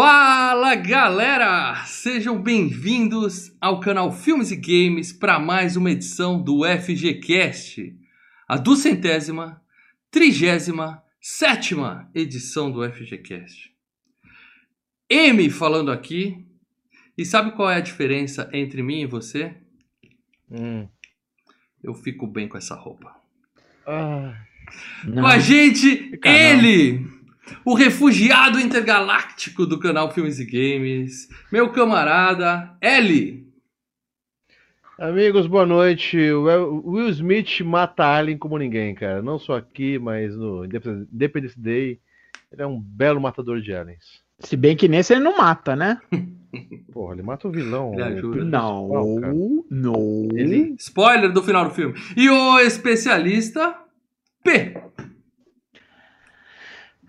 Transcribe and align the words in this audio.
Fala 0.00 0.76
galera! 0.76 1.84
Sejam 1.84 2.40
bem-vindos 2.40 3.52
ao 3.60 3.80
canal 3.80 4.12
Filmes 4.12 4.52
e 4.52 4.56
Games 4.56 5.12
para 5.12 5.40
mais 5.40 5.74
uma 5.74 5.90
edição 5.90 6.40
do 6.40 6.60
FGCast, 6.64 7.98
a 8.46 8.56
duzentésima, 8.56 9.60
trigésima, 10.08 11.02
sétima 11.20 12.08
edição 12.14 12.70
do 12.70 12.88
FGCast. 12.88 13.74
M 15.10 15.50
falando 15.50 15.90
aqui, 15.90 16.46
e 17.18 17.24
sabe 17.24 17.50
qual 17.50 17.68
é 17.68 17.74
a 17.74 17.80
diferença 17.80 18.48
entre 18.52 18.84
mim 18.84 19.00
e 19.00 19.06
você? 19.06 19.56
Hum. 20.48 20.86
Eu 21.82 21.92
fico 21.92 22.24
bem 22.24 22.46
com 22.46 22.56
essa 22.56 22.76
roupa. 22.76 23.16
Ah, 23.84 24.44
Com 25.12 25.26
a 25.26 25.40
gente, 25.40 26.16
não. 26.24 26.32
ele, 26.32 27.17
o 27.64 27.74
refugiado 27.74 28.60
intergaláctico 28.60 29.66
do 29.66 29.78
canal 29.78 30.10
Filmes 30.12 30.38
e 30.38 30.44
Games, 30.44 31.28
meu 31.52 31.70
camarada 31.70 32.76
L. 32.80 33.46
amigos, 34.98 35.46
boa 35.46 35.66
noite. 35.66 36.18
O 36.32 36.90
Will 36.90 37.08
Smith 37.10 37.60
mata 37.60 38.04
Alien 38.04 38.38
como 38.38 38.58
ninguém, 38.58 38.94
cara. 38.94 39.22
Não 39.22 39.38
só 39.38 39.56
aqui, 39.56 39.98
mas 39.98 40.36
no 40.36 40.64
Independence 40.64 41.58
Day. 41.58 42.00
Ele 42.50 42.62
é 42.62 42.66
um 42.66 42.80
belo 42.80 43.20
matador 43.20 43.60
de 43.60 43.74
aliens. 43.74 44.22
Se 44.40 44.56
bem 44.56 44.76
que 44.76 44.88
nesse 44.88 45.12
ele 45.12 45.22
não 45.22 45.36
mata, 45.36 45.74
né? 45.74 46.00
Porra, 46.92 47.14
ele 47.14 47.22
mata 47.22 47.48
o 47.48 47.50
vilão. 47.50 47.92
Ele 47.92 48.02
o 48.02 48.06
ajuda. 48.06 48.36
principal, 48.38 49.20
cara. 49.20 49.34
não. 49.70 50.28
Ele? 50.32 50.74
Spoiler 50.78 51.32
do 51.32 51.42
final 51.42 51.68
do 51.68 51.74
filme. 51.74 51.94
E 52.16 52.30
o 52.30 52.58
especialista 52.60 53.76
P. 54.42 54.80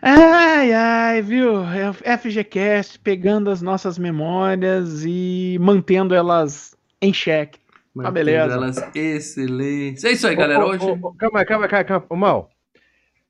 Ai, 0.02 0.72
ai, 0.74 1.22
viu? 1.22 1.62
É 2.04 2.18
FGCast 2.18 3.00
pegando 3.00 3.50
as 3.50 3.62
nossas 3.62 3.98
memórias 3.98 5.04
e 5.06 5.58
mantendo 5.60 6.16
elas 6.16 6.76
em 7.02 7.14
xeque. 7.14 7.60
Ah, 8.02 8.12
beleza. 8.12 8.54
Elas 8.54 8.78
excelentes. 8.96 10.04
É 10.06 10.12
isso 10.12 10.26
aí, 10.28 10.36
galera. 10.36 10.66
ô, 10.66 10.70
Hoje. 10.70 10.86
ô, 10.86 10.94
ô, 11.08 11.14
calma, 11.16 11.44
calma, 11.44 11.68
calma, 11.68 11.84
calma. 11.86 12.06
Mal, 12.16 12.50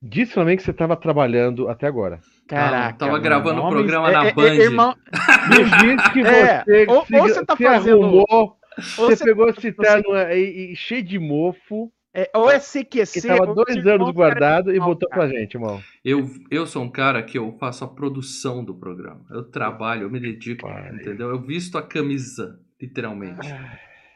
disse 0.01 0.37
mim 0.43 0.55
que 0.57 0.63
você 0.63 0.73
tava 0.73 0.95
trabalhando 0.95 1.67
até 1.69 1.87
agora. 1.87 2.19
Caraca. 2.47 2.97
tava 2.97 3.11
mano, 3.13 3.23
gravando 3.23 3.61
o 3.61 3.69
programa 3.69 4.09
é- 4.09 4.11
na 4.13 4.25
é- 4.25 4.29
é- 4.29 4.33
Band. 4.33 4.55
irmão, 4.55 4.95
Me 5.49 5.63
disse 5.97 6.11
que 6.13 6.19
É, 6.21 6.63
você, 6.63 6.85
ou- 6.87 7.05
se, 7.05 7.15
ou 7.15 7.21
você 7.21 7.45
tá 7.45 7.55
se 7.55 7.63
fazendo- 7.63 8.03
arrumou, 8.03 8.25
ou 8.29 8.57
você, 8.95 9.15
você- 9.17 9.23
pegou 9.25 9.49
esse 9.49 9.71
terno 9.71 10.13
aí, 10.13 10.75
cheio 10.75 11.03
de 11.03 11.17
mofo, 11.19 11.91
é, 12.13 12.29
ou 12.33 12.49
é 12.49 12.59
que 12.59 12.65
CQC. 12.83 13.27
tava 13.27 13.49
ou 13.49 13.55
dois 13.55 13.85
anos 13.85 14.11
guardado 14.11 14.73
e 14.73 14.79
botou 14.79 15.07
cara. 15.09 15.27
pra 15.27 15.39
gente, 15.39 15.53
irmão. 15.53 15.81
Eu, 16.03 16.29
eu 16.49 16.65
sou 16.65 16.83
um 16.83 16.89
cara 16.89 17.21
que 17.21 17.37
eu 17.37 17.55
faço 17.59 17.83
a 17.83 17.87
produção 17.87 18.63
do 18.63 18.73
programa. 18.73 19.25
Eu 19.29 19.43
trabalho, 19.43 20.03
eu 20.03 20.09
me 20.09 20.19
dedico, 20.19 20.67
Pai. 20.67 20.93
entendeu? 20.95 21.29
Eu 21.29 21.41
visto 21.41 21.77
a 21.77 21.83
camisa, 21.83 22.59
literalmente, 22.81 23.47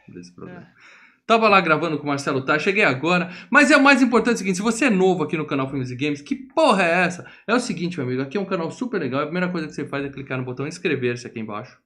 desse 0.08 0.34
programa. 0.34 0.68
Tava 1.26 1.48
lá 1.48 1.62
gravando 1.62 1.98
com 1.98 2.04
o 2.04 2.08
Marcelo 2.08 2.44
Tá, 2.44 2.60
cheguei 2.60 2.84
agora. 2.84 3.30
Mas 3.50 3.72
é 3.72 3.78
o 3.78 3.84
mais 3.84 4.02
importante 4.02 4.36
o 4.36 4.38
seguinte: 4.40 4.58
se 4.58 4.62
você 4.62 4.86
é 4.86 4.90
novo 4.90 5.24
aqui 5.24 5.38
no 5.38 5.46
canal 5.46 5.70
Filmes 5.70 5.90
e 5.90 5.96
Games, 5.96 6.22
que 6.22 6.36
porra 6.36 6.84
é 6.84 7.06
essa? 7.06 7.26
É 7.48 7.54
o 7.54 7.60
seguinte, 7.60 7.98
meu 7.98 8.06
amigo, 8.06 8.22
aqui 8.22 8.38
é 8.38 8.42
um 8.42 8.46
canal 8.46 8.70
super 8.72 9.00
legal. 9.00 9.22
A 9.22 9.26
primeira 9.26 9.50
coisa 9.50 9.68
que 9.68 9.74
você 9.74 9.88
faz 9.88 10.04
é 10.04 10.10
clicar 10.10 10.38
no 10.38 10.44
botão 10.44 10.68
inscrever-se 10.68 11.26
aqui 11.26 11.40
embaixo. 11.40 11.78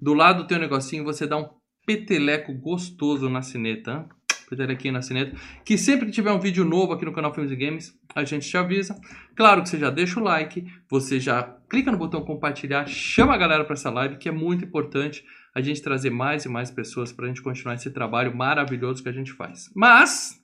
Do 0.00 0.14
lado 0.14 0.46
tem 0.46 0.56
um 0.56 0.60
negocinho, 0.60 1.04
você 1.04 1.26
dá 1.26 1.36
um 1.36 1.50
peteleco 1.84 2.54
gostoso 2.54 3.28
na 3.28 3.42
sineta. 3.42 3.92
hein? 3.92 4.08
Petelequinho 4.50 4.92
na 4.92 5.00
sineta. 5.00 5.36
Que 5.64 5.78
sempre 5.78 6.06
que 6.06 6.12
tiver 6.12 6.32
um 6.32 6.40
vídeo 6.40 6.64
novo 6.64 6.92
aqui 6.92 7.04
no 7.04 7.12
canal 7.12 7.32
Filmes 7.32 7.52
e 7.52 7.56
Games, 7.56 7.98
a 8.14 8.24
gente 8.24 8.48
te 8.48 8.56
avisa. 8.56 9.00
Claro 9.36 9.62
que 9.62 9.68
você 9.68 9.78
já 9.78 9.88
deixa 9.88 10.18
o 10.18 10.22
like, 10.22 10.66
você 10.90 11.20
já 11.20 11.42
clica 11.70 11.92
no 11.92 11.96
botão 11.96 12.22
compartilhar, 12.22 12.86
chama 12.86 13.34
a 13.34 13.38
galera 13.38 13.64
para 13.64 13.74
essa 13.74 13.90
live, 13.90 14.18
que 14.18 14.28
é 14.28 14.32
muito 14.32 14.64
importante 14.64 15.24
a 15.54 15.60
gente 15.60 15.80
trazer 15.80 16.10
mais 16.10 16.44
e 16.44 16.48
mais 16.48 16.70
pessoas 16.70 17.12
para 17.12 17.24
a 17.24 17.28
gente 17.28 17.42
continuar 17.42 17.74
esse 17.74 17.90
trabalho 17.90 18.36
maravilhoso 18.36 19.02
que 19.02 19.08
a 19.08 19.12
gente 19.12 19.32
faz. 19.32 19.70
Mas 19.74 20.38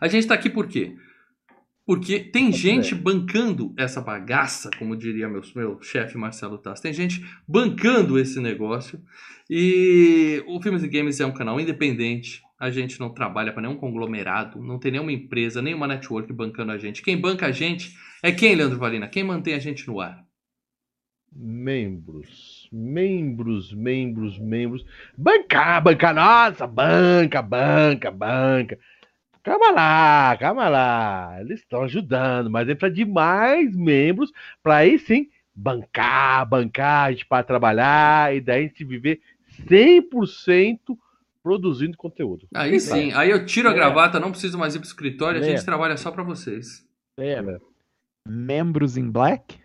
a 0.00 0.08
gente 0.08 0.22
está 0.22 0.34
aqui 0.34 0.48
por 0.48 0.66
quê? 0.66 0.96
Porque 1.86 2.18
tem 2.18 2.50
gente 2.50 2.94
bancando 2.94 3.74
essa 3.76 4.00
bagaça, 4.00 4.70
como 4.78 4.96
diria 4.96 5.28
meu, 5.28 5.42
meu 5.54 5.82
chefe 5.82 6.16
Marcelo 6.16 6.56
Tass. 6.56 6.80
Tem 6.80 6.94
gente 6.94 7.22
bancando 7.46 8.18
esse 8.18 8.40
negócio. 8.40 9.02
E 9.50 10.42
o 10.46 10.62
Filmes 10.62 10.82
e 10.82 10.88
Games 10.88 11.20
é 11.20 11.26
um 11.26 11.34
canal 11.34 11.60
independente. 11.60 12.42
A 12.58 12.70
gente 12.70 13.00
não 13.00 13.12
trabalha 13.12 13.52
para 13.52 13.62
nenhum 13.62 13.76
conglomerado, 13.76 14.60
não 14.60 14.78
tem 14.78 14.92
nenhuma 14.92 15.12
empresa, 15.12 15.60
nenhuma 15.60 15.86
network 15.86 16.32
bancando 16.32 16.72
a 16.72 16.78
gente. 16.78 17.02
Quem 17.02 17.20
banca 17.20 17.46
a 17.46 17.52
gente 17.52 17.94
é 18.22 18.30
quem, 18.32 18.54
Leandro 18.54 18.78
Valina? 18.78 19.08
Quem 19.08 19.24
mantém 19.24 19.54
a 19.54 19.58
gente 19.58 19.86
no 19.86 20.00
ar? 20.00 20.24
Membros, 21.36 22.68
membros, 22.72 23.74
membros, 23.74 24.38
membros. 24.38 24.84
Bancar, 25.18 25.82
bancar, 25.82 26.14
nossa, 26.14 26.66
banca, 26.66 27.42
banca, 27.42 28.10
banca. 28.10 28.78
Calma 29.42 29.70
lá, 29.72 30.36
calma 30.38 30.68
lá. 30.68 31.36
Eles 31.40 31.60
estão 31.60 31.82
ajudando, 31.82 32.48
mas 32.48 32.68
é 32.68 32.74
para 32.74 32.88
de 32.88 33.04
mais 33.04 33.76
membros, 33.76 34.32
para 34.62 34.76
aí 34.76 34.98
sim 34.98 35.28
bancar, 35.54 36.48
bancar, 36.48 37.08
a 37.08 37.12
gente 37.12 37.26
para 37.26 37.44
trabalhar 37.44 38.34
e 38.34 38.40
daí 38.40 38.64
a 38.64 38.66
gente 38.68 38.84
viver 38.84 39.20
100% 39.68 40.96
produzindo 41.44 41.96
conteúdo. 41.96 42.48
Aí 42.54 42.80
sim, 42.80 43.12
aí 43.12 43.30
eu 43.30 43.44
tiro 43.44 43.68
a 43.68 43.72
É. 43.72 43.74
gravata, 43.74 44.18
não 44.18 44.30
preciso 44.30 44.58
mais 44.58 44.74
ir 44.74 44.78
pro 44.78 44.88
escritório, 44.88 45.40
a 45.40 45.44
É. 45.44 45.50
gente 45.50 45.64
trabalha 45.64 45.96
só 45.98 46.10
para 46.10 46.22
vocês. 46.24 46.82
É, 47.20 47.40
Membros 48.26 48.96
in 48.96 49.10
Black? 49.10 49.58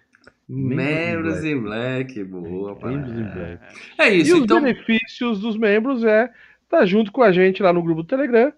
Membros 0.48 1.44
em 1.46 1.58
Black, 1.60 2.22
boa. 2.26 2.76
Membros 2.86 3.18
em 3.18 3.24
parada. 3.24 3.34
Black. 3.62 3.80
É 3.98 4.10
isso, 4.10 4.32
e 4.32 4.34
os 4.34 4.44
então. 4.44 4.62
benefícios 4.62 5.40
dos 5.40 5.56
membros 5.58 6.04
é 6.04 6.30
estar 6.64 6.86
junto 6.86 7.12
com 7.12 7.24
a 7.24 7.32
gente 7.32 7.64
lá 7.64 7.72
no 7.72 7.82
grupo 7.82 8.04
do 8.04 8.08
Telegram, 8.08 8.52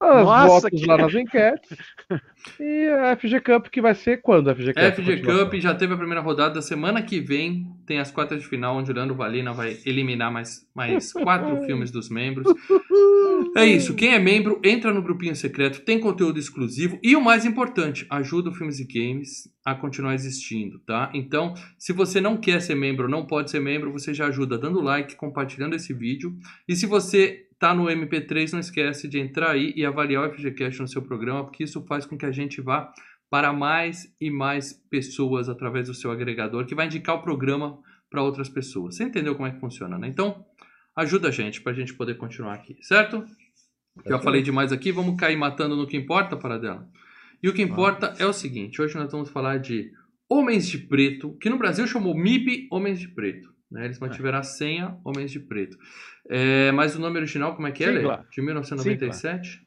as 0.00 0.24
Nossa, 0.24 0.46
votos 0.68 0.80
que- 0.80 0.86
lá 0.86 0.98
nas 0.98 1.14
enquetes 1.14 1.76
e 2.60 2.88
a 2.88 3.16
FG 3.16 3.40
Cup 3.40 3.66
que 3.68 3.80
vai 3.80 3.94
ser 3.94 4.18
quando 4.22 4.48
a 4.50 4.54
FG 4.54 4.74
Cup? 4.74 4.82
FG. 4.94 5.22
Cup 5.22 5.54
já 5.54 5.74
teve 5.74 5.94
a 5.94 5.96
primeira 5.96 6.20
rodada 6.20 6.54
da 6.54 6.62
semana 6.62 7.02
que 7.02 7.18
vem. 7.20 7.66
Tem 7.86 7.98
as 7.98 8.10
quartas 8.10 8.40
de 8.42 8.46
final, 8.48 8.76
onde 8.76 8.90
o 8.90 8.94
Leandro 8.94 9.14
Valina 9.14 9.52
vai 9.52 9.78
eliminar 9.86 10.30
mais, 10.32 10.68
mais 10.74 11.12
quatro 11.12 11.62
filmes 11.66 11.90
dos 11.90 12.08
membros. 12.10 12.46
É 13.56 13.64
isso. 13.64 13.94
Quem 13.94 14.12
é 14.14 14.18
membro, 14.18 14.60
entra 14.64 14.92
no 14.92 15.02
grupinho 15.02 15.34
secreto, 15.36 15.80
tem 15.80 15.98
conteúdo 16.00 16.38
exclusivo 16.38 16.98
e 17.02 17.14
o 17.16 17.20
mais 17.20 17.44
importante, 17.44 18.06
ajuda 18.10 18.50
o 18.50 18.54
Filmes 18.54 18.80
e 18.80 18.84
Games 18.86 19.48
a 19.64 19.74
continuar 19.74 20.14
existindo, 20.14 20.78
tá? 20.80 21.10
Então, 21.14 21.54
se 21.78 21.92
você 21.92 22.20
não 22.20 22.36
quer 22.36 22.60
ser 22.60 22.74
membro, 22.74 23.08
não 23.08 23.26
pode 23.26 23.50
ser 23.50 23.60
membro, 23.60 23.92
você 23.92 24.12
já 24.14 24.26
ajuda 24.26 24.58
dando 24.58 24.80
like, 24.80 25.16
compartilhando 25.16 25.74
esse 25.74 25.92
vídeo. 25.94 26.36
E 26.68 26.76
se 26.76 26.86
você 26.86 27.45
tá 27.58 27.74
no 27.74 27.84
MP3, 27.84 28.52
não 28.52 28.60
esquece 28.60 29.08
de 29.08 29.18
entrar 29.18 29.50
aí 29.50 29.72
e 29.76 29.84
avaliar 29.84 30.28
o 30.28 30.32
FGCast 30.32 30.80
no 30.80 30.88
seu 30.88 31.02
programa, 31.02 31.44
porque 31.44 31.64
isso 31.64 31.84
faz 31.86 32.04
com 32.04 32.16
que 32.16 32.26
a 32.26 32.32
gente 32.32 32.60
vá 32.60 32.92
para 33.30 33.52
mais 33.52 34.14
e 34.20 34.30
mais 34.30 34.72
pessoas 34.90 35.48
através 35.48 35.88
do 35.88 35.94
seu 35.94 36.10
agregador, 36.10 36.66
que 36.66 36.74
vai 36.74 36.86
indicar 36.86 37.16
o 37.16 37.22
programa 37.22 37.78
para 38.10 38.22
outras 38.22 38.48
pessoas. 38.48 38.96
Você 38.96 39.04
entendeu 39.04 39.34
como 39.34 39.48
é 39.48 39.50
que 39.50 39.60
funciona, 39.60 39.98
né? 39.98 40.06
Então, 40.06 40.44
ajuda 40.94 41.28
a 41.28 41.32
gente 41.32 41.60
para 41.60 41.72
a 41.72 41.74
gente 41.74 41.94
poder 41.94 42.16
continuar 42.16 42.54
aqui, 42.54 42.76
certo? 42.82 43.24
Já 44.06 44.18
falei 44.18 44.42
demais 44.42 44.72
aqui, 44.72 44.92
vamos 44.92 45.16
cair 45.18 45.36
matando 45.36 45.74
no 45.74 45.86
que 45.86 45.96
importa, 45.96 46.36
Paradela. 46.36 46.88
E 47.42 47.48
o 47.48 47.54
que 47.54 47.62
importa 47.62 48.14
é 48.18 48.26
o 48.26 48.32
seguinte: 48.32 48.80
hoje 48.80 48.96
nós 48.96 49.10
vamos 49.10 49.30
falar 49.30 49.58
de 49.58 49.90
Homens 50.28 50.68
de 50.68 50.78
Preto, 50.78 51.36
que 51.38 51.48
no 51.48 51.58
Brasil 51.58 51.86
chamou 51.86 52.14
MIB 52.14 52.68
Homens 52.70 53.00
de 53.00 53.08
Preto. 53.08 53.55
Né? 53.70 53.84
Eles 53.86 53.98
mantiveram 53.98 54.38
a 54.38 54.42
senha 54.42 54.96
Homens 55.04 55.30
de 55.30 55.40
Preto. 55.40 55.76
É, 56.28 56.72
mas 56.72 56.94
o 56.96 57.00
nome 57.00 57.18
original, 57.18 57.54
como 57.54 57.66
é 57.66 57.72
que 57.72 57.84
é? 57.84 57.92
Sigla. 57.92 58.26
De 58.30 58.42
1997? 58.42 59.66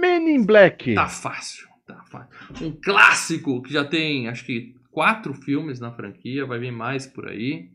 Men 0.00 0.34
in 0.34 0.44
Black. 0.44 0.94
Tá 0.94 1.08
fácil, 1.08 1.68
tá 1.86 2.02
fácil. 2.04 2.66
Um 2.66 2.72
clássico 2.72 3.62
que 3.62 3.72
já 3.72 3.84
tem, 3.84 4.28
acho 4.28 4.44
que, 4.44 4.74
quatro 4.90 5.34
filmes 5.34 5.80
na 5.80 5.92
franquia, 5.92 6.46
vai 6.46 6.58
vir 6.58 6.72
mais 6.72 7.06
por 7.06 7.28
aí. 7.28 7.70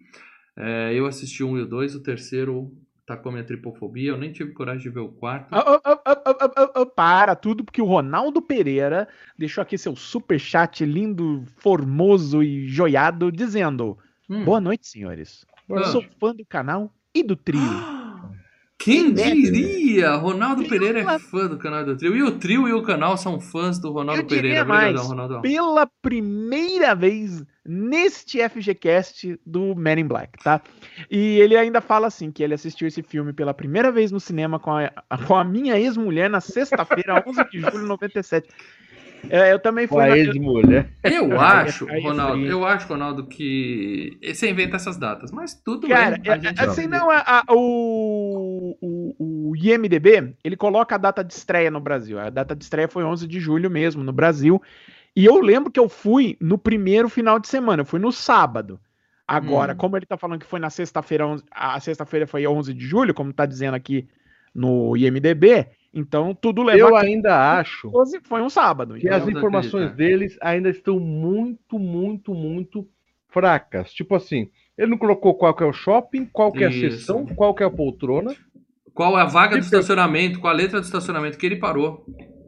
É, 0.55 0.93
eu 0.93 1.05
assisti 1.05 1.43
um 1.43 1.57
e 1.57 1.61
o 1.61 1.65
dois, 1.65 1.95
o 1.95 2.03
terceiro 2.03 2.71
tá 3.05 3.17
com 3.17 3.29
a 3.29 3.31
minha 3.33 3.43
tripofobia, 3.43 4.11
eu 4.11 4.17
nem 4.17 4.31
tive 4.31 4.53
coragem 4.53 4.83
de 4.83 4.89
ver 4.89 5.01
o 5.01 5.09
quarto. 5.09 5.47
Ah, 5.51 5.81
ah, 5.83 6.01
ah, 6.05 6.85
para 6.85 7.35
tudo, 7.35 7.63
porque 7.63 7.81
o 7.81 7.85
Ronaldo 7.85 8.41
Pereira 8.41 9.07
deixou 9.37 9.61
aqui 9.61 9.77
seu 9.77 9.95
super 9.95 10.39
chat 10.39 10.85
lindo, 10.85 11.43
formoso 11.57 12.41
e 12.41 12.67
joiado, 12.67 13.31
dizendo: 13.31 13.97
Hum. 14.29 14.43
Boa 14.45 14.59
noite, 14.61 14.87
senhores. 14.87 15.45
Eu 15.69 15.77
Ah. 15.77 15.83
sou 15.85 16.03
fã 16.19 16.33
do 16.35 16.45
canal 16.45 16.93
e 17.13 17.23
do 17.23 17.35
trio. 17.35 17.61
Quem 18.77 19.13
Que 19.13 19.33
diria? 19.33 20.13
Ronaldo 20.15 20.67
Pereira 20.67 20.99
é 20.99 21.19
fã 21.19 21.47
do 21.47 21.57
canal 21.57 21.85
do 21.85 21.95
Trio. 21.95 22.17
E 22.17 22.23
o 22.23 22.37
Trio 22.37 22.67
e 22.67 22.73
o 22.73 22.81
canal 22.83 23.15
são 23.15 23.39
fãs 23.39 23.79
do 23.79 23.91
Ronaldo 23.93 24.25
Pereira. 24.25 24.65
mais, 24.65 24.87
Obrigadão, 24.89 25.07
Ronaldão. 25.09 25.41
Pela 25.41 25.87
primeira 26.01 26.93
vez 26.93 27.45
neste 27.65 28.39
FGCast 28.41 29.39
do 29.45 29.73
Men 29.73 29.99
in 30.01 30.07
Black, 30.07 30.37
tá? 30.43 30.61
E 31.09 31.39
ele 31.39 31.55
ainda 31.55 31.79
fala 31.79 32.07
assim, 32.07 32.29
que 32.29 32.43
ele 32.43 32.53
assistiu 32.55 32.85
esse 32.85 33.01
filme 33.01 33.31
pela 33.31 33.53
primeira 33.53 33.89
vez 33.89 34.11
no 34.11 34.19
cinema 34.19 34.59
com 34.59 34.71
a, 34.71 34.91
com 35.27 35.35
a 35.35 35.45
minha 35.45 35.79
ex-mulher 35.79 36.29
na 36.29 36.41
sexta-feira, 36.41 37.23
11 37.25 37.41
de 37.51 37.59
julho 37.61 37.79
de 37.83 37.87
97. 37.87 38.49
É, 39.29 39.53
eu 39.53 39.59
também 39.59 39.87
Com 39.87 39.95
fui. 39.95 40.03
a 40.03 40.17
ex-mulher. 40.17 40.89
Eu 41.03 41.39
acho, 41.39 41.85
Ronaldo, 42.01 42.45
eu 42.45 42.65
acho, 42.65 42.87
Ronaldo, 42.87 43.25
que 43.25 44.17
você 44.23 44.49
inventa 44.49 44.75
essas 44.75 44.97
datas, 44.97 45.31
mas 45.31 45.53
tudo 45.53 45.87
Cara, 45.87 46.17
bem. 46.17 46.31
a 46.31 46.35
é- 46.35 46.41
gente 46.41 46.59
é- 46.61 46.65
assim, 46.65 46.87
não, 46.87 47.09
a- 47.09 47.23
a- 47.25 47.43
o, 47.49 48.77
o, 48.81 49.49
o 49.51 49.55
IMDB, 49.55 50.35
ele 50.43 50.55
coloca 50.57 50.95
a 50.95 50.97
data 50.97 51.23
de 51.23 51.33
estreia 51.33 51.71
no 51.71 51.79
Brasil. 51.79 52.19
A 52.19 52.29
data 52.29 52.55
de 52.55 52.63
estreia 52.63 52.87
foi 52.87 53.03
11 53.03 53.27
de 53.27 53.39
julho 53.39 53.69
mesmo, 53.69 54.03
no 54.03 54.11
Brasil. 54.13 54.61
E 55.15 55.25
eu 55.25 55.39
lembro 55.39 55.71
que 55.71 55.79
eu 55.79 55.87
fui 55.87 56.37
no 56.41 56.57
primeiro 56.57 57.07
final 57.09 57.39
de 57.39 57.47
semana, 57.47 57.81
eu 57.81 57.85
fui 57.85 57.99
no 57.99 58.11
sábado. 58.11 58.79
Agora, 59.27 59.73
Hum. 59.73 59.77
como 59.77 59.95
ele 59.97 60.05
tá 60.05 60.17
falando 60.17 60.39
que 60.41 60.45
foi 60.45 60.59
na 60.59 60.69
sexta-feira, 60.69 61.25
11 61.25 61.43
a 61.51 61.79
sexta-feira 61.79 62.27
foi 62.27 62.45
11 62.45 62.73
de 62.73 62.85
julho, 62.85 63.13
como 63.13 63.31
tá 63.31 63.45
dizendo 63.45 63.75
aqui 63.75 64.07
no 64.53 64.95
IMDB, 64.97 65.65
então 65.93 66.33
tudo 66.33 66.63
leva 66.63 66.79
Eu 66.79 66.95
a 66.95 67.01
ainda 67.01 67.57
acho 67.59 67.89
12, 67.89 68.19
foi 68.23 68.41
um 68.41 68.49
sábado. 68.49 68.93
que 68.95 69.01
entendeu? 69.07 69.17
as 69.17 69.27
informações 69.27 69.91
acreditar. 69.91 69.95
deles 69.97 70.37
ainda 70.41 70.69
estão 70.69 70.99
muito, 70.99 71.77
muito, 71.77 72.33
muito 72.33 72.87
fracas. 73.29 73.93
Tipo 73.93 74.15
assim, 74.15 74.49
ele 74.77 74.91
não 74.91 74.97
colocou 74.97 75.33
qual 75.35 75.53
que 75.55 75.63
é 75.63 75.65
o 75.67 75.73
shopping, 75.73 76.25
qual 76.25 76.51
que 76.51 76.63
é 76.63 76.67
a 76.67 76.69
Isso. 76.69 76.97
sessão, 76.97 77.25
qual 77.25 77.53
que 77.53 77.63
é 77.63 77.65
a 77.65 77.69
poltrona. 77.71 78.35
Qual 78.93 79.17
é 79.17 79.21
a 79.21 79.25
vaga 79.25 79.49
do 79.55 79.59
per- 79.59 79.63
estacionamento, 79.63 80.39
qual 80.39 80.53
a 80.53 80.55
letra 80.57 80.79
do 80.79 80.83
estacionamento 80.85 81.37
que 81.37 81.45
ele 81.45 81.55
parou. 81.57 82.05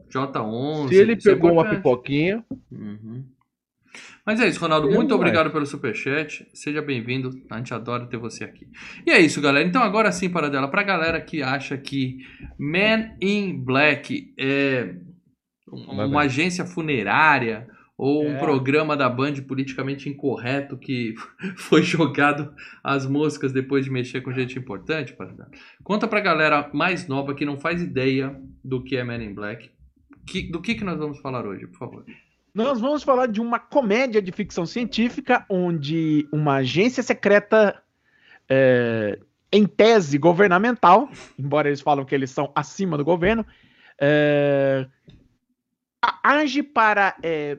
J11. 0.08 0.88
Se 0.88 0.94
ele 0.94 1.12
é 1.12 1.16
pegou 1.16 1.52
uma 1.52 1.68
pipoquinha, 1.68 2.44
Uhum. 2.70 3.24
Mas 4.26 4.40
é 4.40 4.48
isso, 4.48 4.60
Ronaldo. 4.60 4.88
Eu 4.88 4.94
Muito 4.94 5.14
obrigado 5.14 5.50
pelo 5.52 5.64
superchat. 5.64 6.48
Seja 6.52 6.82
bem-vindo. 6.82 7.30
A 7.48 7.58
gente 7.58 7.72
adora 7.72 8.06
ter 8.06 8.16
você 8.16 8.42
aqui. 8.42 8.66
E 9.06 9.10
é 9.12 9.20
isso, 9.20 9.40
galera. 9.40 9.66
Então, 9.66 9.82
agora 9.82 10.10
sim, 10.10 10.28
para 10.28 10.50
dela, 10.50 10.66
pra 10.68 10.82
galera 10.82 11.20
que 11.20 11.42
acha 11.42 11.78
que 11.78 12.18
Man 12.58 13.10
in 13.20 13.62
Black 13.64 14.34
é 14.38 14.96
um- 15.72 16.04
uma 16.06 16.22
agência 16.22 16.64
funerária 16.64 17.68
ou 17.96 18.24
um 18.26 18.34
É. 18.34 18.38
programa 18.38 18.96
da 18.96 19.08
Band 19.08 19.34
politicamente 19.46 20.08
incorreto 20.08 20.76
que 20.76 21.14
foi 21.56 21.82
jogado 21.82 22.52
às 22.82 23.06
moscas 23.06 23.52
depois 23.52 23.84
de 23.84 23.90
mexer 23.92 24.20
com 24.22 24.32
gente 24.32 24.58
importante, 24.58 25.12
Paradela. 25.14 25.48
Conta 25.84 26.08
pra 26.08 26.20
galera 26.20 26.68
mais 26.74 27.06
nova 27.06 27.32
que 27.34 27.44
não 27.46 27.58
faz 27.58 27.80
ideia 27.80 28.36
do 28.64 28.82
que 28.82 28.96
é 28.96 29.04
Man 29.04 29.22
in 29.22 29.32
Black. 29.34 29.70
Que- 30.26 30.50
do 30.50 30.60
que, 30.60 30.74
que 30.74 30.84
nós 30.84 30.98
vamos 30.98 31.20
falar 31.20 31.46
hoje, 31.46 31.66
por 31.68 31.78
favor? 31.78 32.04
Nós 32.56 32.80
vamos 32.80 33.02
falar 33.02 33.26
de 33.26 33.38
uma 33.38 33.58
comédia 33.58 34.22
de 34.22 34.32
ficção 34.32 34.64
científica 34.64 35.44
onde 35.46 36.26
uma 36.32 36.54
agência 36.54 37.02
secreta, 37.02 37.82
é, 38.48 39.18
em 39.52 39.66
tese 39.66 40.16
governamental, 40.16 41.06
embora 41.38 41.68
eles 41.68 41.82
falam 41.82 42.02
que 42.02 42.14
eles 42.14 42.30
são 42.30 42.50
acima 42.54 42.96
do 42.96 43.04
governo, 43.04 43.44
é, 44.00 44.86
age 46.22 46.62
para 46.62 47.14
é, 47.22 47.58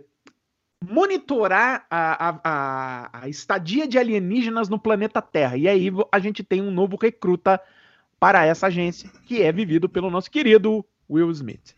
monitorar 0.83 1.85
a- 1.91 2.39
a- 2.43 3.09
a 3.21 3.29
estadia 3.29 3.88
de 3.88 4.00
alienígenas 4.00 4.67
no 4.67 4.79
planeta 4.79 5.21
Terra. 5.21 5.57
E 5.57 5.67
aí 5.67 5.91
a 6.11 6.17
gente 6.17 6.43
tem 6.43 6.59
um 6.59 6.71
novo 6.71 6.97
recruta 7.00 7.61
para 8.19 8.43
essa 8.45 8.65
agência, 8.65 9.11
que 9.27 9.43
é 9.43 9.51
vivido 9.51 9.88
pelo 9.88 10.09
nosso 10.09 10.31
querido 10.31 10.83
Will 11.07 11.29
Smith. 11.29 11.75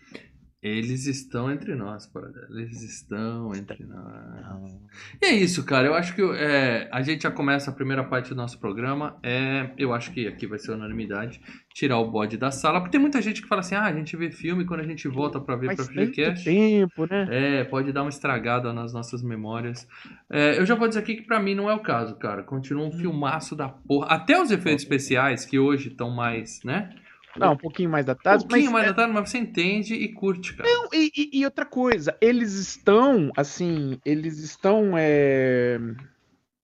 Eles 0.62 1.06
estão 1.06 1.50
entre 1.50 1.74
nós. 1.74 2.12
Eles 2.50 2.82
estão 2.84 3.56
entre 3.56 3.86
nós. 3.86 4.78
E 5.22 5.26
é 5.28 5.32
isso, 5.32 5.66
cara. 5.66 5.88
Eu 5.88 5.94
acho 5.94 6.14
que 6.14 6.22
é, 6.22 6.90
a 6.92 7.02
gente 7.02 7.24
já 7.24 7.32
começa 7.32 7.72
a 7.72 7.74
primeira 7.74 8.04
parte 8.04 8.30
do 8.30 8.36
nosso 8.36 8.60
programa. 8.60 9.18
É, 9.24 9.70
eu 9.78 9.94
acho 9.94 10.12
que 10.12 10.28
aqui 10.28 10.46
vai 10.46 10.60
ser 10.60 10.72
unanimidade. 10.72 11.40
Tirar 11.74 11.98
o 12.00 12.12
bode 12.12 12.36
da 12.36 12.52
sala. 12.52 12.82
Porque 12.82 12.92
tem 12.92 13.00
muita 13.00 13.22
gente 13.22 13.42
que 13.42 13.48
fala 13.48 13.62
assim: 13.62 13.76
ah, 13.76 13.86
a 13.86 13.94
gente 13.94 14.18
vê 14.18 14.30
filme 14.32 14.66
quando 14.66 14.82
a 14.82 14.86
gente 14.86 15.08
volta 15.08 15.40
pra 15.40 15.56
ver 15.56 15.68
Faz 15.68 15.88
pra 15.88 16.04
FGCast. 16.06 16.44
tempo, 16.44 17.08
né? 17.10 17.28
É, 17.32 17.64
pode 17.64 17.94
dar 17.94 18.02
uma 18.02 18.10
estragada 18.10 18.74
nas 18.74 18.92
nossas 18.92 19.24
memórias. 19.24 19.88
É, 20.30 20.60
eu 20.60 20.66
já 20.66 20.76
vou 20.76 20.90
dizer 20.90 21.00
aqui 21.00 21.16
que 21.16 21.24
pra 21.24 21.40
mim 21.40 21.56
não 21.56 21.70
é 21.70 21.74
o 21.74 21.80
caso, 21.80 22.18
cara. 22.18 22.44
Continua 22.44 22.86
um 22.86 22.92
filmaço 22.92 23.56
da 23.56 23.70
porra. 23.70 24.08
Até 24.08 24.42
os 24.42 24.52
efeitos 24.52 24.84
especiais, 24.84 25.46
que 25.46 25.58
hoje 25.58 25.88
estão 25.88 26.10
mais, 26.10 26.62
né? 26.66 26.90
Não, 27.40 27.54
um 27.54 27.58
pouquinho 27.58 27.90
mais 27.90 28.04
Um 28.06 28.08
datados, 28.08 28.44
pouquinho 28.46 28.66
mas 28.66 28.74
mais 28.74 28.86
é, 28.86 28.88
datado, 28.90 29.14
mas 29.14 29.30
você 29.30 29.38
entende 29.38 29.94
e 29.94 30.10
curte, 30.14 30.54
cara. 30.56 30.70
Não, 30.70 30.90
e, 30.94 31.12
e- 31.16 31.40
e 31.40 31.46
outra 31.46 31.66
coisa, 31.66 32.16
eles 32.22 32.54
estão, 32.54 33.32
assim, 33.38 34.00
eles 34.06 34.38
estão 34.40 34.92
é, 34.98 35.80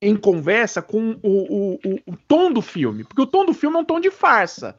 em 0.01 0.15
conversa 0.15 0.81
com 0.81 1.17
o, 1.23 1.29
o, 1.29 1.73
o, 1.75 1.99
o 2.13 2.17
tom 2.27 2.51
do 2.51 2.61
filme, 2.61 3.03
porque 3.03 3.21
o 3.21 3.27
tom 3.27 3.45
do 3.45 3.53
filme 3.53 3.77
é 3.77 3.79
um 3.79 3.85
tom 3.85 3.99
de 3.99 4.11
farsa, 4.11 4.77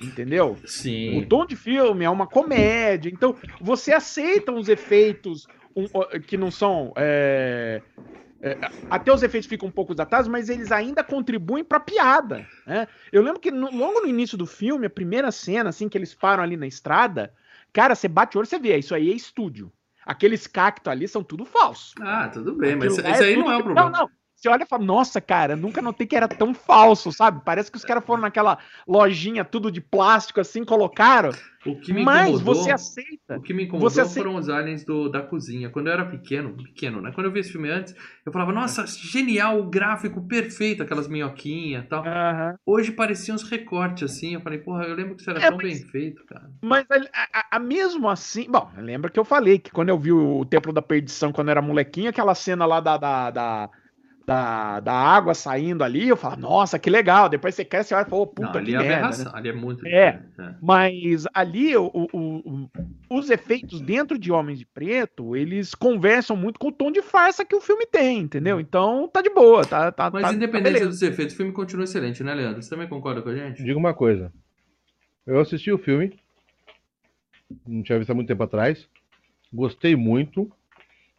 entendeu? 0.00 0.56
Sim. 0.64 1.18
O 1.18 1.26
tom 1.26 1.44
de 1.46 1.56
filme 1.56 2.04
é 2.04 2.10
uma 2.10 2.26
comédia, 2.26 3.10
então 3.10 3.36
você 3.60 3.92
aceita 3.92 4.52
os 4.52 4.68
efeitos 4.68 5.46
um, 5.76 5.86
que 6.26 6.36
não 6.36 6.50
são. 6.50 6.92
é, 6.96 7.82
é, 8.42 8.58
até 8.90 9.12
os 9.12 9.22
efeitos 9.22 9.48
ficam 9.48 9.68
um 9.68 9.72
pouco 9.72 9.94
datados, 9.94 10.26
mas 10.28 10.48
eles 10.48 10.72
ainda 10.72 11.04
contribuem 11.04 11.62
pra 11.62 11.78
piada. 11.78 12.44
Né? 12.66 12.88
Eu 13.12 13.22
lembro 13.22 13.40
que 13.40 13.50
no- 13.52 13.70
logo 13.70 14.00
no 14.00 14.08
início 14.08 14.36
do 14.36 14.46
filme, 14.46 14.84
a 14.86 14.90
primeira 14.90 15.30
cena, 15.30 15.70
assim, 15.70 15.88
que 15.88 15.96
eles 15.96 16.12
param 16.12 16.42
ali 16.42 16.56
na 16.56 16.66
estrada, 16.66 17.32
cara, 17.72 17.94
você 17.94 18.08
bate 18.08 18.36
o 18.36 18.40
olho 18.40 18.46
você 18.48 18.58
vê, 18.58 18.76
isso 18.76 18.94
aí 18.94 19.10
é 19.10 19.14
estúdio. 19.14 19.72
Aqueles 20.04 20.48
cactos 20.48 20.90
ali 20.90 21.06
são 21.06 21.22
tudo 21.22 21.44
falso. 21.44 21.94
Ah, 22.00 22.28
tudo 22.28 22.56
bem, 22.56 22.74
mas 22.74 22.92
Aquilo 22.98 23.08
lá 23.08 23.14
isso 23.14 23.22
aí 23.24 23.34
tudo- 23.34 23.44
não 23.44 23.52
é 23.52 23.56
o 23.56 23.62
problema. 23.62 23.90
Não, 23.90 24.00
não. 24.00 24.10
Você 24.42 24.48
olha 24.48 24.64
e 24.64 24.66
fala, 24.66 24.82
nossa, 24.84 25.20
cara, 25.20 25.54
nunca 25.54 25.80
notei 25.80 26.04
que 26.04 26.16
era 26.16 26.26
tão 26.26 26.52
falso, 26.52 27.12
sabe? 27.12 27.40
Parece 27.44 27.70
que 27.70 27.76
os 27.78 27.84
caras 27.84 28.04
foram 28.04 28.22
naquela 28.22 28.58
lojinha 28.88 29.44
tudo 29.44 29.70
de 29.70 29.80
plástico 29.80 30.40
assim, 30.40 30.64
colocaram. 30.64 31.30
O 31.64 31.78
que 31.78 31.92
me 31.92 32.02
Mas 32.04 32.30
incomodou, 32.30 32.54
você 32.56 32.72
aceita. 32.72 33.36
o 33.36 33.40
que 33.40 33.54
me 33.54 33.62
incomodou 33.66 33.86
aceita- 33.86 34.10
foram 34.14 34.34
os 34.34 34.48
aliens 34.48 34.84
do, 34.84 35.08
da 35.08 35.22
cozinha. 35.22 35.70
Quando 35.70 35.86
eu 35.86 35.92
era 35.92 36.04
pequeno, 36.04 36.56
pequeno, 36.56 37.00
né? 37.00 37.12
Quando 37.14 37.26
eu 37.28 37.32
vi 37.32 37.38
esse 37.38 37.52
filme 37.52 37.70
antes, 37.70 37.94
eu 38.26 38.32
falava, 38.32 38.50
nossa, 38.50 38.84
genial, 38.84 39.60
o 39.60 39.70
gráfico 39.70 40.20
perfeito, 40.26 40.82
aquelas 40.82 41.06
minhoquinhas 41.06 41.84
e 41.84 41.86
tal. 41.86 42.02
Hoje 42.66 42.90
pareciam 42.90 43.36
uns 43.36 43.44
recortes 43.48 44.10
assim. 44.10 44.34
Eu 44.34 44.40
falei, 44.40 44.58
porra, 44.58 44.86
eu 44.86 44.96
lembro 44.96 45.14
que 45.14 45.20
isso 45.20 45.30
era 45.30 45.38
É, 45.38 45.48
tão 45.50 45.56
mas- 45.56 45.68
bem 45.78 45.88
feito, 45.88 46.26
cara. 46.26 46.50
Mas 46.60 46.84
a, 46.90 47.28
a- 47.32 47.46
a- 47.52 47.58
mesmo 47.60 48.10
assim, 48.10 48.50
bom, 48.50 48.68
lembra 48.76 49.08
que 49.08 49.20
eu 49.20 49.24
falei 49.24 49.60
que 49.60 49.70
quando 49.70 49.90
eu 49.90 49.98
vi 50.00 50.10
o 50.10 50.44
Templo 50.44 50.72
da 50.72 50.82
Perdição, 50.82 51.30
quando 51.30 51.46
eu 51.46 51.52
era 51.52 51.62
molequinho, 51.62 52.10
aquela 52.10 52.34
cena 52.34 52.66
lá 52.66 52.80
da, 52.80 52.96
da, 52.96 53.30
da, 53.30 53.70
da, 54.26 54.80
da 54.80 54.92
água 54.92 55.34
saindo 55.34 55.82
ali, 55.84 56.08
eu 56.08 56.16
falo, 56.16 56.36
nossa, 56.36 56.78
que 56.78 56.88
legal. 56.90 57.28
Depois 57.28 57.54
você 57.54 57.64
cresce 57.64 57.92
e 57.92 57.96
olha 57.96 58.06
e 58.06 58.10
fala, 58.10 58.22
"Ô, 58.22 58.26
puta 58.26 58.48
não, 58.52 58.58
ali 58.58 58.70
que 58.72 58.76
é 58.76 58.78
merda. 58.88 59.24
né? 59.24 59.30
ali 59.34 59.48
é 59.48 59.52
muito 59.52 59.86
É. 59.86 60.22
é. 60.38 60.54
Mas 60.60 61.24
ali 61.34 61.76
o- 61.76 61.90
o- 61.92 62.08
o- 62.14 62.70
os 63.10 63.30
efeitos 63.30 63.80
dentro 63.80 64.18
de 64.18 64.30
Homens 64.32 64.58
de 64.58 64.66
Preto, 64.66 65.36
eles 65.36 65.74
conversam 65.74 66.36
muito 66.36 66.58
com 66.58 66.68
o 66.68 66.72
tom 66.72 66.90
de 66.90 67.02
farsa 67.02 67.44
que 67.44 67.54
o 67.56 67.60
filme 67.60 67.86
tem, 67.86 68.18
entendeu? 68.20 68.58
Então 68.60 69.08
tá 69.12 69.20
de 69.22 69.30
boa, 69.30 69.64
tá, 69.64 69.90
tá, 69.92 70.10
Mas 70.10 70.22
tá- 70.22 70.28
tá 70.28 70.34
independente 70.34 70.72
beleza. 70.74 70.88
dos 70.88 71.02
efeitos, 71.02 71.34
o 71.34 71.36
filme 71.36 71.52
continua 71.52 71.84
excelente, 71.84 72.22
né, 72.22 72.34
Leandro? 72.34 72.62
Você 72.62 72.70
também 72.70 72.88
concorda 72.88 73.20
com 73.22 73.28
a 73.28 73.34
gente? 73.36 73.62
diga 73.62 73.78
uma 73.78 73.94
coisa. 73.94 74.32
Eu 75.26 75.40
assisti 75.40 75.70
o 75.70 75.78
filme, 75.78 76.18
não 77.66 77.82
tinha 77.82 77.98
visto 77.98 78.10
há 78.10 78.14
muito 78.14 78.28
tempo 78.28 78.42
atrás, 78.42 78.88
gostei 79.52 79.94
muito, 79.94 80.50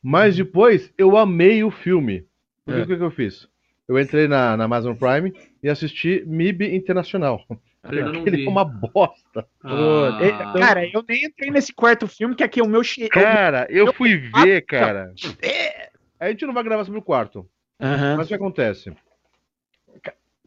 mas 0.01 0.35
depois 0.35 0.91
eu 0.97 1.15
amei 1.17 1.63
o 1.63 1.71
filme. 1.71 2.25
Porque 2.65 2.79
É. 2.79 2.83
o 2.83 2.87
que, 2.87 2.97
que 2.97 3.03
eu 3.03 3.11
fiz? 3.11 3.47
Eu 3.87 3.99
entrei 3.99 4.27
na, 4.27 4.55
na 4.55 4.63
Amazon 4.63 4.95
Prime 4.95 5.33
e 5.61 5.69
assisti 5.69 6.23
MIB 6.25 6.73
Internacional. 6.75 7.43
Não 7.49 8.25
Ele 8.25 8.45
é 8.45 8.49
uma 8.49 8.63
bosta. 8.63 9.45
Ah, 9.61 10.19
É, 10.21 10.59
Cara, 10.59 10.87
eu 10.87 11.03
nem 11.07 11.25
entrei 11.25 11.51
nesse 11.51 11.73
quarto 11.73 12.07
filme, 12.07 12.33
que 12.33 12.43
aqui 12.43 12.61
é 12.61 12.63
o 12.63 12.67
meu 12.67 12.81
cheiro. 12.83 13.09
Cara, 13.11 13.67
eu 13.69 13.91
fui 13.93 14.15
ver, 14.15 14.61
cara. 14.61 15.13
É. 15.41 15.89
A 16.17 16.29
gente 16.29 16.45
não 16.45 16.53
vai 16.53 16.63
gravar 16.63 16.85
sobre 16.85 16.99
o 16.99 17.03
quarto. 17.03 17.45
Aham. 17.81 18.15
Mas 18.15 18.27
o 18.27 18.29
que 18.29 18.35
acontece? 18.35 18.93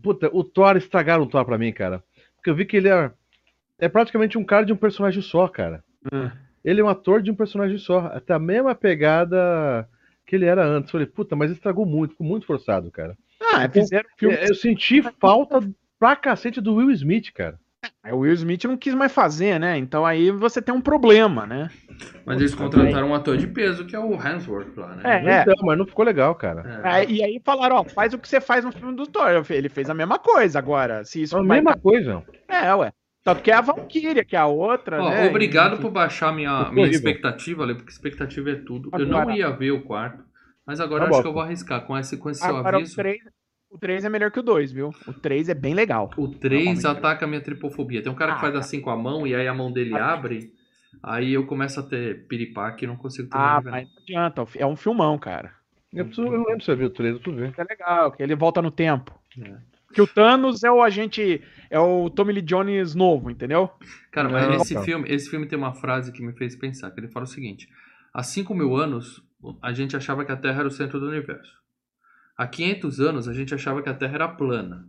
Puta, 0.03 0.31
o 0.33 0.43
Thor 0.45 0.77
estragaram 0.77 1.25
o 1.25 1.27
Thor 1.27 1.45
pra 1.45 1.59
mim, 1.59 1.73
cara. 1.73 2.03
Porque 2.37 2.49
eu 2.49 2.55
vi 2.55 2.65
que 2.65 2.77
ele 2.79 2.89
é, 2.89 3.11
é 3.79 3.89
praticamente 3.89 4.39
um 4.39 4.45
cara 4.45 4.65
de 4.65 4.73
um 4.73 4.77
personagem 4.77 5.21
só, 5.21 5.47
cara. 5.49 5.83
Hum. 6.13 6.31
Ele 6.65 6.81
é 6.81 6.85
um 6.85 6.89
ator 6.89 7.21
de 7.21 7.31
um 7.31 7.35
personagem 7.35 7.77
só. 7.79 8.07
Até 8.15 8.33
a 8.33 8.39
mesma 8.39 8.75
pegada 8.75 9.87
que 10.27 10.35
ele 10.37 10.45
era 10.47 10.65
antes. 10.67 10.91
Falei, 10.91 11.07
puta, 11.07 11.37
mas 11.37 11.51
estragou 11.51 11.87
muito, 11.87 12.11
ficou 12.13 12.27
muito 12.27 12.47
forçado, 12.47 12.91
cara. 12.91 13.17
Ah, 13.41 13.69
fizeram 13.69 14.09
o 14.15 14.19
filme. 14.19 14.35
É, 14.35 14.51
Eu 14.51 14.55
senti 14.55 15.01
falta 15.21 15.61
pra 15.99 16.17
cacete 16.17 16.61
do 16.61 16.75
Will 16.75 16.91
Smith, 16.91 17.33
cara. 17.33 17.59
Aí 18.03 18.13
O 18.13 18.19
Will 18.19 18.33
Smith 18.33 18.65
não 18.65 18.77
quis 18.77 18.95
mais 18.95 19.13
fazer, 19.13 19.61
né? 19.61 19.79
Então 19.79 20.05
aí 20.05 20.31
você 20.31 20.61
tem 20.61 20.75
um 20.75 20.81
problema, 20.81 21.47
né? 21.47 21.71
Mas 22.25 22.41
eles 22.41 22.55
contrataram 22.55 23.09
um 23.11 23.15
ator 23.15 23.37
de 23.37 23.47
peso, 23.47 23.87
que 23.87 23.95
é 23.95 23.99
o 23.99 24.15
Hemsworth 24.15 24.77
lá, 24.77 24.97
né? 24.97 25.03
É. 25.39 25.43
Então, 25.43 25.55
mas 25.63 25.79
não 25.79 25.87
ficou 25.87 26.05
legal, 26.05 26.35
cara. 26.35 26.81
É. 26.85 26.89
Aí- 26.89 27.13
e 27.13 27.23
aí 27.23 27.41
falaram, 27.45 27.77
ó, 27.77 27.85
faz 27.85 28.13
o 28.13 28.19
que 28.19 28.29
você 28.29 28.41
faz 28.41 28.65
no 28.65 28.73
filme 28.73 28.97
do 28.97 29.07
Thor. 29.07 29.45
Ele 29.51 29.69
fez 29.69 29.89
a 29.89 29.95
mesma 29.95 30.19
coisa 30.19 30.59
agora. 30.59 31.05
Se 31.05 31.23
isso 31.23 31.37
É 31.37 31.41
a 31.41 31.43
vai- 31.43 31.59
mesma 31.59 31.77
coisa. 31.77 32.23
É, 32.49 32.75
ué. 32.75 32.93
Tanto 33.27 33.43
que 33.43 33.51
é 33.51 33.55
a 33.55 33.61
Valkyria, 33.61 34.25
que 34.25 34.37
é 34.37 34.39
a 34.39 34.47
outra, 34.47 35.03
Ó, 35.03 35.11
né? 35.11 35.29
obrigado 35.29 35.73
Enfim. 35.75 35.83
por 35.83 35.91
baixar 35.91 36.33
minha, 36.33 36.71
minha 36.71 36.87
expectativa, 36.87 37.65
Ale, 37.65 37.75
porque 37.75 37.91
expectativa 37.91 38.51
é 38.51 38.55
tudo. 38.55 38.89
Eu 38.97 39.05
não 39.07 39.31
ia 39.33 39.51
ver 39.51 39.73
o 39.73 39.83
quarto, 39.83 40.23
mas 40.65 40.79
agora 40.81 41.01
Tá 41.05 41.11
acho 41.11 41.17
bom. 41.19 41.23
que 41.23 41.29
eu 41.29 41.33
vou 41.33 41.43
arriscar 41.43 41.81
com 41.85 41.99
esse, 41.99 42.17
com 42.17 42.31
esse 42.31 42.41
seu 42.41 42.57
Agora 42.57 42.77
o 42.77 42.81
aviso. 42.81 42.95
3, 42.95 43.19
o 43.69 43.79
3 43.79 44.05
é 44.05 44.09
melhor 44.09 44.31
que 44.31 44.39
o 44.39 44.43
2, 44.45 44.71
viu? 44.71 44.91
O 45.09 45.13
3 45.13 45.49
é 45.49 45.55
bem 45.55 45.75
legal. 45.75 46.09
O 46.17 46.29
3 46.29 46.65
Normalmente. 46.67 46.87
ataca 46.87 47.25
a 47.25 47.29
minha 47.29 47.41
tripofobia. 47.41 48.01
Tem 48.01 48.13
um 48.13 48.15
cara 48.15 48.33
que 48.33 48.39
Ah, 48.39 48.43
faz 48.43 48.55
assim 48.55 48.81
com 48.81 48.91
a 48.91 48.97
mão 48.97 49.27
e 49.27 49.35
aí 49.35 49.49
a 49.49 49.53
mão 49.55 49.73
dele 49.73 49.95
Ah. 49.99 50.13
abre. 50.13 50.53
Aí 51.03 51.33
eu 51.35 51.45
começo 51.47 51.81
a 51.81 51.83
ter 51.83 52.27
piripaque 52.29 52.85
e 52.85 52.89
não 52.89 52.97
consigo 52.97 53.29
ter 53.29 53.37
Ah, 53.37 53.61
mas 53.63 53.89
não 53.89 54.03
adianta. 54.03 54.47
É 54.55 54.65
um 54.65 54.77
filmão, 54.77 55.19
cara. 55.19 55.51
Eu, 55.93 56.05
preciso, 56.07 56.29
eu 56.29 56.33
não 56.39 56.45
lembro 56.45 56.61
se 56.61 56.67
você 56.67 56.77
viu 56.77 56.87
o 56.87 56.91
trailer, 56.91 57.21
tu 57.21 57.33
vê. 57.33 57.53
É 57.57 57.65
legal, 57.65 58.13
que 58.13 58.23
ele 58.23 58.35
volta 58.37 58.63
no 58.63 58.71
tempo. 58.71 59.13
É. 59.43 59.53
Que 59.93 60.03
o 60.03 60.07
Thanos 60.07 60.65
é 60.65 60.71
o 60.71 60.83
agente. 60.83 61.43
É 61.71 61.79
o 61.79 62.11
Tommy 62.11 62.33
Lee 62.33 62.43
Jones 62.43 62.95
novo, 62.95 63.31
entendeu? 63.31 63.71
Cara, 64.11 64.29
mas 64.29 64.47
não, 64.47 64.57
esse 64.57 64.75
não. 64.75 64.83
filme, 64.83 65.09
esse 65.09 65.29
filme 65.31 65.47
tem 65.47 65.59
uma 65.59 65.75
frase 65.75 66.13
que 66.13 66.23
me 66.23 66.33
fez 66.33 66.57
pensar, 66.57 66.91
que 66.91 67.01
ele 67.01 67.09
fala 67.09 67.25
o 67.25 67.29
seguinte: 67.29 67.69
há 68.13 68.23
5 68.23 68.55
mil 68.55 68.77
anos 68.77 69.23
a 69.63 69.73
gente 69.73 69.97
achava 69.97 70.25
que 70.25 70.33
a 70.33 70.37
Terra 70.37 70.61
era 70.61 70.69
o 70.69 70.71
centro 70.71 70.99
do 70.99 71.09
universo. 71.09 71.53
Há 72.37 72.47
500 72.47 73.01
anos 73.01 73.29
a 73.29 73.33
gente 73.33 73.55
achava 73.55 73.83
que 73.83 73.89
a 73.89 73.95
Terra 73.95 74.15
era 74.15 74.29
plana. 74.29 74.89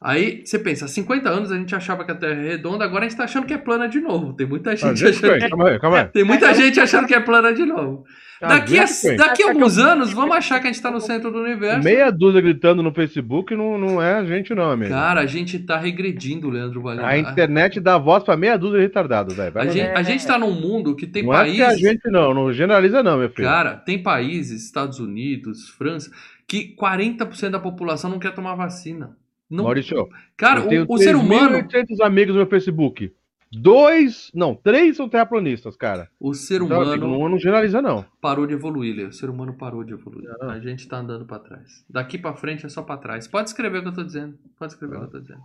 Aí 0.00 0.42
você 0.44 0.58
pensa, 0.58 0.84
há 0.84 0.88
50 0.88 1.28
anos 1.28 1.50
a 1.50 1.56
gente 1.56 1.74
achava 1.74 2.04
que 2.04 2.12
a 2.12 2.14
Terra 2.14 2.34
é 2.40 2.48
redonda, 2.50 2.84
agora 2.84 3.06
a 3.06 3.08
gente 3.08 3.16
tá 3.16 3.24
achando 3.24 3.46
que 3.46 3.54
é 3.54 3.58
plana 3.58 3.88
de 3.88 3.98
novo. 3.98 4.34
Tem 4.34 4.46
muita 4.46 4.70
Ah, 4.70 4.76
gente 4.76 4.98
gente, 4.98 5.24
achando 5.24 5.38
que... 5.40 5.48
calma 5.48 5.68
aí, 5.70 5.78
calma 5.80 5.98
aí. 6.00 6.04
Tem 6.08 6.22
muita 6.24 6.52
gente 6.54 6.78
achando 6.78 7.06
que 7.06 7.14
é 7.14 7.20
plana 7.20 7.52
de 7.54 7.64
novo. 7.64 8.04
Ah, 8.42 8.48
Daqui 8.48 8.78
a, 8.78 8.84
gente, 8.84 9.16
daqui 9.16 9.42
a 9.42 9.48
alguns 9.48 9.78
anos, 9.78 10.12
vamos 10.12 10.36
achar 10.36 10.60
que 10.60 10.66
a 10.66 10.70
gente 10.70 10.82
tá 10.82 10.90
no 10.90 11.00
centro 11.00 11.30
do 11.32 11.40
universo. 11.40 11.82
Meia 11.82 12.10
dúzia 12.12 12.42
gritando 12.42 12.82
no 12.82 12.92
Facebook 12.92 13.56
não, 13.56 13.78
não 13.78 14.02
é 14.02 14.16
a 14.16 14.24
gente, 14.26 14.54
não, 14.54 14.70
amigo. 14.70 14.90
Cara, 14.90 15.22
a 15.22 15.26
gente 15.26 15.58
tá 15.60 15.78
regredindo, 15.78 16.50
Leandro 16.50 16.82
Valente. 16.82 17.06
A 17.06 17.16
internet 17.16 17.80
dá 17.80 17.96
voz 17.96 18.22
pra 18.22 18.36
meia 18.36 18.58
dúzia 18.58 18.76
de 18.78 18.84
retardado, 18.84 19.34
velho. 19.34 19.58
A 19.58 19.64
gente, 19.66 19.80
a 19.88 20.02
gente 20.02 20.26
tá 20.26 20.38
num 20.38 20.52
mundo 20.52 20.94
que 20.94 21.06
tem 21.06 21.22
Não 21.22 21.32
é 21.32 21.50
que 21.50 21.62
a 21.62 21.68
países. 21.68 21.80
gente 21.80 22.10
não, 22.10 22.34
não 22.34 22.52
generaliza 22.52 23.02
não, 23.02 23.16
meu 23.16 23.30
filho. 23.30 23.48
Cara, 23.48 23.74
tem 23.74 24.02
países, 24.02 24.62
Estados 24.62 24.98
Unidos, 25.00 25.70
França, 25.70 26.10
que 26.46 26.76
40% 26.78 27.48
da 27.48 27.58
população 27.58 28.10
não 28.10 28.18
quer 28.18 28.34
tomar 28.34 28.54
vacina. 28.54 29.16
Não, 29.48 29.64
Maurício, 29.64 30.08
cara, 30.36 30.60
eu 30.72 30.84
o, 30.88 30.94
o 30.94 30.98
ser 30.98 31.14
humano, 31.16 31.58
3.800 31.58 32.00
amigos 32.04 32.34
no 32.34 32.40
meu 32.40 32.46
Facebook. 32.50 33.12
Dois, 33.52 34.30
não, 34.34 34.56
três 34.56 34.96
são 34.96 35.08
terraplanistas, 35.08 35.76
cara. 35.76 36.10
o 36.18 36.34
ser 36.34 36.60
Então, 36.60 36.66
humano 36.78 36.90
amigo, 36.92 37.06
não, 37.06 37.28
não 37.28 37.38
generaliza 37.38 37.80
não. 37.80 38.04
parou 38.20 38.44
de 38.44 38.54
evoluir, 38.54 38.94
Leo. 38.96 39.08
O 39.08 39.12
ser 39.12 39.30
humano 39.30 39.54
parou 39.54 39.84
de 39.84 39.92
evoluir. 39.92 40.28
Não. 40.40 40.50
A 40.50 40.58
gente 40.58 40.86
tá 40.88 40.98
andando 40.98 41.24
pra 41.24 41.38
trás. 41.38 41.84
Daqui 41.88 42.18
pra 42.18 42.34
frente 42.34 42.66
é 42.66 42.68
só 42.68 42.82
pra 42.82 42.96
trás. 42.96 43.28
Pode 43.28 43.48
escrever 43.48 43.78
o 43.78 43.82
que 43.82 43.88
eu 43.88 43.94
tô 43.94 44.02
dizendo. 44.02 44.36
Pode 44.58 44.72
escrever 44.72 44.96
o 44.96 44.98
que 44.98 45.04
eu 45.06 45.10
tô 45.10 45.20
dizendo. 45.20 45.40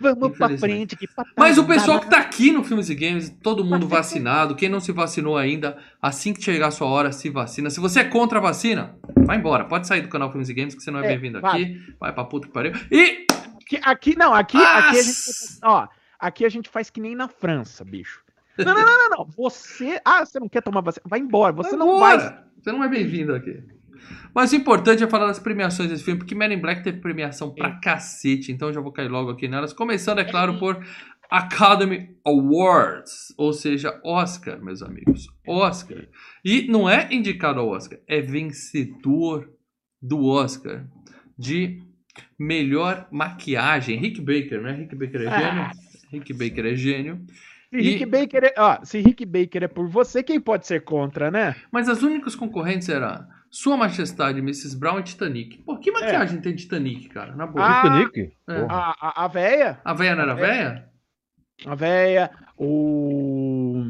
Vamos 0.00 0.36
pra 0.36 0.56
frente. 0.58 0.96
Que 0.96 1.06
patada. 1.06 1.34
Mas 1.36 1.58
o 1.58 1.64
pessoal 1.66 2.00
que 2.00 2.08
tá 2.10 2.18
aqui 2.18 2.52
no 2.52 2.62
Filmes 2.62 2.88
e 2.90 2.94
Games, 2.94 3.30
todo 3.42 3.64
mundo 3.64 3.88
vacinado, 3.88 4.54
quem 4.54 4.68
não 4.68 4.80
se 4.80 4.92
vacinou 4.92 5.36
ainda, 5.36 5.76
assim 6.00 6.32
que 6.32 6.42
chegar 6.42 6.68
a 6.68 6.70
sua 6.70 6.86
hora, 6.88 7.10
se 7.12 7.28
vacina. 7.30 7.70
Se 7.70 7.80
você 7.80 8.00
é 8.00 8.04
contra 8.04 8.38
a 8.38 8.42
vacina, 8.42 8.96
vai 9.16 9.36
embora. 9.36 9.64
Pode 9.64 9.86
sair 9.86 10.00
do 10.02 10.08
canal 10.08 10.30
Filmes 10.30 10.48
e 10.48 10.54
Games, 10.54 10.74
que 10.74 10.82
você 10.82 10.90
não 10.90 11.00
é, 11.00 11.06
É, 11.06 11.08
bem-vindo 11.08 11.40
vai. 11.40 11.62
aqui. 11.62 11.94
Vai 11.98 12.12
pra 12.12 12.24
puta 12.24 12.46
que 12.46 12.52
pariu. 12.52 12.72
E 12.90 13.26
Aqui, 13.60 13.80
aqui- 13.82 14.16
não, 14.18 14.32
aqui, 14.32 14.56
Ah, 14.56 14.78
aqui 14.88 14.98
a 14.98 15.02
gente. 15.02 15.18
Ó, 15.62 15.88
aqui 16.18 16.44
a 16.44 16.48
gente 16.48 16.68
faz 16.70 16.88
que 16.88 17.00
nem 17.02 17.14
na 17.14 17.28
França, 17.28 17.84
bicho. 17.84 18.20
Não, 18.56 18.74
não, 18.74 18.84
não, 18.84 18.98
não, 18.98 19.08
não. 19.18 19.24
Você. 19.36 20.00
Ah, 20.04 20.24
você 20.24 20.40
não 20.40 20.48
quer 20.48 20.62
tomar 20.62 20.80
vacina? 20.80 21.02
Vai 21.06 21.20
embora. 21.20 21.52
Você 21.52 21.76
não 21.76 22.00
vai. 22.00 22.16
Você 22.60 22.72
não 22.72 22.82
é 22.82 22.88
bem-vindo 22.88 23.34
aqui. 23.34 23.62
Mas 24.34 24.52
o 24.52 24.56
importante 24.56 25.02
é 25.02 25.08
falar 25.08 25.26
das 25.26 25.38
premiações 25.38 25.88
desse 25.90 26.04
filme, 26.04 26.18
porque 26.18 26.34
Men 26.34 26.52
in 26.54 26.60
Black 26.60 26.82
teve 26.82 27.00
premiação 27.00 27.54
pra 27.54 27.72
cacete, 27.80 28.52
então 28.52 28.72
já 28.72 28.80
vou 28.80 28.92
cair 28.92 29.08
logo 29.08 29.30
aqui 29.30 29.48
nelas. 29.48 29.72
Começando, 29.72 30.18
é 30.20 30.24
claro, 30.24 30.58
por 30.58 30.84
Academy 31.30 32.16
Awards, 32.24 33.34
ou 33.36 33.52
seja, 33.52 34.00
Oscar, 34.04 34.62
meus 34.62 34.82
amigos. 34.82 35.28
Oscar. 35.46 36.06
E 36.44 36.66
não 36.68 36.88
é 36.88 37.08
indicado 37.12 37.60
ao 37.60 37.68
Oscar, 37.68 37.98
é 38.06 38.20
vencedor 38.20 39.50
do 40.00 40.24
Oscar 40.26 40.86
de 41.38 41.82
melhor 42.38 43.06
maquiagem. 43.10 43.98
Rick 43.98 44.20
Baker, 44.20 44.60
né? 44.60 44.72
Rick 44.72 44.94
Baker 44.96 45.20
é 45.22 45.38
gênio. 45.38 45.70
Rick 46.10 46.32
Baker 46.32 46.66
é 46.66 46.74
gênio. 46.74 47.20
Se 47.70 47.76
E- 47.76 47.82
Rick 47.82 48.06
Baker 48.06 48.44
é, 48.44 48.54
ó, 48.56 48.78
se 48.82 48.98
Rick 49.00 49.26
Baker 49.26 49.62
é 49.64 49.68
por 49.68 49.88
você, 49.88 50.22
quem 50.22 50.40
pode 50.40 50.66
ser 50.66 50.82
contra, 50.84 51.30
né? 51.30 51.54
Mas 51.70 51.88
as 51.88 52.02
únicas 52.02 52.34
concorrentes 52.34 52.88
eram 52.88 53.26
Sua 53.50 53.76
Majestade, 53.76 54.38
Mrs. 54.40 54.76
Brown 54.76 54.98
e 55.00 55.02
Titanic. 55.02 55.58
Por 55.58 55.80
que 55.80 55.90
maquiagem 55.90 56.40
tem 56.40 56.54
Titanic, 56.54 57.08
cara? 57.08 57.34
Na 57.34 57.46
boa. 57.46 57.64
Ah, 57.66 57.82
Titanic? 57.82 58.32
É. 58.48 58.66
A, 58.68 58.94
a, 59.00 59.24
a 59.24 59.28
véia, 59.28 59.80
A 59.84 59.94
véia 59.94 60.14
não 60.14 60.22
era 60.22 60.34
véia? 60.34 60.88
a 61.66 61.74
véia, 61.74 62.30
o. 62.56 63.84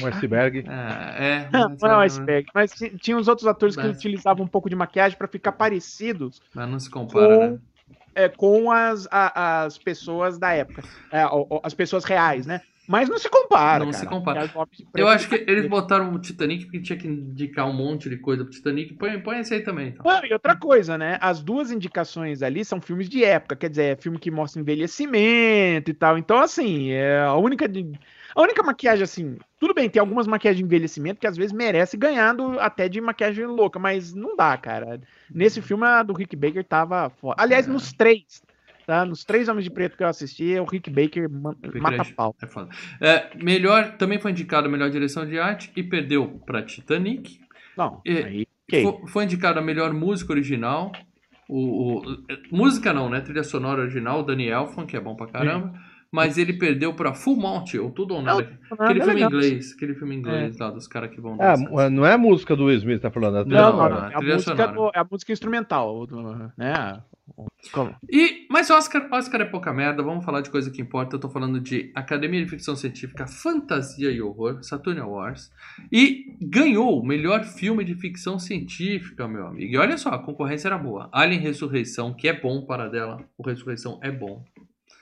Um 0.00 0.06
iceberg. 0.08 0.64
É. 0.68 1.46
é 1.46 1.48
Não, 1.52 1.70
mas, 1.70 1.80
não 1.80 1.90
é 1.90 1.96
o 1.96 2.02
é, 2.02 2.04
iceberg, 2.06 2.46
mas 2.54 2.72
ti- 2.72 2.96
tinha 2.98 3.16
os 3.16 3.28
outros 3.28 3.46
atores 3.46 3.76
que 3.76 3.86
utilizavam 3.86 4.44
um 4.44 4.48
pouco 4.48 4.68
de 4.68 4.76
maquiagem 4.76 5.16
pra 5.16 5.26
ficar 5.28 5.52
parecidos 5.52 6.40
mas 6.54 6.68
não 6.68 6.78
se 6.78 6.90
compara, 6.90 7.26
com, 7.36 7.50
né? 7.52 7.58
é, 8.14 8.28
com 8.28 8.70
as, 8.70 9.08
a- 9.10 9.62
as 9.64 9.78
pessoas 9.78 10.38
da 10.38 10.52
época. 10.52 10.82
É, 11.10 11.24
o- 11.26 11.46
o- 11.48 11.60
as 11.62 11.72
pessoas 11.72 12.04
reais, 12.04 12.44
né? 12.44 12.60
Mas 12.88 13.08
não 13.08 13.18
se 13.18 13.28
compara. 13.28 13.84
Não 13.84 13.90
cara. 13.90 14.04
se 14.04 14.06
compara. 14.08 14.50
Eu 14.94 15.08
acho 15.08 15.28
que 15.28 15.34
eles 15.48 15.66
botaram 15.66 16.12
o 16.14 16.18
Titanic 16.18 16.64
porque 16.64 16.80
tinha 16.80 16.98
que 16.98 17.06
indicar 17.08 17.68
um 17.68 17.72
monte 17.72 18.08
de 18.08 18.16
coisa 18.16 18.44
pro 18.44 18.52
Titanic. 18.52 18.94
Põe, 18.94 19.18
põe 19.20 19.38
esse 19.40 19.54
aí 19.54 19.60
também, 19.60 19.88
então. 19.88 20.04
Não, 20.04 20.24
e 20.24 20.32
outra 20.32 20.54
coisa, 20.56 20.96
né? 20.96 21.18
As 21.20 21.42
duas 21.42 21.70
indicações 21.70 22.42
ali 22.42 22.64
são 22.64 22.80
filmes 22.80 23.08
de 23.08 23.24
época, 23.24 23.56
quer 23.56 23.70
dizer, 23.70 23.82
é 23.84 23.96
filme 23.96 24.18
que 24.18 24.30
mostra 24.30 24.60
envelhecimento 24.60 25.90
e 25.90 25.94
tal. 25.94 26.16
Então, 26.18 26.38
assim, 26.38 26.90
é 26.90 27.20
a 27.20 27.34
única 27.34 27.66
a 28.34 28.42
única 28.42 28.62
maquiagem 28.62 29.02
assim, 29.02 29.38
tudo 29.58 29.72
bem, 29.72 29.88
tem 29.88 29.98
algumas 29.98 30.26
maquiagens 30.26 30.58
de 30.58 30.64
envelhecimento 30.64 31.18
que 31.18 31.26
às 31.26 31.38
vezes 31.38 31.52
merece 31.52 31.96
ganhar 31.96 32.34
do- 32.34 32.60
até 32.60 32.86
de 32.86 33.00
maquiagem 33.00 33.46
louca, 33.46 33.78
mas 33.78 34.12
não 34.12 34.36
dá, 34.36 34.54
cara. 34.58 35.00
Nesse 35.30 35.62
filme 35.62 35.86
a 35.86 36.02
do 36.02 36.12
Rick 36.12 36.36
Baker 36.36 36.62
tava 36.62 37.08
foda. 37.08 37.36
Aliás, 37.42 37.66
É. 37.66 37.70
nos 37.70 37.94
três, 37.94 38.42
tá? 38.86 39.04
Nos 39.04 39.24
três 39.24 39.48
Homens 39.48 39.64
de 39.64 39.70
Preto 39.70 39.96
que 39.96 40.02
eu 40.04 40.08
assisti, 40.08 40.58
o 40.58 40.64
Rick 40.64 40.88
Baker 40.90 41.28
ma- 41.28 41.54
Baker 41.54 41.82
mata 41.82 42.02
é- 42.02 42.12
pau. 42.14 42.34
É 42.40 42.46
foda. 42.46 42.68
É, 43.00 43.30
melhor, 43.42 43.96
também 43.96 44.18
foi 44.18 44.30
indicado 44.30 44.68
a 44.68 44.70
melhor 44.70 44.88
direção 44.90 45.26
de 45.26 45.38
arte 45.38 45.70
e 45.76 45.82
perdeu 45.82 46.40
pra 46.46 46.62
Titanic. 46.62 47.40
Não, 47.76 48.00
E- 48.06 48.18
aí, 48.18 48.46
ok. 48.68 48.82
Fo- 48.82 49.06
Foi, 49.08 49.24
indicado 49.24 49.58
a 49.58 49.62
melhor 49.62 49.92
música 49.92 50.32
original. 50.32 50.92
O, 51.48 51.98
o- 51.98 52.02
é, 52.30 52.36
música 52.50 52.92
não, 52.92 53.08
né? 53.10 53.20
Trilha 53.20 53.44
sonora 53.44 53.82
original, 53.82 54.22
Danny 54.22 54.48
Elfman, 54.48 54.86
que 54.86 54.96
é 54.96 55.00
bom 55.00 55.14
pra 55.14 55.26
caramba. 55.26 55.72
Mas 56.10 56.38
ele 56.38 56.52
perdeu 56.52 56.94
pra 56.94 57.12
Full 57.12 57.36
Monty, 57.36 57.78
ou 57.78 57.90
Tudo 57.90 58.14
ou 58.14 58.22
Nada. 58.22 58.58
Aquele 58.78 59.00
é 59.00 59.04
filme 59.04 59.20
em 59.20 59.24
legal. 59.24 59.30
inglês. 59.30 59.72
Aquele 59.74 59.94
filme 59.96 60.14
inglês 60.14 60.56
lá 60.58 60.70
dos 60.70 60.86
caras 60.88 61.10
que 61.10 61.20
vão 61.20 61.36
dançar. 61.36 61.90
não 61.90 62.06
é 62.06 62.12
a 62.14 62.18
música 62.18 62.56
do 62.56 62.64
Will 62.66 62.76
Smith 62.78 63.00
tá 63.02 63.10
falando. 63.10 63.36
é 63.36 63.40
a 63.40 63.44
trilha 63.44 63.60
Não, 63.60 63.64
não, 63.66 63.72
sonora. 63.72 63.94
não. 63.94 64.02
a 64.02 64.10
É 64.10 64.14
a, 64.14 64.18
trilha 64.18 64.34
música 64.34 64.56
sonora. 64.56 64.72
do- 64.72 64.90
é 64.94 64.98
a 65.00 65.06
música 65.10 65.32
instrumental, 65.32 66.06
do- 66.06 66.52
né? 66.56 67.02
Como? 67.72 67.94
E, 68.10 68.46
mas 68.48 68.70
Oscar, 68.70 69.08
Oscar 69.12 69.40
é 69.40 69.44
pouca 69.44 69.72
merda, 69.72 70.02
vamos 70.02 70.24
falar 70.24 70.40
de 70.40 70.50
coisa 70.50 70.70
que 70.70 70.80
importa. 70.80 71.16
Eu 71.16 71.20
tô 71.20 71.28
falando 71.28 71.60
de 71.60 71.90
Academia 71.94 72.42
de 72.44 72.48
Ficção 72.48 72.76
Científica, 72.76 73.26
Fantasia 73.26 74.10
e 74.10 74.22
Horror, 74.22 74.62
Saturn 74.62 75.00
Awards. 75.00 75.50
E 75.90 76.36
ganhou 76.40 77.00
o 77.00 77.04
melhor 77.04 77.44
filme 77.44 77.84
de 77.84 77.94
ficção 77.96 78.38
científica, 78.38 79.26
meu 79.26 79.46
amigo. 79.48 79.72
E 79.72 79.76
olha 79.76 79.98
só, 79.98 80.10
a 80.10 80.18
concorrência 80.22 80.68
era 80.68 80.78
boa. 80.78 81.08
Alien 81.12 81.40
Ressurreição, 81.40 82.14
que 82.14 82.28
é 82.28 82.32
bom 82.40 82.64
para 82.64 82.88
dela. 82.88 83.18
O 83.36 83.42
Ressurreição 83.42 83.98
é 84.02 84.10
bom. 84.12 84.44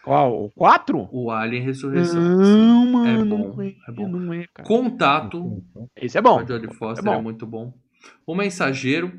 Qual? 0.03 0.45
O 0.47 0.51
4? 0.51 1.09
O 1.13 1.31
Alien 1.31 1.63
Ressurreição. 1.63 2.21
Não, 2.21 2.87
mano, 2.87 3.09
É 3.09 3.25
bom, 3.25 3.63
é, 3.63 3.75
é 3.89 3.93
bom. 3.93 4.09
não 4.09 4.33
é, 4.33 4.47
cara. 4.53 4.67
Contato, 4.67 5.63
Esse 5.97 6.19
é 6.19 6.23
bom. 6.23 6.39
a 6.41 6.45
Jodie 6.45 6.75
Foster, 6.75 7.07
É 7.07 7.13
é, 7.13 7.17
bom. 7.17 7.23
muito 7.23 7.47
bom. 7.47 7.75
O 8.27 8.35
Mensageiro, 8.35 9.13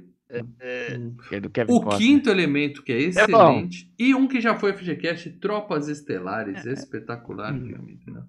Que 1.29 1.36
é 1.36 1.39
do 1.39 1.50
Kevin 1.50 1.72
o 1.72 1.82
Costner. 1.82 1.98
Quinto 2.00 2.29
Elemento, 2.29 2.82
que 2.84 2.91
é 2.91 3.00
excelente. 3.00 3.91
e 3.98 4.13
um 4.15 4.27
que 4.27 4.41
já 4.41 4.55
foi 4.55 4.74
FGCast, 4.74 5.29
Tropas 5.39 5.88
Estelares. 5.88 6.65
Espetacular 6.65 7.53
Hum. 7.53 7.67
filme, 7.67 7.94
entendeu? 7.94 8.24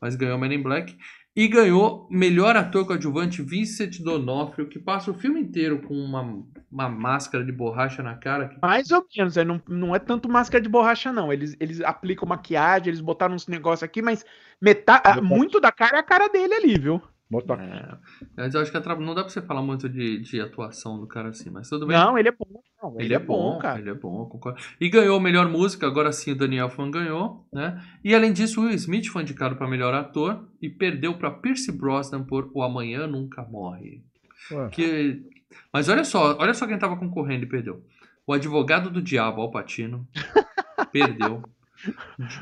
Mas 0.00 0.16
ganhou 0.16 0.38
Men 0.38 0.54
in 0.54 0.62
Black. 0.62 0.96
E 1.36 1.46
ganhou 1.46 2.08
melhor 2.10 2.56
ator 2.56 2.84
coadjuvante 2.86 3.40
Vincent 3.40 4.00
D'Onofrio, 4.00 4.66
que 4.68 4.80
passa 4.80 5.12
o 5.12 5.14
filme 5.14 5.40
inteiro 5.40 5.80
com 5.82 5.94
uma, 5.94 6.42
uma 6.70 6.88
máscara 6.88 7.44
de 7.44 7.52
borracha 7.52 8.02
na 8.02 8.16
cara. 8.16 8.48
que- 8.48 8.58
Mais 8.60 8.90
ou 8.90 9.04
menos, 9.16 9.36
é, 9.36 9.44
não, 9.44 9.62
não 9.68 9.94
é 9.94 10.00
tanto 10.00 10.28
máscara 10.28 10.60
de 10.62 10.68
borracha, 10.68 11.12
não. 11.12 11.32
Eles, 11.32 11.56
eles 11.60 11.80
aplicam 11.82 12.28
maquiagem, 12.28 12.88
eles 12.88 13.00
botaram 13.00 13.34
uns 13.36 13.46
negócios 13.46 13.84
aqui, 13.84 14.02
mas 14.02 14.24
metade, 14.60 15.20
muito 15.20 15.60
da 15.60 15.70
cara 15.70 15.98
é 15.98 16.00
a 16.00 16.04
cara 16.04 16.28
dele 16.28 16.54
ali, 16.54 16.78
viu? 16.78 17.00
Botox. 17.30 17.62
É, 17.62 17.96
mas 18.36 18.54
eu 18.54 18.60
acho 18.60 18.72
que 18.72 18.78
não 18.78 19.14
dá 19.14 19.22
pra 19.22 19.30
você 19.30 19.40
falar 19.40 19.62
muito 19.62 19.88
de, 19.88 20.18
de 20.18 20.40
atuação 20.40 20.98
do 20.98 21.06
cara 21.06 21.28
assim, 21.28 21.48
mas 21.48 21.68
tudo 21.68 21.86
bem. 21.86 21.96
Não, 21.96 22.18
ele 22.18 22.28
é 22.28 22.32
bom. 22.32 22.62
Não, 22.82 23.00
Ele, 23.00 23.14
é 23.14 23.18
bom, 23.18 23.58
cara. 23.58 23.78
Ele 23.78 23.90
é 23.90 23.94
bom, 23.94 24.26
concordo. 24.26 24.60
E 24.80 24.88
ganhou 24.88 25.18
a 25.18 25.20
melhor 25.20 25.48
música, 25.48 25.86
agora 25.86 26.10
sim 26.12 26.32
o 26.32 26.36
Daniel 26.36 26.70
Fan 26.70 26.90
ganhou, 26.90 27.46
né? 27.52 27.80
E 28.02 28.14
além 28.14 28.32
disso, 28.32 28.60
o 28.60 28.64
Will 28.64 28.74
Smith 28.74 29.06
foi 29.06 29.22
indicado 29.22 29.54
para 29.54 29.68
melhor 29.68 29.94
ator 29.94 30.48
e 30.60 30.68
perdeu 30.68 31.16
para 31.16 31.30
Pierce 31.30 31.70
Brosnan 31.70 32.24
por 32.24 32.50
O 32.52 32.62
Amanhã 32.62 33.06
Nunca 33.06 33.42
Morre. 33.42 34.02
Ué. 34.50 34.68
Que... 34.70 35.22
Mas 35.72 35.88
olha 35.88 36.04
só, 36.04 36.36
olha 36.38 36.54
só 36.54 36.66
quem 36.66 36.78
tava 36.78 36.96
concorrendo 36.96 37.44
e 37.44 37.48
perdeu. 37.48 37.84
O 38.26 38.32
advogado 38.32 38.90
do 38.90 39.02
diabo, 39.02 39.40
Al 39.40 39.50
Pacino, 39.50 40.06
perdeu. 40.92 41.42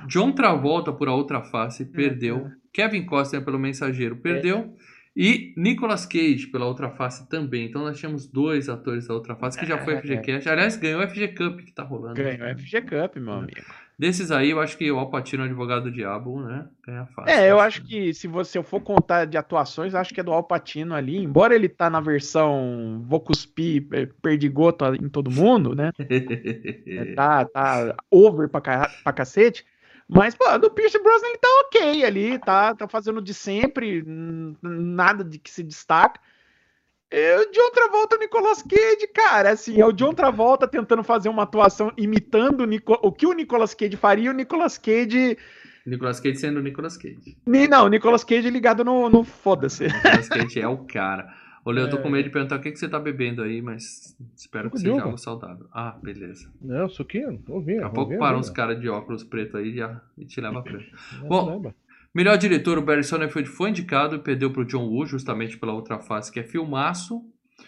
John 0.06 0.32
Travolta 0.32 0.92
por 0.92 1.08
A 1.08 1.14
Outra 1.14 1.42
Face, 1.42 1.84
perdeu. 1.84 2.50
Kevin 2.72 3.04
Costner 3.06 3.44
pelo 3.44 3.58
Mensageiro, 3.58 4.16
perdeu. 4.16 4.74
E 5.16 5.52
Nicolas 5.56 6.06
Cage 6.06 6.46
pela 6.46 6.66
Outra 6.66 6.90
Face 6.90 7.28
também. 7.28 7.66
Então 7.66 7.82
nós 7.82 7.98
tínhamos 7.98 8.26
dois 8.26 8.68
atores 8.68 9.08
da 9.08 9.14
Outra 9.14 9.34
Face 9.34 9.58
que 9.58 9.66
já 9.66 9.78
foi 9.78 9.96
FGCast. 10.00 10.48
Aliás, 10.48 10.76
ganhou 10.76 11.02
o 11.02 11.08
FG 11.08 11.28
Cup 11.28 11.60
que 11.60 11.72
tá 11.72 11.82
rolando. 11.82 12.14
Ganhou 12.14 12.52
o 12.52 12.58
FG 12.58 12.82
Cup, 12.82 13.16
meu 13.16 13.32
amigo. 13.32 13.60
Desses 13.98 14.30
aí, 14.30 14.50
eu 14.50 14.60
acho 14.60 14.78
que 14.78 14.90
o 14.92 14.98
Alpatino, 14.98 15.42
advogado 15.42 15.84
do 15.84 15.90
diabo, 15.90 16.40
né? 16.40 16.68
Ganha 16.86 17.06
fácil. 17.06 17.32
É, 17.32 17.50
eu 17.50 17.58
acho 17.58 17.82
que 17.84 18.14
se 18.14 18.28
você 18.28 18.56
eu 18.58 18.62
for 18.62 18.80
contar 18.80 19.24
de 19.24 19.36
atuações, 19.36 19.94
acho 19.94 20.14
que 20.14 20.20
é 20.20 20.22
do 20.22 20.32
Alpatino 20.32 20.94
ali, 20.94 21.16
embora 21.16 21.54
ele 21.54 21.68
tá 21.68 21.90
na 21.90 22.00
versão 22.00 23.02
vou 23.04 23.20
cuspir, 23.20 23.86
eh, 23.92 24.06
perdigoto 24.22 24.84
em 24.94 25.08
todo 25.08 25.30
mundo, 25.30 25.74
né? 25.74 25.90
É, 25.98 27.04
tá, 27.16 27.44
tá 27.44 27.96
over 28.10 28.48
pra, 28.48 28.60
ca- 28.60 28.90
pra 29.02 29.12
cacete. 29.12 29.66
Mas, 30.08 30.34
pô, 30.34 30.44
do 30.58 30.70
Pierce 30.70 31.02
Brosnan 31.02 31.28
ele 31.28 31.38
tá 31.38 31.48
ok 31.66 32.04
ali, 32.04 32.38
tá, 32.38 32.74
tá 32.74 32.88
fazendo 32.88 33.20
de 33.20 33.34
sempre, 33.34 34.02
nada 34.62 35.22
de 35.24 35.38
que 35.38 35.50
se 35.50 35.62
destaca. 35.62 36.20
E 37.10 37.36
o 37.36 37.50
John 37.50 37.70
Travolta 37.72 38.16
o 38.16 38.18
Nicolas 38.18 38.62
Cage, 38.62 39.06
cara, 39.14 39.50
assim, 39.52 39.80
é 39.80 39.86
o 39.86 39.92
John 39.92 40.12
Travolta 40.12 40.68
tentando 40.68 41.02
fazer 41.02 41.28
uma 41.30 41.44
atuação 41.44 41.90
imitando 41.96 42.60
o, 42.60 42.66
Nico- 42.66 42.98
o 43.02 43.10
que 43.10 43.26
o 43.26 43.32
Nicolas 43.32 43.72
Cage 43.74 43.96
faria, 43.96 44.26
e 44.26 44.28
o 44.28 44.34
Nicolas 44.34 44.76
Cage. 44.76 45.38
Nicolas 45.86 46.20
Cage 46.20 46.36
sendo 46.36 46.58
o 46.60 46.62
Nicolas 46.62 46.98
Cage. 46.98 47.38
Ni- 47.46 47.66
Não, 47.66 47.86
o 47.86 47.88
Nicolas 47.88 48.24
Cage 48.24 48.50
ligado 48.50 48.84
no, 48.84 49.08
no 49.08 49.24
foda-se. 49.24 49.84
Nicolas 49.86 50.28
Cage 50.28 50.60
é 50.60 50.68
o 50.68 50.78
cara. 50.84 51.26
Leo, 51.66 51.84
eu 51.84 51.90
tô 51.90 51.98
É. 51.98 52.00
com 52.00 52.08
medo 52.08 52.24
de 52.24 52.30
perguntar 52.30 52.56
o 52.56 52.60
que, 52.62 52.70
que 52.70 52.78
você 52.78 52.88
tá 52.88 52.98
bebendo 52.98 53.42
aí, 53.42 53.60
mas 53.60 54.16
espero 54.34 54.70
que 54.70 54.78
seja 54.78 55.02
algo 55.02 55.18
saudável. 55.18 55.66
Ah, 55.70 55.94
beleza. 56.02 56.50
Não, 56.62 56.88
suquinho, 56.88 57.42
ouvinho. 57.46 57.80
Daqui 57.80 57.90
a 57.90 57.94
pouco 57.94 58.16
param 58.18 58.38
uns 58.38 58.48
caras 58.48 58.80
de 58.80 58.88
óculos 58.88 59.22
preto 59.22 59.58
aí 59.58 59.76
já, 59.76 60.00
e 60.16 60.24
te 60.24 60.40
leva 60.40 60.62
preto. 60.62 60.86
Bom, 61.26 61.60
Bom, 61.60 61.74
Melhor 62.18 62.36
diretor, 62.36 62.76
o 62.78 62.82
Barry 62.82 63.04
Sonnenfeld 63.04 63.48
foi 63.48 63.70
indicado 63.70 64.16
e 64.16 64.18
perdeu 64.18 64.50
pro 64.52 64.64
John 64.64 64.88
Woo, 64.88 65.06
justamente 65.06 65.56
pela 65.56 65.72
outra 65.72 66.00
face, 66.00 66.32
que 66.32 66.40
é 66.40 66.42
filmaço. 66.42 67.22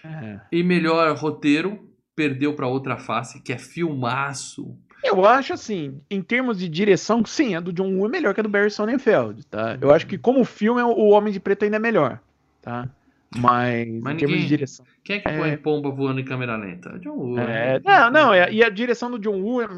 É. 0.04 0.40
E 0.50 0.60
melhor 0.64 1.14
roteiro, 1.16 1.88
perdeu 2.16 2.52
pra 2.56 2.66
outra 2.66 2.96
face, 2.96 3.40
que 3.40 3.52
é 3.52 3.58
filmaço. 3.58 4.76
Eu 5.04 5.24
acho 5.24 5.52
assim, 5.52 6.00
em 6.10 6.20
termos 6.20 6.58
de 6.58 6.68
direção, 6.68 7.24
sim, 7.24 7.54
a 7.54 7.60
do 7.60 7.72
John 7.72 7.94
Woo 7.94 8.06
é 8.06 8.08
melhor 8.10 8.34
que 8.34 8.40
a 8.40 8.42
do 8.42 8.48
Barry 8.48 8.72
Sonnenfeld, 8.72 9.46
tá? 9.46 9.78
Eu 9.80 9.92
acho 9.94 10.04
que 10.08 10.18
como 10.18 10.44
filme 10.44 10.82
o 10.82 11.10
Homem 11.10 11.32
de 11.32 11.38
Preto 11.38 11.64
ainda 11.64 11.76
é 11.76 11.78
melhor, 11.78 12.18
tá? 12.60 12.88
Mas, 13.36 13.88
Mas 14.02 14.14
em 14.14 14.16
termos 14.16 14.38
de 14.40 14.46
direção. 14.48 14.84
Quem 15.04 15.16
é 15.16 15.20
que 15.20 15.28
É. 15.28 15.38
põe 15.38 15.56
pomba 15.58 15.88
voando 15.90 16.18
em 16.18 16.24
câmera 16.24 16.56
lenta? 16.56 16.98
John 16.98 17.14
Woo. 17.14 17.38
É, 17.38 17.74
né? 17.74 17.80
não, 17.84 18.10
não, 18.10 18.34
é- 18.34 18.52
e 18.52 18.64
a 18.64 18.68
direção 18.68 19.08
do 19.12 19.18
John 19.20 19.40
Woo 19.40 19.62
é, 19.62 19.68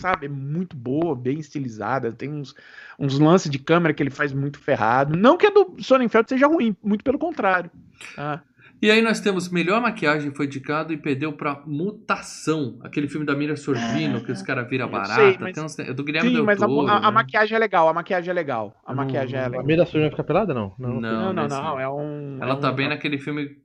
sabe, 0.00 0.26
é 0.26 0.28
muito 0.28 0.76
boa, 0.76 1.14
bem 1.14 1.38
estilizada, 1.38 2.12
tem 2.12 2.30
uns, 2.32 2.54
uns 2.98 3.18
lances 3.18 3.50
de 3.50 3.58
câmera 3.58 3.92
que 3.94 4.02
ele 4.02 4.10
faz 4.10 4.32
muito 4.32 4.58
ferrado. 4.58 5.16
Não 5.16 5.36
que 5.36 5.46
a 5.46 5.50
do 5.50 5.76
Sonnenfeld 5.78 6.28
seja 6.28 6.46
ruim, 6.46 6.76
muito 6.82 7.02
pelo 7.04 7.18
contrário. 7.18 7.70
Tá? 8.16 8.42
E 8.80 8.90
aí 8.90 9.00
nós 9.00 9.20
temos 9.20 9.48
melhor 9.48 9.80
maquiagem 9.80 10.34
foi 10.34 10.46
indicado 10.46 10.92
e 10.92 10.96
perdeu 10.96 11.32
pra 11.32 11.62
Mutação, 11.64 12.78
aquele 12.82 13.06
filme 13.06 13.24
da 13.24 13.32
Mira 13.32 13.54
Sorvino, 13.56 14.24
que 14.24 14.32
os 14.32 14.42
caras 14.42 14.68
viram 14.68 14.88
barata. 14.88 15.14
sei, 15.14 15.36
mas- 15.38 15.54
Tem 15.54 15.62
uns, 15.64 15.78
é 15.78 15.92
do 15.94 16.02
Guilherme 16.02 16.30
Sim, 16.30 16.34
Del 16.34 16.44
mas 16.44 16.60
a, 16.60 16.66
Toro, 16.66 16.88
a- 16.88 16.96
a 16.96 17.00
né? 17.02 17.10
maquiagem 17.12 17.54
é 17.54 17.58
legal, 17.60 17.88
a 17.88 17.92
maquiagem 17.94 18.30
é 18.30 18.32
legal. 18.34 18.74
A 18.84 18.92
não- 18.92 19.04
maquiagem 19.04 19.36
é 19.36 19.40
não- 19.42 19.46
A 19.46 19.50
legal. 19.50 19.66
Mira 19.66 19.84
vai 19.84 20.10
ficar 20.10 20.24
pelada, 20.24 20.52
não? 20.52 20.74
Não, 20.76 21.00
Não, 21.00 21.32
não, 21.32 21.32
não, 21.32 21.48
não. 21.48 21.80
é 21.80 21.88
um. 21.88 22.38
Ela 22.40 22.54
é 22.54 22.56
tá 22.56 22.72
um- 22.72 22.74
bem 22.74 22.88
naquele 22.88 23.18
filme 23.18 23.56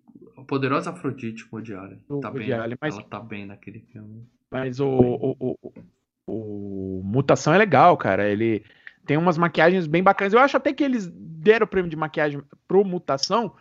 Poderosa 0.47 0.91
Afrodite. 0.91 1.45
Do 2.07 2.19
Tá 2.19 2.29
bem, 2.29 2.53
Allen, 2.53 2.77
mas- 2.79 2.93
Ela 2.93 3.03
tá 3.03 3.19
bem 3.19 3.45
naquele 3.47 3.79
filme. 3.91 4.23
Mas 4.51 4.79
o, 4.79 4.87
o, 4.87 5.35
o, 5.39 5.73
o- 6.27 7.01
Mutação 7.03 7.53
é 7.53 7.57
legal, 7.57 7.95
cara. 7.97 8.27
Ele 8.29 8.63
tem 9.05 9.17
umas 9.17 9.37
maquiagens 9.37 9.87
bem 9.87 10.03
bacanas. 10.03 10.33
Eu 10.33 10.39
acho 10.39 10.57
até 10.57 10.73
que 10.73 10.83
eles 10.83 11.07
deram 11.11 11.63
o 11.65 11.67
prêmio 11.67 11.89
de 11.89 11.95
maquiagem 11.95 12.41
pro 12.67 12.83
Mutação, 12.83 13.53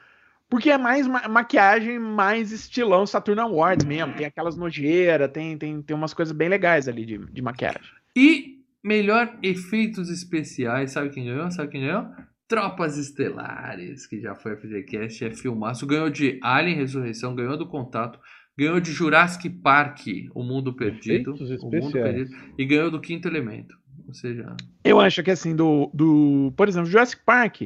porque 0.50 0.70
é 0.70 0.76
mais 0.78 1.06
ma- 1.06 1.28
maquiagem 1.28 1.98
mais 1.98 2.50
estilão 2.52 3.06
Saturn 3.06 3.40
Awards 3.40 3.86
mesmo. 3.86 4.14
Tem 4.14 4.26
aquelas 4.26 4.56
nojeiras, 4.56 5.30
tem, 5.30 5.56
tem, 5.56 5.80
tem 5.80 5.96
umas 5.96 6.12
coisas 6.12 6.36
bem 6.36 6.48
legais 6.48 6.88
ali 6.88 7.06
de, 7.06 7.18
de 7.18 7.40
maquiagem. 7.42 7.80
E 8.16 8.56
melhor 8.82 9.36
efeitos 9.42 10.10
especiais, 10.10 10.92
sabe 10.92 11.10
quem 11.10 11.24
ganhou? 11.24 11.50
Sabe 11.50 11.70
quem 11.70 11.80
ganhou? 11.82 12.06
Tropas 12.48 12.96
Estelares, 12.96 14.06
que 14.06 14.20
já 14.20 14.34
foi 14.34 14.52
a 14.52 14.56
FGCast, 14.56 15.24
é 15.24 15.30
filmaço. 15.32 15.86
Ganhou 15.86 16.08
de 16.10 16.38
Alien 16.42 16.76
Ressurreição, 16.76 17.34
ganhou 17.34 17.56
do 17.56 17.66
Contato, 17.66 18.20
ganhou 18.58 18.80
de 18.80 18.92
Jurassic 18.92 19.48
Park, 19.50 20.00
O 20.34 20.42
Mundo 20.42 20.72
Perdido. 20.72 21.34
O 21.62 21.70
Mundo. 21.70 21.92
Perdido. 21.92 22.30
E 22.58 22.64
ganhou 22.64 22.90
do 22.90 23.00
Quinto 23.00 23.28
Elemento. 23.28 23.76
Ou 24.06 24.14
seja, 24.14 24.54
Eu 24.84 25.00
acho 25.00 25.22
que 25.22 25.30
assim, 25.30 25.54
do. 25.54 25.90
do 25.92 26.52
por 26.56 26.68
exemplo, 26.68 26.88
Jurassic 26.90 27.22
Park. 27.24 27.62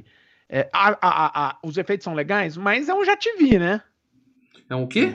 é, 0.52 0.68
a- 0.72 0.98
a- 1.00 1.48
a- 1.50 1.58
os 1.62 1.76
efeitos 1.78 2.02
são 2.04 2.12
legais, 2.14 2.56
mas 2.56 2.88
é 2.88 2.94
um 2.94 3.04
já 3.04 3.16
te 3.16 3.36
vi, 3.36 3.56
né? 3.58 3.80
é 4.68 4.74
um 4.74 4.86
quê? 4.86 5.12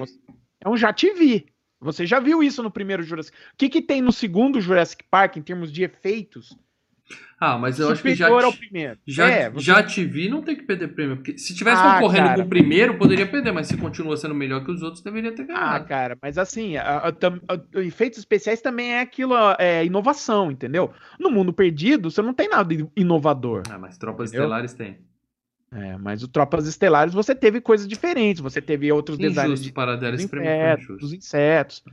É 0.64 0.70
um 0.70 0.78
já 0.78 0.94
te 0.94 1.12
vi. 1.14 1.46
Você 1.82 2.06
já 2.06 2.20
viu 2.22 2.42
isso 2.42 2.64
no 2.64 2.72
primeiro 2.72 3.04
Jurassic 3.04 3.36
O 3.54 3.58
que, 3.58 3.68
que 3.70 3.82
tem 3.82 4.02
no 4.02 4.12
segundo 4.14 4.62
Jurassic 4.62 5.04
Park 5.12 5.36
em 5.36 5.42
termos 5.42 5.72
de 5.74 5.84
efeitos? 5.84 6.58
Ah, 7.40 7.58
mas 7.58 7.78
eu 7.80 7.90
acho 7.90 8.02
que 8.02 8.16
já, 8.16 8.26
superior 8.28 8.46
ao 8.46 8.52
te- 8.54 8.58
primeiro. 8.60 8.98
já, 9.06 9.30
É, 9.30 9.50
você- 9.50 9.66
já 9.66 9.84
te 9.84 10.06
vi, 10.06 10.30
não 10.30 10.42
tem 10.42 10.56
que 10.56 10.64
perder 10.64 10.88
prêmio. 10.90 11.18
Porque 11.18 11.38
se 11.38 11.54
tivesse 11.54 11.82
Ah, 11.84 11.96
concorrendo 11.96 12.28
cara. 12.28 12.40
com 12.42 12.46
o 12.46 12.50
primeiro, 12.50 12.98
poderia 12.98 13.28
perder, 13.28 13.52
mas 13.52 13.68
se 13.68 13.76
continua 13.78 14.16
sendo 14.16 14.34
melhor 14.34 14.64
que 14.64 14.72
os 14.72 14.82
outros, 14.82 15.04
deveria 15.04 15.32
ter 15.34 15.44
Ah, 15.44 15.46
ganhado. 15.48 15.86
cara, 15.86 16.18
mas 16.22 16.38
assim, 16.38 16.78
a- 16.78 16.98
a- 16.98 17.10
a- 17.10 17.80
efeitos 17.82 18.20
especiais 18.20 18.62
também 18.62 18.94
é 18.94 19.02
aquilo, 19.02 19.34
é 19.60 19.84
inovação, 19.86 20.50
entendeu? 20.50 20.92
No 21.20 21.30
mundo 21.30 21.52
perdido, 21.52 22.10
você 22.10 22.22
não 22.22 22.34
tem 22.34 22.48
nada 22.50 22.74
de 22.74 22.88
inovador. 22.96 23.64
Ah, 23.70 23.78
mas 23.78 23.98
Tropas 23.98 24.30
Entendeu? 24.30 24.46
Estelares 24.46 24.74
tem. 24.74 24.98
É, 25.74 25.98
mas 25.98 26.24
o 26.24 26.28
Tropas 26.30 26.66
Estelares 26.68 27.14
você 27.14 27.36
teve 27.36 27.60
coisas 27.60 27.86
diferentes, 27.86 28.42
você 28.42 28.62
teve 28.62 28.90
outros 28.94 29.18
designs 29.18 29.46
Injusto 29.50 29.66
de 29.66 29.72
para 29.74 29.98
dela, 29.98 30.14
dos 30.16 30.24
insetos, 30.24 30.88
dos 31.00 31.14
insetos. 31.14 31.84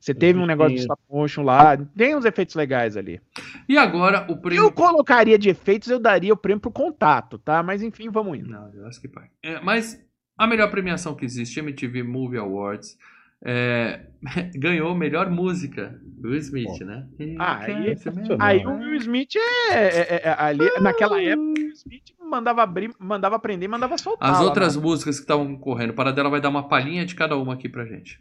Você 0.00 0.14
teve 0.14 0.38
um 0.38 0.46
negócio 0.46 0.74
de 0.74 0.80
stop 0.82 1.00
motion 1.10 1.42
lá, 1.42 1.76
tem 1.76 2.14
uns 2.16 2.24
efeitos 2.24 2.54
legais 2.54 2.96
ali. 2.96 3.20
E 3.68 3.76
agora 3.76 4.24
o 4.30 4.36
prêmio. 4.36 4.64
Eu 4.64 4.72
colocaria 4.72 5.38
de 5.38 5.48
efeitos, 5.48 5.88
eu 5.88 5.98
daria 5.98 6.32
o 6.32 6.36
prêmio 6.36 6.60
pro 6.60 6.70
contato, 6.70 7.38
tá? 7.38 7.62
Mas 7.62 7.82
enfim, 7.82 8.08
vamos 8.10 8.38
indo. 8.38 8.48
Não, 8.50 8.70
Jurassic 8.72 9.08
Park. 9.08 9.30
É, 9.42 9.60
mas 9.60 10.00
a 10.38 10.46
melhor 10.46 10.70
premiação 10.70 11.14
que 11.14 11.24
existe, 11.24 11.58
MTV 11.58 12.02
Movie 12.02 12.38
Awards, 12.38 12.96
é, 13.44 14.06
ganhou 14.56 14.94
melhor 14.94 15.30
música. 15.30 16.00
Will 16.22 16.36
Smith, 16.38 16.80
né? 16.80 17.06
Ah, 17.38 17.58
aí- 17.58 17.74
mesmo. 17.84 18.36
Aí 18.38 18.64
o 18.66 18.70
Will 18.78 18.94
Smith 18.96 19.36
é, 19.36 19.74
é- 19.74 20.00
é- 20.16 20.20
é- 20.24 20.36
ali, 20.38 20.64
naquela 20.80 21.20
época, 21.22 21.42
o 21.60 21.62
Will 21.62 21.72
Smith 21.72 22.04
mandava 22.18 22.62
abrir, 22.62 22.90
mandava 22.98 23.36
aprender, 23.36 23.68
mandava 23.68 23.98
soltar. 23.98 24.30
As 24.30 24.38
lá 24.40 24.44
outras 24.44 24.74
na- 24.76 24.82
músicas 24.82 25.16
que 25.16 25.22
estavam 25.24 25.46
concorrendo, 25.54 25.92
para 25.92 26.10
dela 26.12 26.30
vai 26.30 26.40
dar 26.40 26.48
uma 26.48 26.68
palhinha 26.68 27.04
de 27.04 27.14
cada 27.14 27.36
uma 27.36 27.54
aqui 27.54 27.68
pra 27.68 27.84
gente. 27.84 28.20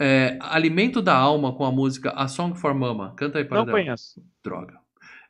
É, 0.00 0.38
Alimento 0.40 1.00
da 1.02 1.16
Alma 1.16 1.52
com 1.54 1.64
a 1.64 1.72
música 1.72 2.10
A 2.10 2.26
Song 2.28 2.56
for 2.58 2.74
Mama. 2.74 3.14
Canta 3.16 3.38
aí 3.38 3.44
para 3.44 3.58
Não 3.58 3.64
dela. 3.66 3.78
conheço. 3.78 4.22
Droga. 4.44 4.74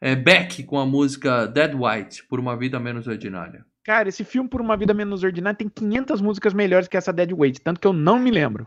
É, 0.00 0.14
Beck 0.14 0.62
com 0.64 0.78
a 0.78 0.86
música 0.86 1.46
Dead 1.46 1.72
White, 1.74 2.24
Por 2.28 2.38
uma 2.38 2.56
Vida 2.56 2.78
Menos 2.78 3.06
Ordinária. 3.06 3.64
Cara, 3.84 4.08
esse 4.08 4.22
filme 4.24 4.48
Por 4.48 4.60
uma 4.60 4.76
Vida 4.76 4.92
Menos 4.94 5.22
Ordinária 5.24 5.56
tem 5.56 5.68
500 5.68 6.20
músicas 6.20 6.54
melhores 6.54 6.86
que 6.88 6.96
essa 6.96 7.12
Dead 7.12 7.32
Weight, 7.32 7.60
tanto 7.60 7.80
que 7.80 7.86
eu 7.86 7.92
não 7.92 8.18
me 8.18 8.30
lembro. 8.30 8.66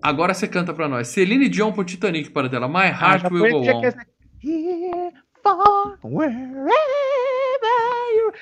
Agora 0.00 0.32
você 0.32 0.46
canta 0.48 0.72
pra 0.72 0.88
nós. 0.88 1.08
Celine 1.08 1.48
Dion 1.48 1.72
por 1.72 1.84
Titanic 1.84 2.30
para 2.30 2.48
dela. 2.48 2.68
My 2.68 2.76
Ah, 2.76 2.88
Heart 2.88 3.22
já 3.22 3.28
Will 3.28 3.50
Go 3.50 3.58
On. 3.68 3.82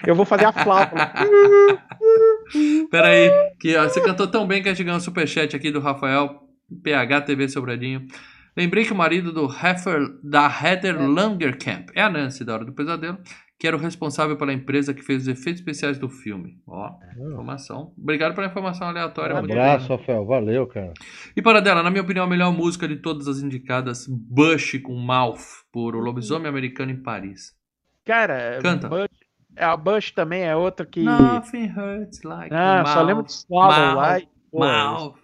Eu 0.06 0.14
vou 0.14 0.24
fazer 0.24 0.44
a 0.44 0.52
flauta. 0.52 0.94
lá. 0.94 1.12
Pera 2.90 3.08
aí, 3.08 3.30
que 3.58 3.76
ó, 3.76 3.84
você 3.88 4.00
cantou 4.00 4.26
tão 4.26 4.46
bem 4.46 4.62
que 4.62 4.68
a 4.68 4.72
gente 4.74 4.84
ganhou 4.84 4.98
um 4.98 5.00
superchat 5.02 5.54
aqui 5.56 5.70
do 5.70 5.80
Rafael, 5.80 6.47
PH 6.83 7.20
TV 7.22 7.48
Sobradinho. 7.48 8.07
Lembrei 8.57 8.85
que 8.85 8.92
o 8.92 8.96
marido 8.96 9.33
do 9.33 9.44
Heifer, 9.46 10.00
da 10.22 10.46
Heather 10.48 11.00
Langerkamp 11.00 11.90
é 11.94 12.02
a 12.02 12.11
Nancy 12.11 12.44
da 12.44 12.54
Hora 12.54 12.64
do 12.64 12.72
Pesadelo, 12.72 13.18
que 13.57 13.66
era 13.66 13.76
o 13.76 13.81
responsável 13.81 14.37
pela 14.37 14.52
empresa 14.52 14.92
que 14.92 15.02
fez 15.02 15.22
os 15.22 15.28
efeitos 15.28 15.61
especiais 15.61 15.96
do 15.98 16.09
filme. 16.09 16.61
Ó, 16.66 16.90
informação. 17.16 17.92
Obrigado 17.96 18.35
pela 18.35 18.46
informação 18.48 18.88
aleatória. 18.88 19.35
Um 19.37 19.40
muito 19.40 19.52
abraço. 19.52 19.88
Rafael. 19.94 20.24
Valeu, 20.26 20.66
cara. 20.66 20.92
E 21.37 21.42
para 21.42 21.61
dela, 21.61 21.83
na 21.83 21.90
minha 21.90 22.02
opinião, 22.02 22.24
a 22.24 22.28
melhor 22.28 22.52
música 22.52 22.87
de 22.88 22.96
todas 22.96 23.28
as 23.28 23.38
indicadas, 23.40 24.07
Bush 24.09 24.78
com 24.83 24.94
Mouth, 24.94 25.38
por 25.72 25.94
O 25.94 26.00
Lobisomem 26.00 26.48
Americano 26.48 26.90
em 26.92 27.00
Paris. 27.02 27.52
Cara, 28.04 28.59
Canta. 28.62 28.88
Bush, 28.88 29.09
é, 29.57 29.64
a 29.64 29.76
Bush 29.76 30.11
também 30.12 30.42
é 30.42 30.57
outra 30.57 30.85
que. 30.87 31.02
Nothing 31.02 31.72
hurts 31.76 32.22
like 32.22 32.52
Ah, 32.54 32.85
só 32.87 33.02
lembro 33.02 33.22
de 33.24 33.33
Swallow 33.33 33.87
mouth, 33.87 33.96
lá. 33.96 34.18
e- 34.18 34.28
pô, 34.50 34.59
Mouth. 34.61 35.14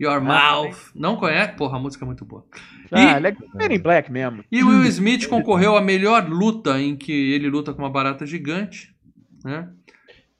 Your 0.00 0.16
Ah, 0.16 0.20
mouth. 0.20 0.76
Não 0.94 1.16
conhece? 1.16 1.52
Porra, 1.56 1.76
a 1.76 1.80
música 1.80 2.04
é 2.04 2.06
muito 2.06 2.24
boa. 2.24 2.44
Ah, 2.90 3.00
E- 3.00 3.16
ele 3.18 3.28
é 3.28 3.36
Men 3.54 3.76
in 3.76 3.80
Black 3.82 4.10
mesmo. 4.10 4.42
E 4.50 4.62
o 4.64 4.68
Will 4.68 4.84
Smith 4.86 5.28
concorreu 5.28 5.76
à 5.76 5.80
melhor 5.82 6.26
luta 6.28 6.80
em 6.80 6.96
que 6.96 7.12
ele 7.32 7.48
luta 7.50 7.72
com 7.74 7.82
uma 7.82 7.90
barata 7.90 8.24
gigante. 8.26 8.94
Né? 9.44 9.68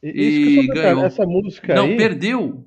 E, 0.03 0.63
E 0.63 0.67
ganhou. 0.69 1.05
Essa 1.05 1.27
música 1.27 1.75
Não, 1.75 1.85
aí, 1.85 1.97
perdeu. 1.97 2.67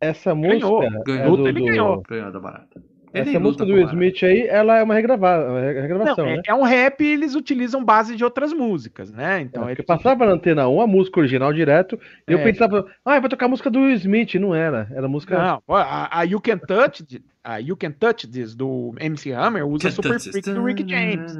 essa 0.00 0.34
música 0.34 0.58
Ganhou. 0.60 0.82
é 0.84 0.90
Ganhou. 1.04 1.36
do, 1.36 1.48
Ele 1.48 1.60
do- 1.60 1.66
ganhou. 1.66 2.02
Ganhou 2.08 2.32
da 2.32 2.40
barata. 2.40 2.82
Essa 3.12 3.28
Ele 3.30 3.38
música 3.40 3.64
luta 3.64 3.66
do 3.66 3.74
Will. 3.74 3.86
Smith 3.88 4.22
aí, 4.22 4.46
ela 4.46 4.78
é 4.78 4.82
uma 4.82 4.94
regrava- 4.94 5.38
uma 5.50 5.60
Não, 5.60 5.82
regravação, 5.82 6.26
é, 6.26 6.36
né? 6.36 6.42
é 6.46 6.54
um 6.54 6.62
rap 6.62 7.00
e 7.02 7.06
eles 7.08 7.34
utilizam 7.34 7.84
base 7.84 8.14
de 8.14 8.22
outras 8.22 8.52
músicas, 8.52 9.10
né? 9.10 9.40
Então 9.40 9.68
É, 9.68 9.72
ele 9.72 9.82
passava 9.82 10.24
na 10.26 10.32
antena 10.32 10.68
1 10.68 10.80
a 10.80 10.86
música 10.86 11.18
original 11.18 11.52
direto, 11.52 11.98
e 12.28 12.32
eu 12.32 12.38
É. 12.38 12.44
pensava, 12.44 12.86
ah, 13.04 13.18
vai 13.18 13.28
tocar 13.28 13.46
a 13.46 13.48
música 13.48 13.68
do 13.70 13.80
Will 13.80 13.94
Smith, 13.96 14.34
não 14.36 14.54
era. 14.54 14.88
Era 14.92 15.06
a 15.06 15.08
música. 15.08 15.36
Não, 15.36 15.62
a, 15.76 16.20
a 16.20 16.22
You 16.22 16.40
Can 16.40 16.58
Touch, 16.58 17.04
a 17.42 17.58
You 17.58 17.76
Can 17.76 17.90
Touch 17.92 18.28
This 18.28 18.54
do 18.54 18.94
MC 19.00 19.32
Hammer 19.32 19.66
usa 19.66 19.90
Super 19.90 20.20
Freak 20.20 20.48
do 20.52 20.62
Rick 20.62 20.84
James. 20.88 21.36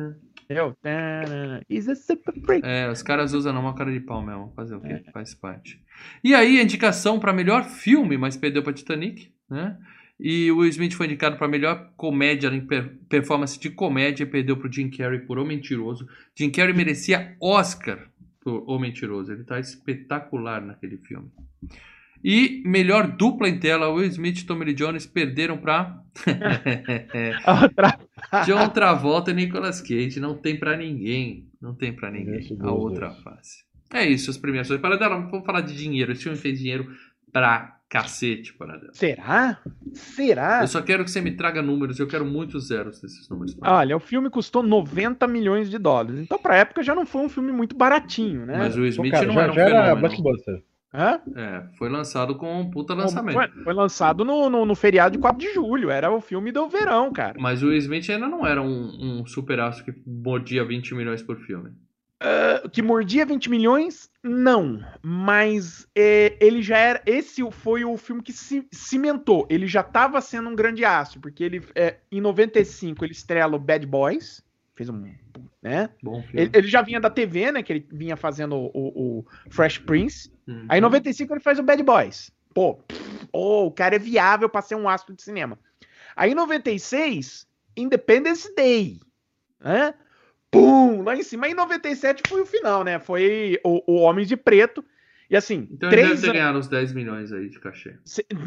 Eu, 0.48 0.74
tarana, 0.82 1.62
Is 1.70 1.88
a 1.88 1.94
super 1.94 2.34
freak. 2.44 2.66
É, 2.66 2.90
os 2.90 3.04
caras 3.04 3.32
usam 3.32 3.56
uma 3.60 3.72
cara 3.72 3.92
de 3.92 4.00
pau 4.00 4.20
mesmo. 4.20 4.52
Fazer 4.56 4.74
o 4.74 4.80
quê? 4.80 5.00
Faz 5.12 5.32
parte. 5.32 5.80
E 6.24 6.34
aí, 6.34 6.58
a 6.58 6.62
indicação 6.64 7.20
pra 7.20 7.32
melhor 7.32 7.62
filme, 7.66 8.18
mas 8.18 8.36
perdeu 8.36 8.60
pra 8.60 8.72
Titanic, 8.72 9.30
né? 9.48 9.76
E 10.22 10.50
o 10.52 10.58
Will 10.58 10.68
Smith 10.68 10.92
foi 10.92 11.06
indicado 11.06 11.36
pra 11.38 11.48
melhor 11.48 11.92
comédia 11.96 12.48
em 12.48 12.60
per- 12.66 12.94
performance 13.08 13.58
de 13.58 13.70
comédia 13.70 14.24
e 14.24 14.26
perdeu 14.26 14.56
pro 14.56 14.70
Jim 14.70 14.90
Carrey 14.90 15.20
por 15.20 15.38
O 15.38 15.44
Mentiroso. 15.46 16.06
Jim 16.38 16.50
Carrey 16.50 16.74
merecia 16.74 17.34
Oscar 17.40 18.06
por 18.42 18.64
O 18.68 18.78
Mentiroso. 18.78 19.32
Ele 19.32 19.44
tá 19.44 19.58
espetacular 19.58 20.60
naquele 20.60 20.98
filme. 20.98 21.30
E 22.22 22.62
melhor 22.66 23.06
dupla 23.16 23.48
em 23.48 23.58
tela, 23.58 23.88
Will 23.88 24.04
Smith 24.08 24.40
e 24.40 24.44
Tommy 24.44 24.66
Lee 24.66 24.74
Jones 24.74 25.06
perderam 25.06 25.56
pra 25.56 26.02
A 27.46 27.62
outra- 27.62 27.98
John 28.44 28.68
Travolta 28.68 29.30
e 29.30 29.34
Nicolas 29.34 29.80
Cage. 29.80 30.20
Não 30.20 30.36
tem 30.36 30.58
pra 30.58 30.76
ninguém. 30.76 31.48
Não 31.62 31.74
tem 31.74 31.94
pra 31.94 32.10
ninguém. 32.10 32.40
Esse 32.40 32.56
A 32.60 32.70
outra 32.70 33.08
dois. 33.08 33.22
face. 33.22 33.64
É 33.92 34.06
isso, 34.06 34.30
as 34.30 34.36
premiações. 34.36 34.80
Paradela, 34.82 35.18
vamos 35.18 35.46
falar 35.46 35.62
de 35.62 35.74
dinheiro. 35.74 36.12
Esse 36.12 36.24
filme 36.24 36.36
fez 36.36 36.58
dinheiro 36.58 36.94
pra 37.32 37.79
cacete, 37.90 38.54
Paradela. 38.54 38.92
Será? 38.94 39.58
Será? 39.92 40.60
Eu 40.62 40.68
só 40.68 40.80
quero 40.80 41.04
que 41.04 41.10
você 41.10 41.20
me 41.20 41.32
traga 41.32 41.60
números. 41.60 41.98
Eu 41.98 42.06
quero 42.06 42.24
muitos 42.24 42.68
zeros 42.68 43.00
desses 43.00 43.28
números. 43.28 43.56
Olha, 43.60 43.96
o 43.96 44.00
filme 44.00 44.30
custou 44.30 44.62
90 44.62 45.26
milhões 45.26 45.68
de 45.68 45.76
dólares. 45.76 46.20
Então, 46.20 46.38
pra 46.38 46.56
época, 46.56 46.84
já 46.84 46.94
não 46.94 47.04
foi 47.04 47.22
um 47.22 47.28
filme 47.28 47.50
muito 47.50 47.76
baratinho, 47.76 48.46
né? 48.46 48.56
Mas 48.58 48.76
o 48.76 48.80
Will 48.80 48.94
Pô, 48.94 49.04
Smith 49.04 49.12
cara, 49.12 49.26
não 49.26 49.34
já, 49.34 49.42
era 49.42 49.52
um 49.52 49.54
já 49.54 49.62
era 49.62 49.70
fenômeno. 49.72 50.00
blockbuster. 50.00 50.62
Hã? 50.92 51.20
É, 51.36 51.62
foi 51.78 51.88
lançado 51.88 52.34
com 52.36 52.60
um 52.60 52.70
puta 52.70 52.94
lançamento. 52.94 53.34
Foi, 53.34 53.48
foi 53.64 53.74
lançado 53.74 54.24
no, 54.24 54.48
no, 54.48 54.64
no 54.64 54.74
feriado 54.74 55.12
de 55.12 55.18
4 55.18 55.38
de 55.38 55.52
julho. 55.52 55.90
Era 55.90 56.10
o 56.12 56.20
filme 56.20 56.50
do 56.52 56.68
verão, 56.68 57.12
cara. 57.12 57.34
Mas 57.40 57.62
o 57.62 57.72
Smith 57.72 58.08
ainda 58.08 58.28
não 58.28 58.46
era 58.46 58.62
um, 58.62 59.20
um 59.20 59.26
super 59.26 59.58
astro 59.60 59.84
que 59.84 60.02
mordia 60.06 60.64
20 60.64 60.94
milhões 60.94 61.22
por 61.22 61.36
filme. 61.38 61.70
Ah, 62.20 62.68
que 62.68 62.82
mordia 62.82 63.24
20 63.24 63.48
milhões? 63.48 64.10
Não. 64.22 64.84
Mas 65.02 65.86
é, 65.94 66.36
ele 66.40 66.60
já 66.62 66.76
era. 66.76 67.02
Esse 67.06 67.42
foi 67.50 67.84
o 67.84 67.96
filme 67.96 68.22
que 68.22 68.32
se 68.32 68.66
cimentou. 68.70 69.46
Ele 69.48 69.66
já 69.66 69.80
estava 69.80 70.20
sendo 70.20 70.50
um 70.50 70.54
grande 70.54 70.84
astro, 70.84 71.18
porque 71.20 71.42
ele 71.42 71.62
é, 71.74 71.96
em 72.12 72.20
95 72.20 73.04
ele 73.04 73.12
estrela 73.12 73.56
o 73.56 73.58
Bad 73.58 73.86
Boys. 73.86 74.44
Fez 74.74 74.88
um. 74.90 75.10
Né? 75.62 75.90
Bom 76.02 76.22
filme. 76.22 76.42
Ele, 76.42 76.50
ele 76.54 76.68
já 76.68 76.82
vinha 76.82 77.00
da 77.00 77.10
TV, 77.10 77.52
né? 77.52 77.62
Que 77.62 77.72
ele 77.72 77.86
vinha 77.90 78.16
fazendo 78.16 78.54
o, 78.56 78.70
o- 78.74 79.18
o 79.20 79.26
Fresh 79.50 79.78
Prince. 79.78 80.30
Uhum. 80.46 80.66
Aí 80.68 80.78
em 80.78 80.82
95 80.82 81.32
ele 81.34 81.40
faz 81.40 81.58
o 81.58 81.62
Bad 81.62 81.82
Boys. 81.82 82.30
Pô, 82.54 82.74
pff, 82.74 83.28
oh, 83.32 83.66
o 83.66 83.70
cara 83.70 83.96
é 83.96 83.98
viável 83.98 84.48
pra 84.48 84.60
ser 84.62 84.74
um 84.74 84.88
astro 84.88 85.14
de 85.14 85.22
cinema. 85.22 85.58
Aí 86.16 86.32
em 86.32 86.34
96, 86.34 87.46
Independence 87.76 88.52
Day. 88.54 89.00
Né? 89.60 89.94
Pum, 90.50 91.02
lá 91.02 91.14
em 91.16 91.22
cima. 91.22 91.46
Aí 91.46 91.52
em 91.52 91.54
97 91.54 92.22
foi 92.28 92.40
o 92.42 92.46
final, 92.46 92.82
né? 92.84 92.98
Foi 92.98 93.58
o, 93.64 93.82
o 93.86 93.96
Homem 94.00 94.24
de 94.26 94.36
Preto. 94.36 94.84
E 95.28 95.36
assim, 95.36 95.68
Então 95.70 95.88
deve 95.90 96.02
três 96.02 96.20
ter 96.22 96.30
an- 96.30 96.32
ganhado 96.32 96.58
uns 96.58 96.66
10 96.68 96.92
milhões 96.92 97.32
aí 97.32 97.48
de 97.48 97.60
cachê. 97.60 97.94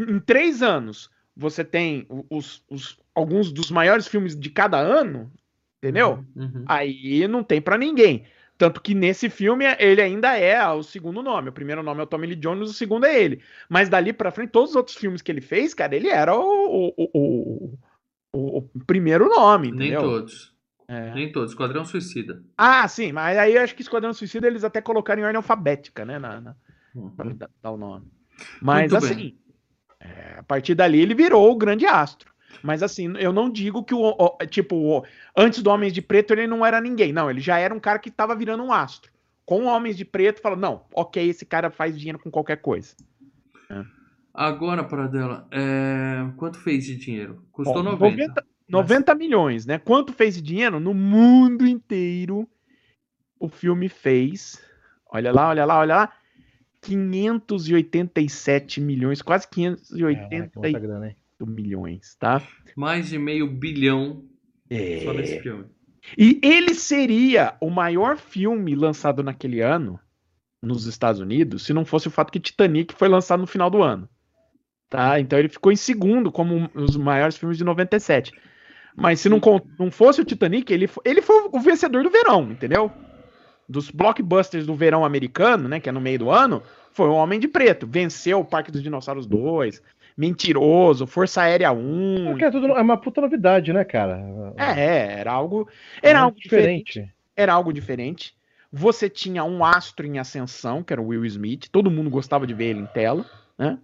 em 0.10 0.20
três 0.20 0.62
anos, 0.62 1.10
você 1.36 1.64
tem 1.64 2.06
os, 2.30 2.64
os- 2.70 3.00
alguns 3.16 3.52
dos 3.54 3.72
maiores 3.72 4.06
filmes 4.08 4.38
de 4.38 4.50
cada 4.50 4.78
ano, 4.78 5.32
entendeu? 5.82 6.26
Uhum. 6.36 6.66
Aí 6.68 7.26
não 7.28 7.42
tem 7.44 7.62
pra 7.62 7.78
ninguém. 7.78 8.26
Tanto 8.58 8.82
que 8.82 8.94
nesse 8.94 9.30
filme 9.30 9.66
ele 9.80 10.02
ainda 10.02 10.38
é 10.38 10.66
o 10.70 10.84
segundo 10.84 11.24
nome. 11.24 11.50
O 11.50 11.54
primeiro 11.54 11.82
nome 11.82 12.02
é 12.02 12.04
o 12.04 12.08
Tommy 12.08 12.28
Lee 12.28 12.36
Jones, 12.36 12.70
o 12.70 12.74
segundo 12.74 13.06
é 13.06 13.18
ele. 13.22 13.42
Mas 13.70 13.88
dali 13.90 14.12
pra 14.14 14.30
frente, 14.32 14.52
todos 14.52 14.72
os 14.72 14.76
outros 14.76 14.96
filmes 14.98 15.22
que 15.22 15.32
ele 15.32 15.42
fez, 15.42 15.74
cara, 15.74 15.96
ele 15.96 16.10
era 16.10 16.36
o, 16.36 16.94
o, 16.98 17.10
o, 17.14 17.78
o- 18.34 18.58
o 18.76 18.86
primeiro 18.86 19.28
nome, 19.30 19.72
Nem 19.72 19.90
entendeu? 19.90 20.02
todos. 20.02 20.53
É. 20.88 21.14
Nem 21.14 21.32
todos. 21.32 21.52
Esquadrão 21.52 21.86
Suicida. 21.86 22.44
Ah, 22.58 22.88
sim, 22.88 23.12
mas 23.12 23.38
aí 23.38 23.56
eu 23.56 23.62
acho 23.62 23.76
que 23.76 23.82
Esquadrão 23.82 24.14
Suicida 24.14 24.48
eles 24.48 24.64
até 24.64 24.82
colocaram 24.82 25.22
em 25.22 25.26
ordem 25.26 25.38
alfabética, 25.38 26.04
né? 26.06 26.20
Na, 26.20 26.42
na, 26.42 26.56
Uhum. 26.96 27.10
pra 27.10 27.30
dar, 27.34 27.50
dar 27.62 27.72
o 27.72 27.78
nome. 27.78 28.06
Mas 28.62 28.92
Muito 28.92 28.98
assim, 29.06 29.36
é, 30.00 30.36
a 30.40 30.44
partir 30.44 30.76
dali 30.76 31.00
ele 31.02 31.16
virou 31.16 31.52
o 31.52 31.56
grande 31.56 31.86
astro. 31.88 32.32
Mas 32.62 32.84
assim, 32.84 33.12
eu 33.18 33.34
não 33.34 33.50
digo 33.50 33.84
que 33.84 33.96
o, 33.96 34.00
o- 34.02 34.38
tipo, 34.46 34.76
o- 34.76 35.04
antes 35.36 35.64
do 35.64 35.70
Homens 35.72 35.92
de 35.92 36.02
Preto 36.04 36.32
ele 36.34 36.46
não 36.46 36.64
era 36.66 36.80
ninguém. 36.80 37.12
Não, 37.12 37.30
ele 37.32 37.40
já 37.40 37.58
era 37.58 37.74
um 37.74 37.80
cara 37.80 37.98
que 37.98 38.12
tava 38.12 38.36
virando 38.36 38.62
um 38.64 38.72
astro. 38.72 39.12
Com 39.46 39.66
Homens 39.66 39.98
de 39.98 40.06
Preto, 40.06 40.40
fala, 40.42 40.56
não, 40.56 40.86
ok, 40.94 41.28
esse 41.28 41.46
cara 41.46 41.72
faz 41.72 41.98
dinheiro 41.98 42.20
com 42.20 42.30
qualquer 42.30 42.58
coisa. 42.58 42.96
Agora, 44.34 44.84
Paradela, 44.84 45.48
é... 45.52 46.26
quanto 46.38 46.58
fez 46.60 46.86
de 46.86 46.96
dinheiro? 46.96 47.44
Custou 47.52 47.76
Bom, 47.84 47.92
90. 47.92 48.12
90, 48.12 48.46
90 48.68 49.14
milhões, 49.16 49.66
né? 49.66 49.78
Quanto 49.78 50.14
fez 50.14 50.36
de 50.36 50.42
dinheiro? 50.42 50.80
No 50.80 50.94
mundo 50.94 51.66
inteiro, 51.66 52.48
o 53.40 53.50
filme 53.50 53.90
fez. 53.90 54.62
Olha 55.12 55.32
lá, 55.32 55.50
olha 55.50 55.66
lá, 55.66 55.80
olha 55.80 55.96
lá. 55.96 56.14
587 56.82 58.82
milhões, 58.82 59.22
quase 59.22 59.48
580 59.48 60.30
Caraca, 60.30 60.60
muita 60.60 60.80
grana, 60.80 61.08
hein? 61.10 61.16
milhões, 61.46 62.16
tá? 62.16 62.42
Mais 62.76 63.10
de 63.10 63.20
meio 63.20 63.48
bilhão 63.48 64.24
É. 64.70 65.02
só 65.04 65.14
nesse 65.14 65.40
filme. 65.42 65.66
E 66.18 66.40
ele 66.44 66.74
seria 66.74 67.56
o 67.62 67.70
maior 67.70 68.18
filme 68.18 68.76
lançado 68.76 69.24
naquele 69.24 69.62
ano 69.62 70.00
nos 70.62 70.86
Estados 70.86 71.20
Unidos, 71.20 71.64
se 71.64 71.74
não 71.74 71.84
fosse 71.84 72.08
o 72.08 72.12
fato 72.12 72.32
que 72.32 72.40
Titanic 72.40 72.94
foi 72.94 73.10
lançado 73.10 73.42
no 73.42 73.48
final 73.48 73.70
do 73.70 73.82
ano. 73.82 74.08
Tá? 74.90 75.20
Então 75.20 75.38
ele 75.38 75.50
ficou 75.50 75.72
em 75.72 75.76
segundo 75.76 76.32
como 76.32 76.56
um 76.56 76.68
dos 76.68 76.96
maiores 76.96 77.36
filmes 77.36 77.58
de 77.58 77.64
97. 77.64 78.32
Mas 78.96 79.20
se 79.20 79.30
não, 79.30 79.42
não 79.80 79.92
fosse 79.92 80.22
o 80.22 80.26
Titanic, 80.26 80.72
ele, 80.72 80.90
ele 81.04 81.22
foi 81.22 81.50
o 81.52 81.60
vencedor 81.60 82.04
do 82.04 82.10
verão, 82.10 82.52
entendeu? 82.52 82.92
Dos 83.68 83.90
blockbusters 83.90 84.66
do 84.66 84.76
verão 84.76 85.04
americano, 85.04 85.68
né, 85.68 85.80
que 85.80 85.90
é 85.90 85.92
no 85.92 86.02
meio 86.02 86.20
do 86.20 86.30
ano, 86.30 86.62
foi 86.92 87.08
o 87.08 87.14
Homem 87.14 87.40
de 87.40 87.48
Preto. 87.48 87.88
Venceu 87.88 88.40
o 88.40 88.46
Parque 88.46 88.72
dos 88.72 88.84
Dinossauros 88.84 89.26
2, 89.26 89.82
Mentiroso, 90.16 91.08
Força 91.08 91.42
Aérea 91.42 91.72
1. 91.72 92.26
Porque 92.28 92.46
é, 92.46 92.52
tudo, 92.52 92.68
é 92.68 92.82
uma 92.82 92.98
puta 92.98 93.22
novidade, 93.22 93.74
né, 93.74 93.84
cara? 93.84 94.22
É, 94.58 95.20
era 95.20 95.32
algo, 95.32 95.68
era 96.02 96.20
É 96.20 96.22
algo 96.22 96.34
muito 96.34 96.44
diferente. 96.44 97.14
Era 97.36 97.54
algo 97.54 97.74
diferente. 97.74 98.36
Você 98.72 99.10
tinha 99.10 99.44
um 99.44 99.64
astro 99.64 100.06
em 100.06 100.20
ascensão, 100.20 100.84
que 100.84 100.94
era 100.94 101.02
o 101.02 101.08
Will 101.08 101.26
Smith. 101.26 101.68
Todo 101.72 101.92
mundo 101.92 102.10
gostava 102.10 102.46
de 102.46 102.54
ver 102.54 102.66
ele 102.66 102.80
em 102.82 102.88
tela, 102.88 103.26
né? 103.58 103.78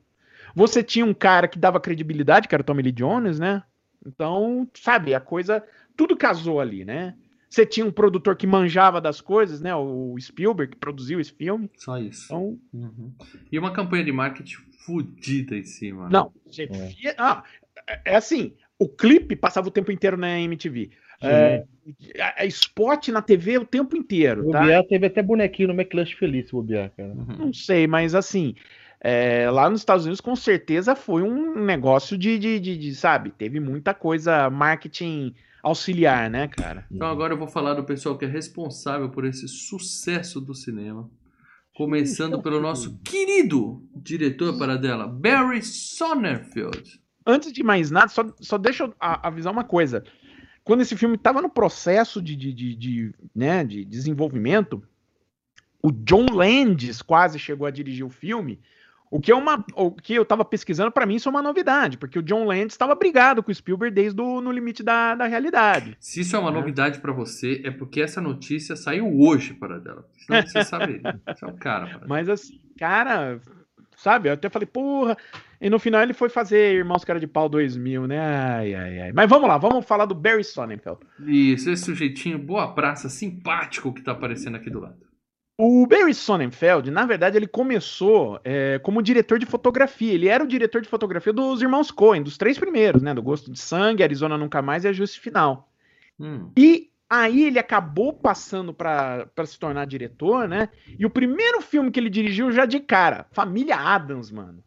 Você 0.56 0.84
tinha 0.84 1.06
um 1.06 1.14
cara 1.14 1.48
que 1.48 1.60
dava 1.60 1.80
credibilidade, 1.80 2.48
que 2.48 2.56
era 2.56 2.62
o 2.62 2.66
Tommy 2.66 2.82
Lee 2.82 2.92
Jones, 2.92 3.40
né? 3.40 3.64
Então, 4.06 4.68
sabe, 4.74 5.14
a 5.14 5.20
coisa. 5.20 5.64
Tudo 5.96 6.16
casou 6.16 6.60
ali, 6.60 6.86
né? 6.86 7.16
Você 7.50 7.66
tinha 7.66 7.86
um 7.86 7.92
produtor 7.92 8.36
que 8.36 8.46
manjava 8.46 9.02
das 9.02 9.20
coisas, 9.22 9.60
né? 9.60 9.74
O 9.76 10.16
Spielberg, 10.20 10.74
que 10.74 10.78
produziu 10.80 11.20
esse 11.20 11.34
filme. 11.34 11.70
Só 11.78 11.98
isso. 11.98 12.26
Então, 12.26 12.60
Uhum. 12.74 13.12
E 13.52 13.58
uma 13.58 13.74
campanha 13.74 14.04
de 14.04 14.12
marketing 14.12 14.58
fodida 14.86 15.56
em 15.58 15.64
cima. 15.64 16.08
não. 16.10 16.32
você 16.46 16.68
via- 16.68 17.16
ah, 17.18 17.44
é- 17.88 18.14
é 18.14 18.16
assim: 18.16 18.54
o 18.78 18.88
clipe 18.88 19.36
passava 19.36 19.68
o 19.68 19.72
tempo 19.72 19.92
inteiro 19.92 20.16
na 20.16 20.40
MTV. 20.40 20.92
É, 21.22 21.66
a, 22.22 22.44
a 22.44 22.46
spot 22.46 23.10
na 23.10 23.22
TV 23.22 23.58
o 23.58 23.66
tempo 23.66 23.98
inteiro, 23.98 24.48
O 24.48 24.52
tá? 24.52 24.60
Bobear 24.62 24.84
teve 24.88 25.08
até 25.08 25.22
bonequinho 25.22 25.68
no 25.68 25.74
McLanche 25.74 26.16
Feliz, 26.16 26.50
bobear, 26.50 26.92
cara. 26.96 27.10
Uhum. 27.10 27.36
Não 27.38 27.54
sei, 27.54 27.88
mas 27.88 28.16
assim, 28.16 28.56
é, 29.02 29.50
lá 29.50 29.70
nos 29.70 29.82
Estados 29.82 30.06
Unidos, 30.06 30.22
com 30.22 30.36
certeza 30.36 30.96
foi 30.96 31.22
um 31.24 31.64
negócio 31.64 32.18
de, 32.18 32.38
de, 32.38 32.60
de- 32.60 32.78
de, 32.78 32.96
sabe? 32.96 33.32
Teve 33.32 33.60
muita 33.60 33.94
coisa, 33.94 34.50
marketing 34.50 35.34
auxiliar, 35.64 36.30
né, 36.30 36.48
cara? 36.48 36.86
Então 36.92 37.08
agora 37.08 37.34
eu 37.34 37.38
vou 37.38 37.48
falar 37.48 37.74
do 37.74 37.84
pessoal 37.84 38.18
que 38.18 38.26
é 38.26 38.28
responsável 38.28 39.10
por 39.10 39.26
esse 39.26 39.48
sucesso 39.48 40.40
do 40.42 40.54
cinema. 40.54 41.10
Começando 41.74 42.42
pelo 42.42 42.60
nosso 42.60 42.98
querido 43.00 43.82
diretor 43.96 44.58
paradela, 44.58 45.08
Barry 45.08 45.62
Sonnenfeld. 45.62 47.00
Antes 47.26 47.54
de 47.54 47.64
mais 47.64 47.90
nada, 47.92 48.10
só, 48.10 48.26
só 48.42 48.58
deixa 48.58 48.84
eu 48.84 48.94
avisar 49.00 49.54
uma 49.54 49.64
coisa. 49.64 50.04
Quando 50.64 50.82
esse 50.82 50.98
filme 50.98 51.16
estava 51.16 51.42
no 51.42 51.50
processo 51.50 52.22
de, 52.22 52.36
de, 52.36 52.54
de, 52.54 52.76
de, 52.76 53.14
né, 53.34 53.64
de 53.64 53.86
desenvolvimento, 53.86 54.84
o 55.82 55.92
John 55.92 56.26
Landis 56.32 57.02
quase 57.02 57.40
chegou 57.40 57.66
a 57.66 57.72
dirigir 57.72 58.06
o 58.06 58.10
filme. 58.10 58.60
O 59.12 59.20
que 59.20 59.32
é 59.32 59.36
uma, 59.36 59.66
o 59.76 59.92
que 59.92 60.14
eu 60.14 60.24
tava 60.24 60.46
pesquisando, 60.46 60.92
para 60.92 61.06
mim 61.06 61.16
isso 61.16 61.28
é 61.28 61.32
uma 61.32 61.42
novidade, 61.42 61.98
porque 61.98 62.20
o 62.20 62.22
John 62.22 62.44
Landis 62.46 62.74
estava 62.74 62.94
brigado 62.94 63.42
com 63.42 63.50
o 63.52 63.56
Spielberg 63.56 63.94
desde 63.94 64.22
o 64.22 64.40
no 64.40 64.52
limite 64.52 64.84
da, 64.84 65.16
da 65.16 65.26
realidade. 65.26 65.98
Se 66.00 66.22
isso 66.22 66.36
é 66.36 66.40
uma 66.40 66.52
É. 66.52 66.54
novidade 66.54 67.00
pra 67.00 67.12
você, 67.12 67.60
é 67.66 67.72
porque 67.72 68.02
essa 68.02 68.22
notícia 68.22 68.76
saiu 68.76 69.08
hoje, 69.20 69.56
paradela. 69.56 70.06
Senão 70.26 70.42
você 70.44 70.64
sabe. 70.64 71.02
Você 71.02 71.44
é 71.44 71.48
um 71.48 71.56
cara, 71.56 71.86
paradela. 71.86 72.06
Mas 72.08 72.30
assim, 72.30 72.62
cara, 72.78 73.40
sabe? 73.98 74.30
Eu 74.30 74.34
até 74.34 74.48
falei, 74.48 74.68
porra. 74.68 75.18
E 75.60 75.70
no 75.72 75.80
final 75.80 76.02
ele 76.04 76.14
foi 76.14 76.30
fazer 76.30 76.76
Irmãos 76.76 77.04
Cara 77.04 77.20
de 77.20 77.28
Pau 77.28 77.50
2000, 77.50 78.08
né? 78.08 78.20
Ai, 78.20 78.74
ai, 78.76 79.00
ai. 79.02 79.12
Mas 79.12 79.28
vamos 79.30 79.50
lá, 79.50 79.58
vamos 79.58 79.86
falar 79.86 80.06
do 80.06 80.14
Barry 80.16 80.44
Sonnenfeld. 80.44 81.00
Isso, 81.26 81.70
esse 81.70 81.84
sujeitinho, 81.84 82.38
boa 82.38 82.74
praça, 82.74 83.10
simpático 83.10 83.92
que 83.92 84.02
tá 84.04 84.12
aparecendo 84.14 84.56
aqui 84.56 84.70
do 84.70 84.80
lado. 84.80 84.96
O 85.62 85.86
Barry 85.86 86.14
Sonnenfeld, 86.14 86.90
na 86.90 87.06
verdade, 87.06 87.36
ele 87.36 87.46
começou 87.46 88.40
é, 88.46 88.80
como 88.80 89.02
diretor 89.04 89.38
de 89.38 89.46
fotografia. 89.46 90.14
Ele 90.14 90.30
era 90.30 90.42
o 90.42 90.48
diretor 90.48 90.82
de 90.82 90.88
fotografia 90.88 91.34
dos 91.34 91.62
irmãos 91.62 91.92
Coen, 91.92 92.24
dos 92.24 92.38
três 92.38 92.58
primeiros, 92.58 93.02
né? 93.02 93.14
Do 93.14 93.22
Gosto 93.22 93.52
de 93.52 93.60
Sangue, 93.60 94.02
Arizona 94.02 94.38
Nunca 94.38 94.62
Mais 94.62 94.86
e 94.86 94.88
Ajuste 94.88 95.20
Final. 95.20 95.70
Hum, 96.18 96.50
E 96.58 96.90
Aí 97.12 97.44
ele 97.46 97.58
acabou 97.58 98.14
passando 98.14 98.72
pra 98.72 99.26
pra 99.34 99.44
se 99.44 99.58
tornar 99.58 99.86
diretor, 99.88 100.48
né? 100.48 100.70
E 100.98 101.06
o 101.08 101.10
primeiro 101.10 101.60
filme 101.60 101.90
que 101.90 102.00
ele 102.00 102.10
dirigiu 102.10 102.52
já 102.52 102.68
de 102.68 102.80
cara, 102.80 103.26
Família 103.32 103.76
Adams, 103.76 104.30
mano. 104.30 104.64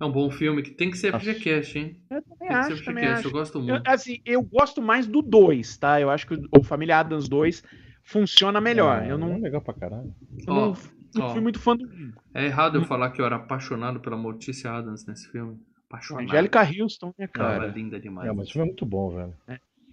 É 0.00 0.04
um 0.04 0.12
bom 0.12 0.30
filme 0.30 0.62
que 0.62 0.70
tem 0.70 0.88
que 0.88 0.96
ser. 0.96 1.12
FGCast, 1.18 1.76
hein? 1.76 1.96
Eu 2.08 2.22
também 2.22 2.38
Tem 2.38 2.48
que 2.48 2.54
acho, 2.54 2.76
ser 2.76 2.84
também 2.84 3.06
acho. 3.06 3.26
eu 3.26 3.32
gosto 3.32 3.58
Eu, 3.58 3.64
muito. 3.64 3.88
assim, 3.88 4.20
eu 4.24 4.40
gosto 4.40 4.80
mais 4.80 5.06
do 5.08 5.20
2, 5.20 5.76
tá? 5.76 6.00
Eu 6.00 6.08
acho 6.10 6.28
que 6.28 6.40
o 6.56 6.62
Família 6.62 7.00
Adams 7.00 7.28
2 7.28 7.62
funciona 8.08 8.60
melhor. 8.60 9.02
Ah, 9.02 9.06
eu 9.06 9.18
não, 9.18 9.32
é 9.34 9.38
legal 9.38 9.60
pra 9.60 9.74
caralho. 9.74 10.12
eu 10.46 10.52
Ó, 10.54 10.74
não, 11.14 11.24
ó. 11.26 11.28
fui 11.30 11.40
muito 11.40 11.58
fã 11.58 11.76
do 11.76 11.84
1. 11.84 12.12
É 12.34 12.46
errado 12.46 12.76
eu 12.78 12.84
falar 12.84 13.10
que 13.10 13.20
eu 13.20 13.26
era 13.26 13.36
apaixonado 13.36 14.00
pela 14.00 14.16
Mortícia 14.16 14.70
Adams 14.72 15.06
nesse 15.06 15.30
filme. 15.30 15.58
Apaixonado. 15.88 16.24
Angélica 16.24 16.60
Houston, 16.62 17.14
né, 17.18 17.28
Ela 17.34 17.48
cara? 17.52 17.66
é 17.66 17.70
linda 17.70 17.98
demais. 18.00 18.28
É, 18.28 18.32
mas 18.32 18.48
o 18.48 18.52
filme 18.52 18.66
é 18.66 18.70
muito 18.70 18.84
bom, 18.86 19.10
velho. 19.14 19.34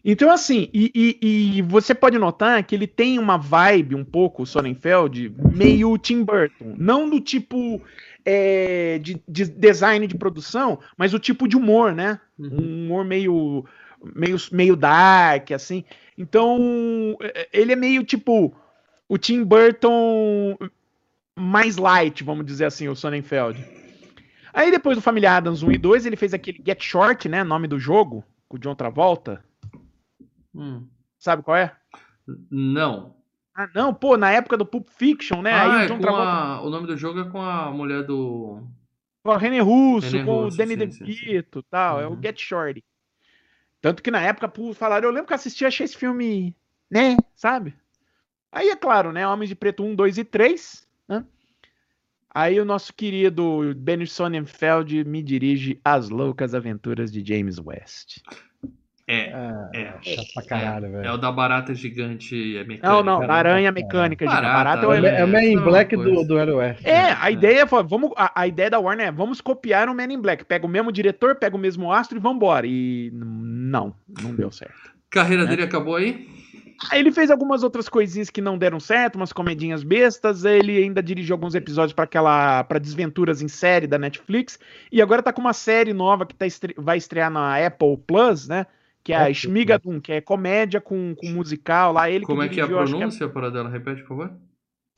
Então, 0.08 0.30
assim, 0.30 0.70
e, 0.74 0.92
e- 0.94 1.58
e 1.58 1.62
você 1.64 1.96
pode 1.96 2.18
notar 2.20 2.64
que 2.64 2.76
ele 2.76 2.86
tem 2.86 3.18
uma 3.18 3.38
vibe 3.38 3.96
um 3.96 4.04
pouco, 4.06 4.44
o 4.44 4.46
Sonnenfeld, 4.46 5.34
meio 5.52 5.98
Tim 5.98 6.24
Burton. 6.24 6.76
Não 6.78 7.10
do 7.10 7.20
tipo 7.20 7.82
é, 8.24 9.00
de, 9.00 9.20
de 9.28 9.46
design 9.46 10.06
de 10.06 10.16
produção, 10.16 10.80
mas 10.98 11.14
o 11.14 11.20
tipo 11.20 11.48
de 11.48 11.56
humor, 11.58 11.92
né? 11.94 12.20
Uhum. 12.38 12.50
Um 12.62 12.86
humor 12.86 13.04
meio, 13.06 13.66
meio, 14.14 14.38
meio 14.52 14.76
dark, 14.76 15.52
assim. 15.52 15.84
Então, 16.18 17.18
é, 17.22 17.50
ele 17.54 17.74
é 17.74 17.76
meio 17.76 18.04
tipo 18.04 18.54
o 19.08 19.18
Tim 19.18 19.44
Burton 19.44 20.58
mais 21.38 21.78
light, 21.78 22.24
vamos 22.24 22.46
dizer 22.46 22.66
assim, 22.66 22.88
o 22.88 22.96
Sonnenfeld. 22.96 23.64
Aí 24.54 24.72
depois 24.72 24.98
do 24.98 25.02
Família 25.02 25.34
Adams 25.36 25.64
1 25.64 25.72
e 25.74 25.78
2, 25.78 26.06
ele 26.06 26.16
fez 26.16 26.34
aquele 26.34 26.62
Get 26.66 26.82
Short, 26.82 27.28
né? 27.28 27.44
Nome 27.44 27.68
do 27.68 27.78
jogo, 27.78 28.24
com 28.48 28.56
o 28.56 28.60
John 28.60 28.74
Travolta. 28.74 29.44
Hum. 30.54 30.88
Sabe 31.20 31.44
qual 31.44 31.58
é? 31.58 31.76
Não. 32.50 33.16
Ah, 33.54 33.70
não, 33.74 33.94
pô, 33.94 34.18
na 34.18 34.32
época 34.32 34.58
do 34.58 34.66
Pulp 34.66 34.88
Fiction, 34.90 35.42
né? 35.42 35.52
ah, 35.52 35.80
Aí 35.80 35.86
é 35.86 35.88
Travolta 35.88 36.24
a... 36.24 36.62
o 36.62 36.70
nome 36.70 36.88
do 36.88 36.96
jogo 36.98 37.20
é 37.20 37.30
com 37.30 37.42
a 37.42 37.70
mulher 37.72 38.04
do. 38.04 38.62
com 39.24 39.32
o 39.32 39.38
René 39.38 39.60
Russo, 39.60 40.12
René 40.12 40.26
com 40.26 40.44
Russo, 40.44 40.56
o 40.56 40.58
Danny 40.58 40.76
DeVito 40.76 41.60
e 41.60 41.64
tal. 41.64 42.00
É 42.00 42.08
o 42.08 42.12
Uhum. 42.12 42.22
Get 42.22 42.40
Shorty. 42.40 42.84
Tanto 43.86 44.02
que 44.02 44.10
na 44.10 44.20
época, 44.20 44.48
por 44.48 44.74
falar, 44.74 45.04
eu 45.04 45.12
lembro 45.12 45.28
que 45.28 45.36
assisti 45.36 45.64
achei 45.64 45.84
esse 45.84 45.96
filme, 45.96 46.56
né? 46.90 47.16
Sabe? 47.36 47.76
Aí 48.52 48.70
é 48.70 48.76
claro, 48.76 49.12
né? 49.12 49.28
Homens 49.28 49.48
de 49.48 49.56
Preto 49.56 49.84
1, 49.84 49.94
2 49.94 50.18
e 50.18 50.24
3, 50.24 50.88
né? 51.08 51.24
Aí 52.34 52.60
o 52.60 52.66
nosso 52.66 52.92
querido 52.92 53.76
Benny 53.78 54.08
Sonnenfeld 54.08 55.04
me 55.04 55.22
dirige 55.22 55.80
As 55.86 56.10
Loucas 56.10 56.56
Aventuras 56.56 57.12
de 57.12 57.24
James 57.24 57.60
West. 57.60 58.24
É. 59.08 59.32
Ah, 59.34 59.70
É. 59.72 59.94
chato 60.02 60.34
pra 60.34 60.44
caralho, 60.44 60.86
É 60.88 60.90
velho. 60.90 61.14
o 61.14 61.18
da 61.18 61.32
barata 61.32 61.76
gigante 61.76 62.58
é 62.58 62.64
mecânica. 62.64 62.88
Não, 62.90 63.04
não, 63.04 63.20
da 63.26 63.34
aranha 63.36 63.72
cara. 63.72 63.86
mecânica. 63.86 64.26
de 64.26 64.32
Barata, 64.32 64.54
barato 64.54 64.92
É, 64.92 64.98
é, 64.98 65.02
o- 65.02 65.06
é 65.06 65.24
o 65.24 65.28
Man 65.28 65.44
in 65.44 65.58
É, 65.58 65.62
Black 65.62 65.96
do, 65.96 66.24
do 66.24 66.34
Oeste. 66.58 66.88
É, 66.90 67.12
a 67.12 67.30
É. 67.30 67.34
ideia 67.34 67.68
foi, 67.68 67.84
vamos, 67.84 68.12
a, 68.18 68.32
a 68.42 68.48
ideia 68.48 68.70
da 68.72 68.80
Warner 68.80 69.08
é, 69.08 69.12
vamos 69.12 69.42
copiar 69.42 69.90
o 69.90 69.94
Man 69.96 70.12
in 70.12 70.20
Black. 70.20 70.44
Pega 70.44 70.66
o 70.66 70.70
mesmo 70.70 70.92
diretor, 70.92 71.36
pega 71.36 71.56
o 71.56 71.60
mesmo 71.60 71.92
astro 71.94 72.18
e 72.18 72.20
vambora. 72.22 72.66
E 72.66 73.12
não, 73.14 73.94
não 74.24 74.34
deu 74.34 74.52
certo. 74.52 74.74
Carreira 75.12 75.44
É. 75.44 75.48
dele 75.48 75.64
acabou 75.64 75.96
aí? 75.98 76.28
Aí 76.92 77.00
ele 77.00 77.12
fez 77.12 77.30
algumas 77.32 77.64
outras 77.64 77.88
coisinhas 77.88 78.30
que 78.32 78.42
não 78.42 78.58
deram 78.58 78.80
certo, 78.82 79.16
umas 79.18 79.32
comedinhas 79.32 79.84
bestas. 79.84 80.44
Ele 80.46 80.78
ainda 80.80 81.02
dirigiu 81.02 81.36
alguns 81.36 81.54
episódios 81.56 81.94
para 81.94 82.04
aquela 82.06 82.64
para 82.66 82.80
Desventuras 82.80 83.42
em 83.42 83.48
série 83.48 83.86
da 83.88 83.98
Netflix 84.00 84.60
e 84.92 85.00
agora 85.02 85.22
tá 85.24 85.32
com 85.32 85.40
uma 85.42 85.54
série 85.54 85.94
nova 85.94 86.26
que 86.26 86.34
tá 86.36 86.46
estre- 86.48 86.74
vai 86.78 86.98
estrear 86.98 87.30
na 87.30 87.64
Apple 87.66 87.98
Plus, 88.08 88.48
né? 88.48 88.66
Que 89.06 89.14
é 89.14 89.18
a 89.18 89.22
Apple 89.22 89.36
Shmigadun, 89.36 90.02
que 90.02 90.12
é 90.12 90.20
comédia 90.20 90.82
com, 90.82 91.14
com 91.16 91.30
musical 91.30 91.94
lá. 91.94 92.10
Ele 92.10 92.26
Como 92.26 92.42
é 92.42 92.50
que 92.50 92.60
é 92.60 92.64
a 92.64 92.68
que 92.68 92.74
pronúncia, 92.74 93.30
para 93.30 93.52
dela? 93.52 93.70
Repete, 93.70 94.02
por 94.02 94.08
favor. 94.08 94.36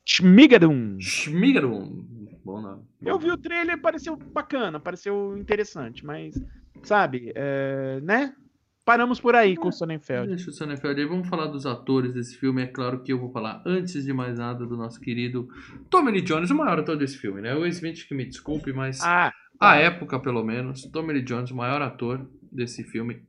Shmigadun. 0.08 0.98
Schmigarum. 0.98 2.06
Bom 2.42 2.62
nome. 2.62 2.84
Eu 3.02 3.18
vi 3.18 3.30
o 3.30 3.36
trailer, 3.36 3.78
pareceu 3.78 4.16
bacana, 4.16 4.80
pareceu 4.80 5.36
interessante, 5.36 6.06
mas, 6.06 6.34
sabe, 6.82 7.30
é, 7.34 8.00
né? 8.02 8.34
Paramos 8.82 9.20
por 9.20 9.36
aí 9.36 9.54
com 9.54 9.68
o 9.68 9.72
Sonnenfeld. 9.72 10.28
Deixa 10.28 10.48
o 10.48 10.52
Sonnenfeld 10.54 10.98
aí. 10.98 11.06
Vamos 11.06 11.28
falar 11.28 11.48
dos 11.48 11.66
atores 11.66 12.14
desse 12.14 12.38
filme. 12.38 12.62
É 12.62 12.66
claro 12.66 13.02
que 13.02 13.12
eu 13.12 13.18
vou 13.18 13.30
falar, 13.30 13.62
antes 13.66 14.02
de 14.02 14.14
mais 14.14 14.38
nada, 14.38 14.64
do 14.64 14.78
nosso 14.78 14.98
querido 14.98 15.46
Tommy 15.90 16.10
Lee 16.12 16.22
Jones, 16.22 16.50
o 16.50 16.54
maior 16.54 16.78
ator 16.78 16.96
desse 16.96 17.18
filme, 17.18 17.42
né? 17.42 17.54
O 17.54 17.66
Smith 17.66 18.08
que 18.08 18.14
me 18.14 18.24
desculpe, 18.24 18.72
mas 18.72 19.02
Ah, 19.02 19.30
à 19.60 19.76
época, 19.76 20.18
pelo 20.18 20.42
menos, 20.42 20.86
Tommy 20.90 21.12
Lee 21.12 21.22
Jones, 21.22 21.50
o 21.50 21.56
maior 21.56 21.82
ator 21.82 22.26
desse 22.50 22.82
filme. 22.82 23.27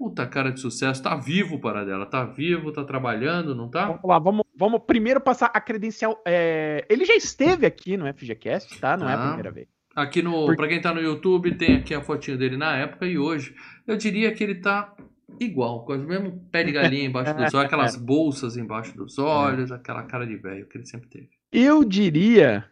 Puta 0.00 0.26
cara 0.26 0.50
de 0.50 0.58
sucesso. 0.58 1.02
Tá 1.02 1.14
vivo, 1.14 1.58
para 1.60 1.84
dela. 1.84 2.06
Tá 2.06 2.24
vivo, 2.24 2.72
tá 2.72 2.82
trabalhando, 2.84 3.54
não 3.54 3.68
tá? 3.68 3.84
vamos 3.88 4.00
lá, 4.02 4.18
vamos, 4.18 4.46
vamos 4.56 4.80
primeiro 4.86 5.20
passar 5.20 5.50
a 5.52 5.60
credencial. 5.60 6.22
é, 6.26 6.86
ele 6.88 7.04
já 7.04 7.14
esteve 7.14 7.66
aqui 7.66 7.98
no 7.98 8.06
FGCast, 8.14 8.80
tá? 8.80 8.96
Não 8.96 9.06
é 9.06 9.12
a 9.12 9.16
Tá. 9.18 9.26
primeira 9.26 9.50
vez. 9.50 9.68
Aqui 9.94 10.22
no, 10.22 10.46
Por- 10.46 10.56
pra 10.56 10.68
quem 10.68 10.80
tá 10.80 10.94
no 10.94 11.02
YouTube, 11.02 11.54
tem 11.56 11.76
aqui 11.76 11.94
a 11.94 12.00
fotinho 12.00 12.38
dele 12.38 12.56
na 12.56 12.74
época 12.76 13.04
e 13.06 13.18
hoje. 13.18 13.54
Eu 13.86 13.98
diria 13.98 14.32
que 14.32 14.42
ele 14.42 14.54
tá 14.54 14.94
igual, 15.38 15.84
com 15.84 15.92
o 15.92 15.98
mesmo 15.98 16.40
pé 16.50 16.64
de 16.64 16.72
galinha 16.72 17.04
embaixo 17.04 17.34
dos 17.34 17.42
olhos, 17.52 17.66
aquelas 17.66 17.96
bolsas 17.96 18.56
embaixo 18.56 18.96
dos 18.96 19.18
olhos, 19.18 19.70
aquela 19.70 20.02
cara 20.04 20.26
de 20.26 20.36
velho 20.36 20.66
que 20.66 20.78
ele 20.78 20.86
sempre 20.86 21.10
teve. 21.10 21.28
Eu 21.52 21.84
diria 21.84 22.64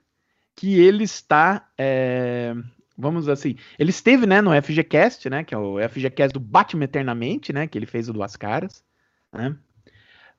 que 0.56 0.80
ele 0.80 1.04
está. 1.04 1.68
é, 1.76 2.54
vamos 2.98 3.28
assim. 3.28 3.54
Ele 3.78 3.90
esteve, 3.90 4.26
né, 4.26 4.40
no 4.40 4.50
FGCast, 4.60 5.30
né? 5.30 5.44
Que 5.44 5.54
é 5.54 5.58
o 5.58 5.76
FGCast 5.88 6.32
do 6.32 6.40
Batman 6.40 6.84
Eternamente, 6.84 7.52
né? 7.52 7.66
Que 7.66 7.78
ele 7.78 7.86
fez 7.86 8.08
o 8.08 8.12
Duas 8.12 8.34
Caras. 8.34 8.84
Né? 9.32 9.56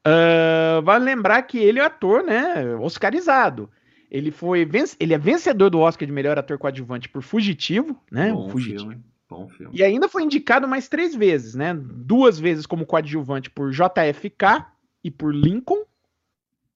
Ah, 0.03 0.81
vale 0.83 1.05
lembrar 1.05 1.41
que 1.43 1.57
ele 1.57 1.79
é 1.79 1.85
ator, 1.85 2.23
né? 2.23 2.75
Oscarizado. 2.75 3.69
Ele 4.11 4.31
foi 4.31 4.67
ele 4.99 5.13
é 5.13 5.17
vencedor 5.17 5.69
do 5.69 5.79
Oscar 5.79 6.05
de 6.05 6.11
melhor 6.11 6.37
ator 6.37 6.57
coadjuvante 6.57 7.07
por 7.07 7.21
Fugitivo, 7.21 7.95
né? 8.11 8.31
Bom 8.31 8.49
Fugitivo. 8.49 8.79
filme, 8.79 9.03
bom 9.29 9.47
filme. 9.47 9.77
E 9.77 9.83
ainda 9.83 10.09
foi 10.09 10.23
indicado 10.23 10.67
mais 10.67 10.87
três 10.87 11.13
vezes, 11.13 11.53
né? 11.53 11.75
Duas 11.79 12.39
vezes 12.39 12.65
como 12.65 12.87
coadjuvante 12.87 13.51
por 13.51 13.69
JFK 13.71 14.65
e 15.03 15.11
por 15.11 15.33
Lincoln. 15.33 15.83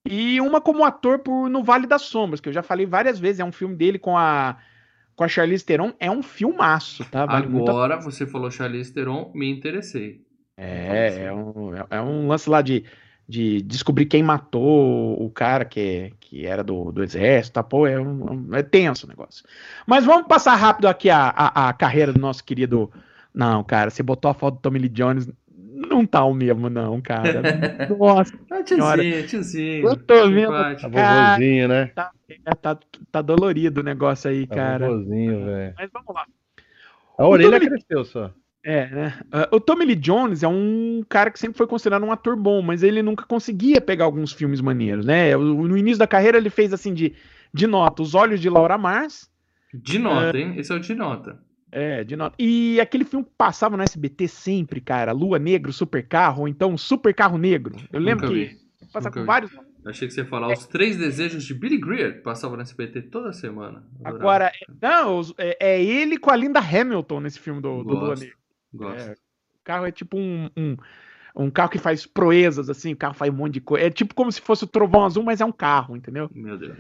E 0.06 0.39
uma 0.41 0.62
como 0.62 0.84
ator 0.84 1.19
por 1.19 1.50
No 1.50 1.63
Vale 1.63 1.88
das 1.88 2.04
Sombras, 2.04 2.39
que 2.39 2.50
eu 2.50 2.54
já 2.54 2.62
falei 2.62 2.86
várias 2.86 3.17
vezes. 3.17 3.39
É 3.39 3.46
um 3.46 3.54
filme 3.54 3.76
dele 3.76 3.98
com 3.98 4.15
a, 4.15 4.58
com 5.15 5.23
a 5.23 5.28
Charlize 5.28 5.63
Theron. 5.65 5.93
É 5.99 6.10
um 6.10 6.21
filmaço, 6.23 7.04
tá? 7.06 7.26
Vale 7.26 7.47
muito 7.47 7.67
a- 7.69 7.71
Agora, 7.71 7.97
você 7.97 8.26
falou 8.26 8.49
Charlize 8.52 8.93
Theron, 8.93 9.32
me 9.34 9.49
interessei. 9.49 10.21
É, 10.58 11.26
é 11.26 11.34
um, 11.34 11.76
é- 11.76 11.86
é 11.89 12.02
um 12.02 12.28
lance 12.28 12.49
lá 12.49 12.62
de, 12.62 12.84
de 13.28 13.62
descobrir 13.63 14.06
quem 14.06 14.21
matou 14.21 15.23
o 15.23 15.30
cara 15.30 15.65
que, 15.65 16.13
que 16.19 16.45
era 16.45 16.63
do, 16.63 16.91
do 16.91 17.04
exército, 17.04 17.56
tá? 17.56 17.63
Pô, 17.63 17.88
é, 17.88 17.99
um- 17.99 18.54
é 18.54 18.62
tenso 18.62 19.06
o 19.06 19.10
negócio. 19.10 19.43
Mas 19.88 20.06
vamos 20.06 20.28
passar 20.28 20.56
rápido 20.56 20.88
aqui 20.88 21.10
a, 21.10 21.30
a, 21.30 21.69
a 21.69 21.73
carreira 21.73 22.13
do 22.13 22.19
nosso 22.19 22.43
querido. 22.43 22.91
Não, 23.34 23.63
cara, 23.63 23.89
você 23.89 24.04
botou 24.04 24.30
a 24.30 24.34
foto 24.34 24.56
do 24.56 24.62
Tommy 24.62 24.78
Lee 24.80 24.89
Jones. 24.89 25.28
Não 25.75 26.05
tá 26.05 26.23
o 26.23 26.33
mesmo, 26.33 26.69
não, 26.69 27.01
cara. 27.01 27.41
Nossa, 27.97 28.33
Senhora. 28.65 29.01
tiozinho, 29.01 29.27
tiozinho. 29.27 29.88
Eu 29.88 29.95
tô 29.97 30.29
vendo. 30.29 30.53
A 30.53 30.73
vovozinho, 30.88 31.67
né? 31.67 31.88
tá, 31.95 32.12
tá, 32.62 32.79
tá 33.12 33.21
dolorido 33.21 33.81
o 33.81 33.83
negócio 33.83 34.29
aí, 34.29 34.43
A 34.49 34.55
cara. 34.55 34.88
vovozinho, 34.88 35.45
velho. 35.45 35.73
Mas 35.77 35.89
vamos 35.91 36.13
lá. 36.13 36.25
A 37.17 37.27
orelha 37.27 37.59
Tommy- 37.59 37.69
cresceu 37.69 38.05
só. 38.05 38.31
É, 38.65 38.88
né? 38.89 39.19
Ah, 39.31 39.49
o 39.51 39.59
Tommy 39.59 39.83
Lee 39.83 39.95
Jones 39.95 40.41
é 40.41 40.47
um 40.47 41.03
cara 41.09 41.29
que 41.29 41.38
sempre 41.38 41.57
foi 41.57 41.67
considerado 41.67 42.03
um 42.05 42.12
ator 42.13 42.36
bom, 42.38 42.62
mas 42.62 42.81
ele 42.81 43.01
nunca 43.03 43.25
conseguia 43.25 43.81
pegar 43.81 44.05
alguns 44.05 44.31
filmes 44.31 44.62
maneiros, 44.62 45.05
né? 45.05 45.36
No 45.36 45.77
início 45.77 45.99
da 45.99 46.07
carreira 46.07 46.38
ele 46.38 46.49
fez 46.49 46.71
assim 46.73 46.93
de, 46.93 47.13
de 47.53 47.67
nota 47.67 48.01
Os 48.01 48.15
Olhos 48.15 48.39
de 48.39 48.49
Laura 48.49 48.77
Mars, 48.77 49.29
De 49.73 49.99
nota, 49.99 50.38
hein? 50.38 50.53
Esse 50.55 50.71
é 50.71 50.75
o 50.75 50.79
de 50.79 50.95
nota. 50.95 51.39
É, 51.73 52.03
de 52.03 52.15
nota. 52.15 52.36
E 52.38 52.79
aquele 52.79 53.03
filme 53.03 53.25
que 53.25 53.31
passava 53.36 53.75
no 53.75 53.83
SBT 53.83 54.27
sempre, 54.27 54.79
cara, 54.79 55.12
Lua 55.12 55.39
Negro, 55.39 55.73
Super 55.73 56.07
Carro, 56.07 56.41
ou 56.41 56.47
então 56.47 56.77
Super 56.77 57.13
Carro 57.13 57.38
Negro. 57.38 57.75
Eu 57.91 57.99
lembro 57.99 58.27
Nunca 58.27 58.39
que 58.39 58.53
vi. 58.53 58.59
passava 58.91 59.05
nunca 59.05 59.12
com 59.12 59.21
vi. 59.21 59.27
vários. 59.27 59.51
Achei 59.86 60.07
que 60.07 60.13
você 60.13 60.21
ia 60.21 60.27
falar 60.27 60.53
os 60.53 60.65
três 60.65 60.95
desejos 60.95 61.43
de 61.43 61.53
Billy 61.53 61.77
Greer, 61.77 62.13
que 62.15 62.21
passava 62.21 62.55
no 62.55 62.62
SBT 62.62 63.01
toda 63.03 63.33
semana. 63.33 63.83
Adorava. 64.03 64.17
Agora, 64.17 64.51
não, 64.81 65.21
é, 65.38 65.57
é 65.59 65.83
ele 65.83 66.17
com 66.17 66.29
a 66.29 66.36
Linda 66.36 66.59
Hamilton 66.59 67.19
nesse 67.19 67.39
filme 67.39 67.59
do, 67.59 67.83
do 67.83 67.89
Lua 67.89 68.09
Gosto. 68.09 68.21
Negra. 68.21 68.38
Gosto. 68.73 69.09
É, 69.09 69.12
o 69.13 69.63
carro 69.63 69.86
é 69.86 69.91
tipo 69.91 70.17
um, 70.17 70.49
um, 70.55 70.77
um 71.36 71.49
carro 71.49 71.69
que 71.69 71.79
faz 71.79 72.05
proezas, 72.05 72.69
assim, 72.69 72.93
o 72.93 72.97
carro 72.97 73.13
faz 73.13 73.33
um 73.33 73.36
monte 73.36 73.55
de 73.55 73.62
coisa. 73.62 73.86
É 73.86 73.89
tipo 73.89 74.15
como 74.15 74.31
se 74.31 74.39
fosse 74.39 74.63
o 74.63 74.67
Trovão 74.67 75.05
Azul, 75.05 75.23
mas 75.23 75.41
é 75.41 75.45
um 75.45 75.51
carro, 75.51 75.97
entendeu? 75.97 76.29
Meu 76.33 76.57
Deus. 76.57 76.77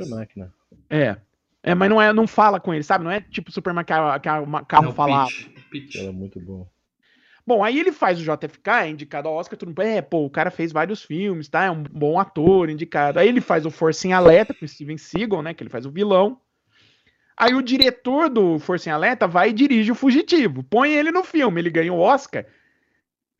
É. 0.89 1.17
É, 1.63 1.73
mas 1.73 1.89
não, 1.89 2.01
é, 2.01 2.11
não 2.11 2.27
fala 2.27 2.59
com 2.59 2.73
ele, 2.73 2.83
sabe? 2.83 3.05
Não 3.05 3.11
é 3.11 3.21
tipo 3.21 3.51
Superman 3.51 3.85
carro, 3.85 4.19
carro, 4.19 4.65
carro 4.65 4.83
Não, 4.83 4.91
falado. 4.91 5.29
Pitch. 5.29 5.47
Pitch. 5.71 5.95
Ela 5.95 6.09
é 6.09 6.11
muito 6.11 6.39
bom. 6.39 6.67
Bom, 7.45 7.63
aí 7.63 7.79
ele 7.79 7.91
faz 7.91 8.19
o 8.19 8.23
JFK, 8.23 8.69
é 8.69 8.89
indicado 8.89 9.27
ao 9.27 9.35
Oscar, 9.35 9.57
tudo. 9.57 9.81
É, 9.81 10.01
pô, 10.01 10.25
o 10.25 10.29
cara 10.29 10.51
fez 10.51 10.71
vários 10.71 11.03
filmes, 11.03 11.49
tá? 11.49 11.65
É 11.65 11.71
um 11.71 11.83
bom 11.83 12.19
ator, 12.19 12.69
indicado. 12.69 13.19
Aí 13.19 13.27
ele 13.27 13.41
faz 13.41 13.65
o 13.65 13.71
Força 13.71 14.07
em 14.07 14.13
Alerta 14.13 14.53
com 14.53 14.63
o 14.63 14.67
Steven 14.67 14.97
Seagal, 14.97 15.41
né? 15.41 15.53
Que 15.53 15.63
ele 15.63 15.69
faz 15.69 15.85
o 15.85 15.91
vilão. 15.91 16.39
Aí 17.35 17.53
o 17.53 17.61
diretor 17.61 18.29
do 18.29 18.59
Força 18.59 18.89
em 18.89 18.93
Alerta 18.93 19.27
vai 19.27 19.49
e 19.49 19.53
dirige 19.53 19.91
o 19.91 19.95
Fugitivo. 19.95 20.63
Põe 20.63 20.93
ele 20.93 21.11
no 21.11 21.23
filme, 21.23 21.59
ele 21.59 21.69
ganha 21.69 21.91
o 21.91 21.99
Oscar. 21.99 22.45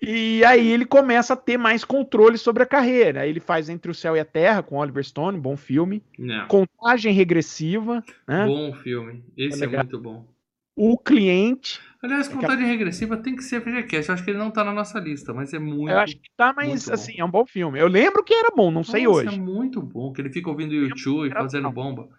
E 0.06 0.44
aí 0.44 0.70
ele 0.70 0.86
começa 0.86 1.34
a 1.34 1.38
ter 1.38 1.58
mais 1.58 1.86
controle 1.86 2.38
sobre 2.38 2.64
a 2.64 2.66
carreira. 2.66 3.22
Aí 3.22 3.30
ele 3.30 3.40
faz 3.40 3.70
Entre 3.70 3.90
o 3.90 3.94
Céu 3.94 4.16
e 4.16 4.20
a 4.20 4.26
Terra 4.26 4.62
com 4.62 4.78
Oliver 4.78 5.04
Stone, 5.04 5.40
bom 5.40 5.56
filme. 5.56 6.04
Não. 6.20 6.48
Contagem 6.48 7.14
regressiva, 7.14 8.04
né? 8.28 8.46
Bom 8.46 8.74
filme. 8.74 9.24
Esse 9.38 9.64
É 9.64 9.68
é, 9.68 9.78
muito 9.78 10.00
bom. 10.00 10.28
O 10.76 10.98
Cliente. 10.98 11.80
Aliás, 12.04 12.28
contagem 12.28 12.66
regressiva 12.66 13.16
tem 13.16 13.34
que 13.34 13.44
ser 13.44 13.62
FGCast. 13.62 14.10
Eu 14.10 14.14
acho 14.16 14.26
que 14.26 14.32
ele 14.32 14.40
não 14.40 14.52
tá 14.52 14.62
na 14.64 14.74
nossa 14.74 15.00
lista, 15.00 15.34
mas 15.34 15.54
é 15.54 15.60
muito. 15.60 15.90
Eu 15.90 16.00
acho 16.00 16.18
que 16.18 16.30
tá, 16.36 16.52
mas 16.54 16.90
assim, 16.90 17.14
é 17.18 17.24
um 17.24 17.32
bom 17.32 17.46
filme. 17.46 17.80
Eu 17.80 17.88
lembro 17.88 18.24
que 18.26 18.34
era 18.34 18.52
bom, 18.54 18.70
não 18.70 18.84
sei 18.84 19.06
Nossa, 19.06 19.20
hoje. 19.20 19.36
É 19.36 19.40
muito 19.40 19.82
bom. 19.82 20.12
Que 20.12 20.20
ele 20.20 20.30
fica 20.30 20.50
ouvindo 20.50 20.74
YouTube 20.74 21.30
e 21.30 21.32
fazendo 21.32 21.72
bom. 21.72 21.96
bomba. 21.96 22.10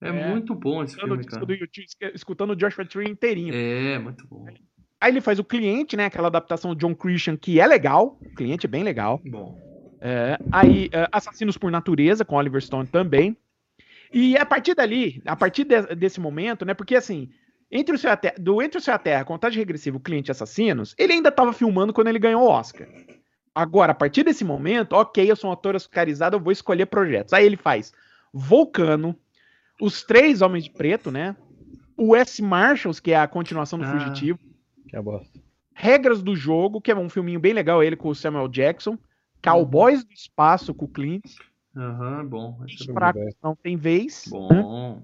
É, 0.00 0.08
É. 0.08 0.28
muito 0.28 0.54
bom 0.54 0.82
esse 0.82 0.96
filme, 0.96 1.24
cara. 1.24 1.44
do 1.44 1.52
YouTube, 1.52 1.86
escutando 2.14 2.50
o 2.50 2.56
Joshua 2.56 2.84
Tree 2.84 3.08
inteirinho. 3.08 3.54
É, 3.54 3.98
muito 3.98 4.26
bom. 4.26 4.44
Aí 5.02 5.10
ele 5.12 5.20
faz 5.20 5.38
o 5.38 5.44
Cliente, 5.44 5.96
né? 5.96 6.04
Aquela 6.06 6.28
adaptação 6.28 6.72
do 6.74 6.78
John 6.78 6.94
Christian, 6.94 7.36
que 7.36 7.58
é 7.60 7.66
legal. 7.66 8.18
O 8.24 8.34
Cliente 8.34 8.66
é 8.66 8.68
bem 8.68 8.84
legal. 8.84 9.20
Bom. 9.26 9.58
É, 10.00 10.38
aí, 10.50 10.88
é, 10.92 11.08
Assassinos 11.12 11.56
por 11.58 11.70
Natureza, 11.70 12.24
com 12.24 12.36
Oliver 12.36 12.62
Stone 12.62 12.86
também. 12.86 13.36
E 14.12 14.36
a 14.36 14.44
partir 14.46 14.74
dali, 14.74 15.20
a 15.26 15.34
partir 15.34 15.64
de- 15.64 15.94
desse 15.96 16.20
momento, 16.20 16.64
né? 16.64 16.74
Porque 16.74 16.94
assim, 16.94 17.30
entre 17.70 17.94
o 17.94 17.98
Céu 17.98 18.16
Terra, 18.16 18.34
do 18.38 18.60
Entre 18.62 18.78
o 18.78 18.80
Céu 18.80 18.94
e 18.94 18.96
a 18.96 18.98
Terra, 18.98 19.24
Contagem 19.24 19.58
Regressiva, 19.58 19.96
o 19.96 20.00
Cliente 20.00 20.30
Assassinos, 20.30 20.94
ele 20.98 21.14
ainda 21.14 21.30
estava 21.30 21.52
filmando 21.52 21.92
quando 21.92 22.08
ele 22.08 22.18
ganhou 22.18 22.42
o 22.42 22.48
Oscar. 22.48 22.86
Agora, 23.54 23.92
a 23.92 23.94
partir 23.94 24.22
desse 24.22 24.44
momento, 24.44 24.92
ok, 24.94 25.30
eu 25.30 25.36
sou 25.36 25.50
um 25.50 25.52
ator 25.52 25.74
oscarizado, 25.76 26.36
eu 26.36 26.40
vou 26.40 26.52
escolher 26.52 26.86
projetos. 26.86 27.32
Aí 27.32 27.44
ele 27.44 27.56
faz 27.56 27.92
Vulcano, 28.32 29.16
Os 29.80 30.02
Três 30.02 30.42
Homens 30.42 30.64
de 30.64 30.70
Preto, 30.70 31.10
né? 31.10 31.34
O 31.96 32.14
S. 32.16 32.42
Marshalls, 32.42 33.00
que 33.00 33.12
é 33.12 33.16
a 33.18 33.26
continuação 33.28 33.78
do 33.78 33.84
Ah. 33.84 33.90
Fugitivo. 33.92 34.38
Que 34.92 34.98
é 34.98 35.02
bosta. 35.02 35.40
Regras 35.74 36.22
do 36.22 36.36
Jogo, 36.36 36.78
que 36.78 36.90
é 36.92 36.94
um 36.94 37.08
filminho 37.08 37.40
bem 37.40 37.54
legal, 37.54 37.82
ele 37.82 37.96
com 37.96 38.10
o 38.10 38.14
Samuel 38.14 38.46
Jackson. 38.46 38.98
Cowboys 39.42 40.04
do 40.04 40.12
Espaço 40.12 40.74
com 40.74 40.84
o 40.84 40.88
Clint. 40.88 41.24
Aham, 41.74 42.26
bom. 42.26 42.60
Esse 42.68 42.84
Filme 42.84 42.92
Fracos 42.92 43.34
não 43.42 43.56
tem 43.56 43.74
vez. 43.74 44.26
é 44.30 44.54
né? 44.54 44.62
Bom. 44.62 45.02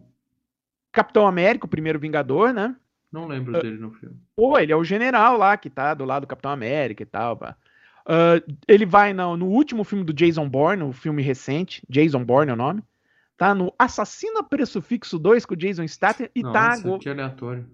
Capitão 0.92 1.26
América, 1.26 1.64
o 1.64 1.70
primeiro 1.70 1.98
Vingador, 1.98 2.52
né? 2.52 2.76
Não 3.10 3.26
lembro 3.26 3.56
Ah. 3.56 3.62
dele 3.62 3.78
no 3.78 3.90
filme. 3.92 4.14
Pô, 4.36 4.58
ele 4.58 4.70
é 4.70 4.76
o 4.76 4.84
general 4.84 5.38
lá 5.38 5.56
que 5.56 5.70
tá 5.70 5.94
do 5.94 6.04
lado 6.04 6.24
do 6.24 6.28
Capitão 6.28 6.50
América 6.50 7.02
e 7.02 7.06
tal. 7.06 7.34
pá. 7.38 7.56
Ah, 8.04 8.42
ele 8.68 8.84
vai 8.84 9.14
no, 9.14 9.38
no 9.38 9.46
último 9.46 9.84
filme 9.84 10.04
do 10.04 10.12
Jason 10.12 10.46
Bourne, 10.46 10.82
o 10.82 10.92
filme 10.92 11.22
recente, 11.22 11.82
Jason 11.88 12.22
Bourne 12.22 12.50
é 12.50 12.54
o 12.54 12.56
nome. 12.56 12.82
Tá 13.38 13.54
no 13.54 13.72
Assassino 13.78 14.38
a 14.38 14.42
Preço 14.42 14.82
Fixo 14.82 15.18
2 15.18 15.46
com 15.46 15.54
o 15.54 15.56
Jason 15.56 15.86
Statham 15.88 16.28
e, 16.34 16.42
Não, 16.42 16.52
tá, 16.52 16.72
aqui 16.74 17.08
é 17.08 17.12
aleatório. 17.12 17.66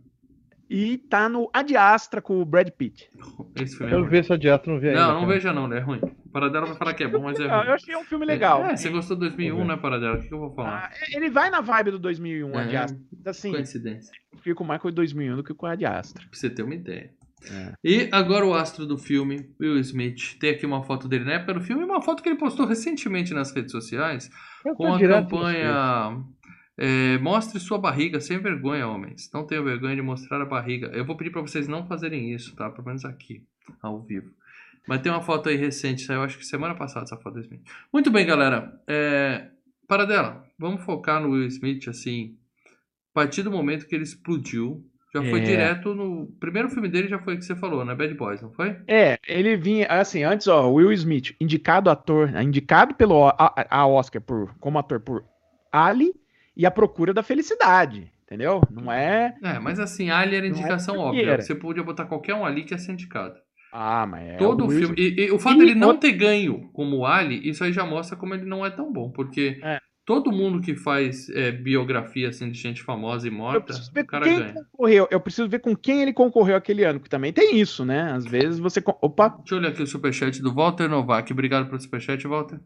E 0.77 0.99
tá 0.99 1.29
no 1.29 1.49
Ad 1.53 1.77
Astra 1.77 2.21
com 2.21 2.41
o 2.41 2.45
Brad 2.45 2.69
Pitt. 2.71 3.09
Esse 3.55 3.77
filme 3.77 3.87
é 3.87 3.91
Quero 3.91 4.01
ruim. 4.03 4.11
ver 4.11 4.19
essa 4.19 4.37
dieta, 4.37 4.69
não 4.71 4.81
vi 4.81 4.89
ainda. 4.89 5.01
Não, 5.01 5.13
não 5.15 5.21
cara. 5.21 5.33
veja 5.33 5.53
não, 5.53 5.69
né? 5.69 5.77
É 5.79 5.81
ruim. 5.81 6.01
Paradela 6.33 6.67
vai 6.67 6.75
falar 6.77 6.95
que 6.95 7.05
é 7.05 7.09
bom, 7.09 7.23
mas 7.23 7.39
é 7.39 7.43
ruim. 7.47 7.67
eu 7.69 7.75
achei 7.75 7.97
um 7.97 8.03
filme 8.05 8.27
legal. 8.27 8.65
É, 8.65 8.77
você 8.77 8.89
gostou 8.89 9.17
de 9.17 9.21
2001, 9.21 9.55
Vou 9.55 9.63
ver. 9.65 9.69
né, 9.69 9.77
Paradela? 9.77 10.17
O 10.17 10.21
que 10.23 10.35
eu 10.35 10.39
vou 10.39 10.53
falar? 10.53 10.91
Ah, 10.91 10.91
ele 11.17 11.31
vai 11.31 11.49
na 11.51 11.61
vibe 11.61 11.93
do 11.93 11.99
2001, 12.01 12.59
É, 12.59 12.63
Ad 12.65 12.77
Astra. 12.77 12.99
Assim, 13.27 13.51
Coincidência. 13.53 14.13
eu 14.33 14.39
fico 14.41 14.65
mais 14.65 14.81
com 14.83 14.89
o 14.89 14.93
2001 14.93 15.37
do 15.37 15.45
que 15.45 15.55
com 15.55 15.67
o 15.67 15.69
Ad 15.69 15.85
Astra. 15.87 16.25
Pra 16.29 16.37
você 16.39 16.51
ter 16.51 16.63
uma 16.65 16.75
ideia. 16.75 17.11
É. 17.51 17.73
E 17.85 18.09
agora 18.11 18.45
o 18.47 18.55
astro 18.55 18.87
do 18.87 18.97
filme, 18.97 19.51
Will 19.61 19.79
Smith. 19.79 20.39
Tem 20.41 20.51
aqui 20.51 20.65
uma 20.65 20.83
foto 20.83 21.07
dele 21.07 21.25
na 21.25 21.35
época 21.35 21.55
do 21.55 21.61
filme 21.61 21.83
e 21.83 21.85
uma 21.85 22.01
foto 22.01 22.23
que 22.23 22.29
ele 22.31 22.39
postou 22.39 22.67
recentemente 22.67 23.35
nas 23.35 23.55
redes 23.55 23.71
sociais 23.71 24.31
Eu 24.65 24.75
com 24.75 24.93
a 24.95 24.99
campanha 24.99 26.25
é, 26.77 27.19
Mostre 27.19 27.61
sua 27.61 27.79
barriga 27.79 28.21
sem 28.21 28.39
vergonha, 28.39 28.87
homens. 28.89 29.31
Não 29.33 29.47
tenham 29.47 29.65
vergonha 29.65 29.95
de 29.97 30.03
mostrar 30.03 30.41
a 30.41 30.45
barriga. 30.47 30.89
Eu 30.89 31.05
vou 31.05 31.17
pedir 31.17 31.31
pra 31.31 31.41
vocês 31.41 31.69
não 31.69 31.87
fazerem 31.87 32.33
isso, 32.33 32.55
tá? 32.57 32.69
Pelo 32.71 32.87
menos 32.87 33.05
aqui, 33.05 33.43
ao 33.83 34.01
vivo. 34.03 34.31
Mas 34.87 35.01
tem 35.01 35.11
uma 35.11 35.23
foto 35.23 35.49
aí 35.49 35.57
recente, 35.57 36.03
saiu 36.03 36.23
acho 36.23 36.37
que 36.37 36.45
semana 36.45 36.75
passada 36.75 37.05
essa 37.07 37.17
foto 37.17 37.35
do 37.35 37.41
Smith. 37.41 37.63
Muito 37.93 38.11
bem, 38.11 38.27
galera. 38.27 38.79
É, 38.87 39.47
Paradela, 39.89 40.45
vamos 40.59 40.83
focar 40.85 41.23
no 41.23 41.31
Will 41.31 41.47
Smith, 41.47 41.89
assim. 41.89 42.37
A 43.13 43.15
partir 43.15 43.43
do 43.43 43.51
momento 43.51 43.87
que 43.87 43.95
ele 43.95 44.05
explodiu, 44.05 44.85
já 45.15 45.23
foi 45.23 45.41
É. 45.41 45.45
direto 45.45 45.95
no. 45.95 46.27
Primeiro 46.41 46.69
filme 46.69 46.89
dele 46.89 47.09
já 47.09 47.19
foi 47.21 47.35
o 47.35 47.39
que 47.39 47.45
você 47.45 47.55
falou, 47.55 47.85
né? 47.85 47.95
Bad 47.95 48.13
Boys, 48.15 48.43
não 48.43 48.53
foi? 48.53 48.77
É, 48.89 49.17
ele 49.27 49.57
vinha, 49.57 49.87
assim, 49.87 50.25
antes, 50.25 50.49
ó, 50.49 50.69
Will 50.69 50.93
Smith, 50.93 51.35
indicado 51.41 51.89
ator, 51.89 52.29
indicado 52.43 52.95
pelo 52.95 53.29
a, 53.29 53.55
a 53.71 53.87
Oscar 53.87 54.21
por, 54.21 54.55
como 54.59 54.79
ator 54.79 54.99
por 55.01 55.25
Ali 55.71 56.13
e 56.57 56.64
A 56.67 56.71
Procura 56.71 57.12
da 57.12 57.23
Felicidade, 57.23 58.11
entendeu? 58.25 58.61
Não 58.71 58.90
é... 58.93 59.35
É, 59.43 59.59
mas 59.59 59.79
assim, 59.81 60.11
Ali 60.11 60.37
era 60.37 60.47
Não 60.49 60.55
é 60.55 60.59
indicação 60.59 60.95
porque 60.95 61.09
óbvia. 61.19 61.31
era. 61.33 61.43
Você 61.43 61.55
podia 61.55 61.83
botar 61.83 62.05
qualquer 62.07 62.35
um 62.35 62.45
ali 62.45 62.64
que 62.64 62.75
ia 62.75 62.79
ser 62.79 62.93
indicado. 62.93 63.35
Ah, 63.73 64.07
mas 64.07 64.23
é... 64.29 64.37
Todo 64.37 64.67
o 64.67 64.71
filme. 64.71 64.95
E, 64.97 65.25
e 65.27 65.31
o 65.33 65.38
fato 65.38 65.59
dele 65.59 65.75
não 65.75 65.97
ter 65.97 66.12
ganho 66.12 66.71
como 66.73 67.05
Ali, 67.05 67.49
isso 67.49 67.64
aí 67.64 67.73
já 67.73 67.85
mostra 67.85 68.17
como 68.17 68.33
ele 68.35 68.45
não 68.45 68.64
é 68.64 68.71
tão 68.71 68.93
bom. 68.93 69.11
Porque 69.11 69.59
É. 69.64 69.81
todo 70.07 70.31
mundo 70.31 70.61
que 70.61 70.77
faz 70.77 71.29
é, 71.31 71.51
biografia 71.51 72.29
assim, 72.29 72.49
de 72.53 72.57
gente 72.57 72.85
famosa 72.85 73.27
e 73.27 73.33
morta, 73.33 73.75
o 73.75 74.07
cara 74.07 74.25
ganha. 74.27 74.55
concorreu. 74.55 75.09
Eu 75.11 75.19
preciso 75.21 75.49
ver 75.49 75.59
com 75.59 75.75
quem 75.75 76.03
ele 76.03 76.12
concorreu 76.12 76.55
aquele 76.55 76.85
ano, 76.85 77.01
que 77.01 77.11
também 77.11 77.33
tem 77.33 77.59
isso, 77.59 77.85
né? 77.85 78.12
Às 78.12 78.25
vezes 78.25 78.61
você. 78.61 78.81
Opa! 79.03 79.31
Deixa 79.31 79.55
eu 79.55 79.59
olhar 79.59 79.71
aqui 79.71 79.83
o 79.83 79.87
superchat 79.88 80.40
do 80.40 80.55
Walter 80.55 80.88
Novak. 80.88 81.33
Obrigado 81.33 81.67
pelo 81.67 81.81
superchat, 81.81 82.25
Walter. 82.29 82.61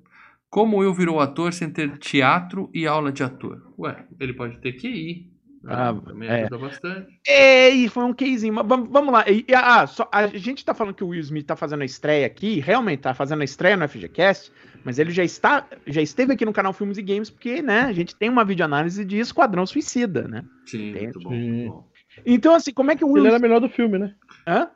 Como 0.50 0.76
o 0.76 0.80
Will 0.80 0.94
virou 0.94 1.20
ator 1.20 1.52
sem 1.52 1.70
ter 1.70 1.98
teatro 1.98 2.70
e 2.72 2.86
aula 2.86 3.12
de 3.12 3.22
ator? 3.22 3.72
Ué, 3.78 4.04
ele 4.18 4.32
pode 4.32 4.58
ter 4.58 4.72
QI. 4.72 5.30
né? 5.62 5.74
Ah, 5.74 5.94
Também 5.94 6.28
é. 6.28 6.40
ajuda 6.40 6.58
bastante. 6.58 7.20
Ei, 7.26 7.88
foi 7.88 8.04
um 8.04 8.14
casezinho. 8.14 8.54
Mas 8.54 8.66
vamos, 8.66 9.12
lá. 9.12 9.24
E, 9.28 9.44
e, 9.46 9.54
ah, 9.54 9.86
só, 9.86 10.08
a 10.10 10.26
gente 10.28 10.64
tá 10.64 10.72
falando 10.72 10.94
que 10.94 11.04
o 11.04 11.08
Will 11.08 11.20
Smith 11.20 11.46
tá 11.46 11.54
fazendo 11.54 11.82
a 11.82 11.84
estreia 11.84 12.26
aqui, 12.26 12.60
realmente 12.60 13.00
tá 13.00 13.12
fazendo 13.12 13.42
a 13.42 13.44
estreia 13.44 13.76
no 13.76 13.86
FGCast, 13.86 14.50
mas 14.84 14.98
ele 14.98 15.10
já 15.10 15.22
está, 15.22 15.66
já 15.86 16.00
esteve 16.00 16.32
aqui 16.32 16.46
no 16.46 16.52
canal 16.52 16.72
Filmes 16.72 16.96
e 16.96 17.02
Games, 17.02 17.28
porque, 17.28 17.60
né, 17.60 17.80
a 17.82 17.92
gente 17.92 18.16
tem 18.16 18.30
uma 18.30 18.44
videoanálise 18.44 19.04
de 19.04 19.18
Esquadrão 19.18 19.66
Suicida, 19.66 20.26
né? 20.26 20.44
Sim, 20.64 20.92
Tem. 20.92 21.02
muito 21.04 21.20
bom. 21.20 21.30
Sim. 21.30 21.50
muito 21.50 21.72
bom. 21.72 21.88
Então, 22.24 22.54
assim, 22.54 22.72
como 22.72 22.90
é 22.90 22.96
que 22.96 23.04
o 23.04 23.08
Will 23.08 23.18
Ele 23.24 23.28
era 23.28 23.38
o 23.38 23.42
melhor 23.42 23.60
do 23.60 23.68
filme, 23.68 23.98
né? 23.98 24.14
Hã? 24.46 24.70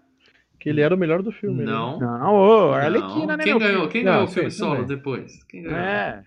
Que 0.62 0.68
ele 0.68 0.80
era 0.80 0.94
o 0.94 0.98
melhor 0.98 1.22
do 1.22 1.32
filme. 1.32 1.64
né? 1.64 1.72
Não. 1.72 1.98
Não, 1.98 2.34
ô, 2.34 2.66
não. 2.68 2.74
Arlequina, 2.74 3.36
né, 3.36 3.42
Quem 3.42 3.52
meu 3.52 3.58
ganhou? 3.58 3.88
Quem 3.88 4.04
Não, 4.04 4.12
ganhou 4.12 4.24
o 4.24 4.28
sim, 4.28 4.34
filme 4.34 4.50
solo 4.52 4.82
também. 4.82 4.96
depois? 4.96 5.44
Quem 5.44 5.62
ganhou? 5.62 5.76
É. 5.78 6.22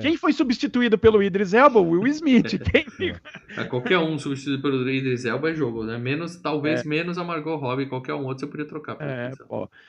Quem 0.00 0.16
foi 0.16 0.32
substituído 0.32 0.96
pelo 0.96 1.22
Idris 1.22 1.52
Elba? 1.52 1.78
O 1.78 1.90
Will 1.90 2.06
Smith. 2.06 2.58
Quem... 2.72 3.14
É, 3.56 3.64
qualquer 3.64 3.98
um 3.98 4.18
substituído 4.18 4.62
pelo 4.62 4.88
Idris 4.88 5.26
Elba 5.26 5.50
é 5.50 5.54
jogo, 5.54 5.84
né? 5.84 5.98
Menos, 5.98 6.36
talvez 6.36 6.82
menos 6.84 7.18
a 7.18 7.24
Margot 7.24 7.56
Robbie, 7.56 7.84
qualquer 7.84 8.14
um 8.14 8.24
outro 8.24 8.40
você 8.40 8.46
podia 8.46 8.64
trocar. 8.64 8.96
É. 9.00 9.30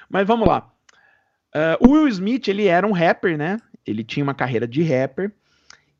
Mas 0.09 0.27
vamos 0.27 0.45
lá. 0.45 0.69
Ah, 1.53 1.77
o 1.79 1.91
Will 1.91 2.09
Smith, 2.09 2.49
ele 2.49 2.65
era 2.65 2.85
um 2.85 2.91
rapper, 2.91 3.37
né? 3.37 3.57
Ele 3.87 4.03
tinha 4.03 4.23
uma 4.23 4.33
carreira 4.33 4.67
de 4.67 4.83
rapper. 4.83 5.31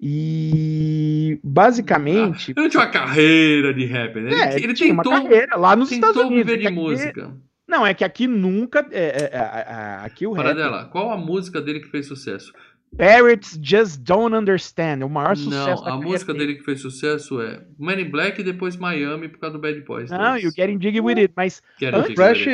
E 0.05 1.39
basicamente. 1.41 2.51
Ele 2.51 2.61
não 2.61 2.69
tinha 2.69 2.83
uma 2.83 2.89
carreira 2.89 3.73
de 3.73 3.85
rapper, 3.85 4.23
né? 4.23 4.33
é, 4.33 4.55
ele, 4.55 4.65
ele 4.65 4.73
tinha 4.73 4.91
uma 4.91 5.01
tentou, 5.01 5.23
carreira 5.23 5.55
lá 5.55 5.77
nos 5.77 5.89
Estados 5.91 6.17
Unidos. 6.17 6.45
viver 6.45 6.57
de 6.57 6.69
música. 6.69 7.33
Não, 7.73 7.85
é 7.87 7.93
que 7.93 8.03
aqui 8.03 8.27
nunca. 8.27 8.85
é, 8.91 9.05
é, 9.07 9.29
é, 9.33 10.05
aqui 10.05 10.27
o 10.27 10.33
Para 10.33 10.53
dela, 10.53 10.85
qual 10.85 11.09
a 11.11 11.17
música 11.17 11.59
dele 11.61 11.79
que 11.79 11.87
fez 11.87 12.05
sucesso? 12.07 12.53
Parrots 12.95 13.57
Just 13.61 14.01
Don't 14.01 14.35
Understand. 14.35 15.03
O 15.03 15.09
maior 15.09 15.35
sucesso 15.35 15.77
Não, 15.77 15.83
da 15.83 15.93
a 15.93 15.97
música 15.97 16.31
dele 16.31 16.53
que 16.55 16.63
fez 16.63 16.79
sucesso 16.81 17.41
é 17.41 17.63
Man 17.79 17.99
in 17.99 18.09
Black 18.11 18.39
e 18.39 18.43
depois 18.43 18.75
Miami 18.77 19.27
por 19.27 19.39
causa 19.39 19.57
do 19.57 19.61
Bad 19.61 19.81
Boys. 19.81 20.11
Não, 20.11 20.33
2. 20.33 20.43
you 20.43 20.51
getting 20.55 20.79
jiggy 20.79 21.01
with 21.01 21.17
it, 21.17 21.33
mas 21.35 21.61
o 21.81 22.13
Fresh 22.15 22.45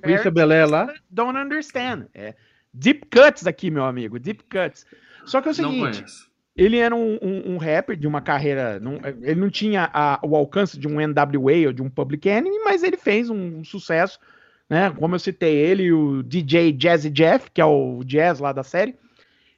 Prince 0.00 0.30
Belé 0.30 0.64
lá. 0.64 0.92
don't 1.10 1.36
understand. 1.36 2.06
É 2.14 2.34
deep 2.72 3.06
cuts 3.12 3.46
aqui, 3.48 3.68
meu 3.70 3.84
amigo, 3.84 4.18
deep 4.20 4.44
cuts. 4.44 4.86
Só 5.26 5.40
que 5.40 5.48
é 5.48 5.50
o 5.50 5.54
seguinte, 5.54 5.96
conheço. 5.98 6.28
ele 6.56 6.76
era 6.76 6.94
um, 6.94 7.18
um- 7.20 7.54
um 7.54 7.56
rapper 7.56 7.96
de 7.96 8.06
uma 8.06 8.20
carreira, 8.20 8.78
não- 8.78 9.00
ele 9.22 9.40
não 9.40 9.50
tinha 9.50 9.90
a- 9.92 10.20
o 10.22 10.36
alcance 10.36 10.78
de 10.78 10.86
um 10.86 11.00
NWA 11.00 11.66
ou 11.66 11.72
de 11.72 11.82
um 11.82 11.90
Public 11.90 12.28
Enemy, 12.28 12.58
mas 12.64 12.84
ele 12.84 12.96
fez 12.96 13.28
um, 13.28 13.64
sucesso, 13.64 14.20
né? 14.68 14.90
Como 14.90 15.14
eu 15.14 15.18
citei 15.18 15.54
ele, 15.54 15.92
o 15.92 16.22
DJ 16.22 16.72
Jazzy 16.72 17.10
Jeff, 17.10 17.50
que 17.50 17.60
é 17.60 17.64
o 17.64 18.02
jazz 18.04 18.40
lá 18.40 18.52
da 18.52 18.62
série, 18.62 18.94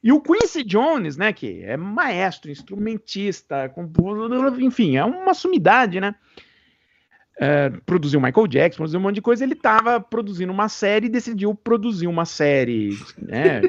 e 0.03 0.11
o 0.11 0.21
Quincy 0.21 0.63
Jones, 0.63 1.17
né? 1.17 1.33
Que 1.33 1.63
é 1.63 1.75
maestro, 1.75 2.51
instrumentista, 2.51 3.69
compositor, 3.69 4.61
enfim, 4.61 4.97
é 4.97 5.03
uma 5.03 5.33
sumidade, 5.33 5.99
né? 5.99 6.15
É, 7.39 7.69
produziu 7.85 8.19
Michael 8.19 8.47
Jackson, 8.47 8.77
produziu 8.77 8.99
um 8.99 9.03
monte 9.03 9.15
de 9.15 9.21
coisa. 9.21 9.43
Ele 9.43 9.53
estava 9.53 9.99
produzindo 9.99 10.51
uma 10.51 10.69
série 10.69 11.05
e 11.05 11.09
decidiu 11.09 11.53
produzir 11.53 12.07
uma 12.07 12.25
série, 12.25 12.97
né? 13.17 13.61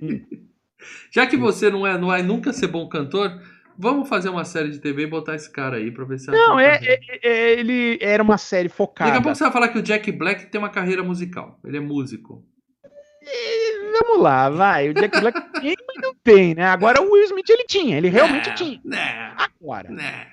Já 1.10 1.26
que 1.26 1.36
você 1.36 1.70
não 1.70 1.86
é, 1.86 1.98
não 1.98 2.08
vai 2.08 2.22
nunca 2.22 2.52
ser 2.52 2.68
bom 2.68 2.88
cantor, 2.88 3.38
vamos 3.80 4.08
fazer 4.08 4.28
uma 4.28 4.44
série 4.44 4.70
de 4.70 4.78
TV 4.78 5.02
e 5.02 5.06
botar 5.06 5.34
esse 5.34 5.50
cara 5.50 5.76
aí 5.76 5.90
pra 5.90 6.04
ver 6.04 6.18
se 6.18 6.30
Não, 6.30 6.58
atua 6.58 6.62
é, 6.62 6.78
é- 6.84 7.00
é- 7.22 7.52
ele 7.58 7.98
era 8.00 8.22
uma 8.22 8.38
série 8.38 8.68
focada. 8.68 9.10
Daqui 9.10 9.20
a 9.20 9.22
pouco 9.22 9.36
você 9.36 9.44
vai 9.44 9.52
falar 9.52 9.68
que 9.68 9.78
o 9.78 9.82
Jack 9.82 10.12
Black 10.12 10.46
tem 10.46 10.58
uma 10.60 10.68
carreira 10.70 11.02
musical. 11.02 11.58
Ele 11.64 11.76
é 11.78 11.80
músico. 11.80 12.44
Vamos 14.00 14.22
lá, 14.22 14.48
vai. 14.48 14.88
O 14.88 14.94
Jack 14.94 15.20
Black 15.20 15.40
tem, 15.60 15.74
mas 15.86 15.96
não 16.02 16.14
tem, 16.14 16.54
né? 16.54 16.64
Agora 16.64 17.00
o 17.02 17.12
Will 17.12 17.24
Smith 17.24 17.48
ele 17.48 17.64
tinha, 17.64 17.96
ele 17.96 18.08
realmente 18.08 18.48
Né, 18.48 18.54
tinha. 18.54 18.80
Né, 18.84 19.34
Agora, 19.36 19.90
né. 19.90 20.26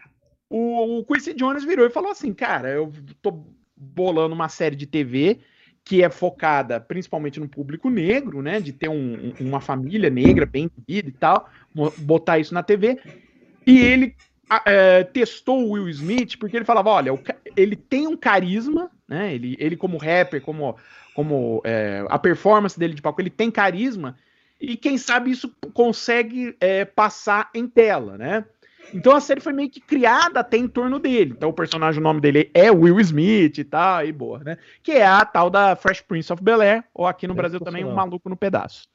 o, 0.49 0.99
o 0.99 1.05
Quincy 1.05 1.33
Jones 1.33 1.63
virou 1.63 1.85
e 1.85 1.89
falou 1.89 2.11
assim: 2.11 2.33
Cara, 2.33 2.69
eu 2.69 2.91
tô 3.21 3.45
bolando 3.75 4.33
uma 4.33 4.49
série 4.49 4.75
de 4.75 4.85
TV 4.85 5.39
que 5.83 6.03
é 6.03 6.09
focada 6.09 6.79
principalmente 6.81 7.39
no 7.39 7.47
público 7.47 7.89
negro, 7.89 8.41
né? 8.41 8.59
De 8.59 8.73
ter 8.73 8.89
um- 8.89 9.33
um- 9.39 9.47
uma 9.47 9.61
família 9.61 10.09
negra 10.09 10.45
bem 10.45 10.69
vivida 10.77 11.09
e 11.09 11.13
tal, 11.13 11.49
botar 11.99 12.39
isso 12.39 12.53
na 12.53 12.61
TV. 12.63 12.99
E 13.67 13.79
ele 13.79 14.15
é, 14.65 15.03
testou 15.03 15.61
o 15.61 15.71
Will 15.71 15.89
Smith 15.89 16.37
porque 16.39 16.55
ele 16.55 16.65
falava: 16.65 16.89
olha, 16.89 17.11
ele 17.55 17.75
tem 17.75 18.07
um 18.07 18.15
carisma, 18.15 18.89
né? 19.07 19.33
Ele, 19.33 19.57
ele 19.59 19.75
como 19.75 19.97
rapper, 19.97 20.41
como, 20.41 20.77
como 21.13 21.61
é, 21.65 22.05
a 22.09 22.17
performance 22.17 22.79
dele 22.79 22.93
de 22.93 23.01
palco, 23.01 23.21
ele 23.21 23.29
tem 23.29 23.51
carisma. 23.51 24.17
E 24.59 24.75
quem 24.75 24.97
sabe 24.97 25.29
isso 25.29 25.53
consegue 25.73 26.55
é, 26.59 26.83
passar 26.85 27.49
em 27.53 27.67
tela, 27.67 28.17
né? 28.17 28.45
Então 28.93 29.13
a 29.13 29.19
série 29.19 29.41
foi 29.41 29.51
meio 29.51 29.69
que 29.69 29.81
criada 29.81 30.39
até 30.39 30.57
em 30.57 30.67
torno 30.67 30.97
dele. 30.97 31.33
Então 31.35 31.49
o 31.49 31.53
personagem, 31.53 31.99
o 31.99 32.03
nome 32.03 32.21
dele 32.21 32.49
é 32.53 32.71
Will 32.71 32.99
Smith 33.01 33.57
e 33.57 33.63
tal, 33.63 34.05
e 34.05 34.11
boa, 34.11 34.39
né? 34.39 34.57
Que 34.81 34.93
é 34.93 35.05
a 35.05 35.25
tal 35.25 35.49
da 35.49 35.75
Fresh 35.75 36.01
Prince 36.01 36.31
of 36.31 36.41
Bel 36.41 36.61
Air, 36.61 36.83
ou 36.93 37.05
aqui 37.05 37.27
no 37.27 37.33
Brasil 37.35 37.59
também, 37.59 37.83
um 37.83 37.93
maluco 37.93 38.29
no 38.29 38.37
pedaço. 38.37 38.87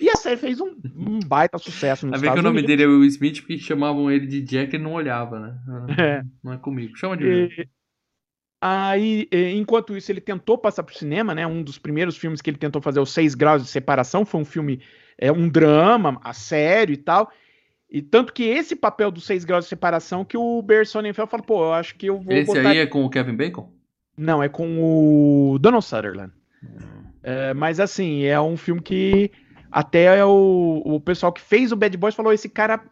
E 0.00 0.08
a 0.08 0.16
série 0.16 0.36
fez 0.38 0.60
um, 0.60 0.74
um 0.96 1.18
baita 1.20 1.58
sucesso 1.58 2.06
nos 2.06 2.12
Vai 2.18 2.30
ver 2.30 2.34
que 2.34 2.40
o 2.40 2.42
nome 2.42 2.58
Unidos. 2.60 2.68
dele 2.68 2.82
é 2.82 2.86
Will 2.86 3.04
Smith 3.04 3.40
porque 3.40 3.58
chamavam 3.58 4.10
ele 4.10 4.26
de 4.26 4.40
Jack 4.40 4.72
e 4.72 4.76
ele 4.76 4.84
não 4.84 4.94
olhava, 4.94 5.38
né? 5.38 5.58
É. 5.98 6.22
Não 6.42 6.52
é 6.54 6.56
comigo. 6.56 6.96
Chama 6.96 7.16
de 7.16 7.24
Will. 7.24 7.46
E- 7.46 7.68
Aí, 8.62 9.26
enquanto 9.56 9.96
isso, 9.96 10.12
ele 10.12 10.20
tentou 10.20 10.58
passar 10.58 10.82
pro 10.82 10.94
cinema, 10.94 11.34
né? 11.34 11.46
Um 11.46 11.62
dos 11.62 11.78
primeiros 11.78 12.16
filmes 12.18 12.42
que 12.42 12.50
ele 12.50 12.58
tentou 12.58 12.82
fazer, 12.82 13.00
os 13.00 13.10
Seis 13.10 13.34
Graus 13.34 13.62
de 13.62 13.68
Separação, 13.70 14.22
foi 14.24 14.38
um 14.40 14.44
filme, 14.44 14.82
é 15.16 15.32
um 15.32 15.48
drama, 15.48 16.20
a 16.22 16.34
sério 16.34 16.92
e 16.92 16.96
tal. 16.98 17.30
E 17.90 18.02
tanto 18.02 18.34
que 18.34 18.42
esse 18.44 18.76
papel 18.76 19.10
dos 19.10 19.24
Seis 19.24 19.46
Graus 19.46 19.64
de 19.64 19.70
Separação 19.70 20.26
que 20.26 20.36
o 20.36 20.60
Barry 20.60 20.84
Sonnenfeld 20.84 21.30
falou, 21.30 21.44
pô, 21.46 21.64
eu 21.64 21.72
acho 21.72 21.94
que 21.94 22.06
eu 22.06 22.20
vou 22.20 22.34
Esse 22.34 22.46
botar... 22.48 22.68
aí 22.68 22.78
é 22.78 22.86
com 22.86 23.02
o 23.02 23.08
Kevin 23.08 23.34
Bacon? 23.34 23.72
Não, 24.16 24.42
é 24.42 24.48
com 24.50 24.78
o 25.54 25.58
Donald 25.58 25.84
Sutherland. 25.84 26.30
É, 27.22 27.54
mas 27.54 27.80
assim, 27.80 28.24
é 28.24 28.38
um 28.38 28.58
filme 28.58 28.82
que 28.82 29.30
até 29.70 30.24
o, 30.24 30.82
o 30.84 31.00
pessoal 31.00 31.32
que 31.32 31.40
fez 31.40 31.72
o 31.72 31.76
Bad 31.76 31.96
Boys 31.96 32.14
falou, 32.14 32.32
esse 32.32 32.48
cara 32.48 32.82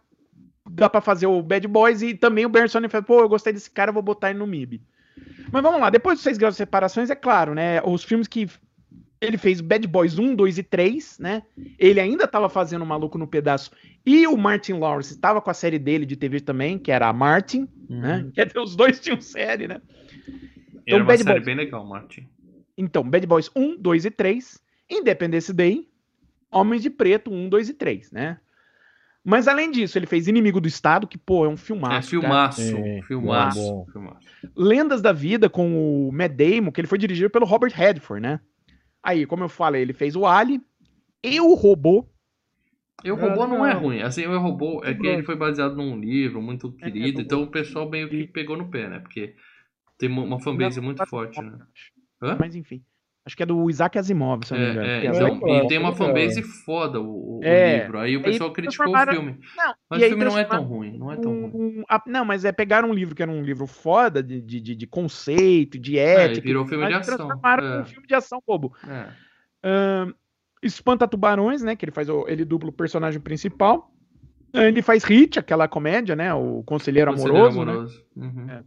dá 0.70 0.89
pra 0.89 1.01
fazer 1.01 1.26
o 1.26 1.43
Bad 1.43 1.66
Boys 1.66 2.03
e 2.03 2.14
também 2.14 2.45
o 2.47 2.49
Barry 2.49 2.68
Sonnenfeld, 2.68 3.07
pô, 3.07 3.20
eu 3.20 3.29
gostei 3.29 3.53
desse 3.53 3.70
cara, 3.70 3.91
vou 3.93 4.03
botar 4.03 4.31
ele 4.31 4.39
no 4.39 4.47
MIB. 4.47 4.81
Mas 5.51 5.62
vamos 5.62 5.81
lá, 5.81 5.91
depois 5.91 6.16
dos 6.18 6.22
Seis 6.22 6.39
Graus 6.39 6.55
de 6.55 6.59
Separações, 6.59 7.11
é 7.11 7.14
claro, 7.14 7.55
né, 7.55 7.81
os 7.83 8.05
filmes 8.05 8.29
que 8.29 8.49
ele 9.20 9.37
fez 9.37 9.61
Bad 9.61 9.87
Boys 9.89 10.18
1, 10.18 10.35
2 10.37 10.59
e 10.59 10.62
3, 10.62 11.18
né, 11.18 11.43
ele 11.79 11.99
ainda 11.99 12.29
tava 12.29 12.49
fazendo 12.49 12.83
o 12.83 12.87
Maluco 12.87 13.18
no 13.18 13.26
Pedaço 13.26 13.70
e 14.07 14.26
o 14.26 14.37
Martin 14.37 14.74
Lawrence 14.74 15.12
estava 15.14 15.41
com 15.41 15.51
a 15.51 15.55
série 15.55 15.79
dele 15.79 16.07
de 16.07 16.16
TV 16.16 16.41
também, 16.41 16.79
que 16.79 16.93
era 16.93 17.09
a 17.09 17.12
Martin, 17.12 17.66
né, 17.89 18.18
Uhum. 18.24 18.31
quer 18.37 18.47
dizer, 18.47 18.61
os 18.61 18.76
dois 18.76 19.01
tinham 19.01 19.20
série, 19.20 19.66
né. 19.66 19.81
Era 20.87 20.99
uma 21.03 21.07
Bad 21.07 21.22
série 21.22 21.35
Boys. 21.35 21.45
bem 21.47 21.57
legal, 21.57 21.85
Martin. 21.85 22.26
Então, 22.76 23.03
Bad 23.03 23.26
Boys 23.26 23.51
1, 23.57 23.76
2 23.79 24.05
e 24.05 24.11
3, 24.11 24.61
Independence 24.89 25.53
Day, 25.53 25.89
Homens 26.51 26.83
de 26.83 26.91
Preto 26.91 27.31
1, 27.31 27.49
2 27.49 27.69
e 27.69 27.75
3, 27.75 28.11
né? 28.13 28.39
Mas 29.25 29.47
além 29.47 29.71
disso, 29.71 29.99
ele 29.99 30.07
fez 30.07 30.27
Inimigo 30.27 30.61
do 30.61 30.69
Estado, 30.69 31.07
que, 31.07 31.19
pô, 31.19 31.45
é 31.45 31.49
um 31.49 31.53
É 31.53 31.57
filmaço. 31.57 32.11
cara. 32.11 32.23
filmaço. 32.23 32.77
É, 32.77 33.03
filmaço. 33.03 33.59
bom. 33.61 33.87
filmaço. 33.93 34.27
Lendas 34.57 35.03
da 35.03 35.13
Vida 35.13 35.51
com 35.51 36.09
o 36.09 36.13
Matt 36.13 36.33
Damon, 36.33 36.73
que 36.73 36.81
ele 36.81 36.89
foi 36.89 36.97
dirigido 36.99 37.29
pelo 37.29 37.45
Robert 37.45 37.73
Redford, 37.75 38.23
né? 38.23 38.41
Aí, 39.03 39.27
como 39.27 39.45
eu 39.45 39.49
falei, 39.49 39.83
ele 39.83 39.93
fez 39.93 40.17
o 40.17 40.25
Ali 40.27 40.61
e 41.23 41.41
o 41.41 41.53
Robô. 41.55 42.09
E 43.05 43.13
o 43.13 43.15
robô 43.15 43.47
não 43.47 43.65
é 43.65 43.75
não. 43.75 43.81
ruim. 43.81 44.03
Assim, 44.03 44.27
o 44.27 44.39
robô 44.41 44.83
é 44.83 44.93
que 44.93 45.07
ele 45.07 45.23
foi 45.23 45.37
baseado 45.37 45.77
num 45.77 45.97
livro 46.01 46.43
muito 46.43 46.75
É, 46.81 46.85
querido, 46.91 47.21
é, 47.21 47.23
então 47.23 47.43
o 47.43 47.47
pessoal 47.47 47.89
meio 47.89 48.09
que 48.09 48.27
pegou 48.27 48.57
no 48.57 48.69
pé, 48.71 48.89
né? 48.89 48.99
Porque 48.99 49.37
tem 49.97 50.09
uma- 50.09 50.41
fanbase 50.41 50.81
muito 50.81 51.07
forte, 51.07 51.41
né? 51.41 51.59
Hã? 52.21 52.37
Mas 52.41 52.57
enfim, 52.57 52.83
acho 53.29 53.37
que 53.37 53.43
é 53.43 53.47
do 53.47 53.68
Isaac 53.70 53.99
Asimov, 53.99 54.45
se 54.45 54.55
eu 54.55 54.59
não 54.59 54.64
me 54.66 54.72
engano. 54.72 54.87
É, 54.89 54.97
é, 54.97 55.01
que 55.03 55.07
é 55.07 55.11
Isaac- 55.11 55.37
e 55.37 55.68
tem 55.68 55.79
uma 55.79 55.91
legal. 55.91 55.95
fanbase 55.95 56.43
foda 56.43 57.01
o, 57.01 57.39
o 57.39 57.41
É. 57.45 57.83
livro. 57.83 57.99
Aí 57.99 58.16
o 58.16 58.18
Aí 58.18 58.24
pessoal 58.24 58.53
criticou 58.53 58.93
o 58.93 59.07
filme. 59.07 59.39
Não, 59.57 59.74
Mas 59.91 60.01
o 60.01 60.03
aí 60.05 60.09
filme 60.09 60.24
não 60.24 60.39
é 60.39 60.45
tão 60.45 60.64
ruim, 60.64 60.99
não 60.99 61.12
é 61.12 61.16
tão 61.16 61.31
ruim. 61.49 61.79
um- 61.81 61.85
a- 61.89 62.03
não, 62.07 62.24
mas 62.24 62.45
é 62.45 62.51
pegaram 62.53 62.89
um 62.91 62.93
livro 62.95 63.14
que 63.14 63.22
era 63.22 63.31
um 63.31 63.43
livro 63.43 63.66
foda 63.66 64.22
de, 64.22 64.41
de, 64.41 64.61
de- 64.61 64.74
de 64.74 64.87
conceito, 64.87 65.79
de 65.79 65.99
É, 65.99 66.24
ética. 66.24 66.47
virou 66.47 66.66
filme 66.66 66.87
de 66.89 66.95
ação. 66.95 67.16
transformaram 67.16 67.64
É. 67.66 67.79
num 67.79 67.85
filme 67.85 68.07
de 68.09 68.14
ação 68.14 68.43
bobo. 68.47 68.72
É. 68.89 69.09
Espanta 70.62 71.07
Tubarões, 71.07 71.62
né? 71.62 71.76
Que 71.76 71.85
ele 71.85 71.93
faz 71.93 72.09
o, 72.09 72.24
ele 72.29 72.45
dubla 72.45 72.70
o 72.70 72.72
personagem 72.72 73.20
principal. 73.20 73.93
Ele 74.53 74.83
faz 74.83 75.05
Hit, 75.05 75.39
aquela 75.39 75.68
comédia, 75.68 76.16
né? 76.16 76.33
O 76.35 76.62
Conselheiro, 76.64 77.12
Conselheiro 77.12 77.47
Amoroso. 77.47 77.64
né? 77.64 77.72
amoroso. 77.72 78.05
Uhum. 78.16 78.62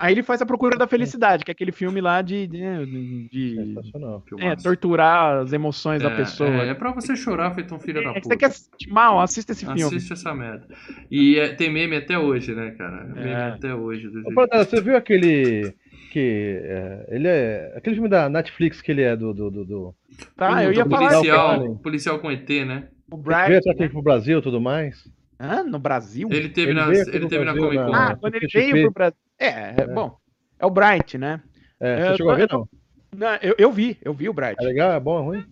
É. 0.00 0.06
Aí 0.06 0.14
ele 0.14 0.22
faz 0.22 0.40
A 0.40 0.46
Procura 0.46 0.76
da 0.78 0.86
Felicidade, 0.86 1.44
que 1.44 1.50
é 1.50 1.52
aquele 1.52 1.72
filme 1.72 2.00
lá 2.00 2.22
de, 2.22 2.46
de, 2.46 3.28
de- 3.30 3.54
Sensacional. 3.56 4.22
é, 4.38 4.56
torturar 4.56 5.38
as 5.42 5.52
emoções 5.52 6.02
da 6.02 6.10
É, 6.10 6.16
pessoa. 6.16 6.48
É, 6.48 6.68
é 6.70 6.74
pra 6.74 6.92
você 6.92 7.14
chorar 7.14 7.54
feito 7.54 7.74
um 7.74 7.78
filho 7.78 8.02
da 8.02 8.10
É, 8.10 8.14
puta. 8.14 8.28
você 8.28 8.36
quer 8.36 8.50
se 8.50 8.64
sentir 8.64 8.90
mal, 8.90 9.20
assista 9.20 9.52
esse 9.52 9.64
filme. 9.64 9.82
Assiste 9.82 10.12
essa 10.12 10.34
merda. 10.34 10.66
E 11.10 11.38
é- 11.38 11.54
tem 11.54 11.70
meme 11.70 11.96
até 11.96 12.18
hoje, 12.18 12.54
né, 12.54 12.70
cara? 12.78 13.04
Meme 13.04 13.30
É. 13.30 13.34
até 13.48 13.74
hoje. 13.74 14.08
do 14.08 14.20
Ô, 14.20 14.46
você 14.64 14.80
viu 14.80 14.96
aquele. 14.96 15.74
Que. 16.12 16.60
é, 16.64 17.06
ele 17.10 17.28
é. 17.28 17.72
Aquele 17.76 17.94
filme 17.96 18.08
da 18.08 18.28
Netflix 18.28 18.80
que 18.82 18.90
ele 18.90 19.02
é 19.02 19.14
do. 19.14 19.32
do, 19.32 19.50
do, 19.50 19.64
do... 19.64 19.94
Tá, 20.36 20.64
eu 20.64 20.72
do 20.72 20.78
ia 20.78 20.84
falar 20.86 21.08
policial, 21.10 21.48
cara. 21.60 21.70
policial 21.82 22.18
com 22.18 22.30
ET, 22.32 22.48
né? 22.66 22.88
o 23.12 23.16
Veio 23.16 23.24
Bright, 23.24 23.56
até 23.70 23.78
né? 23.80 23.84
aqui 23.84 23.88
pro 23.92 24.02
Brasil 24.02 24.38
e 24.38 24.42
tudo 24.42 24.60
mais. 24.60 25.04
Hã? 25.38 25.62
no 25.62 25.78
Brasil? 25.78 26.28
Ele 26.30 26.48
teve, 26.50 26.72
Ele 26.72 26.80
na, 26.80 26.86
veio 26.86 27.02
ele 27.14 27.28
teve 27.28 27.44
na 27.44 27.54
Comic 27.56 27.76
Con. 27.84 27.94
Ah, 27.94 28.14
quando 28.20 28.34
ele 28.34 28.46
veio 28.52 28.82
pro 28.82 28.92
Brasil. 28.92 29.18
É, 29.40 29.74
é, 29.78 29.86
bom. 29.86 30.16
É 30.58 30.66
o 30.66 30.70
Bright, 30.70 31.16
né? 31.18 31.40
É, 31.80 31.92
É, 31.92 32.04
você 32.10 32.16
chegou 32.18 32.32
a 32.32 32.36
ver, 32.36 32.48
não? 32.52 32.68
Não, 33.16 33.34
eu, 33.42 33.54
eu 33.58 33.72
vi, 33.72 33.98
eu 34.02 34.12
vi 34.14 34.28
o 34.28 34.32
Bright. 34.32 34.56
É 34.60 34.64
legal? 34.64 34.92
É 34.92 35.00
bom? 35.00 35.18
É 35.18 35.22
ruim? 35.22 35.44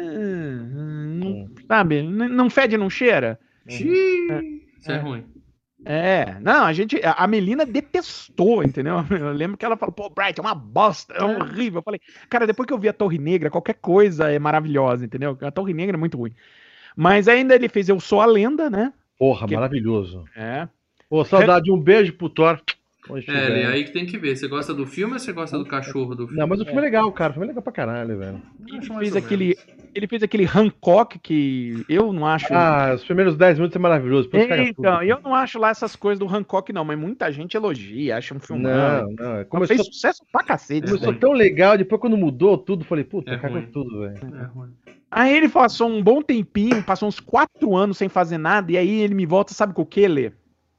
Hum, 0.00 1.20
não- 1.22 1.48
sabe, 1.66 1.96
n- 2.02 2.28
não 2.28 2.48
fede, 2.48 2.76
não 2.76 2.88
cheira? 2.88 3.38
Xiii, 3.68 4.62
Isso 4.78 4.90
é, 4.90 4.94
É. 4.94 4.98
ruim. 4.98 5.24
É, 5.84 6.36
não, 6.40 6.64
a 6.64 6.72
gente, 6.72 7.00
a 7.04 7.12
a 7.12 7.26
Melina 7.26 7.64
detestou, 7.64 8.64
entendeu? 8.64 8.96
Eu 9.10 9.32
lembro 9.32 9.56
que 9.56 9.64
ela 9.64 9.76
falou, 9.76 9.92
pô, 9.92 10.10
Bright, 10.10 10.38
é 10.38 10.42
uma 10.42 10.54
bosta, 10.54 11.14
é 11.14 11.22
horrível. 11.22 11.78
Eu 11.78 11.82
falei, 11.84 12.00
cara, 12.28 12.46
depois 12.46 12.66
que 12.66 12.72
eu 12.72 12.78
vi 12.78 12.88
a 12.88 12.92
Torre 12.92 13.18
Negra, 13.18 13.50
qualquer 13.50 13.74
coisa 13.74 14.30
é 14.30 14.38
maravilhosa, 14.38 15.04
entendeu? 15.04 15.36
A 15.40 15.50
Torre 15.50 15.72
Negra 15.74 15.96
é 15.96 15.98
muito 15.98 16.16
ruim. 16.18 16.32
Mas 16.96 17.28
ainda 17.28 17.54
ele 17.54 17.68
fez 17.68 17.88
Eu 17.88 18.00
Sou 18.00 18.20
a 18.20 18.26
Lenda, 18.26 18.68
né? 18.68 18.92
Porra, 19.18 19.46
Que- 19.46 19.54
maravilhoso. 19.54 20.24
É. 20.34 20.68
Pô, 21.08 21.24
saudade, 21.24 21.70
um 21.70 21.78
beijo 21.80 22.12
pro 22.12 22.28
Thor. 22.28 22.60
É, 23.26 23.66
aí 23.66 23.84
que 23.84 23.92
tem 23.92 24.04
que 24.04 24.18
ver. 24.18 24.36
Você 24.36 24.46
gosta 24.46 24.74
do 24.74 24.84
filme 24.84 25.14
ou 25.14 25.18
você 25.18 25.32
gosta 25.32 25.56
do 25.56 25.64
cachorro 25.64 26.14
do 26.14 26.26
filme? 26.26 26.38
Não, 26.38 26.46
mas 26.46 26.60
o 26.60 26.64
filme 26.64 26.78
é 26.78 26.82
legal, 26.82 27.10
cara. 27.10 27.30
O 27.30 27.34
filme 27.34 27.46
é 27.46 27.48
legal 27.48 27.62
pra 27.62 27.72
caralho, 27.72 28.18
velho. 28.18 28.42
Ele 28.68 28.82
fez 28.98 29.16
aquele, 29.16 29.56
ele 29.94 30.06
fez 30.06 30.22
aquele 30.22 30.44
Hancock 30.44 31.18
que 31.18 31.86
eu 31.88 32.12
não 32.12 32.26
acho. 32.26 32.52
Ah, 32.52 32.92
os 32.94 33.02
primeiros 33.04 33.34
10 33.34 33.56
minutos 33.58 33.74
é 33.74 33.78
maravilhoso. 33.78 34.28
então, 34.30 34.98
tudo. 34.98 35.02
eu 35.04 35.20
não 35.22 35.34
acho 35.34 35.58
lá 35.58 35.70
essas 35.70 35.96
coisas 35.96 36.18
do 36.18 36.28
Hancock, 36.28 36.70
não, 36.70 36.84
mas 36.84 36.98
muita 36.98 37.32
gente 37.32 37.56
elogia, 37.56 38.18
acha 38.18 38.34
um 38.34 38.40
filme. 38.40 38.64
Não, 38.64 39.10
não. 39.12 39.36
é- 39.36 39.44
Começou, 39.44 39.76
fez 39.76 39.86
sucesso 39.86 40.22
pra 40.30 40.44
cacete. 40.44 40.86
isso 40.86 40.98
começou 40.98 41.18
tão 41.18 41.32
legal, 41.32 41.78
depois 41.78 41.98
quando 41.98 42.16
mudou 42.18 42.58
tudo, 42.58 42.84
falei, 42.84 43.04
puta, 43.04 43.32
É 43.32 43.38
cagou 43.38 43.62
tudo, 43.72 44.00
velho. 44.00 44.18
É 44.38 44.44
ruim. 44.44 44.68
Aí 45.10 45.34
ele 45.34 45.48
passou 45.48 45.88
um 45.88 46.02
bom 46.02 46.20
tempinho, 46.20 46.82
passou 46.82 47.08
uns 47.08 47.18
quatro 47.18 47.74
anos 47.74 47.96
sem 47.96 48.10
fazer 48.10 48.36
nada, 48.36 48.70
e 48.70 48.76
aí 48.76 49.00
ele 49.00 49.14
me 49.14 49.24
volta, 49.24 49.54
sabe 49.54 49.72
com 49.72 49.80
o 49.80 49.86
que, 49.86 50.06
Lê? 50.06 50.32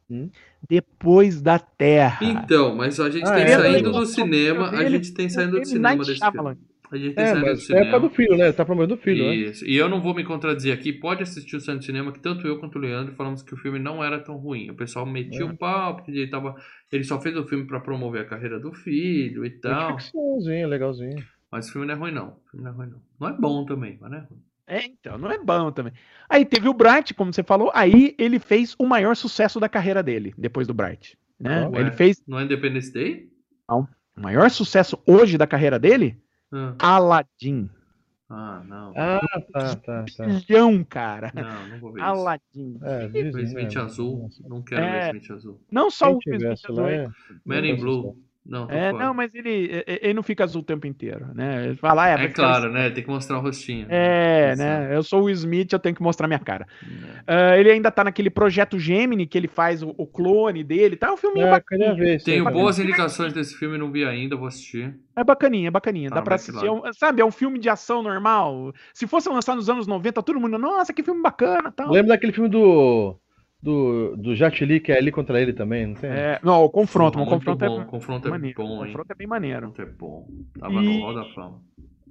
Hum? 0.10 0.30
Depois 0.68 1.42
da 1.42 1.60
Terra. 1.60 2.20
Então, 2.22 2.76
mas 2.76 3.00
a 3.00 3.10
gente 3.10 3.28
Ah, 3.28 3.36
tem 3.36 3.44
é, 3.44 3.48
saindo 3.58 3.92
do 3.92 4.06
cinema, 4.06 4.70
a 4.70 4.90
gente 4.90 5.14
tem 5.14 5.30
saindo 5.30 5.60
do 5.60 5.66
cinema 5.66 5.90
Night 5.90 6.08
desse 6.08 6.20
Shyamalan. 6.20 6.56
filme. 6.56 6.70
A 6.92 6.98
gente 6.98 7.14
tem 7.14 7.24
É, 7.24 7.28
saído 7.28 7.46
do 7.46 7.46
mas 7.52 7.70
é 7.70 7.74
causa 7.74 7.90
do 7.90 7.92
cinema. 7.92 8.10
filho, 8.10 8.38
né? 8.38 8.52
Tá 8.52 8.66
promovendo 8.66 8.96
o 8.96 8.98
filho, 8.98 9.24
né? 9.24 9.36
Isso. 9.36 9.64
E 9.64 9.76
eu 9.78 9.88
não 9.88 10.02
vou 10.02 10.16
me 10.16 10.24
contradizer 10.24 10.74
aqui, 10.74 10.92
pode 10.92 11.22
assistir 11.22 11.56
o 11.56 11.62
Santo 11.62 11.86
Cinema, 11.86 12.12
que 12.12 12.20
tanto 12.20 12.48
eu 12.48 12.60
quanto 12.60 12.78
o 12.78 12.82
Leandro 12.82 13.14
falamos 13.14 13.44
que 13.44 13.54
o 13.54 13.58
filme 13.58 13.78
não 13.78 14.04
era 14.04 14.18
tão 14.20 14.38
ruim. 14.38 14.72
O 14.72 14.76
pessoal 14.76 15.06
metia 15.06 15.42
É. 15.42 15.44
o 15.46 15.56
pau, 15.56 15.96
porque 15.98 16.10
ele 16.10 16.28
tava. 16.28 16.56
Ele 16.92 17.04
só 17.04 17.22
fez 17.22 17.38
o 17.38 17.46
filme 17.46 17.68
pra 17.68 17.80
promover 17.80 18.22
a 18.22 18.26
carreira 18.26 18.60
do 18.60 18.74
filho 18.74 19.46
e 19.46 19.50
É 19.50 19.52
tal. 19.62 20.00
ficçãozinho, 20.00 20.68
legalzinho. 20.68 21.24
Mas 21.52 21.70
o 21.70 21.74
filme 21.74 21.86
não 21.88 21.94
é 21.94 21.98
ruim, 21.98 22.12
não. 22.12 22.28
O 22.30 22.50
filme 22.50 22.64
não 22.66 22.72
é 22.72 22.76
ruim, 22.76 22.88
não. 22.90 23.02
Não 23.20 23.28
é 23.30 23.40
bom 23.40 23.66
também, 23.66 23.98
mas 24.02 24.10
não 24.10 24.18
é 24.18 24.22
ruim. 24.22 24.40
É, 24.70 24.86
então, 24.86 25.18
não 25.18 25.32
é 25.32 25.38
bom 25.40 25.72
também. 25.72 25.92
Aí 26.30 26.46
teve 26.46 26.70
o 26.70 26.74
Bright, 26.76 27.14
como 27.16 27.34
você 27.34 27.42
falou, 27.42 27.72
aí 27.74 28.16
ele 28.20 28.38
fez 28.38 28.76
o 28.78 28.86
maior 28.86 29.16
sucesso 29.16 29.60
da 29.60 29.68
carreira 29.68 30.04
dele, 30.04 30.32
depois 30.38 30.68
do 30.68 30.76
Bright. 30.76 31.18
Né? 31.40 31.64
Qual 31.64 31.76
é? 31.76 31.80
Ele 31.82 31.92
fez 31.92 32.22
Não 32.28 32.40
é 32.40 32.44
Independence 32.44 32.94
Day? 32.94 33.28
o 33.68 33.88
maior 34.16 34.50
sucesso 34.52 35.02
hoje 35.08 35.38
da 35.40 35.48
carreira 35.48 35.80
dele, 35.80 36.22
Ah, 36.52 36.76
Aladdin. 36.78 37.68
Ah, 38.30 38.62
não. 38.64 38.94
Ah, 38.96 39.20
tá, 39.52 39.76
tá, 39.76 40.06
tá. 40.16 40.26
Bilhão, 40.28 40.84
cara. 40.84 41.32
Não, 41.34 41.68
não 41.70 41.80
vou 41.80 41.92
ver 41.94 42.02
isso. 42.02 42.10
Aladdin. 42.10 42.80
É, 42.84 43.08
Disney, 43.08 43.64
né? 43.66 43.82
azul. 43.82 44.30
Não 44.48 44.62
quero 44.62 44.84
É. 44.84 45.14
ver 45.14 45.34
azul. 45.34 45.60
Não 45.72 45.90
só 45.90 46.16
Quem 46.20 46.38
o 46.38 46.44
lá 46.44 46.52
azul, 46.52 46.88
é... 46.88 47.08
Man 47.44 47.66
in 47.66 47.76
Blue. 47.78 48.16
Não, 48.50 48.64
É, 48.70 48.90
fora. 48.92 49.06
não, 49.06 49.14
mas 49.14 49.34
ele, 49.36 49.84
ele 49.86 50.14
não 50.14 50.24
fica 50.24 50.44
azul 50.44 50.62
o 50.62 50.66
tempo 50.66 50.88
inteiro, 50.88 51.28
né? 51.36 51.68
Ele 51.68 51.76
fala, 51.76 52.06
ah, 52.06 52.10
É 52.10 52.18
ficar 52.18 52.34
claro, 52.34 52.72
né? 52.72 52.90
Tem 52.90 53.04
que 53.04 53.10
mostrar 53.10 53.38
o 53.38 53.42
rostinho. 53.42 53.86
É, 53.90 54.52
Exato. 54.54 54.70
né? 54.70 54.96
Eu 54.96 55.04
sou 55.04 55.24
o 55.24 55.30
Smith, 55.30 55.72
eu 55.72 55.78
tenho 55.80 55.94
que 55.96 56.02
mostrar 56.02 56.28
minha 56.28 56.40
cara. 56.40 56.66
É. 56.84 57.24
Ah, 57.28 57.58
ele 57.58 57.70
ainda 57.72 57.92
tá 57.92 58.04
naquele 58.04 58.30
projeto 58.30 58.80
Gemini, 58.80 59.28
que 59.28 59.38
ele 59.38 59.48
faz 59.48 59.84
o, 59.84 59.94
o 59.98 60.08
clone 60.08 60.64
dele. 60.64 60.96
Tá 60.96 61.14
um 61.14 61.18
filminho 61.18 61.46
É, 61.48 61.62
ver 61.94 62.10
aí 62.12 62.18
Tenho 62.20 62.44
também. 62.44 62.60
boas 62.60 62.80
indicações 62.80 63.34
desse 63.34 63.56
filme, 63.56 63.78
não 63.78 63.92
vi 63.92 64.04
ainda, 64.04 64.36
vou 64.36 64.48
assistir. 64.48 64.96
É 65.16 65.24
bacaninha, 65.24 65.68
é 65.68 65.72
bacaninha. 65.72 66.10
Tá 66.10 66.16
Dá 66.16 66.22
no 66.22 66.26
pra 66.26 66.36
assistir. 66.36 66.66
É 66.66 66.72
um- 66.72 66.82
sabe, 66.94 67.22
é 67.22 67.26
um 67.26 67.32
filme 67.32 67.60
de 67.60 67.70
ação 67.70 68.02
normal. 68.02 68.74
Se 68.94 69.06
fosse 69.06 69.30
lançar 69.30 69.56
nos 69.56 69.70
anos 69.70 69.86
90, 69.86 70.24
todo 70.24 70.40
mundo, 70.40 70.58
nossa, 70.58 70.92
que 70.94 71.04
filme 71.04 71.22
bacana 71.22 71.72
tal. 71.72 71.92
Lembra 71.92 72.10
daquele 72.16 72.32
filme 72.34 72.50
do. 72.50 73.16
Do, 73.62 74.16
do 74.16 74.36
Jet 74.36 74.64
Li, 74.64 74.80
que 74.80 74.92
é 74.92 74.98
ali 74.98 75.12
contra 75.12 75.42
ele 75.42 75.52
também, 75.52 75.88
não 75.88 75.94
tem? 75.96 76.10
É, 76.10 76.40
não, 76.42 76.64
o 76.64 76.70
confronto, 76.70 77.20
o 77.20 77.26
confronto 77.26 77.66
bom. 77.66 77.82
é 77.82 77.86
confronto 77.86 78.28
é 78.28 78.32
maneiro. 78.32 78.56
bom, 78.58 78.70
o 78.70 78.74
hein? 78.86 78.92
confronto 78.92 79.12
é 79.12 79.16
bem 79.16 79.28
maneiro. 79.28 79.68
Confronto 79.68 79.82
é 79.82 79.94
bom. 79.98 80.28
Tava 80.58 80.74
E- 80.82 80.86
no 80.86 81.02
Hall 81.06 81.14
da 81.14 81.26
Fama. 81.34 81.62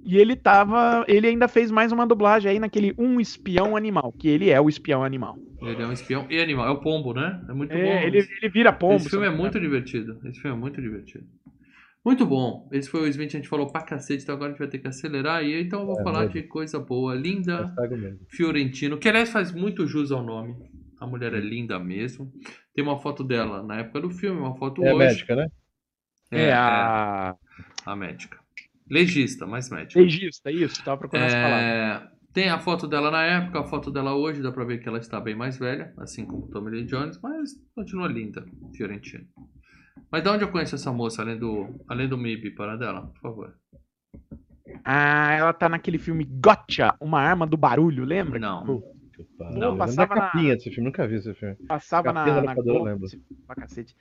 E 0.05 0.15
ele 0.17 0.35
tava. 0.35 1.03
Ele 1.07 1.27
ainda 1.27 1.47
fez 1.47 1.69
mais 1.71 1.91
uma 1.91 2.05
dublagem 2.07 2.49
aí 2.51 2.59
naquele 2.59 2.93
Um 2.97 3.19
Espião 3.19 3.75
Animal, 3.75 4.13
que 4.17 4.29
ele 4.29 4.49
é 4.49 4.61
o 4.61 4.69
espião 4.69 5.03
animal. 5.03 5.35
Ele 5.61 5.81
é 5.83 5.85
um 5.85 5.91
espião 5.91 6.25
e 6.29 6.39
animal. 6.39 6.67
É 6.67 6.71
o 6.71 6.79
pombo, 6.79 7.13
né? 7.13 7.43
É 7.49 7.53
muito 7.53 7.71
bom. 7.71 7.77
É, 7.77 8.05
ele, 8.05 8.19
ele 8.19 8.49
vira 8.49 8.71
pombo. 8.71 8.95
Esse 8.95 9.09
filme 9.09 9.25
é 9.25 9.29
muito 9.29 9.59
divertido. 9.59 10.17
Esse 10.25 10.39
filme 10.39 10.55
é 10.55 10.59
muito 10.59 10.81
divertido. 10.81 11.25
Muito 12.05 12.25
bom. 12.25 12.69
Esse 12.71 12.89
foi 12.89 13.01
o 13.01 13.07
Smith, 13.07 13.27
a 13.27 13.37
gente 13.37 13.49
falou 13.49 13.69
pra 13.69 13.81
cacete, 13.81 14.23
então 14.23 14.33
agora 14.35 14.51
a 14.51 14.53
gente 14.53 14.59
vai 14.59 14.69
ter 14.69 14.79
que 14.79 14.87
acelerar 14.87 15.39
aí. 15.39 15.61
Então 15.63 15.81
eu 15.81 15.87
vou 15.87 15.99
É, 15.99 16.03
falar 16.03 16.19
mesmo. 16.21 16.33
de 16.35 16.43
coisa 16.43 16.79
boa. 16.79 17.13
Linda. 17.13 17.73
Fiorentino, 18.29 18.97
que 18.97 19.09
aliás 19.09 19.29
faz 19.31 19.51
muito 19.51 19.85
jus 19.85 20.11
ao 20.13 20.23
nome. 20.23 20.55
A 20.99 21.07
mulher 21.07 21.33
é 21.33 21.39
linda 21.39 21.79
mesmo. 21.79 22.31
Tem 22.73 22.83
uma 22.83 22.99
foto 22.99 23.23
dela 23.23 23.63
na 23.63 23.77
época 23.79 24.01
do 24.01 24.09
filme, 24.09 24.39
uma 24.39 24.55
foto 24.55 24.83
É 24.83 24.89
a 24.89 24.95
hoje. 24.95 25.05
médica, 25.07 25.35
né? 25.35 25.47
É, 26.31 26.53
a. 26.53 27.35
a 27.85 27.95
médica. 27.95 28.39
Legista, 28.89 29.45
mas 29.45 29.69
médica. 29.69 29.99
Legista, 29.99 30.51
isso, 30.51 30.83
tava 30.83 30.97
procurando 30.97 31.25
essa 31.27 31.35
palavra. 31.37 31.61
É, 31.63 32.07
tem 32.33 32.49
a 32.49 32.59
foto 32.59 32.87
dela 32.87 33.09
na 33.11 33.23
época, 33.23 33.59
a 33.59 33.63
foto 33.63 33.91
dela 33.91 34.13
hoje, 34.15 34.41
dá 34.41 34.51
pra 34.51 34.63
ver 34.65 34.79
que 34.79 34.87
ela 34.89 34.97
está 34.99 35.19
bem 35.19 35.35
mais 35.35 35.57
velha, 35.57 35.93
assim 35.97 36.25
como 36.25 36.47
Tommy 36.49 36.71
Lee 36.71 36.85
Jones, 36.85 37.19
mas 37.21 37.51
continua 37.75 38.07
linda, 38.07 38.45
Fiorentino. 38.75 39.25
Mas 40.11 40.23
de 40.23 40.29
onde 40.29 40.43
eu 40.43 40.51
conheço 40.51 40.75
essa 40.75 40.91
moça, 40.91 41.21
além 41.21 41.37
do, 41.37 41.83
além 41.87 42.07
do 42.07 42.17
MIB, 42.17 42.51
para 42.51 42.75
dela, 42.75 43.07
por 43.07 43.19
favor? 43.21 43.53
Ah, 44.83 45.33
ela 45.33 45.53
tá 45.53 45.67
naquele 45.69 45.97
filme 45.97 46.23
Gotcha, 46.25 46.95
uma 46.99 47.19
arma 47.21 47.45
do 47.45 47.57
barulho, 47.57 48.05
lembra? 48.05 48.39
Não. 48.39 48.83
Não, 49.51 49.71
da 49.71 49.85
passava 49.85 50.15
na- 50.15 50.21
capinha 50.21 50.55
desse 50.55 50.69
filme, 50.69 50.85
nunca 50.89 51.07
vi 51.07 51.15
esse 51.15 51.33
filme. 51.33 51.55
Passava 51.67 52.11
na, 52.13 52.19
Capinha 52.21 52.35
da 52.35 52.41
na 52.41 52.51
locadora, 52.51 52.79
Globo, 52.79 53.05
lembro. 53.05 53.07
pra 53.47 53.55
cacete. 53.55 53.95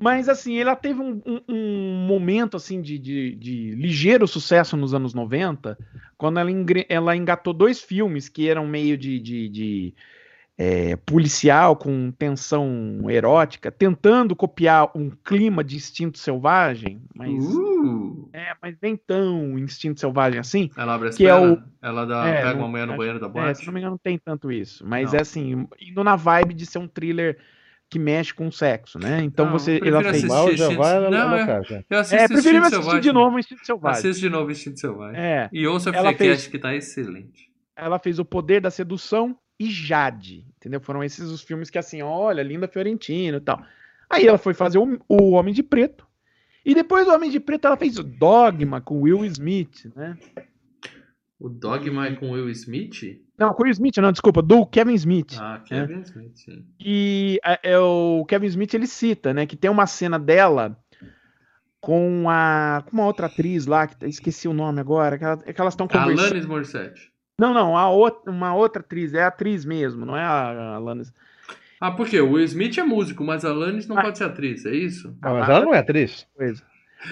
Mas 0.00 0.28
assim, 0.28 0.58
ela 0.58 0.74
teve 0.74 1.00
um, 1.00 1.20
um- 1.26 1.40
um 1.48 2.06
momento 2.06 2.56
assim 2.56 2.80
de, 2.80 2.98
de- 2.98 3.34
de 3.36 3.70
ligeiro 3.72 4.26
sucesso 4.26 4.76
nos 4.76 4.94
anos 4.94 5.14
90, 5.14 5.78
quando 6.16 6.38
ela, 6.38 6.50
ela 6.88 7.16
engatou 7.16 7.52
dois 7.52 7.80
filmes 7.80 8.28
que 8.28 8.48
eram 8.48 8.66
meio 8.66 8.96
de- 8.98 9.20
de, 9.20 9.48
é, 10.58 10.96
policial 10.96 11.74
com 11.74 12.10
tensão 12.12 13.10
erótica, 13.10 13.70
tentando 13.72 14.36
copiar 14.36 14.90
um 14.94 15.10
clima 15.10 15.64
de 15.64 15.76
instinto 15.76 16.18
selvagem, 16.18 17.00
mas, 17.14 17.32
Uh, 17.42 18.28
é, 18.32 18.54
mas 18.62 18.76
nem 18.80 18.96
tão 18.96 19.58
instinto 19.58 19.98
selvagem 19.98 20.38
assim. 20.38 20.70
ela 20.76 20.94
abre 20.94 21.08
as 21.08 21.16
Que 21.16 21.26
é 21.26 21.32
pernas, 21.34 21.58
ela 21.80 22.04
dá, 22.04 22.26
É, 22.28 22.36
pega 22.36 22.50
não- 22.52 22.58
uma 22.60 22.68
mulher 22.68 22.86
no 22.86 22.92
acho- 22.92 22.98
banheiro 22.98 23.18
da 23.20 23.26
É, 23.26 23.30
se 23.30 23.32
boate. 23.32 23.66
não 23.66 23.72
me 23.72 23.80
engano, 23.80 23.92
não 23.92 23.98
tem 23.98 24.18
tanto 24.18 24.52
isso. 24.52 24.84
Mas 24.86 25.12
Não. 25.12 25.18
é 25.18 25.22
assim, 25.22 25.66
indo 25.80 26.04
na 26.04 26.16
vibe 26.16 26.54
de 26.54 26.66
ser 26.66 26.78
um 26.78 26.86
thriller 26.86 27.38
que 27.90 27.98
mexe 27.98 28.32
com 28.32 28.46
o 28.46 28.52
sexo, 28.52 28.98
né? 28.98 29.20
Então 29.22 29.46
Não, 29.46 29.52
você. 29.52 29.78
eu 29.82 29.86
Ela 29.88 30.00
prefiro 30.02 30.02
fez. 30.02 30.24
assistir. 30.24 30.28
Mal 30.28 30.46
já 30.56 30.64
instinto- 30.64 30.78
vai 30.78 31.10
Não, 31.10 31.28
alocar, 31.28 31.64
já. 31.64 31.82
Eu 31.90 31.98
assisto 31.98 32.14
É, 32.16 32.24
Instinto 32.24 32.38
assistir 32.38 32.70
Selvagem. 32.70 33.00
de 33.00 33.12
novo 33.12 33.36
o 33.36 33.38
Instinto 33.38 33.66
Selvagem. 33.66 33.98
Assiste 33.98 34.20
de 34.20 34.28
novo 34.30 34.50
Instinto 34.50 34.80
Selvagem. 34.80 35.20
É, 35.20 35.48
E 35.52 35.66
ouça 35.66 35.90
a 35.90 35.92
Freecast, 35.92 36.16
fez- 36.18 36.46
que 36.46 36.58
tá 36.58 36.74
excelente. 36.74 37.50
ela 37.76 37.98
fez 37.98 38.18
O 38.18 38.24
Poder 38.24 38.60
da 38.60 38.70
Sedução 38.70 39.36
e 39.66 39.70
Jade. 39.70 40.46
Entendeu? 40.56 40.80
Foram 40.80 41.02
esses 41.02 41.28
os 41.30 41.42
filmes 41.42 41.70
que, 41.70 41.78
assim, 41.78 42.02
olha, 42.02 42.42
linda 42.42 42.68
Fiorentino 42.68 43.38
e 43.38 43.40
tal. 43.40 43.62
Aí 44.08 44.26
ela 44.26 44.38
foi 44.38 44.54
fazer 44.54 44.78
o, 44.78 44.98
o 45.08 45.30
Homem 45.32 45.52
de 45.54 45.62
Preto. 45.62 46.06
E 46.64 46.74
depois 46.74 47.06
do 47.06 47.12
Homem 47.12 47.30
de 47.30 47.40
Preto, 47.40 47.66
ela 47.66 47.76
fez 47.76 47.98
o 47.98 48.04
Dogma 48.04 48.80
com 48.80 49.00
Will 49.00 49.24
Smith, 49.24 49.90
né? 49.96 50.16
O 51.40 51.48
Dogma 51.48 52.06
é 52.06 52.14
com 52.14 52.30
Will 52.30 52.48
Smith? 52.50 53.20
Não, 53.36 53.52
com 53.52 53.64
Will 53.64 53.72
Smith, 53.72 53.96
não, 53.96 54.12
desculpa, 54.12 54.40
do 54.40 54.64
Kevin 54.64 54.94
Smith. 54.94 55.34
Ah, 55.40 55.60
Kevin 55.66 56.02
Smith, 56.02 56.36
sim. 56.36 56.64
E 56.78 57.40
é, 57.44 57.72
é, 57.72 57.78
o 57.80 58.24
Kevin 58.28 58.46
Smith 58.46 58.72
ele 58.74 58.86
cita, 58.86 59.34
né, 59.34 59.44
que 59.44 59.56
tem 59.56 59.68
uma 59.68 59.86
cena 59.88 60.20
dela 60.20 60.78
com 61.80 62.26
a 62.30 62.84
com 62.86 62.96
uma 62.96 63.06
outra 63.06 63.26
atriz 63.26 63.66
lá, 63.66 63.88
que 63.88 64.06
esqueci 64.06 64.46
o 64.46 64.52
nome 64.52 64.78
agora, 64.80 65.18
que, 65.18 65.24
ela- 65.24 65.36
que 65.38 65.60
elas 65.60 65.72
estão 65.74 65.88
conversando. 65.88 66.26
Alanis 66.26 66.46
Morissette. 66.46 67.11
Não, 67.38 67.52
não, 67.54 67.76
a 67.76 67.88
outra, 67.90 68.30
uma 68.30 68.54
outra 68.54 68.80
atriz, 68.80 69.14
é 69.14 69.22
a 69.22 69.28
atriz 69.28 69.64
mesmo, 69.64 70.04
não 70.04 70.16
é 70.16 70.22
a, 70.22 70.28
a 70.50 70.74
Alanis. 70.76 71.12
Ah, 71.80 71.90
por 71.90 72.06
quê? 72.08 72.20
O 72.20 72.32
Will 72.32 72.44
Smith 72.44 72.78
é 72.78 72.84
músico, 72.84 73.24
mas 73.24 73.44
a 73.44 73.50
Alanis 73.50 73.88
não 73.88 73.98
Ah. 73.98 74.02
pode 74.02 74.18
ser 74.18 74.24
atriz, 74.24 74.64
é 74.66 74.74
isso? 74.74 75.16
Ah, 75.20 75.32
mas 75.34 75.48
ela 75.48 75.64
não 75.64 75.74
é 75.74 75.78
atriz. 75.78 76.26
Coisa. 76.36 76.62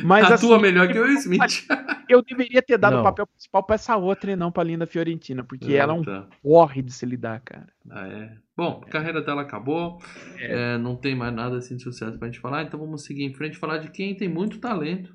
Mas 0.04 0.24
Atua 0.30 0.54
assim, 0.54 0.62
melhor 0.62 0.86
que 0.86 0.96
o 0.96 1.02
Will 1.02 1.14
Smith. 1.14 1.66
eu 2.08 2.22
deveria 2.22 2.62
ter 2.62 2.78
dado 2.78 2.92
Não. 2.94 3.00
o 3.00 3.04
papel 3.04 3.26
principal 3.26 3.64
pra 3.64 3.74
essa 3.74 3.96
outra 3.96 4.30
e 4.30 4.36
não 4.36 4.52
pra 4.52 4.62
Linda 4.62 4.86
Fiorentina, 4.86 5.42
porque 5.42 5.74
ela 5.74 5.92
é 5.92 5.96
um 5.96 6.02
Tá. 6.04 6.26
porre 6.40 6.80
de 6.80 6.92
se 6.92 7.04
lidar, 7.04 7.40
cara. 7.40 7.66
Ah, 7.90 8.06
é. 8.06 8.32
Bom, 8.56 8.80
a 8.86 8.88
carreira 8.88 9.20
dela 9.20 9.42
acabou. 9.42 9.98
É, 10.38 10.78
não 10.78 10.94
tem 10.94 11.16
mais 11.16 11.34
nada 11.34 11.56
assim 11.56 11.76
de 11.76 11.82
sucesso 11.82 12.16
pra 12.18 12.28
gente 12.28 12.38
falar, 12.38 12.62
então 12.62 12.78
vamos 12.78 13.02
seguir 13.04 13.24
em 13.24 13.34
frente 13.34 13.54
e 13.54 13.58
falar 13.58 13.78
de 13.78 13.90
quem 13.90 14.14
tem 14.14 14.28
muito 14.28 14.60
talento. 14.60 15.12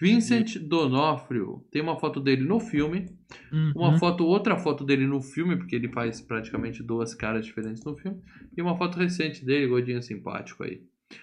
Vincent 0.00 0.58
D'Onofrio. 0.58 1.64
Tem 1.70 1.82
uma 1.82 1.98
foto 1.98 2.20
dele 2.20 2.44
no 2.44 2.60
filme. 2.60 3.06
Uma 3.74 3.90
Uhum. 3.90 3.98
foto, 3.98 4.24
outra 4.24 4.56
foto 4.56 4.84
dele 4.84 5.06
no 5.06 5.20
filme, 5.20 5.56
porque 5.56 5.74
ele 5.76 5.88
faz 5.88 6.20
praticamente 6.20 6.82
duas 6.82 7.14
caras 7.14 7.44
diferentes 7.44 7.84
no 7.84 7.96
filme. 7.96 8.18
E 8.56 8.62
uma 8.62 8.76
foto 8.76 8.98
recente 8.98 9.44
dele, 9.44 9.66
gordinho 9.66 10.02
simpático 10.02 10.62
aí. 10.64 10.80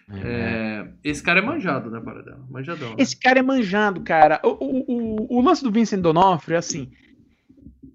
É, 0.09 0.87
esse 1.03 1.21
cara 1.21 1.39
é 1.39 1.43
manjado, 1.43 1.89
né, 1.91 1.99
Paradela? 1.99 2.45
Manjadão. 2.49 2.89
né? 2.89 2.95
Esse 2.99 3.17
cara 3.19 3.39
é 3.39 3.41
manjado, 3.43 4.01
cara. 4.01 4.39
O, 4.43 4.49
o, 4.49 4.85
o, 4.87 5.37
o 5.37 5.41
lance 5.41 5.63
do 5.63 5.71
Vincent 5.71 6.01
D'Onofrio 6.01 6.55
é 6.55 6.57
assim. 6.57 6.91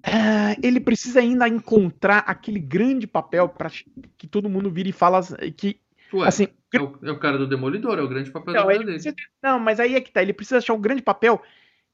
ah, 0.03 0.57
ele 0.63 0.81
precisa 0.81 1.21
ainda 1.21 1.49
encontrar 1.49 2.19
aquele 2.27 2.59
grande 2.61 3.07
papel 3.07 3.49
para 3.49 3.71
que 4.17 4.27
todo 4.27 4.49
mundo 4.49 4.71
vire 4.71 4.91
e 4.91 4.93
fala 4.95 5.21
que 5.57 5.77
Ué, 6.13 6.27
assim, 6.29 6.49
é, 6.73 6.81
o, 6.81 6.99
é 7.03 7.11
o 7.11 7.19
cara 7.19 7.39
do 7.39 7.47
Demolidor, 7.47 7.99
é 7.99 8.03
o 8.03 8.09
grande 8.09 8.31
papel 8.31 8.55
não, 8.55 8.63
da 8.63 8.67
precisa- 8.85 9.15
não, 9.43 9.59
mas 9.59 9.79
aí 9.81 9.95
é 9.95 10.01
que 10.01 10.11
tá, 10.11 10.23
ele 10.23 10.33
precisa 10.33 10.59
achar 10.59 10.75
o 10.75 10.79
grande 10.79 11.03
papel 11.03 11.41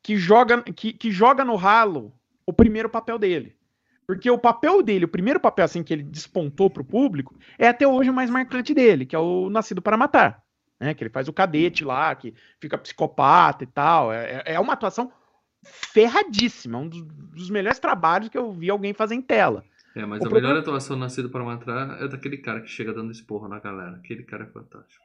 que 0.02 0.16
joga 0.16 0.62
que, 0.62 0.92
que 0.92 1.10
joga 1.10 1.44
no 1.44 1.56
ralo 1.56 2.12
o 2.46 2.52
primeiro 2.52 2.88
papel 2.88 3.18
dele. 3.18 3.56
Porque 4.06 4.30
o 4.30 4.38
papel 4.38 4.82
dele, 4.82 5.04
o 5.04 5.08
primeiro 5.08 5.40
papel 5.40 5.64
assim 5.64 5.82
que 5.82 5.92
ele 5.92 6.04
despontou 6.04 6.70
pro 6.70 6.84
público, 6.84 7.34
é 7.58 7.66
até 7.68 7.86
hoje 7.88 8.08
o 8.08 8.14
mais 8.14 8.30
marcante 8.30 8.72
dele, 8.72 9.04
que 9.04 9.16
é 9.16 9.18
o 9.18 9.50
Nascido 9.50 9.82
para 9.82 9.96
Matar. 9.96 10.42
Né, 10.78 10.92
que 10.92 11.02
ele 11.02 11.10
faz 11.10 11.26
o 11.26 11.32
cadete 11.32 11.84
lá, 11.86 12.14
que 12.14 12.34
fica 12.60 12.76
psicopata 12.76 13.64
e 13.64 13.66
tal. 13.66 14.12
É, 14.12 14.42
é- 14.44 14.54
é 14.54 14.60
uma 14.60 14.74
atuação 14.74 15.10
ferradíssima, 15.64 16.78
um 16.78 16.88
dos, 16.88 17.02
dos 17.02 17.50
melhores 17.50 17.78
trabalhos 17.78 18.28
que 18.28 18.38
eu 18.38 18.52
vi 18.52 18.70
alguém 18.70 18.92
fazer 18.92 19.14
em 19.14 19.22
tela. 19.22 19.64
É, 19.96 20.04
mas 20.04 20.20
O 20.20 20.24
a 20.24 20.28
problema- 20.28 20.48
melhor 20.48 20.60
atuação 20.60 20.96
nascida 20.96 21.28
para 21.28 21.42
matar 21.42 22.02
é 22.02 22.06
daquele 22.06 22.36
cara 22.36 22.60
que 22.60 22.68
chega 22.68 22.92
dando 22.92 23.10
esporro 23.10 23.48
na 23.48 23.58
galera. 23.58 23.96
Aquele 23.96 24.22
cara 24.24 24.44
é 24.44 24.46
fantástico. 24.46 25.04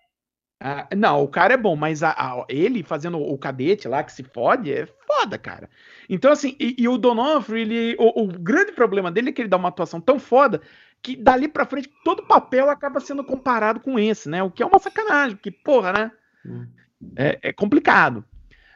Ah, 0.63 0.87
não, 0.95 1.23
o 1.23 1.27
cara 1.27 1.53
é 1.55 1.57
bom, 1.57 1.75
mas 1.75 2.03
a- 2.03 2.11
a- 2.11 2.45
ele 2.47 2.83
fazendo 2.83 3.17
o 3.17 3.35
cadete 3.37 3.87
lá 3.87 4.03
que 4.03 4.11
se 4.11 4.21
fode 4.23 4.71
é 4.71 4.85
foda, 5.07 5.37
cara. 5.37 5.67
Então, 6.07 6.31
assim, 6.31 6.55
e, 6.59 6.75
e 6.77 6.87
o 6.87 6.97
Donofrio, 6.99 7.57
ele. 7.57 7.95
O, 7.97 8.23
o 8.23 8.27
grande 8.27 8.71
problema 8.73 9.09
dele 9.11 9.29
é 9.29 9.31
que 9.33 9.41
ele 9.41 9.49
dá 9.49 9.57
uma 9.57 9.69
atuação 9.69 9.99
tão 9.99 10.19
foda 10.19 10.61
que 11.01 11.15
dali 11.15 11.47
pra 11.47 11.65
frente 11.65 11.89
todo 12.03 12.27
papel 12.27 12.69
acaba 12.69 12.99
sendo 12.99 13.23
comparado 13.23 13.79
com 13.79 13.97
esse, 13.97 14.29
né? 14.29 14.43
O 14.43 14.51
que 14.51 14.61
é 14.61 14.65
uma 14.65 14.77
sacanagem, 14.77 15.35
porque, 15.35 15.49
porra, 15.49 15.93
né? 15.93 16.11
Hum. 16.45 16.67
É, 17.15 17.39
é 17.41 17.53
complicado. 17.53 18.23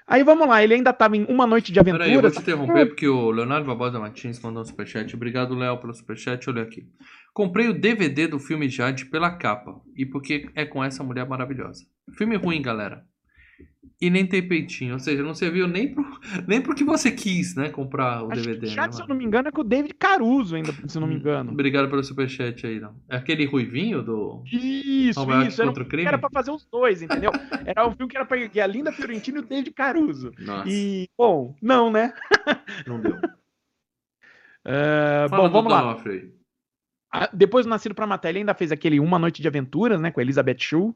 Aí 0.08 0.24
vamos 0.24 0.48
lá, 0.48 0.64
ele 0.64 0.76
ainda 0.76 0.94
tava 0.94 1.18
em 1.18 1.26
Uma 1.26 1.48
Noite 1.48 1.72
de 1.72 1.84
Peraí, 1.84 2.14
eu 2.14 2.22
vou 2.22 2.30
te 2.30 2.40
interromper 2.40 2.86
porque 2.86 3.08
o 3.08 3.32
Leonardo 3.32 3.66
Barbosa 3.66 4.00
Martins 4.00 4.40
mandou 4.40 4.62
um 4.62 4.66
superchat. 4.66 5.16
Obrigado, 5.16 5.56
Léo, 5.56 5.80
pelo 5.80 5.94
superchat. 5.94 6.48
Olha 6.48 6.62
aqui. 6.62 6.88
Comprei 7.34 7.68
o 7.68 7.74
DVD 7.74 8.28
do 8.28 8.38
filme 8.38 8.70
Jade 8.70 9.06
pela 9.08 9.36
capa 9.36 9.82
e 9.96 10.06
porque 10.06 10.48
é 10.54 10.64
com 10.64 10.84
essa 10.84 11.04
mulher 11.04 11.28
maravilhosa. 11.28 11.84
Filme 12.16 12.36
ruim, 12.36 12.62
galera. 12.62 13.04
E 14.02 14.10
nem 14.10 14.28
tem 14.28 14.46
peitinho, 14.46 14.94
ou 14.94 15.00
seja, 15.00 15.24
não 15.24 15.34
serviu 15.34 15.68
nem 15.68 15.94
pro, 15.94 16.04
nem 16.48 16.62
pro 16.62 16.76
que 16.76 16.84
você 16.84 17.10
quis, 17.12 17.56
né? 17.56 17.70
Comprar 17.70 18.24
o 18.24 18.32
Acho 18.32 18.42
que 18.42 18.48
DVD. 18.50 18.68
já, 18.68 18.88
né, 18.88 18.92
se 18.92 19.02
eu 19.02 19.08
não 19.08 19.16
me 19.16 19.24
engano, 19.24 19.48
é 19.48 19.52
com 19.52 19.62
o 19.62 19.64
David 19.64 19.94
Caruso 19.94 20.56
ainda, 20.56 20.74
se 20.88 20.98
eu 20.98 21.02
não 21.02 21.08
me 21.08 21.16
engano. 21.16 21.52
Obrigado 21.52 21.90
pelo 21.90 22.04
superchat 22.04 22.68
aí, 22.68 22.80
não. 22.80 22.94
É 23.10 23.16
aquele 23.16 23.46
ruivinho 23.46 24.04
do. 24.04 24.44
Isso, 24.46 25.22
isso. 25.48 25.62
Era 25.62 25.72
um 25.72 25.74
crime? 25.74 26.04
que 26.04 26.08
era 26.08 26.18
pra 26.20 26.30
fazer 26.30 26.52
os 26.52 26.66
dois, 26.66 27.02
entendeu? 27.02 27.32
Era 27.66 27.88
um 27.88 27.96
filme 27.96 28.12
que 28.12 28.18
era 28.18 28.26
pra 28.26 28.48
que 28.48 28.60
a 28.60 28.68
Linda 28.68 28.92
Fiorentino 28.92 29.38
e 29.38 29.40
o 29.40 29.46
David 29.46 29.72
Caruso. 29.72 30.32
Nossa, 30.38 30.70
E, 30.70 31.08
bom, 31.18 31.56
não, 31.62 31.90
né? 31.90 32.14
não 32.86 33.00
deu. 33.00 33.18
Fala 35.30 35.50
bom, 35.50 35.50
vamos 35.50 35.72
lá. 35.72 35.98
Depois 37.34 37.66
do 37.66 37.70
Nascido 37.70 37.96
pra 37.96 38.06
Matar, 38.06 38.30
ele 38.30 38.40
ainda 38.40 38.54
fez 38.54 38.72
aquele 38.72 39.00
Uma 39.00 39.18
Noite 39.18 39.42
de 39.42 39.48
Aventuras, 39.48 40.00
né? 40.00 40.12
Com 40.12 40.20
a 40.20 40.24
Elizabeth 40.24 40.60
Shue. 40.60 40.94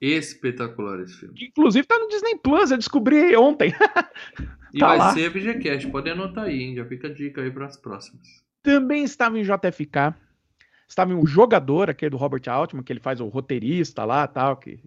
Espetacular 0.00 1.00
esse 1.00 1.14
filme. 1.16 1.34
Inclusive 1.48 1.86
tá 1.86 1.98
no 1.98 2.08
Disney 2.08 2.36
Plus, 2.38 2.70
eu 2.70 2.78
descobri 2.78 3.36
ontem. 3.36 3.72
E 4.72 4.78
Tá 4.78 4.86
vai 4.86 4.98
lá. 4.98 5.12
ser 5.12 5.30
FGCast, 5.32 5.88
podem 5.90 6.12
anotar 6.12 6.44
aí, 6.44 6.62
hein? 6.62 6.76
Já 6.76 6.84
fica 6.84 7.08
a 7.08 7.12
dica 7.12 7.40
aí 7.40 7.50
para 7.50 7.66
as 7.66 7.76
próximas. 7.76 8.24
Também 8.62 9.02
estava 9.02 9.36
em 9.36 9.42
JFK. 9.42 10.14
Estava 10.86 11.12
em 11.12 11.16
o 11.16 11.26
jogador, 11.26 11.90
aquele 11.90 12.10
do 12.10 12.16
Robert 12.16 12.42
Altman, 12.48 12.82
que 12.84 12.92
ele 12.92 13.00
faz 13.00 13.20
o 13.20 13.26
roteirista 13.26 14.04
lá 14.04 14.28
tal. 14.28 14.56
Que... 14.56 14.80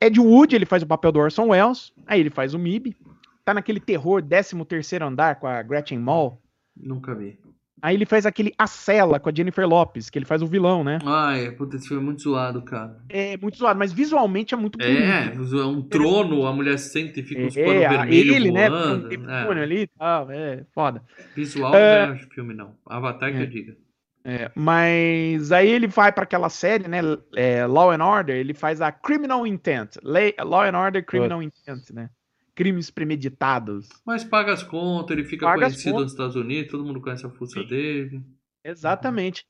Ed 0.00 0.20
Wood, 0.20 0.54
ele 0.54 0.64
faz 0.64 0.82
o 0.82 0.86
papel 0.86 1.10
do 1.10 1.18
Orson 1.18 1.48
Welles. 1.48 1.92
Aí 2.06 2.20
ele 2.20 2.30
faz 2.30 2.54
o 2.54 2.58
MIB. 2.58 2.96
Tá 3.44 3.52
naquele 3.52 3.80
terror 3.80 4.22
13 4.22 4.64
terceiro 4.64 5.04
andar 5.04 5.40
com 5.40 5.48
a 5.48 5.60
Gretchen 5.60 5.98
Mol. 5.98 6.40
Nunca 6.76 7.14
vi. 7.16 7.36
Aí 7.82 7.94
ele 7.94 8.04
faz 8.06 8.26
aquele 8.26 8.52
A 8.58 8.66
Cela 8.66 9.18
com 9.20 9.28
a 9.28 9.32
Jennifer 9.34 9.66
Lopes, 9.66 10.10
que 10.10 10.18
ele 10.18 10.24
faz 10.26 10.42
o 10.42 10.46
vilão, 10.46 10.82
né? 10.82 10.98
Ai, 11.04 11.50
puta, 11.52 11.76
esse 11.76 11.88
filme 11.88 12.02
é 12.02 12.06
muito 12.06 12.22
zoado, 12.22 12.62
cara. 12.62 12.96
É 13.08 13.36
muito 13.36 13.56
zoado, 13.58 13.78
mas 13.78 13.92
visualmente 13.92 14.54
é 14.54 14.56
muito 14.56 14.78
bonito. 14.78 15.00
É, 15.02 15.34
é 15.60 15.64
um 15.66 15.82
trono, 15.82 16.46
a 16.46 16.52
mulher 16.52 16.78
senta 16.78 17.20
e 17.20 17.22
fica 17.22 17.40
panos 17.40 17.56
É, 17.56 17.86
a- 17.86 17.90
vermelhos 17.90 18.36
ele, 18.36 18.50
né? 18.52 18.68
voando. 18.68 19.08
Com 19.08 19.24
um 19.24 19.30
é. 19.30 19.62
ali 19.62 19.80
e 19.82 19.86
tal, 19.86 20.30
é 20.30 20.64
foda. 20.74 21.02
Visual 21.36 21.74
É. 21.74 22.06
não 22.06 22.14
é 22.14 22.18
filme, 22.18 22.54
não. 22.54 22.74
Avatar 22.86 23.30
que 23.32 23.38
É. 23.38 23.42
eu 23.42 23.46
diga. 23.46 23.76
É, 24.24 24.50
mas 24.54 25.52
aí 25.52 25.70
ele 25.70 25.86
vai 25.86 26.12
pra 26.12 26.24
aquela 26.24 26.48
série, 26.50 26.86
né? 26.86 26.98
é, 27.34 27.64
Law 27.64 27.92
and 27.92 28.04
Order, 28.04 28.36
ele 28.36 28.52
faz 28.52 28.80
a 28.80 28.92
Criminal 28.92 29.46
Intent. 29.46 29.96
Law 30.02 30.62
and 30.64 30.78
Order 30.78 31.04
Criminal 31.06 31.42
Intent, 31.42 31.90
né? 31.94 32.10
Crimes 32.58 32.90
premeditados. 32.90 33.88
Mas 34.04 34.24
paga 34.24 34.52
as 34.52 34.64
contas, 34.64 35.16
ele 35.16 35.24
fica 35.24 35.46
Paga 35.46 35.66
conhecido 35.66 36.00
nos 36.00 36.10
Estados 36.10 36.34
Unidos, 36.34 36.72
todo 36.72 36.84
mundo 36.84 37.00
conhece 37.00 37.24
a 37.24 37.30
fuça 37.30 37.60
Sim. 37.60 37.68
dele. 37.68 38.20
Exatamente. 38.64 39.46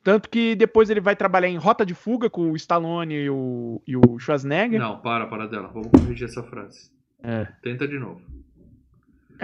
Tanto 0.00 0.30
que 0.30 0.54
depois 0.54 0.88
ele 0.88 1.00
vai 1.00 1.16
trabalhar 1.16 1.48
em 1.48 1.56
Rota 1.56 1.84
de 1.84 1.92
Fuga 1.92 2.30
com 2.30 2.52
o 2.52 2.54
Stallone 2.54 3.14
e 3.14 3.28
o, 3.28 3.82
e 3.84 3.96
o 3.96 4.16
Schwarzenegger. 4.16 4.78
Não, 4.78 5.00
para, 5.00 5.26
para 5.26 5.48
dela. 5.48 5.72
Vamos 5.74 5.88
corrigir 5.90 6.28
essa 6.28 6.44
frase. 6.44 6.88
É. 7.20 7.48
Tenta 7.62 7.88
de 7.88 7.98
novo. 7.98 8.22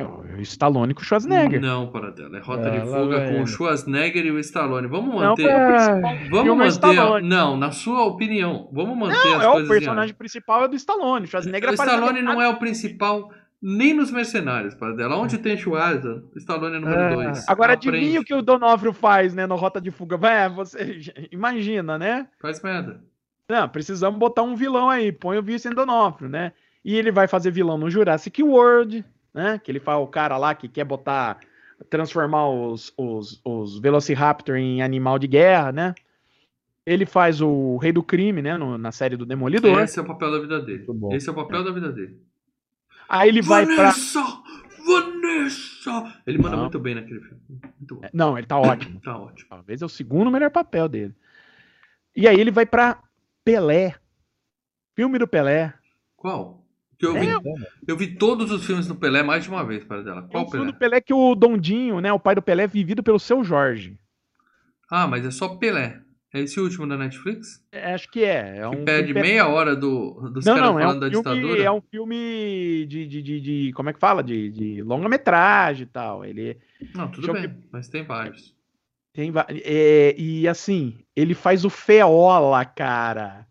É 0.03 0.37
o 0.37 0.41
Stallone 0.43 0.95
com 0.95 1.01
o 1.01 1.05
Schwarzenegger. 1.05 1.61
Não, 1.61 1.87
para 1.89 2.11
dela. 2.11 2.37
É 2.37 2.41
Rota 2.41 2.71
de 2.71 2.79
Ah, 2.79 2.85
lá 2.85 2.99
Fuga 2.99 3.19
vai 3.19 3.33
com 3.35 3.43
o. 3.43 3.47
Schwarzenegger 3.47 4.27
e 4.27 4.31
o 4.31 4.39
Stallone. 4.39 4.87
Vamos 4.87 5.15
Não, 5.15 5.31
manter. 5.31 5.47
é 5.49 5.57
o 5.57 5.69
principal 5.69 6.17
Vamos 6.31 6.53
é 6.53 6.57
manter. 6.57 6.69
Stallone. 6.69 7.29
Não, 7.29 7.57
na 7.57 7.71
sua 7.73 8.05
opinião. 8.05 8.69
Vamos 8.73 8.97
manter 8.97 9.17
Não, 9.29 9.37
as 9.37 9.43
é 9.45 9.49
o 9.49 9.69
personagem 9.69 10.15
principal 10.15 10.65
é 10.65 10.69
do 10.69 10.77
Stallone. 10.77 11.25
O 11.25 11.29
Schwarzenegger 11.29 11.71
O 11.71 11.75
Stallone 11.75 12.23
não 12.23 12.41
é 12.41 12.49
o 12.49 12.57
principal 12.57 13.31
nem 13.61 13.93
nos 13.93 14.13
Mercenários, 14.13 14.75
para 14.75 14.93
dela. 14.95 15.17
Onde 15.17 15.37
tem 15.39 15.57
Schwarza, 15.57 16.23
o 16.33 16.39
Stallone 16.39 16.77
é 16.77 16.79
número 16.79 17.01
Ah. 17.01 17.15
2. 17.15 17.49
Agora 17.49 17.73
adivinha 17.73 18.21
o 18.21 18.25
que 18.25 18.33
o 18.33 18.41
Donofrio 18.41 18.93
faz, 18.93 19.35
né, 19.35 19.47
no 19.47 19.57
Rota 19.57 19.81
de 19.81 19.91
Fuga. 19.91 20.17
Vai, 20.17 20.49
você 20.49 21.01
imagina, 21.33 21.99
né? 21.99 22.29
Faz 22.41 22.63
merda. 22.63 23.01
Não, 23.51 23.69
precisamos 23.69 24.19
botar 24.19 24.43
um 24.43 24.55
vilão 24.55 24.89
aí. 24.91 25.11
Põe 25.11 25.39
o 25.39 25.43
Vincent 25.43 25.75
Donofrio, 25.75 26.29
né? 26.29 26.53
E 26.85 26.95
ele 26.95 27.11
vai 27.11 27.27
fazer 27.27 27.51
vilão 27.51 27.77
no 27.77 27.91
Jurassic 27.91 28.43
World, 28.43 29.05
né? 29.39 29.59
Que 29.59 29.71
ele 29.71 29.81
faz 29.81 29.99
o 30.01 30.07
cara 30.07 30.37
lá 30.37 30.55
que 30.55 30.69
quer 30.69 30.85
botar. 30.85 31.39
transformar 31.89 32.49
os, 32.49 32.93
os, 32.99 33.41
os 33.45 33.79
Velociraptor 33.79 34.57
em 34.57 34.83
animal 34.83 35.17
de 35.19 35.29
guerra, 35.29 35.71
né? 35.73 35.95
Ele 36.85 37.07
faz 37.07 37.41
o 37.41 37.77
Rei 37.77 37.93
do 37.93 38.03
Crime, 38.03 38.43
né? 38.43 38.57
no- 38.57 38.77
na 38.77 38.91
série 38.91 39.17
do 39.17 39.25
Demolidor. 39.25 39.79
Esse 39.81 39.99
é 39.99 40.03
o 40.03 40.07
papel 40.07 40.31
da 40.33 40.41
vida 40.41 40.61
dele. 40.61 40.87
Esse 41.13 41.29
é 41.29 41.33
o 41.33 41.35
papel 41.35 41.63
da 41.63 41.71
vida 41.71 41.93
dele. 41.93 42.21
Aí 43.09 43.29
ele 43.29 43.41
vai 43.43 43.65
pra. 43.65 43.77
Vanessa! 43.91 44.23
Vanessa! 44.87 46.21
Ele 46.27 46.39
manda 46.39 46.57
Não. 46.57 46.63
muito 46.65 46.79
bem 46.81 46.95
naquele 46.95 47.21
filme. 47.21 47.41
Não, 48.13 48.37
ele 48.37 48.47
tá 48.47 48.59
ótimo. 48.59 49.01
Tá 49.01 49.17
ótimo. 49.17 49.49
Talvez 49.49 49.81
é 49.83 49.85
o 49.85 49.89
segundo 49.89 50.31
melhor 50.31 50.51
papel 50.51 50.89
dele. 50.89 51.15
E 52.17 52.27
aí 52.27 52.41
ele 52.41 52.51
vai 52.51 52.67
pra 52.67 53.03
Pelé. 53.45 53.95
Filme 54.97 55.19
do 55.19 55.29
Pelé. 55.29 55.73
Qual? 56.17 56.65
Que 56.99 57.07
eu, 57.07 57.17
É, 57.17 57.21
vi, 57.21 57.33
eu 57.87 57.97
vi 57.97 58.17
todos 58.17 58.51
os 58.51 58.67
filmes 58.67 58.87
do 58.89 58.95
Pelé 58.97 59.23
mais 59.23 59.45
de 59.45 59.51
uma 59.51 59.65
vez, 59.65 59.85
para 59.85 60.03
dela. 60.03 60.27
É 60.29 60.33
Qual 60.33 60.45
um 60.47 60.51
filme 60.51 60.67
Pelé? 60.67 60.73
do 60.73 60.79
Pelé 60.79 61.01
que 61.01 61.15
o 61.15 61.35
Dondinho, 61.35 62.01
né? 62.01 62.13
O 62.13 62.19
pai 62.19 62.35
do 62.35 62.43
Pelé 62.43 62.65
é 62.65 62.67
vivido 62.67 63.03
pelo 63.03 63.21
seu 63.21 63.45
Jorge. 63.45 63.97
Ah, 64.91 65.07
mas 65.07 65.25
é 65.25 65.31
só 65.31 65.49
Pelé. 65.57 66.01
É 66.35 66.41
esse 66.41 66.61
último 66.61 66.87
da 66.87 66.97
Netflix? 66.97 67.65
É, 67.73 67.95
acho 67.95 68.11
que 68.11 68.23
é. 68.23 68.59
é 68.59 68.69
Que 68.69 68.77
um 68.77 68.85
perde 68.85 69.13
filme- 69.15 69.23
meia 69.23 69.49
hora 69.49 69.75
do, 69.75 70.29
dos 70.31 70.45
Não, 70.45 70.55
caras 70.57 70.71
não, 70.71 70.79
é 70.79 70.83
falando 70.83 70.97
um, 70.97 71.01
da 71.01 71.09
filme, 71.11 71.25
ditadura. 71.41 71.63
é 71.63 71.71
um 71.71 71.81
filme 71.81 72.87
de, 72.87 73.07
de, 73.07 73.23
de, 73.23 73.41
de- 73.41 73.73
Como 73.73 73.89
é 73.89 73.93
que 73.95 73.99
fala? 73.99 74.23
De, 74.23 74.51
de 74.51 74.83
longa-metragem 74.83 75.85
e 75.85 75.87
tal. 75.87 76.25
Ele 76.27 76.59
Não, 76.95 77.09
tudo 77.11 77.29
Deixa 77.33 77.47
eu 77.47 77.49
bem, 77.49 77.59
mas 77.73 77.89
tem 77.89 78.03
vários. 78.05 78.55
tem. 79.15 79.31
va- 79.31 79.47
é, 79.49 80.15
e 80.19 80.47
assim, 80.47 80.99
ele 81.17 81.33
faz 81.35 81.65
o 81.65 81.71
Feola, 81.71 82.63
cara. 82.67 83.47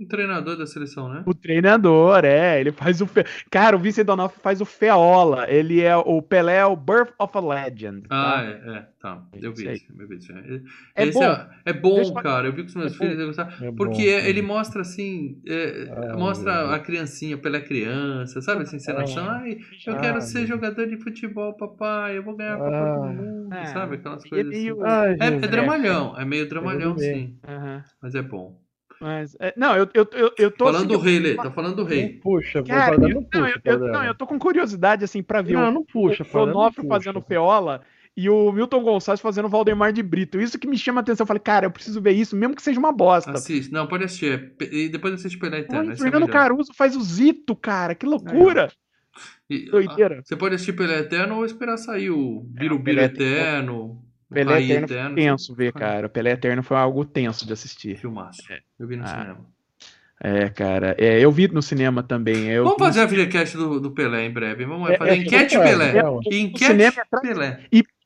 Um 0.00 0.06
treinador 0.06 0.56
da 0.56 0.64
seleção, 0.64 1.08
né? 1.08 1.24
O 1.26 1.34
treinador, 1.34 2.24
é. 2.24 2.60
Ele 2.60 2.70
faz 2.70 3.00
o. 3.00 3.06
Fe... 3.06 3.24
Cara, 3.50 3.74
o 3.76 3.80
Vincent 3.80 4.06
D'Onofrio 4.06 4.40
faz 4.40 4.60
o 4.60 4.64
Feola. 4.64 5.50
Ele 5.50 5.80
é 5.80 5.96
o 5.96 6.22
Pelé, 6.22 6.58
é 6.58 6.64
o 6.66 6.76
Birth 6.76 7.12
of 7.18 7.36
a 7.36 7.40
Legend. 7.40 8.06
Ah, 8.08 8.34
tá? 8.36 8.44
é, 8.44 8.76
é, 8.76 8.86
tá. 9.00 9.22
Eu 9.34 9.52
vi 9.52 9.72
Isso 9.72 9.86
eu 9.98 10.06
vi. 10.06 10.62
É 10.94 11.02
Esse 11.04 11.18
bom. 11.18 11.24
É, 11.24 11.48
é 11.66 11.72
bom, 11.72 11.98
eu- 12.00 12.14
cara. 12.14 12.46
Eu 12.46 12.52
vi 12.52 12.62
com 12.62 12.68
os 12.68 12.74
meus 12.76 12.94
É 12.94 12.96
filhos, 12.96 13.26
gostava. 13.26 13.52
É 13.64 13.72
Porque 13.72 14.02
é 14.02 14.28
ele 14.28 14.40
mostra 14.40 14.82
assim, 14.82 15.42
é, 15.44 16.14
mostra 16.16 16.72
a 16.74 16.78
criancinha 16.78 17.36
pela 17.36 17.60
criança, 17.60 18.40
sabe? 18.40 18.62
Assim, 18.62 18.76
encenação. 18.76 19.28
Ai, 19.28 19.58
eu 19.84 19.94
Ah, 19.94 19.98
quero 19.98 20.20
ser 20.20 20.46
jogador 20.46 20.86
de 20.86 20.96
futebol, 20.98 21.56
papai. 21.56 22.16
Eu 22.18 22.22
vou 22.22 22.36
ganhar 22.36 22.54
a 22.54 22.58
Copa 22.58 22.76
Ah. 22.76 22.94
do 23.08 23.14
Mundo, 23.14 23.52
É. 23.52 23.66
sabe? 23.66 23.96
Aquelas 23.96 24.24
coisas 24.24 24.54
e 24.54 24.58
assim. 24.58 24.70
o- 24.70 24.84
Ai, 24.84 25.16
É, 25.20 25.26
é 25.26 25.38
dramalhão, 25.40 26.16
é 26.16 26.24
meio 26.24 26.48
dramalhão, 26.48 26.96
sim. 26.96 27.36
Aham. 27.46 27.82
Mas 28.00 28.14
é 28.14 28.22
bom. 28.22 28.60
Mas, 29.00 29.36
é, 29.38 29.54
não, 29.56 29.76
eu, 29.76 29.88
eu, 29.94 30.08
eu, 30.12 30.32
eu 30.36 30.50
tô. 30.50 30.64
Falando 30.66 30.76
assim, 30.78 30.86
do 30.88 30.98
rei, 30.98 31.18
Lê, 31.18 31.34
tá 31.34 31.50
falando 31.50 31.76
do 31.76 31.84
rei. 31.84 32.12
Não 32.14 32.20
puxa, 32.20 32.62
Cara, 32.64 32.94
eu, 32.96 33.00
não 33.00 33.08
não, 33.08 33.22
puxa. 33.24 33.60
eu, 33.64 33.72
eu- 33.74 33.78
não, 33.92 34.04
eu 34.04 34.14
tô 34.14 34.26
com 34.26 34.38
curiosidade, 34.38 35.04
assim, 35.04 35.22
pra 35.22 35.40
ver 35.42 35.54
Não, 35.54 35.68
o, 35.68 35.72
não 35.72 35.84
puxa, 35.84 36.22
o 36.24 36.26
puxa. 36.26 36.88
fazendo 36.88 37.20
Feola 37.20 37.82
e 38.16 38.28
o 38.28 38.50
Milton 38.50 38.82
Gonçalves 38.82 39.20
fazendo 39.20 39.44
o 39.44 39.48
Valdemar 39.48 39.92
de 39.92 40.02
Brito. 40.02 40.40
Isso 40.40 40.58
que 40.58 40.66
me 40.66 40.76
chama 40.76 41.00
a 41.00 41.02
atenção. 41.02 41.22
Eu 41.22 41.28
falei, 41.28 41.40
cara, 41.40 41.66
eu 41.66 41.70
preciso 41.70 42.00
ver 42.00 42.10
isso, 42.12 42.34
mesmo 42.34 42.56
que 42.56 42.62
seja 42.62 42.80
uma 42.80 42.90
bosta. 42.90 43.30
Assiste. 43.30 43.70
Não, 43.72 43.86
pode 43.86 44.02
assistir. 44.02 44.52
é 44.60 44.64
E 44.64 44.88
depois 44.88 45.14
assiste 45.14 45.38
Pelé 45.38 45.62
Pô, 45.62 45.74
Eterno. 45.74 45.92
esse 45.92 46.00
é 46.00 46.04
Fernando 46.04 46.26
melhor. 46.26 46.32
Caruso 46.40 46.72
faz 46.74 46.96
o 46.96 47.00
Zito, 47.00 47.54
cara. 47.54 47.94
Que 47.94 48.04
loucura. 48.06 48.72
E- 49.48 49.70
Doideira. 49.70 50.18
ah, 50.18 50.22
Você 50.24 50.34
pode 50.36 50.56
assistir 50.56 50.72
Pelé 50.72 50.98
Eterno 50.98 51.36
ou 51.36 51.44
esperar 51.44 51.76
sair 51.76 52.10
o 52.10 52.40
Birubiru 52.44 52.82
Pelé 52.82 53.04
Eterno. 53.04 54.04
Pelé 54.30 54.52
Raí 54.52 54.72
Eterno 54.72 55.14
foi 55.14 55.14
tenso 55.14 55.54
ver, 55.54 55.72
cara. 55.72 56.08
Pelé 56.08 56.30
Eterno 56.32 56.62
foi 56.62 56.76
algo 56.76 57.04
tenso 57.04 57.46
de 57.46 57.52
assistir. 57.52 57.96
Filmaço. 57.98 58.42
É. 58.52 58.60
Eu 58.78 58.86
vi 58.86 58.96
no 58.96 59.04
Ah, 59.04 59.08
cinema. 59.08 59.46
É, 60.20 60.48
cara. 60.50 60.96
É, 60.98 61.18
eu 61.20 61.30
vi 61.32 61.48
no 61.48 61.62
cinema 61.62 62.02
também. 62.02 62.48
Eu, 62.48 62.64
Vamos 62.64 62.78
fazer 62.78 63.00
a 63.00 63.06
videocast 63.06 63.56
do, 63.56 63.80
do 63.80 63.90
Pelé 63.92 64.26
em 64.26 64.32
breve. 64.32 64.64
Vamos 64.64 64.90
É, 64.90 64.96
fazer 64.96 65.10
é, 65.12 65.16
enquete 65.16 65.56
vamos 65.56 65.70
Pelé. 65.70 65.94
Enquete 66.30 66.98
é 67.00 67.20
Pelé. 67.20 67.60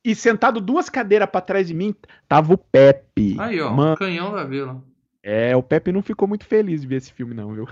E 0.05 0.15
sentado 0.17 0.61
duas 0.61 0.91
cadeiras 0.91 1.31
pra 1.31 1.41
trás 1.41 1.69
de 1.69 1.75
mim, 1.75 1.95
tava 2.29 2.53
o 2.55 2.59
Pepe. 2.59 3.37
Aí, 3.39 3.61
ó. 3.61 3.73
Mano, 3.73 3.97
Canhão 3.97 4.33
da 4.33 4.43
Vila. 4.43 4.83
é, 5.23 5.55
o 5.55 5.63
Pepe 5.63 5.93
não 5.93 6.03
ficou 6.03 6.27
muito 6.27 6.45
feliz 6.45 6.81
de 6.81 6.89
ver 6.89 6.97
esse 6.97 7.13
filme, 7.13 7.35
não, 7.35 7.55
viu? 7.55 7.69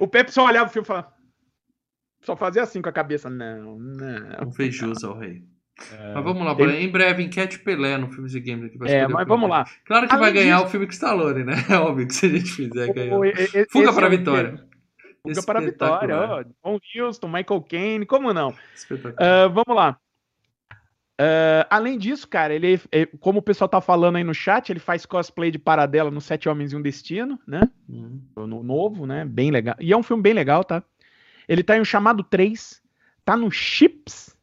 o 0.00 0.08
Pepe 0.08 0.32
só 0.32 0.44
olhava 0.44 0.68
o 0.68 0.72
filme 0.72 0.84
e 0.84 0.88
falava. 0.88 1.12
Só 2.22 2.36
fazia 2.36 2.62
assim 2.64 2.82
com 2.82 2.88
a 2.88 2.92
cabeça. 2.92 3.30
Não, 3.30 3.78
não. 3.78 4.20
Não 4.46 4.52
fez 4.52 4.74
jus 4.74 5.04
ao 5.04 5.16
rei. 5.16 5.44
É. 5.92 6.14
Mas 6.14 6.24
vamos 6.24 6.44
lá, 6.44 6.54
Pelé. 6.54 6.80
Em 6.82 6.88
breve, 6.90 7.22
enquete 7.22 7.58
Pelé 7.58 7.98
no 7.98 8.10
Filmes 8.10 8.34
e 8.34 8.40
Games. 8.40 8.64
Aqui 8.64 8.78
pra 8.78 8.90
É, 8.90 9.06
mas 9.06 9.28
vamos 9.28 9.48
lá. 9.48 9.64
Claro 9.84 10.06
que 10.08 10.12
Além 10.14 10.24
vai 10.24 10.32
ganhar 10.32 10.56
disso- 10.56 10.66
o 10.66 10.70
filme 10.70 10.86
com 10.86 10.92
Stallone, 10.92 11.44
né? 11.44 11.52
É 11.70 11.76
óbvio 11.76 12.06
que 12.06 12.14
se 12.14 12.26
a 12.26 12.28
gente 12.30 12.50
fizer, 12.50 12.92
ganhar. 12.92 13.18
Fuga 13.70 13.92
para 13.92 14.06
a 14.06 14.12
é 14.12 14.16
vitória. 14.16 14.52
quê? 14.52 14.78
Fuga 15.34 15.42
para 15.44 15.58
a 15.58 15.62
vitória. 15.62 16.16
Ó. 16.16 16.42
John 16.64 16.78
Houston, 16.96 17.28
Michael 17.28 17.62
Caine, 17.68 18.06
como 18.06 18.32
não? 18.32 18.54
Ah, 19.18 19.48
vamos 19.48 19.74
lá. 19.76 19.98
Ah, 21.18 21.66
além 21.70 21.96
disso, 21.98 22.28
cara, 22.28 22.54
ele, 22.54 22.78
é- 22.92 23.06
como 23.20 23.38
o 23.38 23.42
pessoal 23.42 23.68
tá 23.68 23.80
falando 23.80 24.16
aí 24.16 24.24
no 24.24 24.34
chat, 24.34 24.70
ele 24.70 24.78
faz 24.80 25.06
cosplay 25.06 25.50
de 25.50 25.58
Paradela 25.58 26.10
no 26.10 26.20
Sete 26.20 26.48
Homens 26.48 26.72
e 26.72 26.76
um 26.76 26.82
Destino, 26.82 27.38
né? 27.46 27.62
Hum. 27.88 28.20
No 28.36 28.62
novo, 28.62 29.06
né? 29.06 29.24
Bem 29.24 29.50
legal. 29.50 29.76
E 29.80 29.92
é 29.92 29.96
um 29.96 30.02
filme 30.02 30.22
bem 30.22 30.34
legal, 30.34 30.62
tá? 30.62 30.82
Ele 31.48 31.62
tá 31.62 31.76
em 31.76 31.80
um 31.80 31.84
chamado 31.84 32.22
3, 32.22 32.82
tá 33.24 33.36
no 33.36 33.50
Chips, 33.50 34.35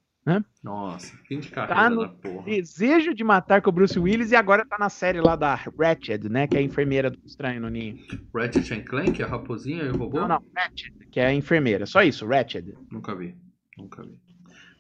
Nossa, 0.64 1.18
fim 1.28 1.40
de 1.40 1.50
carreira 1.50 1.76
Tá 1.76 1.90
no 1.90 2.02
da 2.02 2.10
porra. 2.10 2.46
Desejo 2.46 3.14
de 3.14 3.24
Matar 3.24 3.62
com 3.62 3.70
o 3.70 3.74
Bruce 3.74 4.00
Willis 4.00 4.32
e 4.32 4.36
agora 4.36 4.66
tá 4.66 4.78
na 4.80 4.90
série 4.90 5.20
lá 5.20 5.36
da 5.36 5.54
Ratched, 5.54 6.30
né? 6.30 6.48
Que 6.48 6.56
é 6.56 6.60
a 6.60 6.64
enfermeira 6.64 7.10
do 7.10 7.20
Estranho 7.26 7.60
no 7.60 7.70
Ninho. 7.70 7.98
Ratchet 8.34 8.74
and 8.74 8.84
Clank, 8.86 9.22
a 9.22 9.28
raposinha 9.28 9.84
e 9.84 9.90
o 9.90 9.98
robô? 9.98 10.22
Não, 10.22 10.28
não, 10.28 10.44
Ratched, 10.56 10.94
que 11.12 11.20
é 11.20 11.26
a 11.26 11.34
enfermeira. 11.34 11.86
Só 11.86 12.02
isso, 12.04 12.26
Ratched. 12.26 12.74
Nunca 12.90 13.14
vi. 13.16 13.36
Nunca 13.78 14.02
vi. 14.02 14.18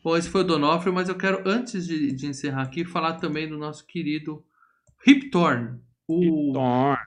Bom, 0.04 0.18
esse 0.18 0.30
foi 0.30 0.41
o 0.41 0.46
Donofrio, 0.46 0.94
mas 0.94 1.10
eu 1.10 1.16
quero, 1.16 1.41
antes 1.46 1.88
de, 1.88 2.12
de 2.12 2.28
encerrar 2.28 2.64
aqui, 2.64 2.86
falar 2.86 3.14
também 3.14 3.48
do 3.48 3.58
nosso 3.58 3.86
querido 3.86 4.44
Rip 5.06 5.30
Torn. 5.30 5.80
O... 6.08 6.52
Thor. 6.54 6.98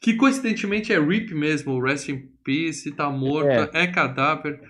Que 0.00 0.14
coincidentemente 0.14 0.92
é 0.92 1.00
Rip 1.00 1.32
mesmo, 1.34 1.80
Rest 1.80 2.08
in 2.08 2.28
Peace, 2.44 2.90
tá 2.92 3.08
morto, 3.08 3.70
é, 3.72 3.86
cadáver. 3.86 4.60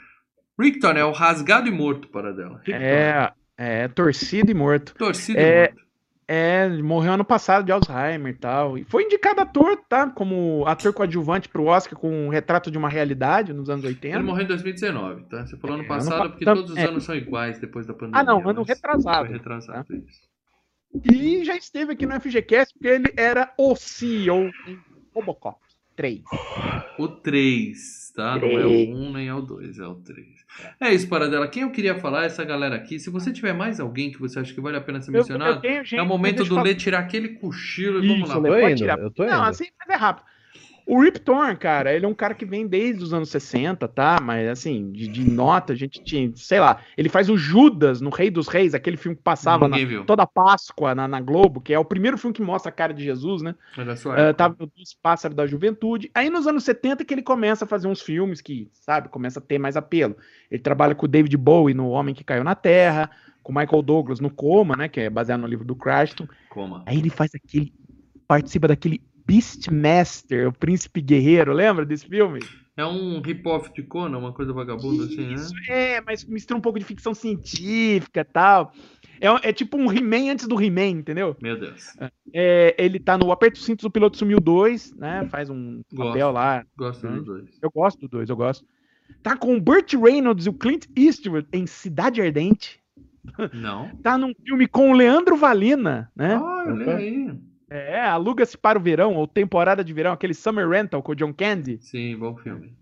Rick 0.62 0.80
Torn 0.80 0.98
é 0.98 1.04
o 1.04 1.12
rasgado 1.12 1.68
e 1.68 1.70
morto 1.70 2.08
para 2.08 2.32
dela. 2.32 2.60
Rip 2.64 2.84
Torn. 2.84 2.84
É, 2.84 3.32
é 3.56 3.88
torcido 3.88 4.50
e 4.50 4.54
morto. 4.54 4.94
Torcido 4.94 5.38
É, 5.38 5.64
e 5.64 5.68
morto. 5.68 5.82
É, 6.28 6.68
morreu 6.82 7.12
ano 7.12 7.24
passado 7.24 7.64
de 7.64 7.72
Alzheimer 7.72 8.32
e 8.32 8.38
tal. 8.38 8.78
E 8.78 8.84
foi 8.84 9.02
indicado 9.04 9.40
ator, 9.40 9.76
tá? 9.88 10.08
Como 10.08 10.64
ator 10.66 10.92
coadjuvante 10.92 11.48
pro 11.48 11.64
Oscar 11.66 11.98
com 11.98 12.26
um 12.26 12.28
retrato 12.28 12.70
de 12.70 12.78
uma 12.78 12.88
realidade 12.88 13.52
nos 13.52 13.68
anos 13.68 13.84
80. 13.84 14.16
Ele 14.16 14.24
morreu 14.24 14.44
em 14.44 14.48
2019, 14.48 15.24
tá? 15.24 15.44
Você 15.46 15.56
falou 15.58 15.74
ano 15.76 15.84
É, 15.84 15.88
passado 15.88 16.20
ano 16.22 16.30
porque 16.30 16.44
todos 16.44 16.70
os 16.70 16.76
é. 16.76 16.84
anos 16.84 17.04
são 17.04 17.14
iguais 17.14 17.58
depois 17.58 17.86
da 17.86 17.92
pandemia. 17.92 18.20
Ah, 18.20 18.24
não, 18.24 18.48
ano 18.48 18.62
retrasado, 18.62 19.26
Foi 19.26 19.36
retrasado, 19.36 19.94
isso. 19.94 20.22
E 21.10 21.44
já 21.44 21.56
esteve 21.56 21.92
aqui 21.92 22.06
no 22.06 22.18
FGCast 22.20 22.74
porque 22.74 22.88
ele 22.88 23.12
era 23.16 23.52
o 23.58 23.74
CEO 23.74 24.50
em 24.66 24.78
Robocop 25.14 25.58
3. 25.96 26.20
O 26.98 27.08
3, 27.08 28.12
tá? 28.14 28.36
Não 28.38 28.48
é 28.48 28.66
o 28.66 28.94
1 28.96 29.12
nem 29.12 29.28
é 29.28 29.34
o 29.34 29.40
2, 29.40 29.78
é 29.78 29.86
o 29.86 29.94
3. 29.94 30.26
É 30.80 30.92
isso, 30.92 31.08
Paradela. 31.08 31.48
Quem 31.48 31.62
eu 31.62 31.70
queria 31.70 31.98
falar 31.98 32.24
é 32.24 32.26
essa 32.26 32.44
galera 32.44 32.74
aqui. 32.76 32.98
Se 32.98 33.08
você 33.10 33.32
tiver 33.32 33.52
mais 33.54 33.80
alguém 33.80 34.10
que 34.10 34.18
você 34.20 34.38
acha 34.38 34.52
que 34.52 34.60
vale 34.60 34.76
a 34.76 34.80
pena 34.80 35.00
ser 35.00 35.10
Eu- 35.10 35.14
eu 35.14 35.18
mencionado, 35.20 35.60
tenho 35.60 35.82
gente 35.84 35.98
é 35.98 36.02
o 36.02 36.06
momento 36.06 36.38
do 36.38 36.42
eu 36.44 36.48
falar. 36.48 36.62
Lê 36.62 36.74
tirar 36.74 36.98
aquele 37.00 37.30
cochilo 37.30 38.04
e 38.04 38.08
vamos 38.08 38.28
lá. 38.28 38.38
Lê. 38.38 38.48
Eu 38.48 38.52
tô 38.54 38.60
pode 38.60 38.72
indo, 38.72 38.78
tirar. 38.78 38.98
eu 38.98 39.10
tô 39.10 39.24
indo. 39.24 39.32
Não, 39.32 39.42
assim, 39.44 39.66
mas 39.78 39.88
é 39.88 39.98
rápido. 39.98 40.26
O 40.92 41.00
Rip 41.00 41.20
Torn, 41.20 41.56
cara, 41.56 41.90
ele 41.90 42.04
é 42.04 42.08
um 42.08 42.12
cara 42.12 42.34
que 42.34 42.44
vem 42.44 42.66
desde 42.66 43.02
os 43.02 43.14
anos 43.14 43.30
60, 43.30 43.88
tá? 43.88 44.18
Mas 44.22 44.46
assim, 44.46 44.92
de, 44.92 45.08
de 45.08 45.24
nota, 45.24 45.72
a 45.72 45.76
gente 45.76 46.04
tinha, 46.04 46.30
sei 46.36 46.60
lá, 46.60 46.80
ele 46.98 47.08
faz 47.08 47.30
o 47.30 47.36
Judas 47.38 48.02
no 48.02 48.10
Rei 48.10 48.28
dos 48.28 48.46
Reis, 48.46 48.74
aquele 48.74 48.98
filme 48.98 49.16
que 49.16 49.22
passava 49.22 49.66
na, 49.66 49.78
toda 50.06 50.26
Páscoa 50.26 50.94
na, 50.94 51.08
na 51.08 51.18
Globo, 51.18 51.62
que 51.62 51.72
é 51.72 51.78
o 51.78 51.84
primeiro 51.84 52.18
filme 52.18 52.34
que 52.34 52.42
mostra 52.42 52.68
a 52.68 52.72
cara 52.74 52.92
de 52.92 53.02
Jesus, 53.02 53.40
né? 53.40 53.54
É 53.78 53.84
Uh, 54.12 54.12
época. 54.18 54.34
tava 54.34 54.54
dos 54.76 54.92
Pássaros 54.92 55.34
da 55.34 55.46
Juventude. 55.46 56.10
Aí 56.14 56.28
nos 56.28 56.46
anos 56.46 56.62
70 56.62 57.06
que 57.06 57.14
ele 57.14 57.22
começa 57.22 57.64
a 57.64 57.68
fazer 57.68 57.88
uns 57.88 58.02
filmes 58.02 58.42
que, 58.42 58.68
sabe, 58.72 59.08
começa 59.08 59.38
a 59.38 59.42
ter 59.42 59.58
mais 59.58 59.78
apelo. 59.78 60.14
Ele 60.50 60.60
trabalha 60.60 60.94
com 60.94 61.06
o 61.06 61.08
David 61.08 61.34
Bowie 61.38 61.72
no 61.72 61.88
Homem 61.88 62.14
que 62.14 62.22
Caiu 62.22 62.44
na 62.44 62.54
Terra, 62.54 63.10
com 63.42 63.50
o 63.50 63.54
Michael 63.54 63.80
Douglas 63.80 64.20
no 64.20 64.28
Coma, 64.28 64.76
né, 64.76 64.88
que 64.88 65.00
é 65.00 65.08
baseado 65.08 65.40
no 65.40 65.46
livro 65.46 65.64
do 65.64 65.74
Crichton. 65.74 66.28
Coma. 66.50 66.82
Aí 66.84 66.98
ele 66.98 67.08
faz 67.08 67.30
aquele 67.34 67.72
participa 68.28 68.68
daquele 68.68 69.00
Beastmaster, 69.26 70.48
o 70.48 70.52
Príncipe 70.52 71.00
Guerreiro, 71.00 71.52
lembra 71.52 71.84
desse 71.84 72.06
filme? 72.06 72.40
É 72.76 72.86
um 72.86 73.20
rip-off 73.20 73.72
de 73.74 73.82
Conan, 73.82 74.16
uma 74.18 74.32
coisa 74.32 74.52
vagabunda 74.52 75.04
assim, 75.04 75.26
né? 75.26 75.34
Isso, 75.34 75.52
é, 75.68 76.00
mas 76.00 76.24
mistura 76.24 76.56
um 76.56 76.60
pouco 76.62 76.78
de 76.78 76.84
ficção 76.84 77.12
científica 77.12 78.20
e 78.20 78.24
tal. 78.24 78.72
É, 79.20 79.50
é 79.50 79.52
tipo 79.52 79.76
um 79.76 79.92
He-Man 79.92 80.32
antes 80.32 80.48
do 80.48 80.60
He-Man, 80.60 80.88
entendeu? 81.00 81.36
Meu 81.40 81.58
Deus. 81.60 81.94
É, 82.32 82.74
ele 82.78 82.98
tá 82.98 83.18
no 83.18 83.30
Aperto 83.30 83.58
os 83.60 83.64
Cintos 83.66 83.82
do 83.82 83.90
Piloto 83.90 84.16
Sumiu 84.16 84.40
2, 84.40 84.94
né? 84.96 85.28
Faz 85.30 85.50
um 85.50 85.82
Gosto. 85.92 86.08
papel 86.08 86.30
lá. 86.32 86.64
Gosto 86.76 87.06
Hum. 87.06 87.16
dos 87.16 87.24
dois. 87.26 87.58
Eu 87.62 87.70
gosto 87.70 88.00
do 88.00 88.08
2, 88.08 88.30
eu 88.30 88.36
gosto. 88.36 88.64
Tá 89.22 89.36
com 89.36 89.54
o 89.54 89.60
Burt 89.60 89.92
Reynolds 89.92 90.46
e 90.46 90.48
o 90.48 90.54
Clint 90.54 90.86
Eastwood 90.96 91.46
em 91.52 91.66
Cidade 91.66 92.22
Ardente. 92.22 92.80
Não. 93.52 93.90
Tá 94.02 94.16
num 94.16 94.32
filme 94.44 94.66
com 94.66 94.90
o 94.90 94.94
Leandro 94.94 95.36
Valina, 95.36 96.10
né? 96.16 96.34
Ah, 96.36 96.64
olha 96.66 96.96
aí. 96.96 97.30
É, 97.74 98.00
Aluga-se 98.00 98.56
para 98.58 98.78
o 98.78 98.82
Verão, 98.82 99.14
ou 99.14 99.26
Temporada 99.26 99.82
de 99.82 99.92
Verão, 99.92 100.12
aquele 100.12 100.34
Summer 100.34 100.68
Rental 100.68 101.02
com 101.02 101.12
o 101.12 101.14
John 101.14 101.32
Candy. 101.32 101.78
Sim, 101.80 102.16
bom 102.16 102.36
filme. 102.36 102.74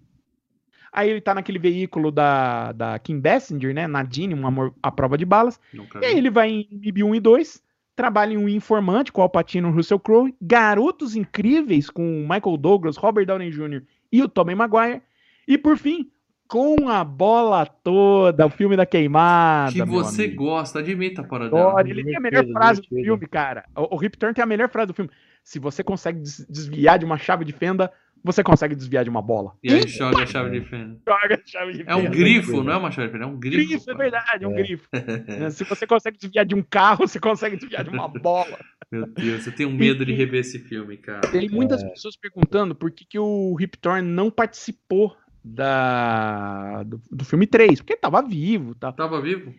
Aí 0.93 1.09
ele 1.09 1.21
tá 1.21 1.33
naquele 1.35 1.59
veículo 1.59 2.11
da, 2.11 2.73
da 2.73 2.99
Kim 2.99 3.21
Basinger, 3.21 3.73
né? 3.73 3.87
Nadine, 3.87 4.35
um 4.35 4.47
amor 4.47 4.75
à 4.83 4.91
prova 4.91 5.17
de 5.17 5.25
balas. 5.25 5.61
Nunca 5.73 6.01
E 6.03 6.05
aí 6.07 6.13
vi. 6.15 6.19
ele 6.19 6.31
vai 6.31 6.51
em 6.51 6.69
MIB 6.73 7.05
1 7.05 7.15
e 7.15 7.21
2, 7.21 7.63
trabalha 7.95 8.33
em 8.35 8.37
um 8.37 8.49
informante 8.49 9.13
com 9.13 9.21
o 9.21 9.23
Alpatino 9.23 9.69
e 9.69 9.73
Russell 9.73 10.01
Crowe, 10.01 10.35
Garotos 10.43 11.15
Incríveis 11.15 11.89
com 11.89 12.03
o 12.03 12.29
Michael 12.29 12.57
Douglas, 12.57 12.97
Robert 12.97 13.25
Downey 13.27 13.51
Jr. 13.51 13.83
e 14.11 14.21
o 14.23 14.29
Tobey 14.29 14.57
Maguire. 14.57 15.03
E 15.47 15.57
por 15.57 15.77
fim, 15.79 16.11
com 16.51 16.89
a 16.89 17.05
bola 17.05 17.65
toda, 17.65 18.45
o 18.45 18.51
filme 18.51 18.77
da 18.77 18.85
queimada. 18.85 19.73
Que 19.73 19.83
você 19.85 20.25
amigo. 20.25 20.45
gosta, 20.45 20.81
admita, 20.81 21.23
Paradela. 21.23 21.71
Adoro. 21.71 21.89
Ele 21.89 22.03
tem 22.05 22.17
a 22.17 22.21
melhor 22.21 22.45
frase 22.49 22.81
do 22.83 22.89
filme, 22.89 23.27
cara. 23.29 23.65
O, 23.77 23.95
o 23.95 23.97
Rip 23.97 24.19
Torn 24.19 24.35
tem 24.35 24.43
a 24.43 24.47
melhor 24.47 24.69
frase 24.69 24.89
do 24.89 24.95
filme. 24.95 25.11
Se 25.45 25.59
você 25.61 25.85
consegue 25.85 26.19
des- 26.21 26.45
desviar 26.51 26.99
de 26.99 27.05
uma 27.05 27.17
chave 27.19 27.45
de 27.45 27.53
fenda, 27.53 27.91
você 28.23 28.43
consegue 28.43 28.75
desviar 28.75 29.05
de 29.05 29.11
uma 29.11 29.23
bola. 29.23 29.53
E 29.63 29.73
aí 29.73 29.87
joga 29.87 30.25
a 30.25 30.27
chave 30.27 30.51
de 30.59 30.67
fenda. 30.67 30.99
Joga 31.09 31.35
a 31.43 31.47
chave 31.47 31.73
de 31.73 31.85
É 31.87 31.95
um 31.97 32.03
fenda. 32.03 32.17
grifo, 32.17 32.63
não 32.65 32.73
é 32.73 32.77
uma 32.77 32.91
chave 32.91 33.07
de 33.09 33.13
fenda, 33.13 33.25
é 33.25 33.29
um 33.29 33.39
grifo. 33.39 33.69
Grifo, 33.69 33.83
é 33.83 33.87
cara. 33.95 33.99
verdade, 33.99 34.45
é 34.45 34.49
um 34.49 34.53
É. 34.59 34.63
grifo. 34.63 34.89
Né, 34.93 35.51
Se 35.51 35.63
você 35.65 35.87
consegue 35.87 36.19
desviar 36.19 36.45
de 36.45 36.55
um 36.57 36.63
carro, 36.63 37.07
você 37.09 37.21
consegue 37.21 37.57
desviar 37.57 37.85
de 37.85 37.91
uma 37.91 38.09
bola. 38.09 38.59
Meu 38.91 39.07
Deus, 39.07 39.47
eu 39.47 39.55
tenho 39.55 39.71
medo 39.71 40.05
de 40.05 40.13
rever 40.13 40.41
esse 40.41 40.59
filme, 40.59 40.97
cara. 40.97 41.21
Tem 41.31 41.49
muitas 41.49 41.81
pessoas 41.83 42.17
perguntando 42.17 42.75
por 42.75 42.91
que, 42.91 43.05
que 43.07 43.19
o 43.21 43.55
Rip 43.55 43.79
Torn 43.79 44.03
não 44.03 44.31
participou 44.33 45.15
da, 45.45 46.83
do, 46.83 47.01
do 47.11 47.25
filme 47.25 47.47
3, 47.47 47.81
porque 47.81 47.95
ele 47.95 48.01
tava 48.01 48.23
vivo, 48.23 48.75
tá? 48.75 48.93
Tava 48.93 49.21
vivo? 49.21 49.55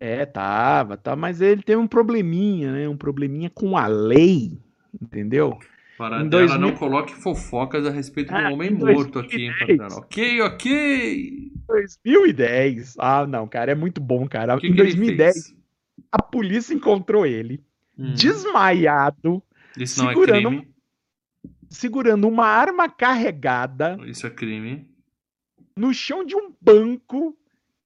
É, 0.00 0.26
tava, 0.26 0.96
tá, 0.96 1.16
mas 1.16 1.40
ele 1.40 1.62
teve 1.62 1.80
um 1.80 1.86
probleminha, 1.86 2.72
né? 2.72 2.88
Um 2.88 2.96
probleminha 2.96 3.48
com 3.50 3.76
a 3.76 3.86
lei, 3.86 4.58
entendeu? 5.00 5.58
Paradela, 5.96 6.26
Em 6.26 6.28
2000 6.28 6.60
não 6.60 6.76
coloque 6.76 7.14
fofocas 7.14 7.86
a 7.86 7.90
respeito 7.90 8.28
do 8.28 8.34
Ah, 8.36 8.50
homem 8.50 8.70
em 8.70 8.74
morto 8.74 9.18
aqui, 9.18 9.42
hein, 9.42 9.52
2010. 9.52 9.78
Paradela. 9.78 10.00
Ok, 10.00 10.40
ok. 10.42 11.52
2010. 11.68 12.96
Ah, 12.98 13.26
não, 13.26 13.46
cara, 13.46 13.72
é 13.72 13.74
muito 13.74 14.00
bom, 14.00 14.28
cara. 14.28 14.58
Que, 14.58 14.66
em 14.66 14.74
que 14.74 14.80
ele 14.80 14.90
2010, 14.90 15.34
fez? 15.34 15.56
a 16.12 16.22
polícia 16.22 16.74
encontrou 16.74 17.24
ele 17.24 17.62
Hum, 17.96 18.12
desmaiado, 18.12 19.40
Isso 19.78 20.02
é 20.02 20.08
segurando 20.08 20.48
crime. 20.50 20.74
segurando 21.70 22.26
uma 22.28 22.46
arma 22.46 22.88
carregada 22.88 23.96
Isso 24.06 24.26
é 24.26 24.30
crime. 24.30 24.88
No 25.76 25.92
chão 25.92 26.24
de 26.24 26.36
um 26.36 26.54
banco 26.60 27.36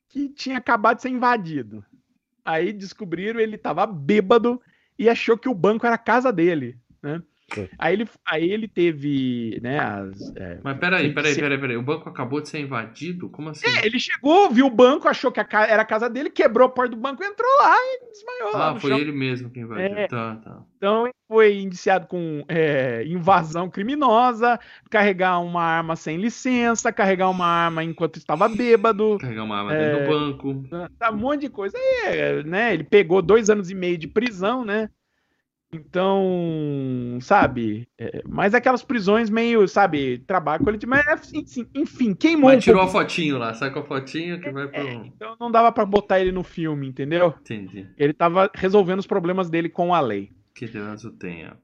que 0.09 0.29
tinha 0.29 0.59
acabado 0.59 0.97
de 0.97 1.03
ser 1.03 1.11
invadido. 1.11 1.85
Aí 2.45 2.73
descobriram 2.73 3.41
ele 3.41 3.59
tava 3.59 3.87
bêbado 3.87 4.61
e 4.99 5.09
achou 5.09 5.37
que 5.37 5.49
o 5.49 5.55
banco 5.55 5.87
era 5.87 5.95
a 5.97 5.99
casa 5.99 6.33
dele, 6.33 6.79
né? 7.03 7.23
Aí 7.79 7.95
ele, 7.95 8.09
aí 8.27 8.51
ele 8.53 8.69
teve, 8.69 9.59
né, 9.63 9.79
as, 9.79 10.35
é, 10.37 10.59
Mas 10.63 10.79
peraí, 10.79 11.13
peraí, 11.15 11.35
peraí, 11.35 11.59
peraí. 11.59 11.77
O 11.77 11.83
banco 11.83 12.09
acabou 12.09 12.41
de 12.43 12.49
ser 12.49 12.61
invadido? 12.61 13.29
Como 13.31 13.49
assim? 13.49 13.67
É, 13.67 13.87
ele 13.87 13.99
chegou, 13.99 14.51
viu 14.51 14.67
o 14.67 14.71
banco, 14.71 15.09
achou 15.09 15.33
que 15.33 15.41
a 15.41 15.45
ca- 15.45 15.67
era 15.67 15.83
a 15.83 15.87
casa 15.87 16.11
dele, 16.11 16.29
quebrou 16.31 16.67
a 16.67 16.71
porta 16.71 16.95
do 16.95 17.01
banco, 17.01 17.25
entrou 17.25 17.51
lá 17.59 17.75
e 17.77 18.11
desmaiou 18.13 18.53
lá 18.53 18.71
ah, 18.73 18.81
foi 18.81 18.91
chão. 18.91 18.99
ele 18.99 19.13
mesmo 19.13 19.51
que 19.51 19.61
invadiu. 19.61 19.97
É. 19.97 20.07
Tá, 20.09 20.37
tá. 20.37 20.63
Então 20.77 21.07
ele 21.07 21.15
foi 21.27 21.59
indiciado 21.59 22.07
com 22.07 22.45
é, 22.49 23.03
invasão 23.07 23.69
criminosa, 23.71 24.59
carregar 24.91 25.39
uma 25.41 25.63
arma 25.63 25.97
sem 25.97 26.19
licença, 26.19 26.93
carregar 26.93 27.31
uma 27.31 27.47
arma 27.47 27.83
enquanto 27.83 28.17
estava 28.17 28.49
bêbado, 28.49 29.17
Carregar 29.19 29.45
uma 29.45 29.57
arma 29.59 29.75
É. 29.75 29.79
dentro 29.95 30.05
do 30.05 30.11
banco. 30.11 30.89
tá, 30.99 31.11
um 31.11 31.17
monte 31.17 31.43
de 31.43 31.49
coisa. 31.49 31.77
Aí, 31.79 32.15
é, 32.19 32.43
né, 32.43 32.75
ele 32.75 32.85
pegou 32.85 33.23
dois 33.23 33.49
anos 33.49 33.71
e 33.71 33.75
meio 33.75 33.97
de 33.97 34.07
prisão, 34.07 34.65
né? 34.65 34.91
Então, 35.73 37.19
sabe? 37.21 37.87
é, 37.99 38.23
mas 38.27 38.55
aquelas 38.55 38.83
prisões 38.83 39.29
meio, 39.29 39.67
sabe, 39.69 40.19
trabalho 40.27 40.65
coletivo. 40.65 40.91
Mas, 40.91 41.33
enfim, 41.33 41.67
enfim 41.75 42.15
queimou 42.15 42.51
um 42.51 42.55
Mas 42.55 42.65
tirou 42.65 42.81
a 42.81 42.85
pouco. 42.87 42.99
fotinho 43.01 43.39
lá, 43.39 43.53
sai 43.55 43.71
com 43.71 43.81
a 43.81 43.85
fotinho 43.85 44.41
que 44.41 44.51
vai 44.51 44.67
pro. 44.69 44.81
Então 45.07 45.37
não 45.39 45.51
dava 45.51 45.71
pra 45.73 45.85
botar 45.85 46.21
ele 46.21 46.33
no 46.33 46.43
filme, 46.43 46.89
entendeu? 46.89 47.35
Entendi. 47.41 47.87
Ele 47.99 48.13
tava 48.13 48.51
resolvendo 48.55 48.99
os 49.01 49.07
problemas 49.07 49.51
dele 49.51 49.69
com 49.69 49.95
a 49.95 50.01
lei. 50.01 50.31
Que 50.55 50.67
Deus 50.67 51.05
o 51.05 51.11
tenha. 51.13 51.57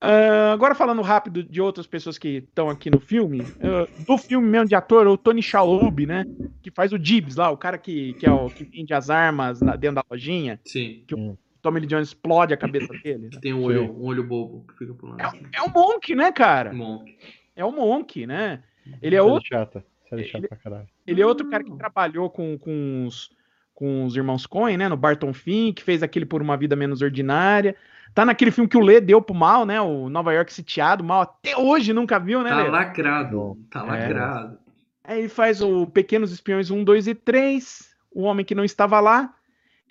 Ah, 0.00 0.52
agora 0.52 0.74
falando 0.74 1.00
rápido 1.00 1.42
de 1.42 1.60
outras 1.62 1.86
pessoas 1.86 2.18
que 2.18 2.28
estão 2.46 2.68
aqui 2.68 2.90
no 2.90 3.00
filme, 3.00 3.40
ah, 3.62 3.88
do 4.06 4.18
filme 4.18 4.46
mesmo 4.46 4.68
de 4.68 4.74
ator, 4.74 5.06
o 5.06 5.16
Tony 5.16 5.40
Shalhoub, 5.42 6.04
né, 6.06 6.24
que 6.62 6.70
faz 6.70 6.92
o 6.92 6.98
Gibbs 7.02 7.36
lá, 7.36 7.50
o 7.50 7.56
cara 7.56 7.78
que, 7.78 8.12
que 8.14 8.26
é 8.26 8.30
o 8.30 8.50
que 8.50 8.64
vende 8.64 8.92
as 8.92 9.08
armas 9.08 9.62
na- 9.62 9.76
dentro 9.76 9.94
da 9.96 10.04
lojinha, 10.10 10.60
Sim. 10.66 11.04
o 11.12 11.38
Tommy 11.64 11.80
Lee 11.80 11.88
Jones 11.88 12.08
explode 12.08 12.54
a 12.54 12.56
cabeça 12.58 12.92
dele. 13.02 13.28
né? 13.32 13.38
Tem 13.40 13.52
um 13.52 13.62
olho, 13.64 13.90
um 13.92 14.04
olho 14.04 14.22
bobo 14.22 14.64
que 14.68 14.78
fica 14.78 14.94
pro 14.94 15.08
lado. 15.08 15.20
É, 15.20 15.28
um- 15.28 15.48
é 15.52 15.62
o 15.62 15.70
Monk, 15.72 16.14
né, 16.14 16.30
cara? 16.30 16.72
Monk. 16.72 17.16
É 17.56 17.64
o 17.64 17.72
Monk, 17.72 18.26
né? 18.26 18.62
Ele 19.02 19.16
é 19.16 19.18
Série 19.20 19.30
outro, 19.32 19.48
chata. 19.48 19.84
Série 20.08 20.22
Ele- 20.22 20.28
chata 20.30 20.48
pra 20.48 20.56
caralho. 20.58 20.86
ele 21.06 21.22
é 21.22 21.26
outro 21.26 21.48
cara 21.48 21.64
que 21.64 21.74
trabalhou 21.76 22.28
com, 22.30 22.56
com 22.58 23.06
os 23.06 23.30
com 23.72 24.04
os 24.04 24.14
irmãos 24.14 24.46
Coen, 24.46 24.76
né, 24.76 24.88
no 24.88 24.96
Barton 24.96 25.32
Fink, 25.32 25.82
fez 25.82 26.00
aquele 26.00 26.24
Por 26.24 26.40
Uma 26.40 26.56
Vida 26.56 26.76
Menos 26.76 27.02
Ordinária. 27.02 27.74
Tá 28.14 28.24
naquele 28.24 28.52
filme 28.52 28.70
que 28.70 28.76
o 28.76 28.80
Lê 28.80 29.00
deu 29.00 29.20
pro 29.20 29.34
mal, 29.34 29.66
né? 29.66 29.80
O 29.80 30.08
Nova 30.08 30.32
York 30.32 30.52
Sitiado, 30.52 31.02
mal 31.02 31.22
até 31.22 31.56
hoje 31.56 31.92
nunca 31.92 32.20
viu, 32.20 32.40
né, 32.44 32.50
Tá 32.50 32.62
Lê? 32.62 32.68
lacrado. 32.70 33.58
Tá 33.68 33.80
É. 33.80 33.82
lacrado. 33.82 34.58
Aí 35.02 35.18
ele 35.18 35.28
faz 35.28 35.60
o 35.60 35.88
Pequenos 35.88 36.30
Espiões 36.30 36.70
1, 36.70 36.84
2 36.84 37.08
e 37.08 37.16
3, 37.16 37.92
O 38.12 38.22
Homem 38.22 38.44
que 38.44 38.54
Não 38.54 38.64
Estava 38.64 39.00
Lá, 39.00 39.34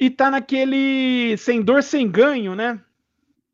e 0.05 0.09
tá 0.09 0.29
naquele 0.31 1.35
Sem 1.37 1.61
Dor, 1.61 1.83
Sem 1.83 2.09
Ganho, 2.09 2.55
né? 2.55 2.79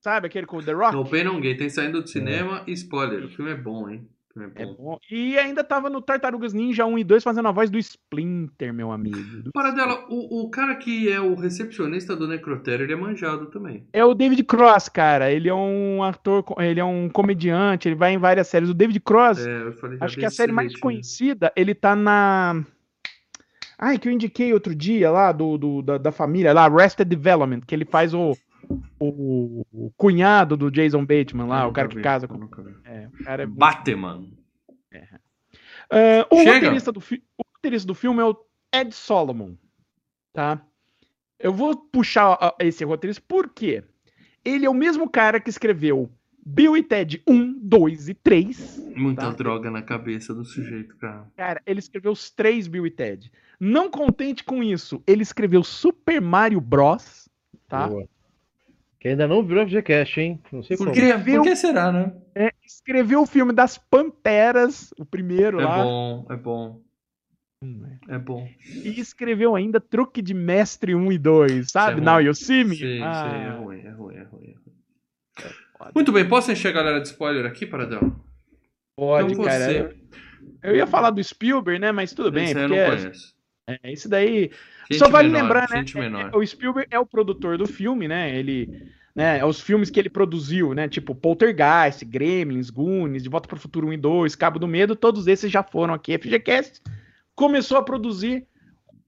Sabe, 0.02 0.28
aquele 0.28 0.46
com 0.48 0.58
o 0.58 0.64
The 0.64 0.72
Rock? 0.74 0.94
No 0.94 1.04
No 1.34 1.42
Gain 1.42 1.58
tem 1.58 1.70
saindo 1.70 2.02
do 2.02 2.08
cinema 2.08 2.64
e 2.66 2.72
spoiler. 2.74 3.26
O 3.26 3.30
filme 3.30 3.52
é 3.52 3.56
bom, 3.56 3.90
hein? 3.90 4.08
O 4.30 4.34
filme 4.34 4.52
é 4.56 4.62
É 4.62 4.66
bom. 4.66 4.76
bom. 4.76 5.00
E 5.12 5.38
ainda 5.38 5.62
tava 5.62 5.90
no 5.90 6.02
Tartarugas 6.02 6.54
Ninja 6.54 6.86
1 6.86 7.00
e 7.00 7.04
2 7.04 7.22
fazendo 7.22 7.50
a 7.50 7.52
voz 7.52 7.70
do 7.70 7.78
Splinter, 7.78 8.74
meu 8.74 8.94
amigo. 8.94 9.18
Paradela, 9.54 10.06
o, 10.08 10.44
o 10.46 10.50
cara 10.50 10.76
que 10.76 11.12
é 11.12 11.20
o 11.20 11.36
recepcionista 11.36 12.16
do 12.16 12.30
Necrotério, 12.30 12.86
ele 12.86 12.94
é 12.94 12.96
manjado 12.96 13.48
também. 13.48 13.88
É 13.92 14.06
o 14.06 14.14
David 14.14 14.42
Cross, 14.46 14.88
cara. 14.88 15.30
Ele 15.34 15.50
é 15.50 15.54
um 15.54 16.02
ator, 16.02 16.46
ele 16.60 16.80
é 16.80 16.86
um 16.86 17.10
comediante, 17.10 17.90
ele 17.90 17.96
vai 17.96 18.14
em 18.14 18.18
várias 18.18 18.48
séries. 18.48 18.70
O 18.70 18.74
David 18.74 19.02
Cross, 19.02 19.40
É, 19.46 19.72
falei 19.74 19.98
acho 20.00 20.18
que 20.18 20.26
a 20.26 20.30
série 20.32 20.54
mais 20.54 20.68
jeitinho. 20.72 20.82
conhecida, 20.82 21.52
ele 21.58 21.76
tá 21.76 21.94
na. 21.94 22.64
Ai, 23.82 23.98
que 23.98 24.10
eu 24.10 24.12
indiquei 24.12 24.52
outro 24.54 24.76
dia 24.76 25.10
lá, 25.10 25.32
do, 25.32 25.58
do- 25.58 25.82
da, 25.82 25.98
da 25.98 26.12
família, 26.12 26.52
lá, 26.54 26.66
Arrested 26.66 27.08
Development, 27.08 27.62
que 27.62 27.74
ele 27.74 27.86
faz 27.86 28.14
o, 28.14 28.36
o, 29.00 29.66
o 29.72 29.92
cunhado 29.96 30.58
do 30.58 30.70
Jason 30.70 31.06
Bateman 31.06 31.48
lá, 31.48 31.64
Eu 31.64 31.70
o 31.70 31.72
cara 31.74 31.88
nunca 31.88 31.90
que 31.94 31.98
vi, 31.98 32.04
casa 32.04 32.28
com. 32.28 32.38
vi. 32.38 32.76
É, 32.84 33.08
o 33.08 33.24
cara 33.24 33.44
é 33.44 33.46
muito 33.46 33.58
Batman. 33.58 34.26
Ah, 35.92 36.28
o, 36.32 36.38
Chega. 36.40 36.54
roteirista 36.56 36.92
do 36.92 37.00
fi- 37.02 37.24
o 37.38 37.44
roteirista 37.56 37.88
do 37.88 37.96
filme 37.96 38.20
é 38.22 38.26
o 38.26 38.36
Ed 38.74 38.94
Solomon, 38.94 39.56
tá? 40.34 40.62
Eu 41.40 41.54
vou 41.54 41.76
puxar 41.76 42.38
esse 42.60 42.84
roteirista 42.84 43.24
por 43.28 43.50
quê? 43.50 43.84
Ele 44.44 44.66
é 44.66 44.70
o 44.70 44.74
mesmo 44.74 45.10
cara 45.10 45.40
que 45.40 45.50
escreveu 45.50 46.12
Bill 46.46 46.76
e 46.78 46.84
Ted 46.84 47.22
1, 47.28 47.60
2 47.62 48.10
e 48.10 48.14
3. 48.14 48.92
Muita 48.96 49.22
Tá. 49.24 49.32
droga 49.32 49.72
na 49.72 49.82
cabeça 49.82 50.34
do 50.34 50.44
sujeito, 50.44 50.96
cara. 50.98 51.28
Cara, 51.36 51.62
ele 51.66 51.80
escreveu 51.80 52.12
os 52.12 52.30
três 52.30 52.68
Bill 52.68 52.86
e 52.86 52.92
Ted. 52.92 53.32
Não 53.60 53.90
contente 53.90 54.44
com 54.44 54.64
isso, 54.64 55.04
ele 55.06 55.22
escreveu 55.22 55.64
Super 55.64 56.22
Mario 56.22 56.62
Bros, 56.62 57.28
tá? 57.68 57.88
Boa. 57.88 58.08
Que 59.00 59.10
ainda 59.10 59.28
não 59.28 59.44
virou 59.44 59.66
FGCast, 59.66 60.20
hein? 60.20 60.42
Não 60.52 60.62
sei 60.64 60.76
Por 60.78 60.92
Viu? 60.94 61.42
por 61.42 61.44
que 61.50 61.56
será, 61.56 61.92
né? 61.92 62.14
É, 62.36 62.52
escreveu 62.66 63.22
o 63.22 63.26
filme 63.26 63.54
das 63.54 63.78
Panteras, 63.78 64.94
o 65.00 65.06
primeiro 65.06 65.60
É 65.60 65.66
lá. 65.66 65.84
bom, 65.84 66.26
é 66.30 66.36
bom, 66.36 66.82
Hum, 67.62 67.86
é. 68.10 68.16
é 68.16 68.18
bom. 68.20 68.48
E 68.66 69.00
escreveu 69.02 69.54
ainda 69.56 69.82
Truque 69.82 70.22
de 70.22 70.34
Mestre 70.34 70.96
1 70.96 71.12
e 71.12 71.18
2, 71.18 71.72
sabe? 71.72 72.00
Isso 72.00 72.02
é 72.02 72.12
Now. 72.14 72.22
You 72.22 72.34
See 72.34 72.64
Me? 72.64 72.76
Sim, 72.78 73.02
Ah, 73.02 73.14
sim, 73.14 73.36
é 73.46 73.50
ruim, 73.58 73.80
é 73.82 73.90
ruim, 73.90 74.16
é 74.16 74.24
ruim. 74.24 74.48
é 74.48 74.54
ruim. 74.54 75.94
Muito 75.96 76.12
bem, 76.14 76.28
posso 76.28 76.52
encher 76.52 76.70
a 76.70 76.72
galera 76.72 77.00
de 77.02 77.08
spoiler 77.08 77.46
aqui, 77.46 77.66
Paradão? 77.66 78.16
Pode, 78.98 79.32
Então 79.34 79.44
cara. 79.46 79.66
você. 79.66 79.80
Eu, 79.82 80.72
eu 80.72 80.76
ia 80.78 80.88
falar 80.88 81.10
do 81.10 81.22
Spielberg, 81.24 81.80
né? 81.80 81.92
Mas 81.92 82.14
tudo 82.14 82.32
bem, 82.32 82.46
Esse 82.46 82.58
eu 82.60 82.68
porque 82.68 82.82
não 82.90 82.98
conheço. 82.98 83.36
É, 83.84 83.92
isso 83.92 84.08
daí. 84.10 84.52
Gente 84.90 85.00
Só 85.00 85.10
vale 85.10 85.30
menor, 85.30 85.44
lembrar, 85.44 85.70
né? 85.70 85.86
menor. 85.96 86.32
é- 86.34 86.38
O 86.38 86.46
Spielberg 86.46 86.88
é 86.92 87.00
o 87.00 87.06
produtor 87.06 87.58
do 87.58 87.68
filme, 87.68 88.08
né? 88.08 88.36
Ele. 88.38 88.90
Né, 89.16 89.40
é 89.40 89.46
os 89.46 89.60
filmes 89.60 89.90
que 89.90 90.00
ele 90.00 90.10
produziu, 90.10 90.74
né? 90.74 90.88
Tipo 90.88 91.14
Poltergeist, 91.16 92.06
Gremlins, 92.06 92.70
Goonies, 92.70 93.24
De 93.24 93.28
Volta 93.30 93.48
para 93.50 93.58
o 93.58 93.60
Futuro 93.60 93.88
1 93.88 93.94
e 93.94 93.98
2, 93.98 94.36
Cabo 94.36 94.60
do 94.60 94.68
Medo, 94.68 94.96
todos 94.96 95.28
esses 95.28 95.52
já 95.52 95.62
foram 95.64 95.94
aqui. 95.94 96.14
FGCast 96.18 96.82
começou 97.36 97.78
a 97.78 97.82
produzir. 97.84 98.46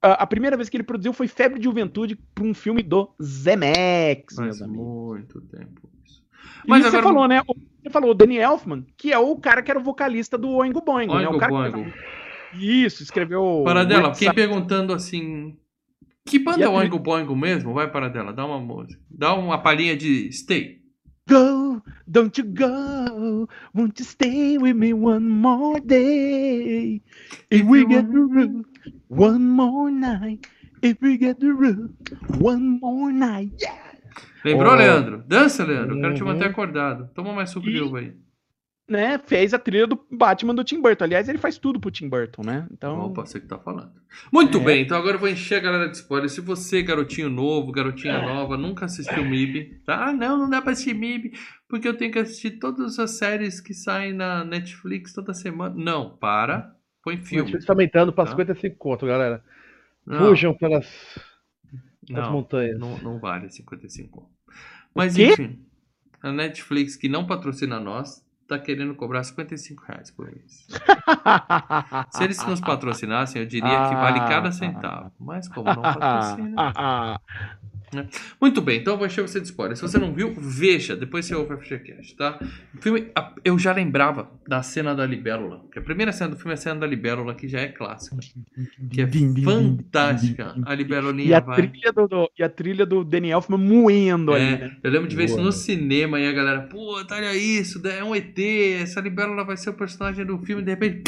A, 0.02 0.24
a 0.24 0.28
primeira 0.28 0.58
vez 0.58 0.68
que 0.68 0.76
ele 0.76 0.84
produziu 0.84 1.14
foi 1.14 1.28
Febre 1.28 1.60
de 1.60 1.66
Juventude 1.66 2.18
para 2.34 2.44
um 2.44 2.54
filme 2.54 2.82
do 2.82 3.10
Zemex, 3.22 4.38
meus 4.38 4.58
Faz 4.58 4.62
amigos. 4.64 4.86
muito 4.86 5.42
tempo 5.42 5.90
isso. 6.06 6.22
Mas 6.68 6.82
você 6.84 6.98
agora- 6.98 7.04
falou, 7.14 7.28
né? 7.28 7.42
Você 7.84 7.90
falou 7.90 8.12
o 8.12 8.14
Danny 8.14 8.38
Elfman, 8.38 8.86
que 8.98 9.14
é 9.14 9.18
o 9.20 9.36
cara 9.38 9.62
que 9.62 9.70
era 9.72 9.80
o 9.80 9.84
vocalista 9.84 10.38
do 10.38 10.50
Oingo 10.50 10.82
Boingo, 10.82 11.14
né? 11.16 11.22
O 11.28 11.32
Oingo 11.32 11.40
cara 11.40 11.52
Boingo. 11.52 11.86
Que... 11.86 11.94
Isso, 12.54 13.04
escreveu. 13.04 13.62
Paradela, 13.66 14.10
Website- 14.10 14.30
fiquei 14.30 14.34
perguntando 14.48 14.94
assim. 14.94 15.58
Que 16.26 16.38
banda 16.38 16.64
é 16.64 16.68
o 16.68 16.74
Oingo 16.74 17.00
Boingo 17.00 17.36
mesmo? 17.36 17.74
Vai, 17.74 17.90
Paradela, 17.90 18.32
dá 18.32 18.46
uma 18.46 18.60
música. 18.60 19.02
Dá 19.10 19.34
uma 19.34 19.58
palhinha 19.58 19.96
de 19.98 20.32
Stay. 20.32 20.80
Go, 21.30 21.82
don't 22.08 22.40
you 22.42 22.48
go, 22.48 23.48
won't 23.74 24.00
you 24.02 24.06
stay 24.06 24.58
with 24.58 24.74
me 24.74 24.94
one 24.94 25.28
more 25.28 25.80
day? 25.80 27.02
If 27.50 27.64
we 27.64 27.86
get 27.86 28.06
the 28.08 28.18
room, 28.20 28.64
one 29.10 29.40
more 29.40 29.92
night. 29.92 30.48
If 30.82 30.98
we 31.02 31.18
get 31.18 31.40
the 31.40 31.52
room, 31.52 31.96
one 32.40 32.80
more 32.82 33.14
night. 33.14 33.54
Yeah. 33.62 33.80
Lembrou, 34.44 34.74
Oh. 34.74 34.76
Leandro? 34.76 35.24
Dança, 35.28 35.64
Leandro. 35.64 36.00
Quero 36.02 36.14
te 36.16 36.22
Uhum. 36.24 36.28
manter 36.30 36.48
acordado. 36.48 37.10
Toma 37.14 37.32
mais 37.34 37.52
suco 37.52 37.70
de 37.70 37.80
uva 37.80 38.00
aí. 38.00 38.14
Né, 38.92 39.18
fez 39.26 39.54
a 39.54 39.58
trilha 39.60 39.88
do 39.88 39.98
Batman 40.12 40.54
do 40.54 40.66
Tim 40.66 40.82
Burton. 40.82 41.06
Aliás, 41.06 41.30
ele 41.30 41.38
faz 41.38 41.58
tudo 41.58 41.80
pro 41.80 41.90
Tim 41.90 42.10
Burton, 42.10 42.42
né? 42.46 42.68
Então, 42.72 43.00
Opa, 43.00 43.26
você 43.26 43.40
que 43.40 43.48
tá 43.48 43.58
falando. 43.58 43.90
Muito 44.30 44.58
É. 44.58 44.62
bem, 44.66 44.82
então 44.84 44.98
agora 44.98 45.16
eu 45.16 45.20
vou 45.20 45.30
encher 45.30 45.56
a 45.56 45.60
galera 45.62 45.88
de 45.90 45.96
spoiler. 45.96 46.30
Se 46.30 46.42
você, 46.42 46.84
garotinho 46.84 47.30
novo, 47.30 47.72
garotinha 47.72 48.22
nova, 48.22 48.58
nunca 48.58 48.84
assistiu 48.86 49.24
MIB, 49.24 49.82
tá? 49.86 50.08
Ah, 50.10 50.12
não, 50.12 50.38
não 50.38 50.50
dá 50.50 50.62
pra 50.62 50.74
assistir 50.74 50.94
MIB, 50.94 51.32
porque 51.70 51.88
eu 51.88 51.96
tenho 51.96 52.12
que 52.12 52.20
assistir 52.20 52.60
todas 52.60 53.00
as 53.00 53.12
séries 53.12 53.62
que 53.62 53.74
saem 53.74 54.12
na 54.12 54.44
Netflix 54.44 55.14
toda 55.14 55.34
semana. 55.34 55.74
Não, 55.74 56.10
para. 56.18 56.76
Põe 57.02 57.16
O 57.16 57.24
filme. 57.24 57.44
Netflix 57.44 57.66
tá 57.66 57.72
aumentando 57.72 58.12
pra 58.12 58.26
Tá. 58.26 58.32
55 58.32 58.76
conto, 58.76 59.06
galera. 59.06 59.42
Não, 60.06 60.20
Fujam 60.28 60.54
pelas, 60.54 60.86
pelas 62.06 62.26
não, 62.26 62.34
montanhas. 62.34 62.78
não, 62.78 62.98
não 62.98 63.20
vale 63.20 63.50
55. 63.50 64.30
Mas 64.94 65.16
quê? 65.16 65.30
enfim, 65.32 65.60
a 66.22 66.30
Netflix, 66.32 66.98
que 66.98 67.08
não 67.08 67.26
patrocina 67.26 67.80
nós, 67.80 68.22
tá 68.58 68.60
querendo 68.60 68.94
cobrar 68.96 69.24
55 69.24 69.84
reais 69.88 70.12
por 70.12 70.26
mês. 70.26 70.68
Se 72.12 72.24
eles 72.24 72.46
nos 72.46 72.60
patrocinassem, 72.60 73.42
eu 73.42 73.48
diria 73.48 73.88
que 73.88 73.96
vale 73.96 74.20
cada 74.22 74.52
centavo. 74.52 75.12
Mas 75.20 75.48
como 75.48 75.74
não 75.74 75.82
patrocina. 75.82 76.74
Muito 78.40 78.62
bem, 78.62 78.80
então 78.80 78.94
eu 78.94 78.98
vou 78.98 79.06
encher 79.08 79.22
você 79.22 79.40
de 79.40 79.48
spoiler. 79.48 79.76
Se 79.76 79.82
você 79.82 79.98
não 79.98 80.14
viu, 80.14 80.34
veja, 80.38 80.96
depois 80.96 81.26
você 81.26 81.36
ouve 81.36 81.54
o 81.54 81.58
FGCast, 81.60 82.16
tá? 82.16 82.40
O 82.78 82.82
filme, 82.82 83.08
eu 83.44 83.58
já 83.60 83.74
lembrava 83.74 84.32
da 84.48 84.64
cena 84.64 84.96
da 84.96 85.06
libélula. 85.06 85.66
Que 85.72 85.80
a 85.80 85.82
primeira 85.82 86.12
cena 86.12 86.30
do 86.32 86.36
filme 86.38 86.52
é 86.52 86.54
a 86.54 86.58
cena 86.58 86.80
da 86.80 86.88
libélula, 86.88 87.36
que 87.36 87.48
já 87.48 87.60
é 87.60 87.68
clássica. 87.68 88.18
Que 88.92 89.02
é 89.02 89.08
fantástica. 89.44 90.56
A 90.66 90.74
E 90.74 90.78
libélulinha 90.78 91.38
a, 91.38 91.42
vai. 91.42 91.68
trilha 91.68 91.92
do, 91.92 92.08
do- 92.08 92.32
e 92.38 92.44
a 92.44 92.50
trilha 92.50 92.86
do 92.86 93.04
Danny 93.04 93.30
Elfman 93.32 93.58
moendo 93.58 94.34
ali, 94.34 94.44
É, 94.46 94.58
né? 94.58 94.78
eu 94.84 94.92
lembro 94.92 95.08
de 95.08 95.16
ver 95.16 95.26
isso 95.26 95.36
Boa. 95.36 95.46
no 95.46 95.52
cinema 95.52 96.20
e 96.20 96.28
a 96.28 96.32
galera, 96.32 96.62
pô, 96.64 96.96
olha 97.10 97.36
isso, 97.36 97.86
é 97.88 98.04
um 98.04 98.16
ET, 98.16 98.38
essa 98.82 99.02
libélula 99.02 99.44
vai 99.44 99.58
ser 99.58 99.70
o 99.70 99.74
personagem 99.74 100.26
do 100.26 100.38
filme, 100.40 100.64
de 100.64 100.72
repente, 100.72 101.04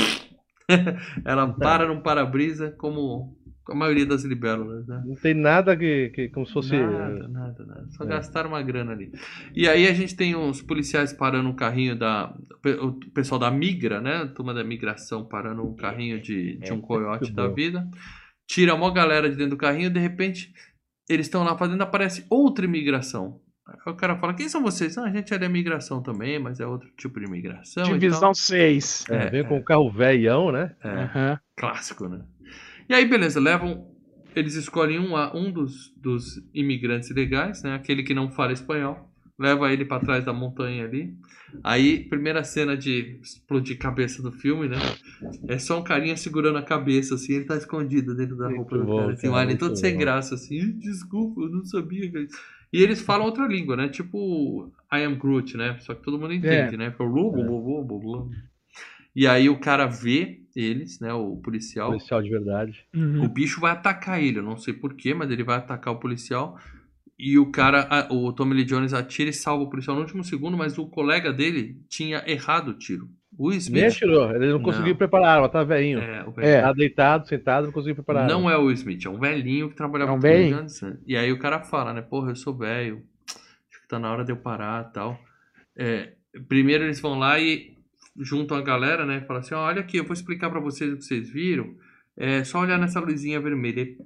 ela 1.25 1.47
para 1.47 1.88
num 1.88 1.99
para-brisa 2.01 2.71
como 2.77 3.36
a 3.70 3.76
maioria 3.76 4.05
das 4.05 4.24
libélulas, 4.24 4.86
né? 4.88 5.01
Não 5.05 5.16
tem 5.16 5.34
nada 5.34 5.76
que, 5.78 6.09
que 6.09 6.30
como 6.30 6.45
se 6.45 6.53
fosse. 6.53 6.76
Nada, 6.78 7.28
nada, 7.28 7.66
nada. 7.66 7.86
Só 7.91 8.03
É. 8.03 8.07
gastaram 8.07 8.49
uma 8.49 8.61
grana 8.61 8.91
ali. 8.91 9.11
E 9.55 9.68
aí 9.70 9.88
a 9.88 9.93
gente 9.93 10.16
tem 10.16 10.36
uns 10.36 10.61
policiais 10.61 11.14
parando 11.14 11.47
um 11.49 11.55
carrinho 11.55 11.95
da. 11.97 12.34
O 12.82 12.93
pessoal 13.11 13.39
da 13.39 13.49
Migra, 13.49 14.01
né? 14.01 14.18
A 14.24 14.28
turma 14.28 14.53
da 14.53 14.64
migração 14.64 15.24
parando 15.26 15.64
um 15.66 15.76
carrinho 15.76 16.22
de, 16.22 16.57
de 16.57 16.70
É, 16.70 16.74
um 16.74 16.82
coiote 16.82 17.24
muito 17.24 17.36
da 17.36 17.47
bom. 17.47 17.53
vida. 17.55 17.88
Tira 18.47 18.76
uma 18.76 18.91
galera 18.93 19.30
de 19.30 19.36
dentro 19.36 19.51
do 19.51 19.57
carrinho, 19.57 19.89
de 19.89 19.99
repente, 19.99 20.53
eles 21.09 21.28
estão 21.28 21.43
lá 21.43 21.57
fazendo, 21.57 21.82
aparece 21.82 22.26
outra 22.30 22.66
imigração. 22.66 23.39
Aí 23.66 23.93
o 23.93 23.95
cara 23.95 24.18
fala, 24.18 24.34
quem 24.34 24.49
são 24.49 24.61
vocês? 24.61 24.97
Ah, 24.97 25.05
a 25.05 25.09
gente 25.09 25.34
é 25.34 25.39
da 25.39 25.45
imigração 25.45 26.03
também, 26.03 26.38
mas 26.38 26.59
é 26.59 26.68
outro 26.68 26.89
tipo 26.97 27.18
de 27.22 27.26
imigração. 27.26 27.84
Divisão 27.86 28.34
6. 28.34 29.05
tal. 29.07 29.18
É, 29.18 29.24
É, 29.24 29.30
veio 29.30 29.45
é, 29.45 29.47
com 29.47 29.57
um 29.57 29.64
carro 29.64 29.89
velhão, 29.89 30.51
né? 30.51 30.76
é. 30.84 30.89
Aham. 30.89 31.39
Clássico, 31.55 32.09
né? 32.09 32.20
E 32.89 32.93
aí, 32.93 33.05
beleza, 33.05 33.39
levam. 33.39 33.91
Eles 34.36 34.55
escolhem 34.55 34.99
um, 34.99 35.15
um 35.36 35.51
dos, 35.51 35.93
dos 35.95 36.41
imigrantes 36.53 37.09
ilegais, 37.09 37.61
né? 37.63 37.75
Aquele 37.75 38.01
que 38.03 38.13
não 38.13 38.31
fala 38.31 38.51
espanhol. 38.51 39.09
Leva 39.38 39.71
ele 39.71 39.86
pra 39.86 39.99
trás 39.99 40.23
da 40.25 40.34
montanha 40.34 40.86
ali. 40.86 41.15
Aí, 41.63 41.99
primeira 42.09 42.43
cena 42.43 42.75
de 42.75 43.19
explodir 43.21 43.77
cabeça 43.77 44.21
do 44.21 44.31
filme, 44.31 44.67
né? 44.67 44.77
É 45.47 45.57
só 45.57 45.79
um 45.79 45.84
carinha 45.84 46.15
segurando 46.17 46.57
a 46.57 46.63
cabeça, 46.63 47.15
assim, 47.15 47.34
ele 47.34 47.45
tá 47.45 47.55
escondido 47.57 48.15
dentro 48.15 48.36
da 48.36 48.45
Muito 48.47 48.57
roupa 48.57 48.77
do 48.77 48.86
bom, 48.86 48.95
cara. 48.97 49.13
Assim, 49.13 49.27
um 49.27 49.31
cara, 49.31 49.41
alien 49.43 49.57
todo 49.57 49.75
sem 49.75 49.93
bom. 49.93 49.99
graça, 49.99 50.36
assim. 50.36 50.55
"Ih, 50.55 50.73
Desculpa, 50.73 51.41
eu 51.41 51.49
não 51.49 51.63
sabia. 51.63 52.11
que-" 52.11 52.27
E 52.71 52.81
eles 52.81 53.01
falam 53.01 53.25
outra 53.25 53.47
língua, 53.47 53.75
né? 53.75 53.88
Tipo 53.88 54.71
I 54.91 55.03
am 55.03 55.15
Groot, 55.15 55.55
né? 55.57 55.77
Só 55.81 55.93
que 55.93 56.03
todo 56.03 56.17
mundo 56.19 56.34
entende, 56.34 56.75
né? 56.77 56.91
Fala, 56.91 57.09
"Lu, 57.09 57.31
lu, 57.36 57.41
lu, 57.59 57.88
lu, 57.88 58.11
lu". 58.11 58.31
E 59.15 59.27
aí 59.27 59.47
o 59.49 59.59
cara 59.59 59.86
vê 59.86 60.42
eles, 60.56 60.99
né? 60.99 61.14
O 61.14 61.38
policial. 61.38 61.89
Policial 61.89 62.22
de 62.22 62.30
verdade. 62.30 62.86
Uhum. 62.93 63.24
O 63.24 63.28
bicho 63.30 63.60
vai 63.62 63.72
atacar 63.72 64.22
ele, 64.22 64.39
eu 64.39 64.43
não 64.43 64.58
sei 64.58 64.74
porquê, 64.74 65.14
mas 65.14 65.30
ele 65.32 65.43
vai 65.43 65.58
atacar 65.58 65.93
o 65.93 65.99
policial. 65.99 66.58
E 67.18 67.38
o 67.38 67.51
cara, 67.51 68.08
o 68.12 68.34
Tommy 68.34 68.56
Lee 68.56 68.66
Jones 68.66 68.93
atira 68.93 69.30
e 69.30 69.34
salva 69.34 69.64
o 69.64 69.70
policial 69.70 69.95
no 69.95 70.01
último 70.01 70.24
segundo, 70.24 70.58
mas 70.58 70.78
o 70.78 70.88
colega 70.88 71.32
dele 71.32 71.78
tinha 71.88 72.24
errado 72.28 72.70
o 72.70 72.74
tiro. 72.74 73.08
O 73.38 73.49
Nem 73.49 73.58
Smith. 73.60 73.84
atirou, 73.86 74.30
ele 74.36 74.51
não 74.51 74.62
conseguiu 74.62 74.89
Não. 74.89 74.95
preparar 74.95 75.28
a 75.28 75.34
arma, 75.36 75.49
tá 75.49 75.64
velhinho. 75.64 75.99
É, 75.99 76.24
o 76.24 76.34
É. 76.39 76.62
Tá 76.62 76.74
deitado, 76.74 77.28
sentado, 77.28 77.66
não 77.66 77.72
conseguiu 77.72 77.95
preparar. 77.95 78.26
a 78.26 78.28
não 78.28 78.49
é 78.49 78.58
o 78.58 78.70
Smith, 78.72 79.06
é 79.06 79.10
um 79.10 79.20
velhinho 79.20 79.70
que 79.70 79.76
trabalhava 79.76 80.12
É 80.12 80.16
um 80.16 80.20
com 80.20 80.28
o? 80.28 80.49
Jones. 80.58 80.82
né? 80.82 80.97
E 81.08 81.16
aí 81.18 81.32
o 81.32 81.39
cara 81.39 81.62
fala, 81.62 81.93
né? 81.93 82.01
Porra, 82.01 82.32
eu 82.32 82.36
sou 82.36 82.56
velho, 82.56 83.04
acho 83.28 83.82
que 83.82 83.88
tá 83.88 83.97
na 83.97 84.12
hora 84.12 84.24
de 84.26 84.32
eu 84.32 84.38
parar 84.38 84.88
e 84.89 84.93
tal. 84.93 85.20
É, 85.76 86.14
primeiro 86.47 86.84
eles 86.84 86.99
vão 86.99 87.18
lá 87.18 87.39
e 87.39 87.72
juntam 88.18 88.57
a 88.57 88.61
galera, 88.61 89.05
né? 89.05 89.22
Falam 89.22 89.41
assim: 89.41 89.53
ó, 89.55 89.66
olha 89.66 89.82
aqui, 89.82 89.97
eu 89.97 90.03
vou 90.03 90.14
explicar 90.14 90.49
pra 90.49 90.59
vocês 90.59 90.91
o 90.93 90.97
que 90.97 91.03
vocês 91.03 91.30
viram. 91.30 91.76
É 92.16 92.43
só 92.43 92.59
olhar 92.59 92.78
nessa 92.78 92.99
luzinha 92.99 93.39
vermelha. 93.39 93.82
E, 93.82 93.97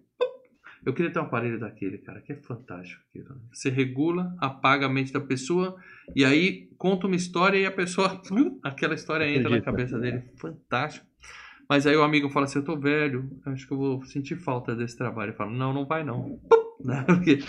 eu 0.86 0.94
queria 0.94 1.12
ter 1.12 1.20
um 1.20 1.24
aparelho 1.24 1.60
daquele, 1.60 1.98
cara, 1.98 2.22
que 2.22 2.32
é 2.32 2.36
fantástico. 2.38 3.02
aquilo, 3.10 3.30
né? 3.36 3.42
Você 3.52 3.70
regula, 3.70 4.34
apaga 4.40 4.86
a 4.86 4.90
mente 4.90 5.12
da 5.12 5.20
pessoa 5.20 5.76
e 6.16 6.24
aí 6.24 6.70
conta 6.78 7.08
uma 7.08 7.16
história 7.16 7.58
e 7.58 7.66
a 7.66 7.72
pessoa. 7.72 8.22
Aquela 8.64 8.94
história 8.96 9.26
entra 9.26 9.50
na 9.50 9.58
Acredita. 9.58 9.72
cabeça 9.72 10.00
dele. 10.00 10.24
Fantástico. 10.40 11.06
Mas 11.70 11.86
aí 11.86 11.98
o 11.98 12.04
amigo 12.04 12.30
fala 12.30 12.46
assim: 12.46 12.60
Eu 12.60 12.66
tô 12.66 12.78
velho, 12.80 13.30
acho 13.48 13.68
que 13.68 13.74
eu 13.74 13.78
vou 13.78 14.04
sentir 14.06 14.38
falta 14.38 14.74
desse 14.74 14.96
trabalho. 14.98 15.32
Eu 15.32 15.36
falo: 15.36 15.52
Não, 15.52 15.74
não 15.74 15.86
vai 15.86 16.04
não. 16.04 16.40
Né? 16.80 17.04
Porque 17.08 17.40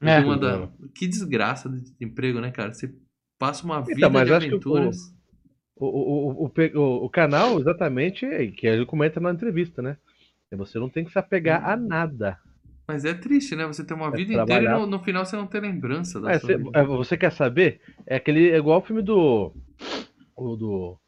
É. 0.00 0.22
da- 0.38 0.68
que 0.94 1.06
desgraça 1.06 1.68
de 1.68 1.92
emprego, 2.00 2.40
né, 2.40 2.50
cara? 2.50 2.72
Você 2.72 2.92
passa 3.38 3.64
uma 3.66 3.82
vida 3.82 3.98
Então, 4.06 4.24
de 4.24 4.32
aventuras. 4.32 5.14
O, 5.80 6.44
o, 6.44 6.50
o, 6.74 7.04
o, 7.04 7.08
canal, 7.10 7.58
exatamente, 7.60 8.26
é 8.26 8.46
que 8.48 8.66
ele 8.66 8.84
comenta 8.84 9.20
na 9.20 9.30
entrevista, 9.32 9.80
né? 9.80 9.96
É 10.50 10.56
Você 10.56 10.78
não 10.78 10.88
tem 10.88 11.04
que 11.04 11.12
se 11.12 11.18
apegar 11.18 11.64
a 11.68 11.76
nada. 11.76 12.38
Mas 12.86 13.04
é 13.04 13.14
triste, 13.14 13.54
né? 13.54 13.66
Você 13.66 13.84
ter 13.84 13.94
uma 13.94 14.08
É 14.08 14.10
vida 14.16 14.32
trabalhar. 14.32 14.60
inteira 14.62 14.76
e 14.76 14.80
no, 14.80 14.86
no 14.86 14.98
final 15.04 15.24
você 15.24 15.36
não 15.36 15.46
ter 15.46 15.60
lembrança 15.60 16.20
da 16.20 16.32
É, 16.32 16.38
sua 16.38 16.48
cê- 16.48 16.56
vida. 16.56 16.70
é, 16.74 16.82
você 16.82 17.16
quer 17.16 17.30
saber? 17.32 17.80
É 18.06 18.16
aquele. 18.16 18.50
É 18.50 18.56
igual 18.56 18.78
o 18.80 18.82
filme 18.82 19.02
do. 19.02 19.52
O 20.34 20.56
do. 20.56 20.98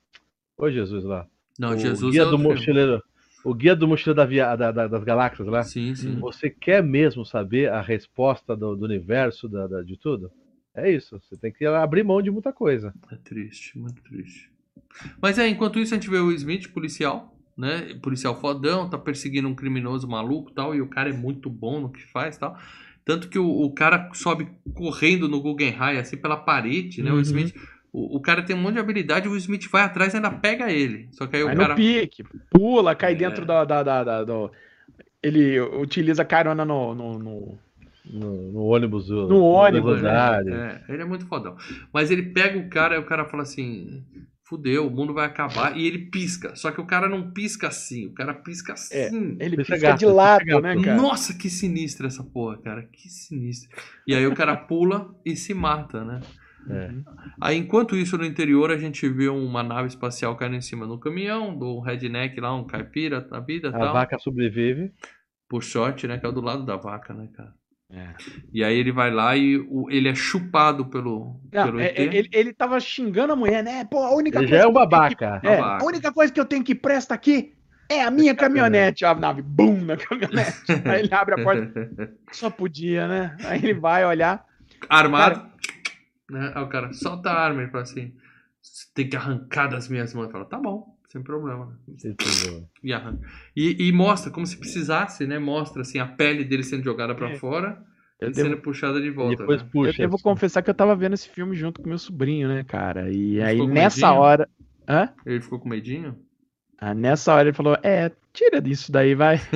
Ô 0.58 0.70
Jesus 0.70 1.04
lá. 1.04 1.26
Não, 1.58 1.70
o 1.70 1.78
Jesus 1.78 2.12
Guia 2.12 2.22
é 2.22 2.24
do 2.26 2.38
filme. 2.38 2.54
Mochileiro. 2.54 3.02
O 3.42 3.54
Guia 3.54 3.74
do 3.74 3.88
Mochileiro 3.88 4.16
da 4.16 4.26
via, 4.26 4.54
da- 4.56 4.70
da- 4.70 4.86
das 4.88 5.02
Galáxias 5.02 5.48
lá. 5.48 5.62
Sim, 5.62 5.94
sim. 5.94 6.18
Você 6.20 6.50
quer 6.50 6.82
mesmo 6.82 7.24
saber 7.24 7.70
a 7.72 7.80
resposta 7.80 8.54
do, 8.54 8.76
do 8.76 8.84
universo, 8.84 9.48
da, 9.48 9.66
da- 9.66 9.82
de 9.82 9.96
tudo? 9.96 10.30
É 10.74 10.90
isso. 10.90 11.18
Você 11.18 11.36
tem 11.38 11.50
que 11.50 11.64
abrir 11.64 12.04
mão 12.04 12.20
de 12.20 12.30
muita 12.30 12.52
coisa. 12.52 12.92
É 13.10 13.16
triste, 13.16 13.78
muito 13.78 14.02
triste. 14.02 14.49
Mas 15.20 15.38
é, 15.38 15.48
enquanto 15.48 15.78
isso 15.78 15.94
a 15.94 15.96
gente 15.96 16.10
vê 16.10 16.18
o 16.18 16.32
Smith, 16.32 16.68
policial, 16.72 17.34
né? 17.56 17.94
Policial 18.02 18.38
fodão, 18.38 18.88
tá 18.88 18.98
perseguindo 18.98 19.48
um 19.48 19.54
criminoso 19.54 20.08
maluco 20.08 20.50
e 20.50 20.54
tal, 20.54 20.74
e 20.74 20.80
o 20.80 20.86
cara 20.88 21.10
é 21.10 21.12
muito 21.12 21.48
bom 21.48 21.80
no 21.80 21.88
que 21.90 22.02
faz 22.10 22.36
e 22.36 22.40
tal. 22.40 22.58
Tanto 23.04 23.28
que 23.28 23.38
o, 23.38 23.46
o 23.48 23.72
cara 23.72 24.10
sobe 24.12 24.48
correndo 24.74 25.28
no 25.28 25.40
Guggenheim, 25.40 25.98
assim, 25.98 26.16
pela 26.16 26.36
parede, 26.36 27.02
né? 27.02 27.10
O 27.10 27.14
Uhum. 27.14 27.20
Smith. 27.22 27.54
O, 27.92 28.18
o 28.18 28.20
cara 28.20 28.42
tem 28.42 28.54
um 28.54 28.60
monte 28.60 28.74
de 28.74 28.80
habilidade, 28.80 29.26
o 29.28 29.36
Smith 29.36 29.68
vai 29.68 29.82
atrás 29.82 30.12
e 30.12 30.16
ainda 30.16 30.30
pega 30.30 30.70
ele. 30.70 31.08
Só 31.10 31.26
que 31.26 31.36
aí 31.36 31.42
Vai 31.42 31.54
o 31.54 31.58
cara. 31.58 31.70
no 31.70 31.74
pique, 31.76 32.22
pula, 32.50 32.94
cai 32.94 33.12
É. 33.12 33.14
dentro 33.16 33.44
da, 33.44 33.64
da, 33.64 33.82
da- 33.82 34.04
da- 34.04 34.24
do... 34.24 34.50
Ele 35.22 35.58
utiliza 35.60 36.24
carona 36.24 36.64
no, 36.64 36.94
no, 36.94 37.18
no- 37.18 37.58
No, 38.04 38.52
no 38.52 38.60
ônibus. 38.64 39.06
do- 39.08 39.26
No 39.28 39.42
ônibus, 39.42 40.00
da 40.02 40.08
né? 40.12 40.38
cidade. 40.38 40.50
É, 40.52 40.84
ele 40.94 41.02
é 41.02 41.04
muito 41.04 41.26
fodão. 41.26 41.56
Mas 41.92 42.10
ele 42.12 42.22
pega 42.22 42.58
o 42.58 42.68
cara 42.68 42.94
e 42.94 42.98
o 42.98 43.04
cara 43.04 43.24
fala 43.24 43.42
assim: 43.42 44.02
fudeu, 44.50 44.86
o 44.86 44.90
mundo 44.90 45.14
vai 45.14 45.24
acabar. 45.26 45.76
E 45.76 45.86
ele 45.86 46.10
pisca. 46.10 46.56
Só 46.56 46.72
que 46.72 46.80
o 46.80 46.84
cara 46.86 47.08
não 47.08 47.30
pisca 47.30 47.68
assim, 47.68 48.06
o 48.08 48.12
cara 48.12 48.34
pisca 48.34 48.72
É, 48.90 49.06
assim. 49.06 49.36
Ele 49.38 49.56
Pisca 49.56 49.74
pisca 49.74 49.88
gato, 49.90 49.98
de 50.00 50.06
lado, 50.06 50.44
pisca 50.44 50.60
né, 50.60 50.74
cara? 50.82 50.96
Nossa, 51.00 51.32
que 51.38 51.48
sinistra 51.48 52.08
essa 52.08 52.24
porra, 52.24 52.58
cara. 52.58 52.82
Que 52.82 53.08
sinistro. 53.08 53.70
E 54.06 54.14
aí 54.14 54.26
o 54.26 54.34
cara 54.34 54.56
pula 54.56 55.14
e 55.24 55.36
se 55.36 55.54
mata, 55.54 56.04
né? 56.04 56.20
É. 56.68 56.90
Aí 57.40 57.56
enquanto 57.56 57.96
isso 57.96 58.18
no 58.18 58.24
interior 58.24 58.70
a 58.70 58.76
gente 58.76 59.08
vê 59.08 59.28
uma 59.28 59.62
nave 59.62 59.88
espacial 59.88 60.36
caindo 60.36 60.56
em 60.56 60.60
cima 60.60 60.86
do 60.86 60.98
caminhão, 60.98 61.56
do 61.58 61.80
redneck 61.80 62.38
lá, 62.38 62.54
um 62.54 62.66
caipira 62.66 63.20
da 63.22 63.40
vida 63.40 63.68
e 63.68 63.74
A 63.74 63.78
tal. 63.78 63.92
vaca 63.94 64.18
sobrevive. 64.18 64.92
Por 65.48 65.62
short, 65.62 66.06
né? 66.06 66.18
Que 66.18 66.26
é 66.26 66.28
o 66.28 66.32
do 66.32 66.40
lado 66.42 66.64
da 66.66 66.76
vaca, 66.76 67.14
né, 67.14 67.28
cara? 67.32 67.54
É. 67.92 68.14
E 68.52 68.62
aí 68.62 68.78
ele 68.78 68.92
vai 68.92 69.10
lá 69.10 69.36
e 69.36 69.56
o- 69.56 69.90
ele 69.90 70.08
é 70.08 70.14
chupado 70.14 70.86
pelo, 70.86 71.40
Não, 71.52 71.64
pelo 71.64 71.80
é- 71.80 71.86
ET. 71.86 71.98
é- 71.98 72.16
ele, 72.18 72.28
ele 72.32 72.52
tava 72.52 72.78
xingando 72.78 73.32
a 73.32 73.36
mulher, 73.36 73.64
né? 73.64 73.84
Pô, 73.84 74.04
a 74.04 74.14
única 74.14 74.38
Ele 74.38 74.46
coisa 74.46 74.56
já 74.58 74.62
é 74.62 74.66
um 74.66 74.70
eu 74.70 74.74
tenho 74.74 74.88
que- 74.88 75.16
babaca. 75.16 75.40
É, 75.42 75.56
Babaca. 75.56 75.84
a 75.84 75.86
única 75.86 76.12
coisa 76.12 76.32
que 76.32 76.38
eu 76.40 76.44
tenho 76.44 76.62
que 76.62 76.74
presta 76.74 77.14
aqui 77.14 77.52
é 77.88 78.02
a 78.04 78.10
minha 78.10 78.32
caminhonete. 78.36 79.04
A 79.04 79.12
nave, 79.14 79.42
bum, 79.42 79.80
na 79.84 79.96
caminhonete. 79.96 80.62
Aí 80.84 81.00
ele 81.00 81.12
abre 81.12 81.34
a 81.40 81.42
porta, 81.44 81.90
só 82.30 82.48
podia, 82.48 83.08
né? 83.08 83.36
Aí 83.44 83.58
ele 83.58 83.74
vai 83.74 84.04
olhar. 84.06 84.44
Armado. 84.88 85.50
Né? 86.30 86.52
Aí 86.54 86.62
o 86.62 86.68
cara, 86.68 86.92
solta 86.92 87.28
a 87.30 87.40
arma. 87.44 87.62
Ele 87.62 87.70
fala 87.72 87.82
assim: 87.82 88.14
você 88.62 88.86
tem 88.94 89.08
que 89.08 89.16
arrancar 89.16 89.66
das 89.66 89.88
minhas 89.88 90.14
mãos. 90.14 90.30
Fala, 90.30 90.44
tá 90.44 90.58
bom, 90.58 90.96
sem 91.10 91.22
problema. 91.22 91.78
Entendeu? 91.88 92.68
E 92.82 92.92
arranca. 92.92 93.26
E, 93.56 93.88
e 93.88 93.92
mostra, 93.92 94.30
como 94.30 94.46
se 94.46 94.56
precisasse, 94.56 95.26
né? 95.26 95.38
Mostra 95.38 95.82
assim, 95.82 95.98
a 95.98 96.06
pele 96.06 96.44
dele 96.44 96.62
sendo 96.62 96.84
jogada 96.84 97.14
pra 97.14 97.30
É. 97.30 97.34
fora 97.38 97.82
Eu 98.20 98.28
e 98.28 98.32
devo, 98.32 98.48
sendo 98.48 98.60
puxada 98.62 99.00
de 99.00 99.10
volta. 99.10 99.36
depois 99.36 99.60
né? 99.60 99.66
eu 99.66 99.70
puxa. 99.72 100.02
devo 100.02 100.18
confessar 100.22 100.62
que 100.62 100.70
eu 100.70 100.74
tava 100.74 100.94
vendo 100.94 101.14
esse 101.14 101.28
filme 101.28 101.56
junto 101.56 101.82
com 101.82 101.88
meu 101.88 101.98
sobrinho, 101.98 102.48
né, 102.48 102.62
cara? 102.64 103.10
E 103.10 103.42
aí 103.42 103.54
ficou 103.54 103.68
com 103.68 103.74
nessa 103.74 104.06
medinho? 104.06 104.20
hora. 104.22 104.48
Hã? 104.88 105.08
Ele 105.26 105.40
ficou 105.40 105.58
com 105.60 105.68
medinho? 105.68 106.16
Ah, 106.78 106.94
nessa 106.94 107.34
hora 107.34 107.48
ele 107.48 107.56
falou: 107.56 107.76
É, 107.82 108.10
tira 108.32 108.60
disso 108.60 108.90
daí, 108.90 109.14
vai. 109.14 109.38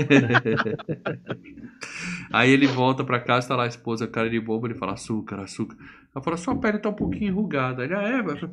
Aí 2.32 2.50
ele 2.50 2.66
volta 2.66 3.04
pra 3.04 3.20
casa, 3.20 3.48
tá 3.48 3.56
lá 3.56 3.64
a 3.64 3.68
esposa, 3.68 4.06
cara 4.08 4.28
de 4.28 4.40
bobo, 4.40 4.66
ele 4.66 4.74
fala 4.74 4.92
açúcar, 4.94 5.40
açúcar. 5.40 5.76
Ela 6.14 6.22
fala, 6.24 6.36
sua 6.36 6.56
pele 6.58 6.78
tá 6.78 6.88
um 6.88 6.94
pouquinho 6.94 7.28
enrugada. 7.30 7.84
Ele, 7.84 7.94
ah, 7.94 8.02
é? 8.02 8.22
velho?" 8.22 8.50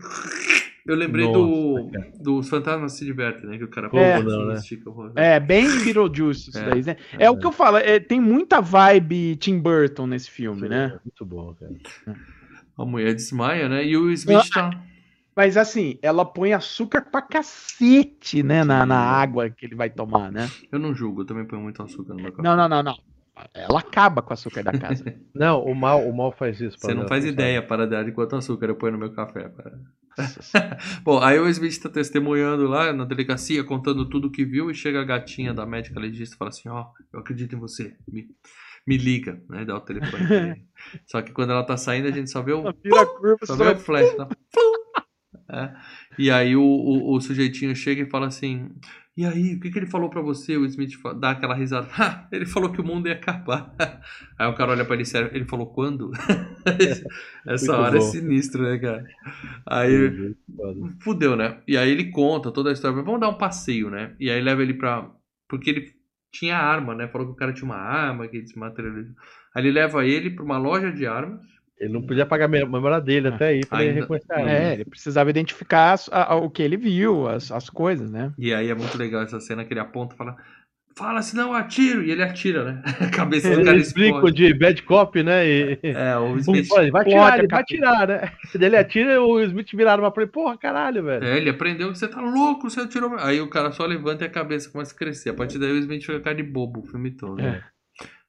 Eu 0.86 0.96
lembrei 0.96 1.32
do, 1.32 1.48
Nossa, 1.48 1.92
cara. 1.92 2.12
dos 2.20 2.50
fantasmas 2.50 2.94
se 2.94 3.06
divertem, 3.06 3.50
né? 3.50 3.58
Que 3.58 3.64
o 3.64 3.68
cara 3.70 3.90
É. 3.94 4.22
Não, 4.22 4.48
né? 4.48 4.56
estica 4.56 4.90
o 4.90 4.94
rosto. 4.94 5.18
É, 5.18 5.40
bem 5.40 5.68
Beetlejuice 5.84 6.50
isso 6.50 6.60
É. 6.60 6.70
daí, 6.70 6.84
né? 6.84 6.96
É, 7.20 7.30
o 7.30 7.38
que 7.38 7.46
eu 7.46 7.52
falo, 7.52 7.78
é, 7.78 8.00
tem 8.00 8.20
muita 8.20 8.60
vibe 8.62 9.36
Tim 9.36 9.60
Burton 9.60 10.08
nesse 10.08 10.30
filme, 10.30 10.68
né? 10.68 11.00
Muito 11.06 11.26
bom, 11.26 11.54
cara. 11.54 11.72
A 12.78 12.86
mulher 12.86 13.14
desmaia, 13.14 13.70
né? 13.70 13.86
E 13.86 13.96
o 13.96 14.10
Smith 14.12 14.50
tá. 14.50 14.72
Mas 15.36 15.56
assim, 15.56 15.98
ela 16.02 16.26
põe 16.26 16.52
açúcar 16.52 17.06
pra 17.10 17.22
cacete, 17.22 18.44
né, 18.44 18.64
na, 18.66 18.86
na 18.86 19.00
água 19.00 19.50
que 19.50 19.66
ele 19.66 19.76
vai 19.76 19.90
tomar, 19.90 20.32
né? 20.32 20.50
Eu 20.72 20.78
não 20.78 20.94
julgo, 20.94 21.22
eu 21.22 21.26
também 21.26 21.46
ponho 21.46 21.62
muito 21.62 21.82
açúcar 21.82 22.14
no 22.14 22.22
meu 22.22 22.32
café. 22.32 22.44
Não, 22.44 22.58
não, 22.58 22.68
não, 22.68 22.84
não. 22.84 22.98
Ela 23.54 23.80
acaba 23.80 24.22
com 24.22 24.32
o 24.32 24.34
açúcar 24.34 24.62
da 24.62 24.78
casa. 24.78 25.04
Não, 25.34 25.64
o 25.64 25.74
mal, 25.74 26.08
o 26.08 26.16
mal 26.16 26.32
faz 26.32 26.60
isso. 26.60 26.78
Você 26.78 26.94
não 26.94 27.08
faz 27.08 27.26
ideia 27.26 27.62
para 27.62 27.88
dar 27.88 28.04
de 28.04 28.12
quanto 28.12 28.36
açúcar 28.36 28.68
eu 28.68 28.76
ponho 28.76 28.92
no 28.92 29.00
meu 29.00 29.14
café. 29.14 29.50
Cara. 29.50 29.80
Bom, 31.04 31.20
aí 31.22 31.40
o 31.40 31.48
Smith 31.48 31.80
tá 31.82 31.90
testemunhando 31.90 32.68
lá 32.68 32.92
na 32.94 33.06
delegacia, 33.06 33.64
contando 33.64 34.10
tudo 34.10 34.32
que 34.32 34.46
viu, 34.46 34.70
e 34.70 34.76
chega 34.76 35.02
a 35.02 35.06
gatinha 35.06 35.54
da 35.54 35.66
médica 35.66 36.00
legista 36.00 36.36
e 36.36 36.38
fala 36.38 36.50
assim: 36.50 36.70
Ó, 36.70 36.88
eu 37.14 37.20
acredito 37.20 37.56
em 37.56 37.60
você, 37.60 37.96
me, 38.08 38.28
me 38.86 38.98
liga, 38.98 39.42
né? 39.50 39.66
Dá 39.66 39.76
o 39.76 39.82
telefone 39.82 40.28
pra 40.28 40.36
ele. 40.38 40.66
Só 41.08 41.22
que 41.22 41.32
quando 41.32 41.52
ela 41.52 41.64
tá 41.64 41.78
saindo, 41.78 42.08
a 42.08 42.12
gente 42.12 42.30
só 42.30 42.42
vê 42.42 42.54
o, 42.54 42.68
a 42.68 42.74
curva, 42.74 43.46
só 43.46 43.56
só 43.56 43.64
vê 43.64 43.72
o 43.72 43.78
flash. 43.78 44.16
Tá? 44.16 44.28
É. 45.54 45.74
E 46.18 46.32
aí 46.32 46.56
o, 46.56 46.62
o, 46.64 47.14
o 47.14 47.20
sujeitinho 47.20 47.76
chega 47.76 48.04
e 48.04 48.10
fala 48.10 48.28
assim: 48.28 48.70
E 49.22 49.26
aí, 49.26 49.54
o 49.54 49.60
que, 49.60 49.70
que 49.70 49.78
ele 49.78 49.86
falou 49.86 50.10
pra 50.10 50.20
você? 50.20 50.58
O 50.58 50.66
Smith 50.66 50.94
dá 51.20 51.30
aquela 51.30 51.54
risada. 51.54 51.88
"Ha, 51.96 52.28
ele 52.34 52.48
falou 52.48 52.72
que 52.72 52.82
o 52.82 52.84
mundo 52.84 53.08
ia 53.08 53.14
acabar. 53.14 53.72
Aí 54.40 54.48
o 54.50 54.56
cara 54.56 54.72
olha 54.72 54.84
pra 54.84 54.96
ele 54.96 55.06
sério. 55.06 55.30
Ele 55.32 55.46
falou 55.46 55.68
quando? 55.68 56.10
Essa 57.46 57.72
Muito 57.74 57.84
hora 57.84 57.98
é 57.98 58.00
bom. 58.00 58.06
sinistro, 58.06 58.64
né, 58.64 58.80
cara? 58.80 59.06
Aí 59.68 60.36
fudeu, 61.02 61.36
né? 61.36 61.62
E 61.68 61.78
aí 61.78 61.92
ele 61.92 62.10
conta 62.10 62.52
toda 62.52 62.72
a 62.72 62.74
história. 62.74 63.04
Vamos 63.04 63.20
dar 63.22 63.30
um 63.30 63.38
passeio, 63.38 63.92
né? 63.92 64.16
E 64.20 64.28
aí 64.32 64.42
leva 64.42 64.64
ele 64.64 64.74
pra. 64.74 65.08
Porque 65.48 65.70
ele 65.70 65.94
tinha 66.32 66.58
arma, 66.58 66.96
né? 66.96 67.08
Falou 67.08 67.28
que 67.28 67.34
o 67.34 67.36
cara 67.36 67.54
tinha 67.54 67.66
uma 67.66 67.78
arma, 67.78 68.28
que 68.28 68.42
desmaterializou. 68.42 69.14
Aí 69.54 69.62
ele 69.64 69.72
leva 69.72 70.04
ele 70.04 70.32
pra 70.32 70.44
uma 70.44 70.58
loja 70.58 70.92
de 70.92 71.06
armas. 71.06 71.42
Ele 71.82 71.92
não 71.94 72.02
podia 72.04 72.26
pagar 72.28 72.46
a 72.46 72.48
memória 72.48 73.02
dele 73.02 73.30
até 73.30 73.48
aí 73.48 73.66
pra 73.66 73.80
ele 73.82 73.90
Ainda- 73.90 74.02
reconhecer 74.02 74.32
a 74.34 74.38
arma. 74.38 74.52
É, 74.52 74.74
ele 74.74 74.86
precisava 74.86 75.30
identificar 75.32 75.96
a- 76.12 76.34
a- 76.34 76.36
o 76.36 76.50
que 76.50 76.62
ele 76.62 76.78
viu, 76.78 77.28
as, 77.28 77.52
as 77.52 77.70
coisas, 77.70 78.10
né? 78.12 78.32
E 78.38 78.54
aí 78.54 78.70
é 78.70 78.76
muito 78.76 78.96
legal 78.98 79.24
essa 79.24 79.40
cena 79.40 79.66
que 79.66 79.74
ele 79.74 79.80
aponta 79.80 80.14
e 80.14 80.18
fala: 80.18 80.36
Fala, 80.96 81.22
senão 81.22 81.48
eu 81.50 81.54
atiro. 81.56 82.04
E 82.04 82.12
ele 82.12 82.22
atira, 82.22 82.64
né? 82.66 82.84
A 83.00 83.10
cabeça 83.10 83.50
do 83.56 83.64
cara 83.64 83.78
explode. 83.78 84.36
de 84.36 84.54
bad 84.54 84.84
cop, 84.84 85.24
né? 85.24 85.48
E... 85.48 85.80
É, 85.82 86.18
o 86.18 86.34
Pô, 86.34 86.38
Smith. 86.54 86.70
ele 86.78 86.92
vai 86.92 87.02
explode 87.04 87.10
tirar, 87.10 87.32
a 87.34 87.38
ele 87.38 87.48
vai 87.48 87.48
cabeça. 87.48 87.66
tirar, 87.66 88.08
né? 88.08 88.32
Daí 88.54 88.66
Ele 88.68 88.78
atira 88.78 89.22
o 89.22 89.42
Smith 89.42 89.72
vira 89.74 89.90
a 89.90 89.94
arma 89.94 90.12
pra 90.12 90.24
ele. 90.24 90.32
Porra, 90.32 90.58
caralho, 90.58 91.04
velho. 91.04 91.24
É, 91.26 91.38
ele 91.38 91.50
aprendeu 91.50 91.92
que 91.92 91.98
você 91.98 92.08
tá 92.10 92.20
louco, 92.22 92.70
você 92.70 92.82
atirou. 92.82 93.16
Aí 93.18 93.40
o 93.42 93.50
cara 93.50 93.72
só 93.72 93.86
levanta 93.86 94.26
e 94.26 94.28
a 94.28 94.30
cabeça 94.30 94.70
começa 94.70 94.94
a 94.94 94.98
crescer. 94.98 95.30
A 95.30 95.34
partir 95.34 95.58
daí 95.58 95.72
o 95.72 95.78
Smith 95.78 96.04
fica 96.06 96.20
cara 96.20 96.36
de 96.36 96.44
bobo 96.44 96.82
o 96.82 96.86
filme 96.86 97.10
todo. 97.12 97.38
né? 97.42 97.64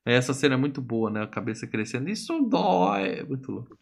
Essa 0.04 0.34
cena 0.34 0.54
é 0.54 0.58
muito 0.58 0.80
boa, 0.80 1.10
né? 1.10 1.22
A 1.22 1.26
cabeça 1.28 1.66
crescendo. 1.66 2.10
Isso 2.10 2.40
dói. 2.42 3.20
É 3.20 3.24
muito 3.24 3.52
louco. 3.52 3.76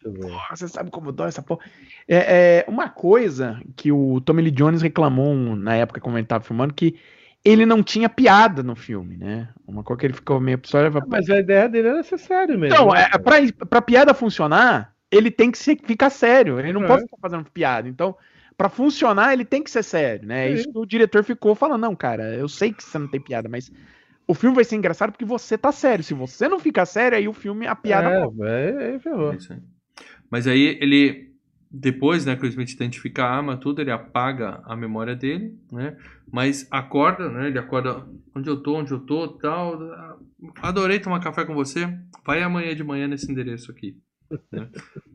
Você 0.51 0.67
sabe 0.67 0.91
como 0.91 1.11
dói 1.11 1.29
essa 1.29 1.41
porra? 1.41 1.65
É, 2.07 2.59
é, 2.59 2.65
uma 2.67 2.89
coisa 2.89 3.59
que 3.75 3.91
o 3.91 4.21
Tommy 4.21 4.43
Lee 4.43 4.51
Jones 4.51 4.83
reclamou 4.83 5.33
na 5.55 5.75
época 5.75 5.99
quando 5.99 6.17
ele 6.19 6.27
tava 6.27 6.43
filmando, 6.43 6.73
que 6.73 6.95
ele 7.43 7.65
não 7.65 7.81
tinha 7.81 8.07
piada 8.07 8.61
no 8.61 8.75
filme, 8.75 9.17
né? 9.17 9.49
Uma 9.67 9.83
coisa 9.83 9.99
que 9.99 10.05
ele 10.05 10.13
ficou 10.13 10.39
meio 10.39 10.59
pistola. 10.59 10.91
Mas 11.07 11.27
a 11.27 11.39
ideia 11.39 11.67
dele 11.67 11.87
era 11.87 12.03
ser 12.03 12.19
sério 12.19 12.57
mesmo. 12.57 12.75
Então, 12.75 12.95
é, 12.95 13.09
pra, 13.17 13.37
pra 13.67 13.81
piada 13.81 14.13
funcionar, 14.13 14.93
ele 15.09 15.31
tem 15.31 15.49
que 15.49 15.57
ser, 15.57 15.79
ficar 15.83 16.11
sério. 16.11 16.59
Ele 16.59 16.71
não 16.71 16.83
É. 16.83 16.87
pode 16.87 17.01
ficar 17.01 17.17
fazendo 17.19 17.49
piada. 17.49 17.89
Então, 17.89 18.15
pra 18.55 18.69
funcionar, 18.69 19.33
ele 19.33 19.43
tem 19.43 19.63
que 19.63 19.71
ser 19.71 19.83
sério, 19.83 20.27
né? 20.27 20.45
É 20.45 20.49
Sim. 20.49 20.53
isso 20.59 20.71
que 20.71 20.77
o 20.77 20.85
diretor 20.85 21.23
ficou 21.23 21.55
falando. 21.55 21.81
Não, 21.81 21.95
cara, 21.95 22.35
eu 22.35 22.47
sei 22.47 22.71
que 22.71 22.83
você 22.83 22.99
não 22.99 23.07
tem 23.07 23.19
piada, 23.19 23.49
mas 23.49 23.71
o 24.27 24.33
filme 24.33 24.55
vai 24.55 24.63
ser 24.63 24.75
engraçado 24.75 25.11
porque 25.11 25.25
você 25.25 25.57
tá 25.57 25.71
sério. 25.71 26.03
Se 26.03 26.13
você 26.13 26.47
não 26.47 26.59
ficar 26.59 26.85
sério, 26.85 27.17
aí 27.17 27.27
o 27.27 27.33
filme, 27.33 27.67
a 27.67 27.75
piada 27.75 28.09
é, 28.09 28.25
morre. 28.25 28.49
é, 28.49 28.95
é, 28.95 28.99
ferrou. 28.99 29.33
É 29.33 29.35
isso 29.35 29.53
aí. 29.53 29.59
Mas 30.29 30.47
aí 30.47 30.77
ele. 30.79 31.31
Depois, 31.73 32.25
né, 32.25 32.35
que 32.35 32.45
o 32.45 32.49
Smith 32.49 32.71
identifica 32.71 33.23
a 33.23 33.33
arma, 33.33 33.55
tudo, 33.55 33.79
ele 33.79 33.91
apaga 33.91 34.61
a 34.65 34.75
memória 34.75 35.15
dele, 35.15 35.57
né? 35.71 35.95
Mas 36.29 36.67
acorda, 36.69 37.29
né? 37.29 37.47
Ele 37.47 37.57
acorda 37.57 38.05
onde 38.35 38.49
eu 38.49 38.61
tô, 38.61 38.75
onde 38.75 38.91
eu 38.91 38.99
tô, 38.99 39.29
tal. 39.29 39.79
Adorei 40.61 40.99
tomar 40.99 41.21
café 41.21 41.45
com 41.45 41.53
você. 41.53 41.87
Vai 42.25 42.43
amanhã 42.43 42.75
de 42.75 42.83
manhã 42.83 43.07
nesse 43.07 43.31
endereço 43.31 43.71
aqui. 43.71 43.97
né? 44.51 44.69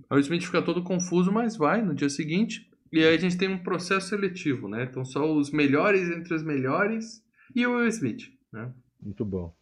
Aí 0.09 0.16
o 0.16 0.20
Smith 0.20 0.44
fica 0.44 0.62
todo 0.62 0.82
confuso, 0.82 1.30
mas 1.30 1.59
vai 1.59 1.82
no 1.82 1.94
dia 1.94 2.09
seguinte. 2.09 2.70
E 2.90 3.04
aí 3.04 3.14
a 3.14 3.18
gente 3.18 3.36
tem 3.36 3.48
um 3.48 3.62
processo 3.62 4.09
seletivo, 4.09 4.66
né? 4.66 4.84
Então 4.84 5.04
só 5.04 5.30
os 5.30 5.50
melhores 5.50 6.09
entre 6.09 6.34
os 6.34 6.42
melhores 6.42 7.22
e 7.54 7.66
o 7.66 7.76
Will 7.76 7.88
Smith, 7.88 8.30
né? 8.50 8.72
Muito 9.07 9.24
bom. 9.24 9.52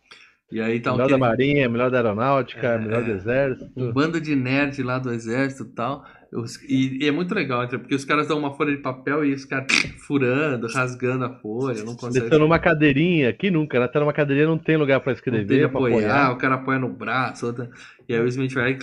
E 0.52 0.60
aí 0.60 0.78
tá 0.80 0.92
melhor 0.92 1.04
aquele- 1.04 1.20
da 1.20 1.26
Marinha, 1.26 1.68
melhor 1.68 1.90
da 1.90 1.98
Aeronáutica, 1.98 2.66
É. 2.66 2.78
melhor 2.78 3.02
do 3.04 3.10
Exército. 3.12 3.70
um 3.76 3.92
bando 3.92 4.20
de 4.20 4.34
nerd 4.36 4.82
lá 4.82 4.98
do 4.98 5.12
exército 5.12 5.64
e 5.70 5.74
tal. 5.74 6.04
Os- 6.32 6.60
e, 6.64 7.04
e 7.04 7.08
é 7.08 7.12
muito 7.12 7.34
legal, 7.34 7.66
porque 7.68 7.94
os 7.94 8.04
caras 8.04 8.26
dão 8.28 8.38
uma 8.38 8.54
folha 8.56 8.74
de 8.76 8.82
papel 8.82 9.24
e 9.24 9.32
os 9.32 9.44
caras 9.44 9.66
furando, 10.06 10.66
rasgando 10.68 11.24
a 11.24 11.30
folha, 11.30 11.82
não 11.84 11.94
consegue. 11.96 12.26
Deixando 12.26 12.44
uma 12.44 12.58
cadeirinha, 12.58 13.28
aqui 13.30 13.50
nunca, 13.50 13.78
né? 13.80 13.86
Tá 13.88 14.00
numa 14.00 14.12
cadeirinha 14.12 14.46
não 14.46 14.58
tem 14.58 14.76
lugar 14.76 15.00
pra 15.00 15.12
Não 15.12 15.20
tem 15.20 15.34
escrever, 15.40 15.64
apoiar, 15.64 15.94
apoiar. 15.96 16.32
o 16.32 16.36
cara 16.36 16.54
apoia 16.56 16.78
no 16.78 16.88
braço, 16.88 17.46
outra... 17.46 17.68
e 18.08 18.14
aí 18.14 18.20
o 18.20 18.26
Smith 18.26 18.52
vai. 18.52 18.76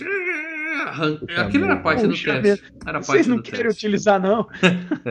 Arranca- 0.88 1.40
Aquilo 1.42 1.64
era 1.64 1.76
parte 1.76 2.06
do 2.06 2.12
teste. 2.14 2.64
Era 2.86 2.92
parte 3.00 3.06
Vocês 3.06 3.26
não 3.26 3.36
do 3.36 3.42
querem 3.42 3.62
teste. 3.64 3.86
utilizar, 3.86 4.20
não? 4.20 4.46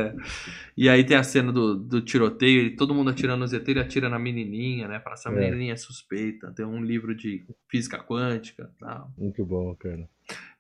E 0.77 0.87
aí 0.89 1.03
tem 1.03 1.17
a 1.17 1.23
cena 1.23 1.51
do, 1.51 1.75
do 1.75 2.01
tiroteio, 2.01 2.61
e 2.63 2.75
todo 2.75 2.93
mundo 2.95 3.09
atirando 3.09 3.41
no 3.41 3.47
ZT, 3.47 3.69
ele 3.71 3.79
atira 3.81 4.09
na 4.09 4.17
menininha, 4.17 4.87
né? 4.87 4.99
Fala, 5.01 5.13
essa 5.15 5.29
É. 5.29 5.31
menininha 5.33 5.73
é 5.73 5.75
suspeita, 5.75 6.51
tem 6.55 6.65
um 6.65 6.81
livro 6.81 7.13
de 7.15 7.43
física 7.69 7.99
quântica 7.99 8.69
e 8.75 8.79
tal. 8.79 9.11
Muito 9.17 9.45
bom, 9.45 9.75
cara. 9.75 10.07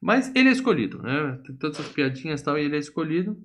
Mas 0.01 0.31
ele 0.35 0.49
é 0.49 0.51
escolhido, 0.51 1.01
né? 1.01 1.39
Tem 1.45 1.55
todas 1.55 1.79
essas 1.79 1.91
piadinhas 1.91 2.41
e 2.41 2.43
tal, 2.43 2.57
e 2.59 2.63
ele 2.65 2.75
é 2.75 2.79
escolhido. 2.79 3.37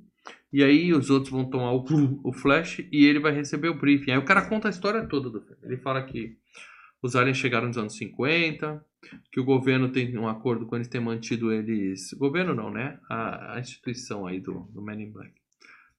E 0.53 0.63
aí 0.63 0.93
os 0.93 1.09
outros 1.09 1.31
vão 1.31 1.45
tomar 1.45 1.73
o, 1.73 1.85
o 2.25 2.33
flash 2.33 2.81
e 2.91 3.07
ele 3.07 3.21
vai 3.21 3.33
receber 3.33 3.69
o 3.69 3.79
briefing. 3.79 4.11
Aí 4.11 4.19
o 4.19 4.25
cara 4.25 4.43
conta 4.49 4.67
a 4.69 4.71
história 4.71 5.07
toda 5.07 5.31
do 5.31 5.41
filme. 5.41 5.57
Ele 5.63 5.77
fala 5.77 6.03
que 6.03 6.37
os 7.07 7.17
aliens 7.17 7.37
chegaram 7.39 7.67
nos 7.69 7.79
anos 7.79 7.97
50, 7.97 8.85
que 9.33 9.41
o 9.41 9.45
governo 9.45 9.89
tem 9.91 10.17
um 10.19 10.29
acordo 10.29 10.67
com 10.67 10.77
eles 10.77 10.89
ter 10.89 11.01
mantido 11.01 11.53
eles. 11.53 12.13
Governo 12.15 12.55
não, 12.55 12.71
né? 12.71 12.99
A, 13.09 13.55
a 13.55 13.61
instituição 13.61 14.27
aí 14.27 14.41
do, 14.41 14.61
do 14.73 14.83
Men 14.83 15.03
in 15.03 15.11
Black. 15.11 15.33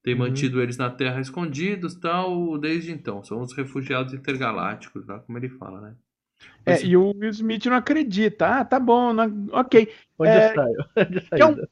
Tem 0.04 0.14
Uhum. 0.14 0.20
mantido 0.22 0.62
eles 0.62 0.78
na 0.78 0.90
Terra 0.90 1.20
escondidos 1.20 1.96
tal, 1.96 2.58
desde 2.58 2.92
então. 2.92 3.24
São 3.24 3.42
os 3.42 3.54
refugiados 3.54 4.14
intergalácticos, 4.14 5.06
tá? 5.06 5.20
como 5.20 5.38
ele 5.38 5.50
fala, 5.50 5.82
né? 5.82 5.96
É, 6.66 6.74
Esse- 6.74 6.88
e 6.88 6.96
o 6.96 7.12
Will 7.18 7.30
Smith 7.32 7.66
não 7.66 7.76
acredita. 7.76 8.48
Ah, 8.60 8.66
tá 8.66 8.80
bom, 8.80 9.12
não- 9.12 9.48
ok. 9.52 9.92
Onde 10.20 10.30
É, 10.32 10.54
saiu? 10.54 10.78
Onde 10.98 11.22
Quer 11.22 11.46
um- 11.46 11.56
saiu? 11.56 11.68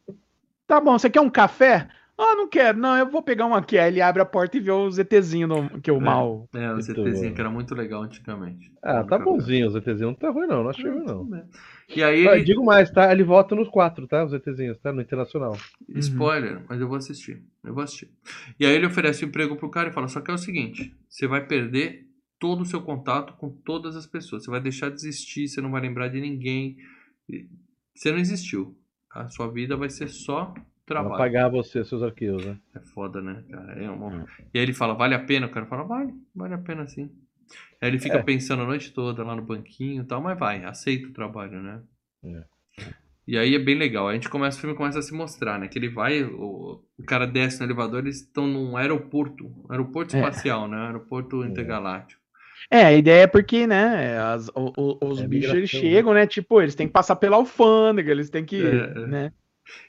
Tá 0.68 0.82
bom, 0.82 0.98
você 0.98 1.10
quer 1.10 1.22
um 1.22 1.30
café? 1.30 1.88
Ah, 2.18 2.34
não 2.36 2.47
quero. 2.47 2.78
Não, 2.78 2.97
eu 2.97 3.09
vou 3.09 3.22
pegar 3.22 3.45
um 3.45 3.53
aqui. 3.53 3.78
Aí 3.78 3.91
ele 3.91 4.01
abre 4.01 4.22
a 4.22 4.26
porta 4.26 4.55
e 4.55 4.59
vê 4.61 4.72
o 4.72 4.89
ZTzinho 4.89 5.47
no- 5.47 5.82
que 5.82 5.91
o 5.91 5.97
É. 5.97 5.99
mal. 5.99 6.47
É, 6.55 6.70
o 6.70 6.74
Muito 6.74 6.84
ZTzinho 6.86 7.30
bom. 7.30 7.36
que 7.36 7.41
era 7.41 7.49
muito 7.49 7.76
legal 7.76 8.03
antigamente. 8.03 8.72
Ah, 8.82 9.03
tá 9.03 9.20
bonzinho 9.20 9.68
o 9.68 9.70
ZTzinho. 9.72 10.07
Não 10.07 10.13
tá 10.13 10.30
ruim, 10.30 10.47
não. 10.47 10.63
Não 10.63 10.70
achei 10.70 10.89
ruim, 10.89 11.03
não. 11.03 11.28
E 11.93 12.01
aí 12.01 12.26
Ah, 12.28 12.36
ele... 12.36 12.45
digo 12.45 12.63
mais, 12.63 12.89
tá? 12.89 13.11
Ele 13.11 13.24
volta 13.24 13.53
nos 13.53 13.68
quatro, 13.68 14.07
tá? 14.07 14.24
Os 14.24 14.32
ZTzinhos, 14.32 14.78
tá? 14.80 14.93
No 14.93 15.01
Internacional. 15.01 15.57
Spoiler, 15.89 16.61
mas 16.70 16.80
eu 16.80 16.88
vou 16.88 16.95
assistir. 16.97 17.43
Eu 17.63 17.74
vou 17.74 17.84
assistir. 17.84 18.09
E 18.59 18.66
aí 18.66 18.74
ele 18.74 18.86
oferece 18.86 19.26
um 19.26 19.28
emprego 19.28 19.57
pro 19.57 19.70
cara 19.70 19.89
e 19.89 19.91
fala: 19.91 20.07
só 20.07 20.22
que 20.22 20.32
é 20.32 20.34
o 20.34 20.38
seguinte: 20.38 20.95
você 21.09 21.28
vai 21.28 21.45
perder 21.45 22.07
todo 22.39 22.61
o 22.61 22.66
seu 22.66 22.82
contato 22.82 23.34
com 23.34 23.49
todas 23.49 23.95
as 23.97 24.07
pessoas. 24.07 24.45
Você 24.45 24.51
vai 24.51 24.61
deixar 24.61 24.88
de 24.89 24.95
existir, 24.95 25.47
você 25.49 25.59
não 25.59 25.70
vai 25.72 25.82
lembrar 25.82 26.07
de 26.07 26.22
ninguém. 26.22 26.78
Você 27.93 28.09
não 28.11 28.20
existiu. 28.20 28.74
A 29.11 29.28
sua 29.30 29.47
vida 29.51 29.76
vai 29.78 29.89
ser 29.89 30.07
só 30.09 30.53
Pra 30.86 31.00
trabalho. 31.02 31.18
pagar 31.18 31.50
você, 31.50 31.84
seus 31.84 32.04
arquivos, 32.04 32.46
né? 32.46 32.58
É 32.76 32.80
foda, 32.80 33.22
né, 33.22 33.44
cara? 33.50 33.74
É 33.84 33.90
uma- 33.90 34.08
Hum. 34.08 34.26
E 34.54 34.58
aí 34.60 34.64
ele 34.64 34.74
fala: 34.74 34.94
vale 34.94 35.16
a 35.16 35.20
pena? 35.20 35.48
O 35.48 35.50
cara 35.50 35.66
fala: 35.66 35.84
vale, 35.84 36.14
vale 36.36 36.54
a 36.54 36.58
pena 36.60 36.88
sim. 36.88 37.10
Aí 37.82 37.90
ele 37.90 38.00
fica 38.00 38.18
É. 38.18 38.24
pensando 38.24 38.64
a 38.64 38.66
noite 38.66 38.92
toda 38.94 39.24
lá 39.24 39.36
no 39.36 39.42
banquinho 39.42 40.04
e 40.04 40.06
tal, 40.06 40.22
mas 40.22 40.38
vai, 40.38 40.64
aceita 40.64 41.08
o 41.08 41.14
trabalho, 41.14 41.62
né? 41.62 41.82
É. 42.24 42.44
E 43.28 43.38
aí 43.38 43.56
é 43.56 43.60
bem 43.60 43.76
legal. 43.76 44.08
A 44.08 44.14
gente 44.14 44.30
começa, 44.30 44.58
o 44.58 44.62
filme 44.62 44.76
começa 44.76 45.00
a 45.00 45.02
se 45.02 45.12
mostrar, 45.14 45.58
né? 45.60 45.68
Que 45.68 45.80
ele 45.80 45.90
vai, 45.90 46.24
o, 46.24 46.84
o 46.98 47.04
cara 47.04 47.26
desce 47.26 47.60
no 47.60 47.66
elevador, 47.66 48.00
eles 48.04 48.18
estão 48.22 48.46
num 48.46 48.78
aeroporto, 48.78 49.52
aeroporto 49.70 50.16
É. 50.16 50.20
espacial, 50.20 50.68
né? 50.68 50.78
Aeroporto 50.78 51.44
intergaláctico. 51.44 52.22
É, 52.70 52.84
a 52.86 52.94
ideia 52.94 53.24
é 53.24 53.28
porque, 53.28 53.66
né, 53.68 54.18
as- 54.20 54.50
o- 54.50 54.72
o- 54.78 55.08
os 55.10 55.20
É 55.22 55.28
bichos 55.28 55.54
eles 55.54 55.72
migração, 55.72 55.80
chegam, 55.80 56.14
né? 56.14 56.28
Tipo, 56.28 56.62
eles 56.62 56.76
têm 56.76 56.86
que 56.88 56.94
passar 56.94 57.16
pela 57.16 57.36
alfândega, 57.38 58.12
eles 58.12 58.30
têm 58.30 58.46
que, 58.46 58.62
É, 58.64 59.26
é. 59.26 59.32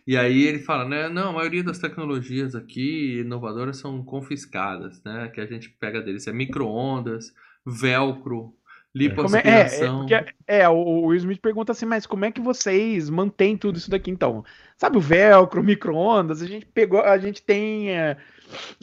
E 0.07 0.16
aí 0.16 0.43
ele 0.45 0.59
fala, 0.59 0.89
né? 0.89 1.09
Não, 1.09 1.31
a 1.31 1.33
maioria 1.33 1.62
das 1.62 1.79
tecnologias 1.79 2.55
aqui 2.55 3.20
inovadoras 3.20 3.77
são 3.79 4.03
confiscadas, 4.03 5.03
né? 5.05 5.29
Que 5.29 5.41
a 5.41 5.47
gente 5.47 5.68
pega 5.70 6.01
deles. 6.01 6.27
É 6.27 6.33
micro-ondas, 6.33 7.33
velcro, 7.64 8.55
Como 9.14 9.37
é, 9.37 9.41
é, 9.41 9.51
é, 9.51 9.64
lipoaspiração. 9.68 9.99
porque, 10.01 10.35
é, 10.47 10.68
o, 10.68 11.07
Will 11.07 11.18
Smith 11.18 11.41
pergunta 11.41 11.72
assim, 11.72 11.85
mas 11.85 12.07
como 12.07 12.24
é 12.24 12.33
que 12.33 12.41
vocês 12.41 13.11
mantêm 13.11 13.57
tudo 13.57 13.77
isso 13.77 13.91
daqui 13.91 14.11
então? 14.11 14.45
Sabe 14.77 14.97
o 14.97 15.01
velcro, 15.01 15.61
o 15.61 15.64
micro-ondas, 15.64 16.41
a 16.41 16.47
gente 16.47 16.64
pegou, 16.66 17.01
a 17.01 17.18
gente 17.18 17.43
tem 17.43 17.91
é, 17.91 18.16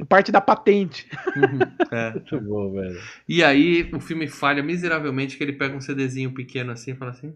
parte 0.07 0.31
da 0.31 0.41
patente. 0.41 1.09
Uhum, 1.35 1.59
é. 1.91 2.11
Muito 2.13 2.41
bom, 2.41 2.71
velho. 2.73 2.99
E 3.27 3.43
aí 3.43 3.89
o 3.93 3.99
filme 3.99 4.27
falha 4.27 4.61
miseravelmente 4.61 5.37
que 5.37 5.43
ele 5.43 5.53
pega 5.53 5.75
um 5.75 5.81
CDzinho 5.81 6.33
pequeno 6.33 6.71
assim 6.71 6.91
e 6.91 6.95
fala 6.95 7.11
assim. 7.11 7.35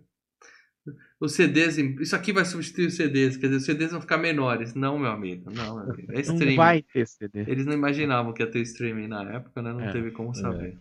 Os 1.19 1.33
CDs, 1.33 1.77
isso 1.77 2.15
aqui 2.15 2.31
vai 2.31 2.45
substituir 2.45 2.87
os 2.87 2.95
CDs, 2.95 3.37
quer 3.37 3.47
dizer, 3.47 3.57
os 3.57 3.65
CDs 3.65 3.91
vão 3.91 4.01
ficar 4.01 4.17
menores. 4.17 4.73
Não, 4.75 4.97
meu 4.99 5.09
amigo, 5.11 5.49
não, 5.51 5.75
meu 5.77 5.93
amigo. 5.93 6.11
É 6.11 6.15
Não 6.27 6.33
streaming. 6.35 6.55
vai 6.55 6.81
ter 6.81 7.07
CD. 7.07 7.41
Eles 7.41 7.65
não 7.65 7.73
imaginavam 7.73 8.33
que 8.33 8.43
ia 8.43 8.49
ter 8.51 8.59
streaming 8.61 9.07
na 9.07 9.23
época, 9.33 9.61
né? 9.61 9.73
Não 9.73 9.81
É, 9.81 9.91
teve 9.91 10.11
como 10.11 10.33
saber. 10.33 10.77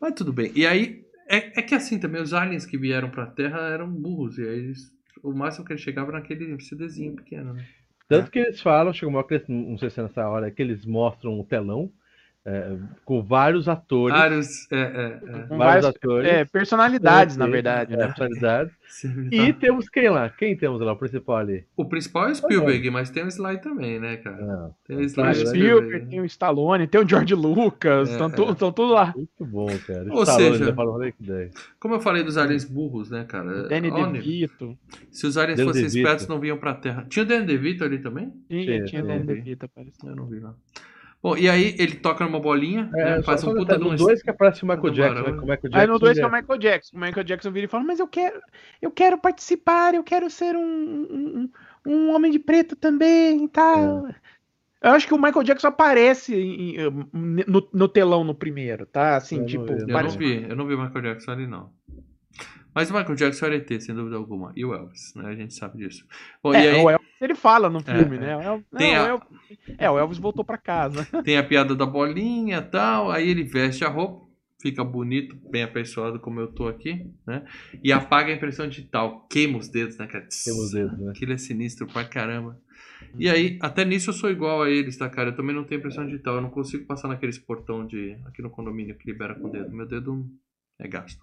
Mas 0.00 0.14
tudo 0.14 0.32
bem. 0.32 0.52
E 0.54 0.66
aí, 0.66 1.04
é, 1.28 1.60
é 1.60 1.62
que 1.62 1.74
assim 1.74 1.98
também, 1.98 2.20
os 2.22 2.32
aliens 2.34 2.66
que 2.66 2.78
vieram 2.78 3.10
pra 3.10 3.26
Terra 3.26 3.60
eram 3.68 3.90
burros. 3.90 4.38
E 4.38 4.42
aí 4.42 4.58
eles, 4.58 4.90
o 5.22 5.32
máximo 5.32 5.64
que 5.64 5.72
eles 5.72 5.82
chegavam 5.82 6.10
era 6.10 6.20
naquele 6.20 6.60
CDzinho 6.60 7.16
pequeno, 7.16 7.54
né? 7.54 7.64
Tanto 8.08 8.30
que 8.30 8.38
eles 8.38 8.60
falam, 8.60 8.92
chegou 8.92 9.10
uma 9.10 9.18
hora 9.20 9.28
que 9.28 9.34
eles, 9.34 9.48
não 9.48 9.78
sei 9.78 9.88
se 9.88 9.98
é 9.98 10.02
nessa 10.02 10.28
hora, 10.28 10.50
que 10.50 10.60
eles 10.60 10.84
mostram 10.84 11.40
o 11.40 11.44
telão 11.44 11.90
é, 12.46 12.76
com 13.06 13.22
vários 13.22 13.68
atores. 13.68 14.14
Vários. 14.16 14.70
É, 14.70 14.76
é, 14.76 14.80
é. 14.80 15.18
Vários 15.46 15.48
várias, 15.56 15.84
atores. 15.86 16.28
é, 16.28 16.44
personalidades, 16.44 17.36
na 17.38 17.46
verdade, 17.46 17.94
é, 17.94 17.96
né? 17.96 18.06
personalidades. 18.06 18.74
Sim, 18.86 19.28
E 19.32 19.52
tá. 19.52 19.58
temos 19.60 19.88
quem 19.88 20.10
lá? 20.10 20.28
Quem 20.28 20.54
temos 20.56 20.80
lá? 20.80 20.92
O 20.92 20.96
principal 20.96 21.38
ali? 21.38 21.64
O 21.74 21.86
principal 21.86 22.28
é 22.28 22.32
o 22.32 22.34
Spielberg, 22.34 22.90
mas 22.90 23.08
tem 23.10 23.24
o 23.24 23.28
Sly 23.28 23.58
também, 23.62 23.98
né, 23.98 24.18
cara? 24.18 24.44
Não. 24.44 24.74
Tem 24.86 24.96
o 24.96 24.98
Tem 25.00 25.06
Sly 25.06 25.24
o 25.24 25.26
e 25.26 25.30
o 25.30 25.34
Spielberg, 25.34 25.56
Spielberg. 25.56 26.06
tem 26.10 26.20
o 26.20 26.24
Stallone, 26.26 26.86
tem 26.86 27.00
o 27.00 27.08
George 27.08 27.34
Lucas, 27.34 28.10
É, 28.10 28.12
estão 28.12 28.26
é. 28.28 28.54
tudo 28.72 28.86
lá. 28.92 29.14
Muito 29.16 29.44
bom, 29.46 29.66
cara. 29.86 30.12
Ou 30.12 30.22
Stallone, 30.22 30.58
seja, 30.58 31.14
ideia. 31.18 31.50
Como 31.80 31.94
eu 31.94 32.00
falei 32.00 32.22
dos 32.22 32.36
aliens 32.36 32.64
burros, 32.66 33.10
né, 33.10 33.24
cara? 33.24 33.66
Danny 33.68 33.90
Olha, 33.90 34.12
DeVito, 34.12 34.78
Se 35.10 35.26
os 35.26 35.38
aliens 35.38 35.56
Danny 35.56 35.68
fossem 35.70 35.86
espertos, 35.86 36.28
não 36.28 36.38
vinham 36.38 36.58
pra 36.58 36.74
Terra. 36.74 37.06
Tinha 37.08 37.24
o 37.24 37.26
Danny 37.26 37.46
DeVito 37.46 37.82
ali 37.84 37.98
também? 37.98 38.30
tinha, 38.48 38.64
Tinha, 38.64 38.84
tinha 38.84 39.02
tinha. 39.02 39.02
Danny 39.02 39.24
DeVito, 39.24 39.64
apareceu. 39.64 40.10
Eu 40.10 40.14
não 40.16 40.26
vi 40.26 40.40
lá. 40.40 40.54
Bom, 41.24 41.38
e 41.38 41.48
aí 41.48 41.74
ele 41.78 41.94
toca 41.94 42.22
numa 42.22 42.38
bolinha, 42.38 42.90
É, 42.94 43.16
né, 43.16 43.22
faz 43.22 43.42
um 43.42 43.54
puta 43.54 43.78
de 43.78 43.84
um... 43.84 43.92
no 43.92 43.96
2 43.96 44.22
que 44.22 44.28
aparece 44.28 44.62
o 44.62 44.66
Michael 44.66 44.92
Jackson, 44.92 45.22
né? 45.22 45.32
Com 45.32 45.38
o 45.38 45.40
Michael 45.40 45.58
Jackson. 45.62 45.78
Aí 45.78 45.86
no 45.86 45.98
2 45.98 46.18
que 46.18 46.22
é 46.22 46.26
o 46.26 46.28
ele 46.28 46.36
Michael 46.42 46.58
Jackson. 46.58 46.96
O 46.98 47.00
Michael 47.00 47.24
Jackson 47.24 47.50
vira 47.50 47.64
e 47.64 47.68
fala, 47.68 47.82
mas 47.82 47.98
eu 47.98 48.06
quero, 48.06 48.42
eu 48.82 48.90
quero 48.90 49.16
participar, 49.16 49.94
eu 49.94 50.04
quero 50.04 50.28
ser 50.28 50.54
um, 50.54 50.60
um, 50.62 51.50
um- 51.86 52.10
homem 52.14 52.30
de 52.30 52.38
preto 52.38 52.76
também 52.76 53.46
e 53.46 53.48
tal. 53.48 54.06
Eu 54.82 54.90
acho 54.90 55.06
que 55.06 55.14
o 55.14 55.18
Michael 55.18 55.44
Jackson 55.44 55.68
aparece 55.68 56.36
em- 56.36 56.76
no, 57.14 57.66
no 57.72 57.88
telão 57.88 58.22
no 58.22 58.34
primeiro, 58.34 58.84
tá? 58.84 59.16
Assim, 59.16 59.36
Eu 59.36 59.40
não 59.40 59.46
tipo, 59.46 59.64
vi, 59.64 59.80
eu 59.80 59.86
não 60.02 60.10
vi, 60.10 60.46
eu 60.50 60.56
não 60.56 60.66
vi 60.66 60.74
o 60.74 60.82
Michael 60.82 61.04
Jackson 61.04 61.30
ali, 61.30 61.46
não. 61.46 61.72
Mas 62.74 62.90
o 62.90 62.94
Michael 62.94 63.14
Jackson 63.14 63.46
era 63.46 63.56
ET, 63.56 63.80
sem 63.80 63.94
dúvida 63.94 64.16
alguma. 64.16 64.52
E 64.56 64.64
o 64.64 64.74
Elvis, 64.74 65.14
né? 65.14 65.26
A 65.26 65.34
gente 65.34 65.54
sabe 65.54 65.78
disso. 65.78 66.04
Bom, 66.42 66.52
É, 66.54 66.58
aí 66.70 66.74
o 66.82 66.90
Elvis 66.90 67.08
ele 67.20 67.34
fala 67.34 67.70
no 67.70 67.80
filme, 67.80 68.16
É, 68.16 68.20
né? 68.20 68.50
O 68.50 68.62
Tem 68.76 68.94
não, 68.94 69.00
a- 69.00 69.04
o 69.04 69.08
Elvis- 69.08 69.28
é, 69.78 69.90
o 69.90 69.98
Elvis 69.98 70.18
voltou 70.18 70.44
pra 70.44 70.58
casa. 70.58 71.06
tem 71.24 71.36
a 71.38 71.42
piada 71.44 71.74
da 71.74 71.86
bolinha 71.86 72.58
e 72.58 72.62
tal. 72.62 73.10
Aí 73.10 73.28
ele 73.28 73.44
veste 73.44 73.84
a 73.84 73.88
roupa, 73.88 74.26
fica 74.60 74.82
bonito, 74.82 75.36
bem 75.50 75.62
apessoado 75.62 76.18
como 76.18 76.40
eu 76.40 76.48
tô 76.48 76.66
aqui, 76.66 77.10
né? 77.26 77.44
E 77.82 77.92
apaga 77.92 78.32
a 78.32 78.34
impressão 78.34 78.68
digital. 78.68 79.26
Queima 79.30 79.58
os 79.58 79.68
dedos, 79.68 79.96
né, 79.96 80.06
cara? 80.06 80.26
Queima 80.44 80.58
os 80.60 80.70
dedos, 80.72 80.98
né? 80.98 81.10
Aquilo 81.10 81.32
é 81.32 81.38
sinistro 81.38 81.86
pra 81.86 82.04
caramba. 82.04 82.58
E 83.18 83.28
aí, 83.28 83.58
até 83.62 83.84
nisso 83.84 84.10
eu 84.10 84.14
sou 84.14 84.30
igual 84.30 84.62
a 84.62 84.70
eles, 84.70 84.96
tá, 84.96 85.08
cara? 85.08 85.28
Eu 85.30 85.36
também 85.36 85.54
não 85.54 85.62
tenho 85.64 85.78
impressão 85.78 86.04
digital. 86.06 86.36
Eu 86.36 86.40
não 86.42 86.50
consigo 86.50 86.84
passar 86.86 87.06
naqueles 87.06 87.38
portão 87.38 87.86
de 87.86 88.16
aqui 88.26 88.42
no 88.42 88.50
condomínio 88.50 88.96
que 88.96 89.08
libera 89.10 89.34
com 89.34 89.46
o 89.46 89.50
dedo. 89.50 89.70
Meu 89.70 89.86
dedo 89.86 90.26
é 90.80 90.88
gasto. 90.88 91.22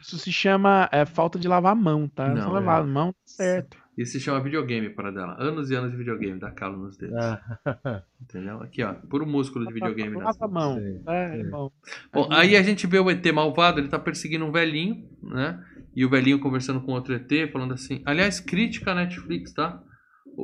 Isso 0.00 0.18
se 0.18 0.32
chama 0.32 0.88
é, 0.92 1.04
falta 1.04 1.38
de 1.38 1.48
lavar 1.48 1.72
a 1.72 1.74
mão, 1.74 2.08
tá? 2.08 2.28
Não, 2.28 2.42
Só 2.42 2.48
é. 2.48 2.52
lavar 2.52 2.82
a 2.82 2.86
mão, 2.86 3.12
tá 3.12 3.18
certo. 3.26 3.76
Isso 3.98 4.12
se 4.12 4.20
chama 4.20 4.40
videogame 4.40 4.88
para 4.90 5.10
dela. 5.10 5.36
Anos 5.40 5.70
e 5.70 5.74
anos 5.74 5.90
de 5.90 5.96
videogame, 5.96 6.38
dá 6.38 6.52
calo 6.52 6.78
nos 6.78 6.96
dedos. 6.96 7.16
Ah, 7.16 8.04
Entendeu? 8.22 8.62
Aqui, 8.62 8.80
ó. 8.84 8.94
Puro 8.94 9.26
músculo 9.26 9.66
de 9.66 9.74
videogame. 9.74 10.16
nas 10.16 10.38
Lava 10.38 10.44
a 10.44 10.48
mão. 10.48 10.78
Sim, 10.78 11.02
tá? 11.04 11.14
É 11.14 11.42
sim. 11.42 11.50
bom. 11.50 11.72
Bom, 12.12 12.28
aí 12.30 12.56
a 12.56 12.62
gente 12.62 12.86
vê 12.86 13.00
o 13.00 13.10
ET 13.10 13.26
malvado, 13.32 13.80
ele 13.80 13.88
tá 13.88 13.98
perseguindo 13.98 14.44
um 14.44 14.52
velhinho, 14.52 15.04
né? 15.20 15.60
E 15.96 16.04
o 16.04 16.08
velhinho 16.08 16.38
conversando 16.38 16.80
com 16.80 16.92
outro 16.92 17.12
ET, 17.12 17.50
falando 17.50 17.74
assim. 17.74 18.00
Aliás, 18.06 18.38
crítica 18.38 18.92
à 18.92 18.94
Netflix, 18.94 19.52
tá? 19.52 19.82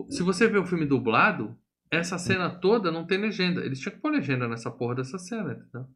Se 0.08 0.24
você 0.24 0.48
vê 0.48 0.58
o 0.58 0.66
filme 0.66 0.84
dublado, 0.84 1.56
essa 1.92 2.18
cena 2.18 2.50
toda 2.50 2.90
não 2.90 3.06
tem 3.06 3.18
legenda. 3.18 3.64
Eles 3.64 3.78
tinham 3.78 3.94
que 3.94 4.02
pôr 4.02 4.10
legenda 4.10 4.48
nessa 4.48 4.68
porra 4.68 4.96
dessa 4.96 5.16
cena, 5.16 5.52
entendeu? 5.52 5.82
A, 5.82 5.86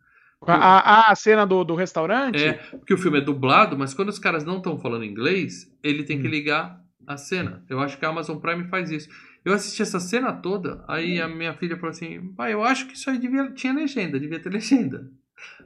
a- 0.46 1.10
a 1.10 1.14
cena 1.14 1.46
do, 1.46 1.64
do 1.64 1.74
restaurante? 1.74 2.38
É, 2.42 2.54
porque 2.54 2.94
o 2.94 2.98
filme 2.98 3.18
é 3.18 3.20
dublado, 3.20 3.76
mas 3.76 3.92
quando 3.94 4.08
os 4.08 4.18
caras 4.18 4.44
não 4.44 4.58
estão 4.58 4.78
falando 4.78 5.04
inglês, 5.04 5.70
ele 5.82 6.04
tem 6.04 6.18
Hum. 6.18 6.22
que 6.22 6.28
ligar 6.28 6.80
a 7.06 7.16
cena. 7.16 7.64
Eu 7.68 7.80
acho 7.80 7.98
que 7.98 8.04
a 8.04 8.08
Amazon 8.08 8.38
Prime 8.38 8.68
faz 8.68 8.90
isso. 8.90 9.08
Eu 9.44 9.52
assisti 9.54 9.82
essa 9.82 9.98
cena 10.00 10.32
toda, 10.32 10.84
aí 10.88 11.20
a 11.20 11.28
minha 11.28 11.54
filha 11.54 11.76
falou 11.76 11.90
assim: 11.90 12.32
pai, 12.34 12.52
eu 12.52 12.62
acho 12.64 12.86
que 12.86 12.94
isso 12.94 13.08
aí 13.10 13.18
devia, 13.18 13.50
tinha 13.52 13.72
legenda, 13.72 14.18
devia 14.20 14.40
ter 14.40 14.50
legenda. 14.50 15.10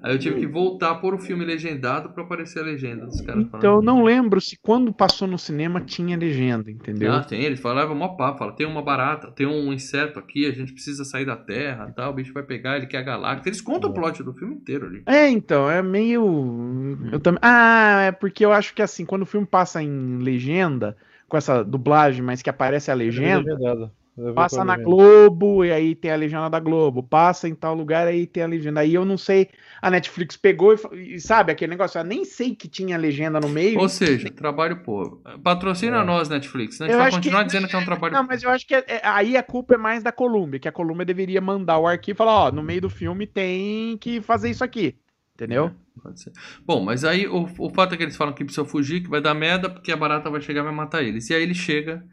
Aí 0.03 0.13
eu 0.15 0.19
tive 0.19 0.41
que 0.41 0.47
voltar 0.47 0.97
por 0.97 1.15
o 1.15 1.19
filme 1.19 1.45
legendado 1.45 2.11
pra 2.11 2.25
aparecer 2.25 2.59
a 2.61 2.63
legenda 2.65 3.07
dos 3.07 3.21
caras 3.21 3.45
Então 3.45 3.59
eu 3.59 3.61
falando. 3.61 3.85
não 3.85 4.03
lembro 4.03 4.41
se 4.41 4.59
quando 4.61 4.93
passou 4.93 5.29
no 5.29 5.39
cinema 5.39 5.81
tinha 5.81 6.17
legenda, 6.17 6.71
entendeu? 6.71 7.13
Ah, 7.13 7.23
tem, 7.23 7.43
eles 7.43 7.61
falavam 7.61 7.95
mó 7.95 8.09
papo, 8.09 8.39
fala, 8.39 8.53
tem 8.53 8.67
uma 8.67 8.83
barata, 8.83 9.31
tem 9.31 9.47
um 9.47 9.73
inseto 9.73 10.19
aqui, 10.19 10.45
a 10.47 10.51
gente 10.51 10.73
precisa 10.73 11.05
sair 11.05 11.25
da 11.25 11.37
Terra, 11.37 11.93
tal, 11.95 12.11
o 12.11 12.15
bicho 12.15 12.33
vai 12.33 12.43
pegar, 12.43 12.77
ele 12.77 12.87
quer 12.87 12.99
a 12.99 13.03
galáxia. 13.03 13.49
Eles 13.49 13.61
contam 13.61 13.91
o 13.91 13.95
plot 13.95 14.23
do 14.23 14.33
filme 14.33 14.55
inteiro 14.57 14.87
ali. 14.87 15.03
É, 15.07 15.29
então, 15.29 15.71
é 15.71 15.81
meio. 15.83 16.99
Eu 17.13 17.21
também. 17.21 17.41
Ah, 17.43 18.03
é 18.03 18.13
porque 18.13 18.45
eu 18.45 18.53
acho 18.53 18.75
que 18.75 18.83
assim, 18.83 19.05
quando 19.05 19.23
o 19.23 19.27
filme 19.27 19.47
passa 19.47 19.83
em 19.83 20.19
legenda, 20.19 20.97
com 21.29 21.37
essa 21.37 21.63
dublagem, 21.65 22.23
mas 22.23 22.43
que 22.43 22.51
aparece 22.51 22.91
a 22.91 22.95
legenda, 22.95 23.55
Legendado. 23.55 23.91
Eu 24.17 24.35
passa 24.35 24.63
na 24.63 24.75
legenda. 24.75 24.91
Globo 24.91 25.65
e 25.65 25.73
aí 25.73 25.95
tem 25.95 26.11
a 26.11 26.17
legenda 26.17 26.51
da 26.51 26.61
Globo, 26.61 27.03
passa 27.03 27.49
em 27.49 27.55
tal 27.55 27.75
lugar 27.75 28.07
aí 28.07 28.27
tem 28.27 28.43
a 28.43 28.47
legenda. 28.47 28.81
Aí 28.81 28.93
eu 28.93 29.07
não 29.07 29.17
sei, 29.17 29.49
a 29.81 29.91
Netflix 29.91 30.37
pegou 30.37 30.75
e, 30.93 31.15
e 31.15 31.21
sabe 31.21 31.51
aquele 31.51 31.71
negócio, 31.71 31.99
eu 31.99 32.05
nem 32.05 32.23
sei 32.25 32.55
que 32.55 32.69
tinha 32.69 32.99
legenda 32.99 33.41
no 33.41 33.49
meio. 33.49 33.79
Ou 33.81 33.89
seja, 33.89 34.31
trabalho 34.31 34.83
povo. 34.83 35.23
Patrocina 35.43 36.03
É. 36.03 36.05
nós, 36.05 36.29
Netflix, 36.29 36.79
né? 36.79 36.87
A 36.87 36.89
Eu 36.89 36.93
gente 36.93 36.99
vai 36.99 37.09
acho 37.09 37.17
que- 37.17 37.23
continuar 37.23 37.43
dizendo 37.45 37.69
que 37.69 37.75
é 37.75 37.79
um 37.79 37.85
trabalho 37.87 38.13
Não, 38.15 38.25
mas 38.25 38.43
eu 38.43 38.51
acho 38.51 38.67
que 38.67 38.75
é- 38.75 38.85
é- 38.87 39.01
aí 39.03 39.35
a 39.35 39.43
culpa 39.43 39.75
é 39.77 39.79
mais 39.79 40.03
da 40.03 40.13
Columbia, 40.13 40.61
que 40.61 40.69
a 40.69 40.73
Columbia 40.73 41.07
deveria 41.07 41.41
mandar 41.41 41.79
o 41.79 41.87
arquivo 41.87 42.17
e 42.17 42.19
falar, 42.19 42.35
ó, 42.49 42.53
no 42.53 42.63
meio 42.63 42.83
do 42.83 42.91
filme 42.91 43.27
tem 43.27 43.97
que 43.97 44.21
fazer 44.21 44.51
isso 44.51 44.63
aqui. 44.63 44.95
Entendeu? 45.35 45.73
Pode 46.03 46.21
ser. 46.21 46.33
Bom, 46.67 46.85
mas 46.85 47.03
aí 47.05 47.27
o, 47.27 47.49
o 47.59 47.71
fato 47.71 47.95
é 47.95 47.97
que 47.97 48.03
eles 48.03 48.17
falam 48.17 48.35
que 48.35 48.45
precisa 48.45 48.67
fugir, 48.67 49.03
que 49.03 49.09
vai 49.09 49.21
dar 49.23 49.33
merda, 49.35 49.71
porque 49.71 49.91
a 49.91 49.97
barata 49.97 50.29
vai 50.29 50.43
chegar 50.43 50.61
e 50.61 50.65
vai 50.65 50.75
matar 50.75 51.03
eles. 51.03 51.31
E 51.31 51.35
aí 51.35 51.43
ele 51.43 51.55
chega 51.55 52.05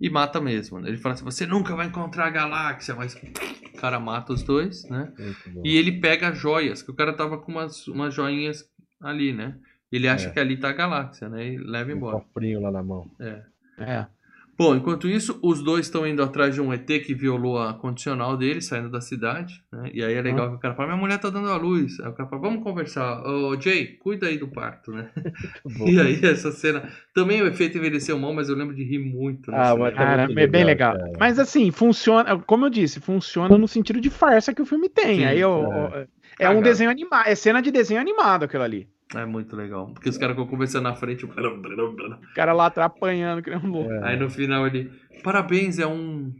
e 0.00 0.10
mata 0.10 0.40
mesmo. 0.40 0.80
né? 0.80 0.88
Ele 0.88 0.96
fala 0.98 1.14
assim: 1.14 1.24
você 1.24 1.46
nunca 1.46 1.74
vai 1.74 1.86
encontrar 1.86 2.26
a 2.26 2.30
galáxia, 2.30 2.94
mas 2.94 3.14
o 3.14 3.76
cara 3.78 3.98
mata 4.00 4.32
os 4.32 4.42
dois, 4.42 4.88
né? 4.88 5.12
E 5.64 5.76
ele 5.76 6.00
pega 6.00 6.32
joias, 6.34 6.82
que 6.82 6.90
o 6.90 6.94
cara 6.94 7.12
tava 7.12 7.38
com 7.38 7.52
umas, 7.52 7.86
umas 7.88 8.14
joinhas 8.14 8.64
ali, 9.00 9.32
né? 9.32 9.56
Ele 9.92 10.08
acha 10.08 10.28
É. 10.28 10.32
que 10.32 10.40
ali 10.40 10.56
tá 10.56 10.70
a 10.70 10.72
galáxia, 10.72 11.28
né? 11.28 11.46
E 11.54 11.56
leva 11.58 11.92
Um 11.92 11.96
embora. 11.96 12.18
cofrinho 12.20 12.60
lá 12.60 12.70
na 12.72 12.82
mão. 12.82 13.08
É. 13.20 13.42
É. 13.78 14.06
Bom, 14.58 14.74
enquanto 14.74 15.06
isso, 15.06 15.38
os 15.42 15.62
dois 15.62 15.86
estão 15.86 16.06
indo 16.06 16.22
atrás 16.22 16.54
de 16.54 16.62
um 16.62 16.72
ET 16.72 16.86
que 16.86 17.14
violou 17.14 17.58
a 17.58 17.74
condicional 17.74 18.36
dele, 18.38 18.62
saindo 18.62 18.90
da 18.90 19.02
cidade, 19.02 19.62
né? 19.70 19.90
E 19.92 20.02
aí 20.02 20.14
é 20.14 20.22
legal 20.22 20.48
que 20.48 20.56
o 20.56 20.58
cara 20.58 20.74
fala, 20.74 20.88
minha 20.88 21.00
mulher 21.00 21.18
tá 21.18 21.28
dando 21.28 21.50
a 21.50 21.56
luz. 21.56 22.00
Aí 22.00 22.08
o 22.08 22.14
cara 22.14 22.28
fala, 22.28 22.40
vamos 22.40 22.62
conversar. 22.62 23.22
Ô, 23.26 23.60
Jay, 23.60 23.98
cuida 23.98 24.26
aí 24.26 24.38
do 24.38 24.48
parto, 24.48 24.92
né? 24.92 25.10
Bom. 25.78 25.86
E 25.86 26.00
aí 26.00 26.24
essa 26.24 26.50
cena... 26.50 26.88
Também 27.14 27.42
o 27.42 27.46
efeito 27.46 27.76
envelheceu 27.76 28.18
mal, 28.18 28.32
mas 28.32 28.48
eu 28.48 28.56
lembro 28.56 28.74
de 28.74 28.82
rir 28.82 28.98
muito. 28.98 29.50
Ah, 29.50 29.58
nessa 29.58 29.76
mas 29.76 29.94
cena. 29.94 30.04
tá 30.04 30.16
Cara, 30.16 30.40
é 30.40 30.46
bem 30.46 30.64
legal, 30.64 30.96
cara. 30.96 31.12
Mas 31.18 31.38
assim, 31.38 31.70
funciona, 31.70 32.38
como 32.40 32.64
eu 32.64 32.70
disse, 32.70 32.98
funciona 32.98 33.58
no 33.58 33.68
sentido 33.68 34.00
de 34.00 34.08
farsa 34.08 34.54
que 34.54 34.62
o 34.62 34.66
filme 34.66 34.88
tem. 34.88 35.18
Sim, 35.18 35.24
Aí 35.24 35.40
eu, 35.40 35.66
é. 35.94 36.06
é 36.40 36.50
um 36.50 36.62
desenho 36.62 36.90
animado, 36.90 37.28
é 37.28 37.34
cena 37.34 37.60
de 37.60 37.70
desenho 37.70 38.00
animado 38.00 38.44
aquilo 38.44 38.62
ali. 38.62 38.88
É 39.14 39.24
muito 39.24 39.54
legal. 39.54 39.86
Porque 39.92 40.08
os 40.08 40.18
caras 40.18 40.34
ficam 40.34 40.48
conversando 40.50 40.84
na 40.84 40.94
frente. 40.94 41.24
o- 41.24 41.28
cara 42.34 42.52
lá 42.52 42.66
atrapalhando, 42.66 43.42
que 43.42 43.50
nem 43.50 43.58
um 43.58 43.70
louco. 43.70 43.92
É. 43.92 44.08
Aí 44.08 44.18
no 44.18 44.28
final 44.28 44.66
ele... 44.66 44.90
Parabéns, 45.22 45.78
é 45.78 45.86
um... 45.86 46.32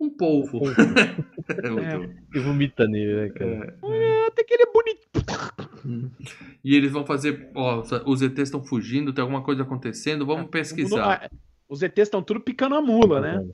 Um 0.00 0.08
polvo. 0.16 0.58
Um 0.58 0.70
É 1.62 1.70
muito- 1.70 2.16
E 2.34 2.38
vomita 2.40 2.86
nele, 2.86 3.14
né, 3.14 3.28
cara? 3.30 3.76
é. 3.84 4.26
Até 4.26 4.44
que 4.44 4.54
ele 4.54 4.62
é 4.62 4.72
bonito. 4.72 5.08
E 6.64 6.74
eles 6.74 6.90
vão 6.90 7.04
fazer... 7.06 7.50
Ó, 7.54 7.82
os 8.06 8.22
ETs 8.22 8.38
estão 8.40 8.62
fugindo, 8.64 9.12
tem 9.12 9.22
alguma 9.22 9.42
coisa 9.42 9.62
acontecendo, 9.62 10.26
vamos 10.26 10.50
pesquisar. 10.50 11.22
Ah, 11.24 11.30
Os 11.68 11.82
ETs 11.82 11.98
estão 11.98 12.22
tudo 12.22 12.40
picando 12.40 12.74
a 12.74 12.82
mula, 12.82 13.20
né? 13.20 13.44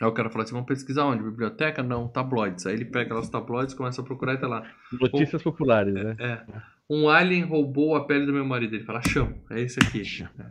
Aí 0.00 0.06
o 0.06 0.12
cara 0.12 0.30
fala 0.30 0.44
assim, 0.44 0.52
vamos 0.52 0.68
pesquisar 0.68 1.04
onde? 1.06 1.22
Biblioteca? 1.24 1.82
Não, 1.82 2.06
tabloides. 2.06 2.66
Aí 2.66 2.74
ele 2.74 2.84
pega 2.84 3.14
lá 3.14 3.20
os 3.20 3.28
tabloides, 3.28 3.74
começa 3.74 4.00
a 4.00 4.04
procurar 4.04 4.34
e 4.34 4.38
tá 4.38 4.46
lá. 4.46 4.62
Notícias 4.92 5.42
populares, 5.42 5.92
né? 5.94 6.16
É. 6.20 6.42
Um 6.90 7.08
alien 7.08 7.44
roubou 7.44 7.94
a 7.96 8.06
pele 8.06 8.24
do 8.26 8.32
meu 8.32 8.44
marido. 8.44 8.74
Ele 8.74 8.84
fala, 8.84 9.02
chão, 9.02 9.34
é 9.50 9.60
esse 9.60 9.78
aqui. 9.78 10.02
É. 10.40 10.44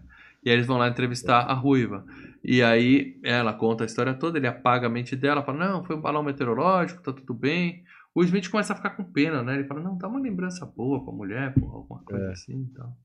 E 0.43 0.49
aí 0.49 0.55
eles 0.55 0.67
vão 0.67 0.77
lá 0.77 0.87
entrevistar 0.87 1.39
a 1.41 1.53
ruiva. 1.53 2.05
E 2.43 2.61
aí 2.63 3.19
ela 3.23 3.53
conta 3.53 3.83
a 3.83 3.87
história 3.87 4.13
toda, 4.13 4.37
ele 4.37 4.47
apaga 4.47 4.87
a 4.87 4.89
mente 4.89 5.15
dela, 5.15 5.43
fala, 5.43 5.57
não, 5.67 5.83
foi 5.83 5.95
um 5.95 6.01
balão 6.01 6.23
meteorológico, 6.23 7.01
tá 7.01 7.11
tudo 7.11 7.33
bem. 7.33 7.83
O 8.15 8.23
Smith 8.23 8.49
começa 8.49 8.73
a 8.73 8.75
ficar 8.75 8.91
com 8.91 9.03
pena, 9.03 9.43
né? 9.43 9.55
Ele 9.55 9.65
fala, 9.65 9.81
não, 9.81 9.97
dá 9.97 10.07
uma 10.07 10.19
lembrança 10.19 10.65
boa 10.65 11.03
pra 11.03 11.11
mulher, 11.13 11.53
porra, 11.53 11.75
alguma 11.75 12.01
coisa 12.03 12.25
É. 12.27 12.31
assim 12.31 12.61
e 12.71 12.73
tal. 12.77 12.95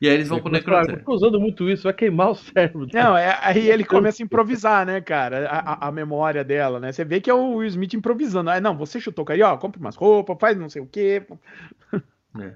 E 0.00 0.06
aí 0.08 0.14
eles 0.14 0.28
vão 0.28 0.40
pro 0.40 0.54
Ele 0.54 0.60
fala, 0.62 0.80
necrotério. 0.80 1.04
"Tô 1.04 1.14
usando 1.14 1.40
muito 1.40 1.68
isso, 1.70 1.84
vai 1.84 1.94
queimar 1.94 2.30
o 2.30 2.34
cérebro. 2.34 2.86
Não, 2.92 3.16
é, 3.16 3.38
aí 3.40 3.70
ele 3.70 3.84
começa 3.84 4.22
a 4.22 4.24
improvisar, 4.24 4.84
né, 4.84 5.00
cara? 5.00 5.48
A, 5.48 5.86
a- 5.86 5.88
a 5.88 5.92
memória 5.92 6.44
dela, 6.44 6.78
né? 6.78 6.92
Você 6.92 7.04
vê 7.04 7.20
que 7.20 7.30
é 7.30 7.34
o 7.34 7.56
Will 7.56 7.68
Smith 7.68 7.94
improvisando. 7.94 8.50
Ah, 8.50 8.60
não, 8.60 8.76
você 8.76 9.00
chutou 9.00 9.24
aí, 9.30 9.40
ó, 9.42 9.56
compra 9.56 9.80
umas 9.80 9.96
roupas, 9.96 10.36
faz 10.38 10.58
não 10.58 10.68
sei 10.68 10.82
o 10.82 10.86
quê. 10.86 11.26
É. 12.38 12.54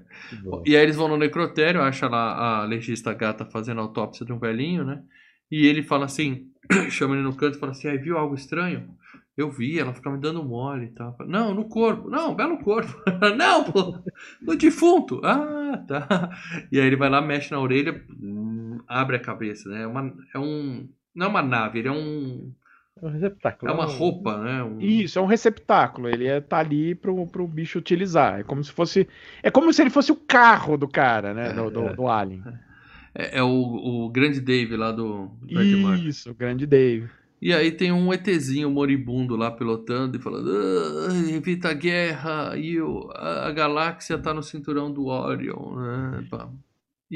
E 0.65 0.75
aí 0.75 0.83
eles 0.83 0.95
vão 0.95 1.07
no 1.07 1.17
necrotério, 1.17 1.81
acha 1.81 2.07
lá 2.07 2.61
a 2.61 2.65
legista 2.65 3.13
gata 3.13 3.45
fazendo 3.45 3.81
autópsia 3.81 4.25
de 4.25 4.31
um 4.31 4.39
velhinho, 4.39 4.85
né? 4.85 5.03
E 5.51 5.65
ele 5.65 5.83
fala 5.83 6.05
assim, 6.05 6.49
chama 6.89 7.15
ele 7.15 7.23
no 7.23 7.35
canto 7.35 7.57
e 7.57 7.59
fala 7.59 7.71
assim, 7.71 7.87
aí 7.87 7.97
viu 7.97 8.17
algo 8.17 8.35
estranho? 8.35 8.95
Eu 9.37 9.51
vi, 9.51 9.77
ela 9.77 9.93
ficava 9.93 10.15
me 10.15 10.21
dando 10.21 10.43
mole 10.43 10.85
e 10.85 10.91
tal. 10.91 11.15
Não, 11.27 11.53
no 11.53 11.67
corpo. 11.67 12.09
Não, 12.09 12.33
belo 12.33 12.57
corpo. 12.59 12.93
Não, 13.37 13.65
pô, 13.65 14.01
no 14.41 14.55
defunto. 14.55 15.19
Ah, 15.25 15.83
tá. 15.85 16.29
E 16.71 16.79
aí 16.79 16.87
ele 16.87 16.95
vai 16.95 17.09
lá, 17.09 17.21
mexe 17.21 17.51
na 17.51 17.59
orelha, 17.59 18.01
hum, 18.09 18.79
abre 18.87 19.17
a 19.17 19.21
cabeça, 19.21 19.67
né? 19.69 19.83
É, 19.83 19.87
uma, 19.87 20.13
é 20.33 20.39
um... 20.39 20.87
Não 21.13 21.27
é 21.27 21.29
uma 21.29 21.41
nave, 21.41 21.79
ele 21.79 21.87
é 21.89 21.91
um... 21.91 22.53
É 23.01 23.05
um 23.05 23.09
receptáculo. 23.09 23.71
É 23.71 23.75
uma 23.75 23.85
roupa, 23.85 24.37
né? 24.41 24.63
Um- 24.63 24.79
Isso, 24.79 25.19
é 25.19 25.21
um 25.21 25.25
receptáculo. 25.25 26.07
Ele 26.07 26.27
é, 26.27 26.39
tá 26.39 26.59
ali 26.59 26.95
pro, 26.95 27.27
pro 27.27 27.45
bicho 27.45 27.77
utilizar. 27.77 28.39
É 28.39 28.43
como 28.43 28.63
se 28.63 28.71
fosse. 28.71 29.07
É 29.43 29.51
como 29.51 29.71
se 29.73 29.81
ele 29.81 29.89
fosse 29.89 30.11
o 30.11 30.15
carro 30.15 30.77
do 30.77 30.87
cara, 30.87 31.33
né? 31.33 31.51
Do, 31.51 31.69
do, 31.69 31.81
É. 31.87 31.93
do 31.93 32.07
Alien. 32.07 32.41
É, 33.13 33.39
é 33.39 33.43
o, 33.43 33.49
o 34.05 34.09
grande 34.09 34.39
Dave 34.39 34.75
lá 34.77 34.91
do... 34.91 35.29
Isso, 36.07 36.31
o 36.31 36.33
grande 36.33 36.65
Dave. 36.65 37.09
E 37.41 37.53
aí 37.53 37.69
tem 37.69 37.91
um 37.91 38.13
ETzinho 38.13 38.71
moribundo 38.71 39.35
lá 39.35 39.51
pilotando 39.51 40.17
e 40.17 40.21
falando: 40.21 40.49
"Ah, 40.49 41.29
evita 41.35 41.69
a 41.69 41.73
guerra 41.73 42.53
e 42.57 42.77
a 43.13 43.51
galáxia 43.51 44.17
tá 44.17 44.33
no 44.33 44.41
cinturão 44.41 44.91
do 44.91 45.07
Orion. 45.07 45.75
né, 45.75 46.25
pá. 46.31 46.49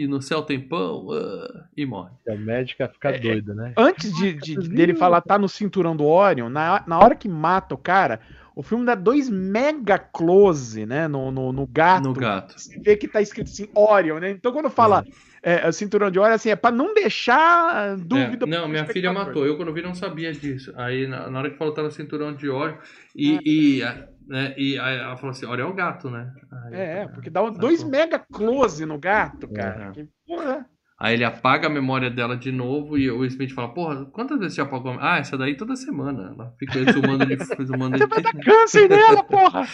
E 0.04 0.08
no 0.08 0.22
céu 0.22 0.42
tem 0.42 0.60
pão 0.60 1.08
ah", 1.12 1.66
e 1.76 1.86
morre. 1.86 2.12
A 2.28 2.36
médica 2.36 2.88
fica 2.88 3.12
doida, 3.12 3.54
né? 3.54 3.74
Antes 3.78 4.14
de, 4.16 4.34
de- 4.34 4.56
dele 4.70 4.94
falar 4.96 5.22
tá 5.22 5.38
no 5.38 5.50
cinturão 5.50 5.96
do 5.96 6.06
Orion, 6.06 6.50
na, 6.50 6.84
na 6.88 6.98
hora 7.00 7.16
que 7.16 7.28
mata 7.28 7.76
o 7.76 7.78
cara, 7.78 8.20
o 8.56 8.62
filme 8.64 8.86
dá 8.86 8.96
dois 8.96 9.30
mega 9.30 9.98
close, 9.98 10.86
né? 10.86 11.08
No, 11.08 11.32
no, 11.32 11.52
no 11.52 11.66
gato. 11.68 12.08
No 12.10 12.14
gato. 12.14 12.60
Você 12.60 12.80
vê 12.80 12.96
que 12.98 13.08
tá 13.08 13.22
escrito 13.22 13.48
assim, 13.48 13.68
Orion, 13.74 14.20
né? 14.20 14.32
Então 14.32 14.52
quando 14.52 14.70
fala 14.70 15.06
é, 15.42 15.68
o 15.68 15.72
cinturão 15.72 16.12
de 16.12 16.20
Orion, 16.20 16.34
assim, 16.34 16.50
é 16.50 16.56
pra 16.56 16.72
não 16.72 16.94
deixar 16.94 17.96
dúvida. 17.98 18.46
É, 18.46 18.50
não, 18.50 18.68
minha 18.68 18.86
filha 18.86 19.12
matou. 19.14 19.46
Eu, 19.46 19.56
quando 19.58 19.74
vi, 19.74 19.82
não 19.82 19.96
sabia 19.96 20.32
disso. 20.34 20.74
Aí, 20.76 21.08
na, 21.08 21.30
na 21.30 21.40
hora 21.40 21.50
que 21.50 21.58
falou, 21.58 21.74
tá 21.74 21.82
no 21.82 21.92
cinturão 21.92 22.34
de 22.34 22.50
Orion. 22.50 22.76
E, 23.16 23.78
e, 23.78 23.84
a- 23.84 24.08
né, 24.30 24.54
e 24.58 24.78
aí 24.80 24.98
ela 24.98 25.18
falou 25.18 25.32
assim: 25.32 25.46
Orion 25.46 25.68
é 25.68 25.72
o 25.72 25.74
gato, 25.76 26.10
né? 26.10 26.32
Aí, 26.66 26.74
É, 26.76 27.08
porque 27.08 27.30
dá 27.30 27.44
um- 27.44 27.52
tá 27.52 27.60
dois 27.60 27.84
mega 27.84 28.20
close 28.20 28.86
no 28.86 28.98
gato, 28.98 29.48
cara. 29.52 29.90
É. 29.90 29.92
Que 29.92 30.08
porra. 30.26 30.66
Aí 31.02 31.14
ele 31.14 31.24
apaga 31.24 31.68
a 31.68 31.70
memória 31.70 32.10
dela 32.12 32.36
de 32.36 32.52
novo 32.52 32.98
e 32.98 33.10
o 33.10 33.24
Smith 33.24 33.54
fala: 33.54 33.74
Porra, 33.74 34.06
quantas 34.08 34.38
vezes 34.38 34.56
você 34.56 34.62
apagou? 34.62 34.92
a- 34.92 35.14
Ah, 35.14 35.18
essa 35.20 35.38
daí 35.38 35.56
toda 35.56 35.76
semana. 35.78 36.34
Ela 36.36 36.54
fica 36.60 36.78
exumando 36.80 37.26
de. 37.26 37.34
exumando 37.62 37.98
Você 37.98 38.04
de... 38.06 38.10
vai 38.10 38.22
dar 38.22 38.34
câncer 38.44 38.90
nela, 38.90 39.24
porra! 39.24 39.66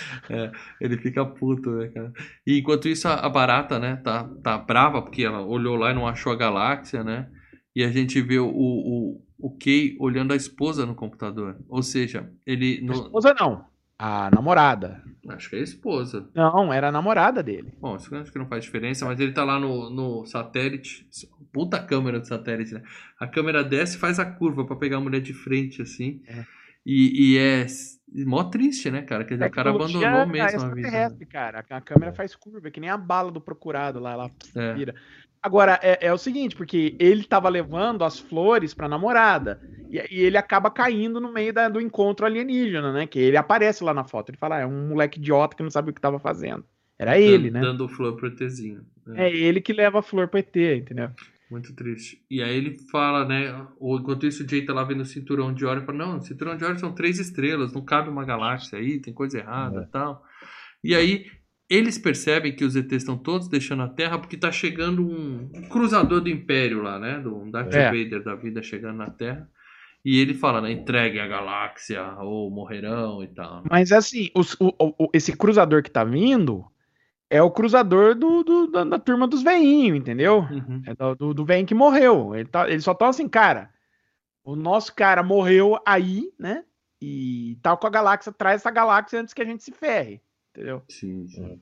Ele 0.80 0.98
fica 0.98 1.26
puto, 1.26 1.72
né, 1.72 1.88
cara? 1.88 2.14
E 2.46 2.60
enquanto 2.60 2.88
isso, 2.88 3.08
a 3.08 3.16
a 3.26 3.30
barata, 3.30 3.80
né, 3.80 3.96
tá, 4.04 4.30
tá 4.44 4.58
brava 4.60 5.02
porque 5.02 5.24
ela 5.24 5.42
olhou 5.42 5.76
lá 5.76 5.90
e 5.92 5.96
não 5.96 6.08
achou 6.08 6.32
a 6.32 6.36
galáxia, 6.36 7.04
né? 7.04 7.28
E 7.76 7.84
a 7.84 7.90
gente 7.90 8.22
vê 8.22 8.38
o, 8.40 8.48
o, 8.48 9.22
o 9.40 9.58
Kay 9.58 9.98
olhando 10.00 10.32
a 10.32 10.36
esposa 10.36 10.86
no 10.86 10.94
computador. 10.96 11.58
Ou 11.68 11.82
seja, 11.82 12.30
ele. 12.46 12.80
A 12.84 12.86
No... 12.86 12.94
esposa 12.94 13.34
não. 13.40 13.66
A 13.98 14.30
namorada. 14.30 15.02
Acho 15.30 15.50
que 15.50 15.56
é 15.56 15.60
a 15.60 15.64
esposa. 15.64 16.30
Não, 16.36 16.72
era 16.72 16.90
a 16.90 16.92
namorada 16.92 17.42
dele. 17.42 17.74
Bom, 17.80 17.96
isso 17.96 18.14
acho 18.16 18.32
que 18.32 18.38
não 18.38 18.48
faz 18.48 18.64
diferença, 18.64 19.06
mas 19.06 19.20
ele 19.20 19.32
tá 19.32 19.44
lá 19.44 19.60
no, 19.60 19.90
no 19.90 20.26
satélite. 20.26 21.08
Puta 21.52 21.82
câmera 21.82 22.20
do 22.20 22.28
satélite, 22.28 22.74
né? 22.74 22.84
A 23.20 23.26
câmera 23.26 23.64
desce 23.64 23.96
e 23.96 24.00
faz 24.00 24.20
a 24.20 24.26
curva 24.26 24.66
pra 24.66 24.76
pegar 24.76 24.98
a 24.98 25.02
mulher 25.02 25.22
de 25.22 25.34
frente, 25.34 25.82
assim. 25.82 26.22
É. 26.28 26.44
E, 26.86 27.34
e 27.34 27.38
é 27.38 27.66
mó 28.24 28.44
triste, 28.44 28.92
né, 28.92 29.02
cara? 29.02 29.26
Quer 29.26 29.36
dizer, 29.36 29.48
o 29.48 29.52
cara 29.52 29.72
abandonou 29.72 30.28
mesmo 30.28 30.62
a 30.62 30.70
vida. 30.74 30.92
né? 30.92 31.10
cara. 31.28 31.66
A 31.70 31.82
câmera 31.82 32.14
faz 32.14 32.36
curva, 32.36 32.68
é 32.68 32.72
que 32.72 32.80
nem 32.80 32.90
a 32.90 32.98
bala 32.98 33.32
do 33.32 33.42
procurado 33.42 34.00
lá, 34.00 34.14
ela 34.14 34.32
É. 34.56 34.94
Agora, 35.46 35.80
é, 35.84 36.08
é 36.08 36.12
o 36.14 36.18
seguinte, 36.18 36.56
porque 36.56 36.96
ele 36.98 37.24
tava 37.24 37.48
levando 37.50 38.04
as 38.04 38.18
flores 38.20 38.74
pra 38.74 38.90
namorada, 38.90 39.62
e, 39.92 39.98
e 40.12 40.24
ele 40.24 40.38
acaba 40.38 40.72
caindo 40.72 41.20
no 41.22 41.32
meio 41.32 41.54
da- 41.54 41.70
do 41.70 41.80
encontro 41.80 42.26
alienígena, 42.26 42.92
né? 42.92 43.06
Que 43.06 43.20
ele 43.20 43.38
aparece 43.38 43.84
lá 43.84 43.94
na 43.94 44.04
foto, 44.04 44.30
ele 44.32 44.38
fala, 44.40 44.56
ah, 44.58 44.62
é 44.62 44.66
um 44.66 44.88
moleque 44.88 45.20
idiota 45.20 45.56
que 45.56 45.62
não 45.62 45.70
sabe 45.70 45.92
o 45.92 45.94
que 45.94 46.02
tava 46.02 46.18
fazendo. 46.20 46.66
Era 46.98 47.20
ele, 47.20 47.52
né? 47.52 47.62
Dando 47.62 47.88
flor 47.88 48.16
pro 48.16 48.28
ETzinho. 48.28 48.84
né? 49.06 49.28
É 49.28 49.36
ele 49.36 49.62
que 49.62 49.72
leva 49.72 50.00
a 50.00 50.02
flor 50.02 50.28
pro 50.30 50.40
ET, 50.40 50.56
entendeu? 50.78 51.10
Muito 51.52 51.76
triste. 51.76 52.24
E 52.32 52.42
aí 52.42 52.58
ele 52.58 52.76
fala, 52.90 53.24
né? 53.24 53.68
Ou 53.80 54.00
enquanto 54.00 54.26
isso 54.26 54.44
o 54.44 54.50
Jay 54.50 54.66
tá 54.66 54.74
lá 54.74 54.84
vendo 54.84 55.02
o 55.02 55.06
cinturão 55.06 55.54
de 55.54 55.64
Orion, 55.64 55.86
fala, 55.86 55.98
não, 56.00 56.18
o 56.18 56.22
cinturão 56.22 56.58
de 56.58 56.64
Orion 56.66 56.80
são 56.80 56.92
três 56.92 57.20
estrelas, 57.20 57.72
não 57.72 57.84
cabe 57.86 58.10
uma 58.10 58.26
galáxia 58.26 58.80
aí, 58.80 59.00
tem 59.00 59.14
coisa 59.14 59.38
errada 59.38 59.82
É. 59.82 59.84
e 59.84 59.88
tal. 59.88 60.24
E 60.84 60.96
aí 60.96 61.28
eles 61.70 61.98
percebem 61.98 62.56
que 62.56 62.64
os 62.64 62.76
ETs 62.76 62.94
estão 62.98 63.18
todos 63.18 63.48
deixando 63.48 63.84
a 63.84 63.88
Terra 63.90 64.18
porque 64.20 64.38
tá 64.38 64.52
chegando 64.52 65.02
um, 65.06 65.50
um 65.54 65.62
cruzador 65.70 66.22
do 66.22 66.30
Império 66.30 66.82
lá, 66.82 67.00
né? 67.00 67.20
Do 67.20 67.36
um 67.36 67.50
Darth 67.50 67.74
É. 67.74 67.86
Vader 67.86 68.24
da 68.24 68.36
vida 68.36 68.62
chegando 68.62 68.98
na 68.98 69.10
Terra. 69.10 69.50
E 70.04 70.20
ele 70.20 70.36
fala, 70.36 70.62
né? 70.62 70.72
Entregue 70.72 71.20
a 71.20 71.28
galáxia 71.28 72.04
ou 72.20 72.52
morrerão 72.52 73.24
e 73.24 73.28
tal. 73.28 73.64
Mas 73.70 73.92
assim, 73.92 74.30
os- 74.36 74.56
o- 74.60 74.74
o- 74.80 75.10
esse 75.14 75.36
cruzador 75.36 75.82
que 75.82 75.90
tá 75.90 76.04
vindo 76.04 76.64
é 77.28 77.42
o 77.42 77.50
cruzador 77.50 78.14
do, 78.14 78.44
do- 78.44 78.68
da, 78.68 78.84
da 78.84 79.00
turma 79.00 79.28
dos 79.28 79.42
veinhos, 79.42 79.98
entendeu? 79.98 80.42
Uhum. 80.42 80.84
É 80.86 80.94
do, 81.16 81.34
do, 81.34 81.44
velhinho 81.46 81.68
que 81.68 81.74
morreu. 81.74 82.36
Ele, 82.36 82.46
tá, 82.48 82.70
ele 82.70 82.82
só 82.82 82.94
tá 82.94 83.08
assim, 83.10 83.28
cara. 83.28 83.72
O 84.44 84.56
nosso 84.56 84.94
cara 84.94 85.24
morreu 85.24 85.80
aí, 85.84 86.32
né? 86.40 86.64
E 87.02 87.58
tá 87.64 87.76
com 87.76 87.88
a 87.88 87.90
galáxia, 87.90 88.32
traz 88.32 88.62
essa 88.62 88.70
galáxia 88.70 89.20
antes 89.20 89.34
que 89.34 89.42
a 89.42 89.46
gente 89.46 89.64
se 89.64 89.72
ferre. 89.72 90.22
Entendeu? 90.56 90.82
Sim, 90.88 91.28
sim. 91.28 91.60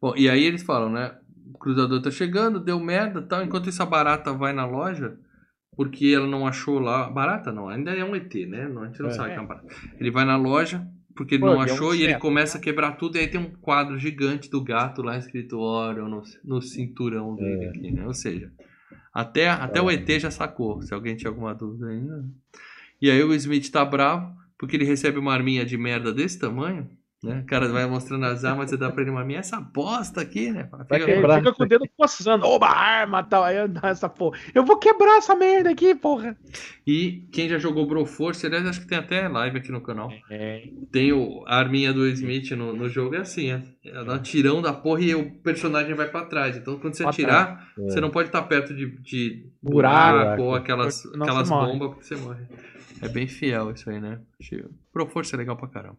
Bom, 0.00 0.14
e 0.16 0.28
aí 0.28 0.44
eles 0.44 0.62
falam, 0.62 0.90
né? 0.90 1.16
O 1.54 1.58
cruzador 1.58 2.02
tá 2.02 2.10
chegando, 2.10 2.60
deu 2.60 2.78
merda 2.78 3.20
e 3.20 3.22
tal. 3.22 3.42
Enquanto 3.42 3.70
isso, 3.70 3.82
a 3.82 3.86
barata 3.86 4.32
vai 4.34 4.52
na 4.52 4.66
loja, 4.66 5.18
porque 5.74 6.06
ela 6.14 6.26
não 6.26 6.46
achou 6.46 6.78
lá. 6.78 7.08
Barata 7.08 7.50
não, 7.50 7.68
ainda 7.68 7.90
é 7.92 8.04
um 8.04 8.14
ET, 8.14 8.34
né? 8.46 8.68
Não, 8.68 8.82
a 8.82 8.86
gente 8.86 9.00
não 9.00 9.08
É. 9.08 9.12
sabe 9.12 9.30
que 9.32 9.38
é 9.38 9.40
uma 9.40 9.48
barata. 9.48 9.66
Ele 9.98 10.10
vai 10.10 10.26
na 10.26 10.36
loja, 10.36 10.86
porque 11.16 11.36
ele 11.36 11.40
Pô, 11.42 11.46
não 11.46 11.54
é 11.54 11.56
um 11.58 11.60
achou, 11.62 11.94
e 11.94 12.02
ele 12.02 12.18
começa 12.18 12.58
a 12.58 12.60
quebrar 12.60 12.92
tudo. 12.92 13.16
E 13.16 13.20
aí 13.20 13.28
tem 13.28 13.40
um 13.40 13.50
quadro 13.50 13.98
gigante 13.98 14.50
do 14.50 14.62
gato 14.62 15.00
lá 15.00 15.16
escrito 15.16 15.58
Orion 15.58 16.06
no, 16.08 16.22
no 16.44 16.60
cinturão 16.60 17.34
dele 17.34 17.64
É. 17.64 17.68
aqui, 17.70 17.90
né? 17.90 18.06
Ou 18.06 18.14
seja, 18.14 18.52
até, 19.12 19.48
até 19.48 19.80
o 19.80 19.90
ET 19.90 20.06
já 20.20 20.30
sacou, 20.30 20.82
se 20.82 20.92
alguém 20.92 21.16
tinha 21.16 21.30
alguma 21.30 21.54
dúvida 21.54 21.88
ainda. 21.88 22.24
E 23.00 23.10
aí 23.10 23.22
o 23.22 23.32
Smith 23.34 23.70
tá 23.70 23.84
bravo, 23.84 24.36
porque 24.58 24.76
ele 24.76 24.84
recebe 24.84 25.18
uma 25.18 25.32
arminha 25.32 25.64
de 25.64 25.78
merda 25.78 26.12
desse 26.12 26.38
tamanho, 26.38 26.88
né? 27.28 27.40
O 27.40 27.46
cara 27.46 27.68
vai 27.68 27.86
mostrando 27.86 28.24
as 28.24 28.44
armas 28.44 28.72
e 28.72 28.76
dá 28.76 28.90
pra 28.90 29.02
ele 29.02 29.10
uma 29.10 29.20
arminha, 29.20 29.38
essa 29.40 29.60
bosta 29.60 30.20
aqui, 30.20 30.50
né? 30.50 30.68
Fica- 30.90 31.04
quebrar. 31.04 31.38
Fica 31.38 31.52
com 31.52 31.62
o 31.62 31.66
dedo 31.68 31.84
coçando. 31.96 32.46
Oba, 32.46 32.68
arma 32.68 33.22
tal. 33.22 33.44
Aí 33.44 33.56
eu 33.56 33.68
essa 33.82 34.08
porra. 34.08 34.38
Eu 34.54 34.64
vou 34.64 34.78
quebrar 34.78 35.18
essa 35.18 35.34
merda 35.36 35.70
aqui, 35.70 35.94
porra. 35.94 36.36
E 36.86 37.28
quem 37.32 37.48
já 37.48 37.58
jogou 37.58 37.86
Broforce, 37.86 38.46
aliás, 38.46 38.66
acho 38.66 38.80
que 38.80 38.86
tem 38.86 38.98
até 38.98 39.28
live 39.28 39.58
aqui 39.58 39.70
no 39.70 39.80
canal. 39.80 40.10
É. 40.30 40.62
Tem 40.90 41.12
o, 41.12 41.44
a 41.46 41.56
arminha 41.58 41.92
do 41.92 42.06
Smith 42.08 42.50
no, 42.52 42.72
no 42.74 42.88
jogo, 42.88 43.14
é 43.14 43.18
assim, 43.18 43.50
é, 43.50 43.62
ela 43.84 44.04
dá 44.04 44.14
um 44.14 44.22
tirão 44.22 44.62
da 44.62 44.72
porra 44.72 45.02
e 45.02 45.14
o 45.14 45.30
personagem 45.42 45.94
vai 45.94 46.08
pra 46.08 46.24
trás. 46.24 46.56
Então 46.56 46.78
quando 46.78 46.94
você 46.94 47.02
Pra 47.02 47.10
atirar, 47.10 47.68
É. 47.78 47.82
você 47.82 48.00
não 48.00 48.10
pode 48.10 48.28
estar 48.28 48.42
perto 48.42 48.74
de, 48.74 48.86
de 49.02 49.46
Buraco. 49.62 50.18
buraco 50.18 50.42
ou 50.42 50.54
aquelas, 50.54 51.04
aquelas 51.06 51.48
você 51.48 51.54
bombas 51.54 51.88
porque 51.90 52.04
você 52.04 52.16
morre. 52.16 52.46
É 53.00 53.08
bem 53.08 53.28
fiel 53.28 53.70
isso 53.70 53.88
aí, 53.88 54.00
né? 54.00 54.18
Broforce 54.92 55.32
é 55.34 55.38
legal 55.38 55.56
pra 55.56 55.68
caramba. 55.68 55.98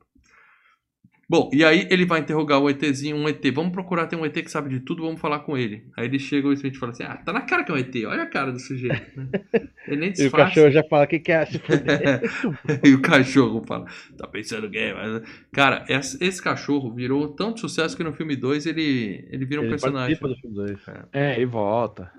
Bom, 1.29 1.47
e 1.53 1.63
aí 1.63 1.87
ele 1.91 2.05
vai 2.05 2.19
interrogar 2.21 2.59
o 2.59 2.67
ETzinho, 2.69 3.15
um 3.15 3.29
ET. 3.29 3.39
Vamos 3.53 3.71
procurar, 3.71 4.07
tem 4.07 4.17
um 4.17 4.25
ET 4.25 4.33
que 4.33 4.49
sabe 4.49 4.69
de 4.69 4.79
tudo, 4.79 5.03
vamos 5.03 5.21
falar 5.21 5.39
com 5.39 5.55
ele. 5.55 5.83
Aí 5.95 6.05
ele 6.05 6.17
chega, 6.17 6.47
o 6.47 6.53
Smith 6.53 6.75
fala 6.77 6.91
assim: 6.91 7.03
Ah, 7.03 7.17
tá 7.17 7.31
na 7.31 7.41
cara 7.41 7.63
que 7.63 7.71
é 7.71 7.75
um 7.75 7.77
ET, 7.77 7.95
olha 8.07 8.23
a 8.23 8.25
cara 8.25 8.51
do 8.51 8.59
sujeito. 8.59 8.99
né? 9.15 9.29
Ele 9.87 9.97
nem 10.01 10.13
E 10.17 10.25
o 10.27 10.31
cachorro 10.31 10.69
já 10.71 10.83
fala, 10.83 11.05
o 11.05 11.07
que 11.07 11.19
que 11.19 11.31
é? 11.31 11.47
E 12.83 12.93
o 12.93 13.01
cachorro 13.01 13.63
fala, 13.67 13.85
tá 14.17 14.27
pensando 14.27 14.67
o 14.67 14.71
quê? 14.71 14.93
Mas, 14.95 15.23
Cara, 15.51 15.85
esse, 15.87 16.23
esse 16.23 16.41
cachorro 16.41 16.93
virou 16.93 17.27
tanto 17.29 17.59
sucesso 17.59 17.95
que 17.97 18.03
no 18.03 18.13
filme 18.13 18.35
2 18.35 18.65
ele, 18.65 19.25
ele 19.29 19.45
vira 19.45 19.61
um 19.61 19.63
Ele 19.65 19.71
personagem. 19.71 20.17
participa 20.17 20.27
do 20.27 20.35
filme 20.35 20.55
2. 20.55 20.79
É, 21.13 21.35
ele 21.35 21.45
volta. 21.45 22.11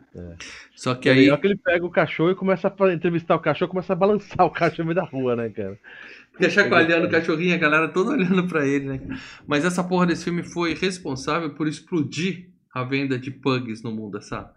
Só 0.75 0.95
que 0.95 1.09
É 1.09 1.13
aí. 1.13 1.21
legal 1.21 1.39
que 1.39 1.47
ele 1.47 1.57
pega 1.57 1.85
o 1.87 1.91
cachorro 1.91 2.31
e 2.31 2.35
começa 2.35 2.73
a 2.77 2.93
entrevistar 2.93 3.37
o 3.37 3.41
cachorro, 3.41 3.71
começa 3.71 3.93
a 3.93 3.97
balançar 3.97 4.45
o 4.47 4.51
cachorro 4.51 4.89
no 4.89 4.95
meio 4.95 4.97
da 4.97 5.05
rua, 5.05 5.37
né, 5.37 5.49
cara? 5.51 5.79
Fica 6.41 6.51
chacoalhando 6.51 7.07
o 7.07 7.11
cachorrinho, 7.11 7.55
a 7.55 7.59
galera 7.59 7.89
toda 7.89 8.11
olhando 8.17 8.47
pra 8.49 8.67
ele, 8.67 8.87
né? 8.87 9.01
Mas 9.47 9.65
essa 9.65 9.85
porra 9.85 10.07
desse 10.07 10.25
filme 10.25 10.43
foi 10.43 10.75
responsável 10.75 11.51
por 11.55 11.69
explodir 11.69 12.49
a 12.75 12.83
venda 12.85 13.19
de 13.19 13.31
pugs 13.31 13.83
no 13.83 13.91
mundo, 13.93 14.19
essa 14.19 14.51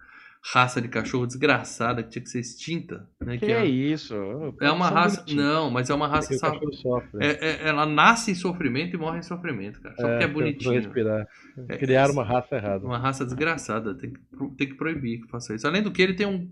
raça 0.53 0.81
de 0.81 0.89
cachorro 0.89 1.25
desgraçada 1.25 2.03
que 2.03 2.09
tinha 2.09 2.21
que 2.23 2.29
ser 2.29 2.41
extinta, 2.41 3.07
né? 3.25 3.37
Que 3.37 3.45
Que 3.45 3.51
é 3.53 3.59
é, 3.61 3.65
isso? 3.65 4.13
é 4.59 4.69
uma 4.71 4.89
raça. 4.89 5.21
bonitinhos. 5.21 5.45
Não, 5.45 5.71
mas 5.71 5.89
é 5.89 5.93
uma 5.93 6.07
raça. 6.07 6.33
Sabe, 6.37 6.59
é- 7.21 7.47
é- 7.65 7.67
ela 7.69 7.85
nasce 7.85 8.31
em 8.31 8.35
sofrimento 8.35 8.93
e 8.93 8.99
morre 8.99 9.19
em 9.19 9.23
sofrimento, 9.23 9.79
cara. 9.81 9.95
Só 9.95 10.05
porque 10.07 10.23
é 10.23 10.27
bonitinho. 10.27 10.73
respirar. 10.73 11.25
É, 11.69 11.77
Criaram 11.77 12.13
uma 12.13 12.25
raça 12.25 12.55
errada. 12.57 12.85
Uma 12.85 12.97
raça 12.97 13.23
desgraçada, 13.23 13.95
tem 13.95 14.11
que, 14.11 14.19
tem 14.57 14.67
que 14.67 14.73
proibir 14.75 15.21
que 15.21 15.29
faça 15.29 15.55
isso. 15.55 15.65
Além 15.65 15.81
do 15.81 15.91
que 15.91 16.01
ele 16.01 16.13
tem 16.13 16.27
um 16.27 16.49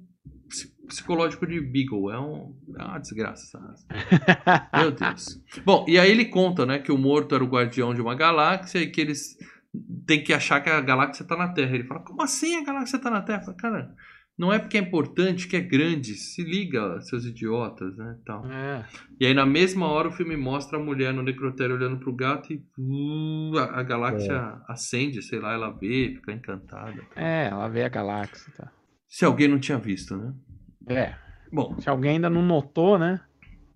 psicológico 0.92 1.48
de 1.48 1.60
Beagle, 1.62 2.12
é, 2.12 2.20
um, 2.20 2.54
é 2.78 2.84
uma 2.84 3.00
desgraça. 3.00 3.58
Meu 4.78 4.92
Deus. 4.92 5.42
Bom, 5.64 5.86
e 5.88 5.98
aí 5.98 6.12
ele 6.12 6.26
conta, 6.26 6.66
né, 6.66 6.80
que 6.80 6.92
o 6.92 6.98
morto 6.98 7.34
era 7.34 7.44
o 7.44 7.48
guardião 7.48 7.94
de 7.94 8.02
uma 8.02 8.14
galáxia 8.14 8.80
e 8.80 8.92
que 8.92 9.00
eles 9.00 9.38
têm 10.06 10.22
que 10.22 10.34
achar 10.34 10.60
que 10.60 10.70
a 10.70 10.82
galáxia 10.82 11.26
tá 11.26 11.38
na 11.38 11.48
Terra. 11.48 11.76
Ele 11.76 11.86
fala, 11.86 12.02
como 12.02 12.22
assim 12.22 12.58
a 12.58 12.64
galáxia 12.64 13.00
tá 13.00 13.10
na 13.10 13.22
Terra? 13.22 13.42
Fala, 13.42 13.58
Cara, 13.58 13.96
não 14.38 14.52
é 14.52 14.60
porque 14.60 14.78
é 14.78 14.82
importante 14.82 15.48
que 15.48 15.56
é 15.56 15.62
grande, 15.62 16.16
se 16.16 16.44
liga, 16.44 17.00
seus 17.02 17.24
idiotas, 17.26 17.96
né, 17.96 18.18
tal. 18.26 18.46
É. 18.52 18.86
E 19.18 19.26
aí 19.26 19.34
na 19.34 19.46
mesma 19.46 19.88
hora 19.88 20.10
o 20.10 20.12
filme 20.12 20.36
mostra 20.36 20.78
a 20.78 20.84
mulher 20.84 21.14
no 21.14 21.24
necrotério 21.24 21.76
olhando 21.76 22.00
pro 22.00 22.14
gato 22.14 22.52
e 22.52 22.58
uh, 22.78 23.58
a, 23.58 23.80
a 23.80 23.84
galáxia 23.84 24.62
acende, 24.68 25.22
sei 25.22 25.40
lá, 25.40 25.54
ela 25.54 25.70
vê, 25.70 26.16
fica 26.16 26.34
encantada. 26.34 27.02
É, 27.16 27.48
ela 27.48 27.70
vê 27.70 27.84
a 27.84 27.90
galáxia. 27.90 28.52
Tá. 28.58 28.70
Se 29.08 29.24
alguém 29.24 29.48
não 29.48 29.60
tinha 29.60 29.78
visto, 29.78 30.18
né? 30.18 30.34
É. 30.88 31.14
Bom, 31.52 31.76
Se 31.80 31.90
alguém 31.90 32.12
ainda 32.12 32.30
não 32.30 32.42
notou, 32.42 32.98
né? 32.98 33.20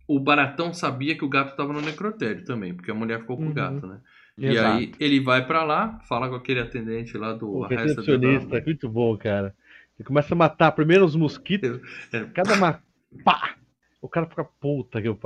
o 0.07 0.19
Baratão 0.19 0.71
sabia 0.71 1.17
que 1.17 1.25
o 1.25 1.29
gato 1.29 1.55
tava 1.55 1.73
no 1.73 1.81
necrotério 1.81 2.43
também, 2.45 2.73
porque 2.75 2.91
a 2.91 2.95
mulher 2.95 3.21
ficou 3.21 3.37
com 3.37 3.43
o 3.45 3.47
Uhum. 3.47 3.53
gato, 3.53 3.87
né? 3.87 3.99
E 4.37 4.45
Exato. 4.47 4.77
aí 4.77 4.91
ele 4.99 5.19
vai 5.19 5.45
pra 5.47 5.63
lá, 5.63 5.99
fala 6.07 6.29
com 6.29 6.35
aquele 6.35 6.59
atendente 6.59 7.17
lá 7.17 7.33
do 7.33 7.49
O 7.49 7.65
recepcionista, 7.65 8.61
muito 8.65 8.87
bom, 8.87 9.17
cara. 9.17 9.55
Ele 9.97 10.05
começa 10.05 10.33
a 10.33 10.37
matar 10.37 10.71
primeiro 10.73 11.05
os 11.05 11.15
mosquitos. 11.15 11.79
É. 12.13 12.23
Cada 12.33 12.55
ma... 12.55 12.79
Pá! 13.23 13.55
O 14.01 14.09
cara 14.09 14.27
fica 14.27 14.43
puta 14.43 15.01
que 15.01 15.07
eu. 15.07 15.17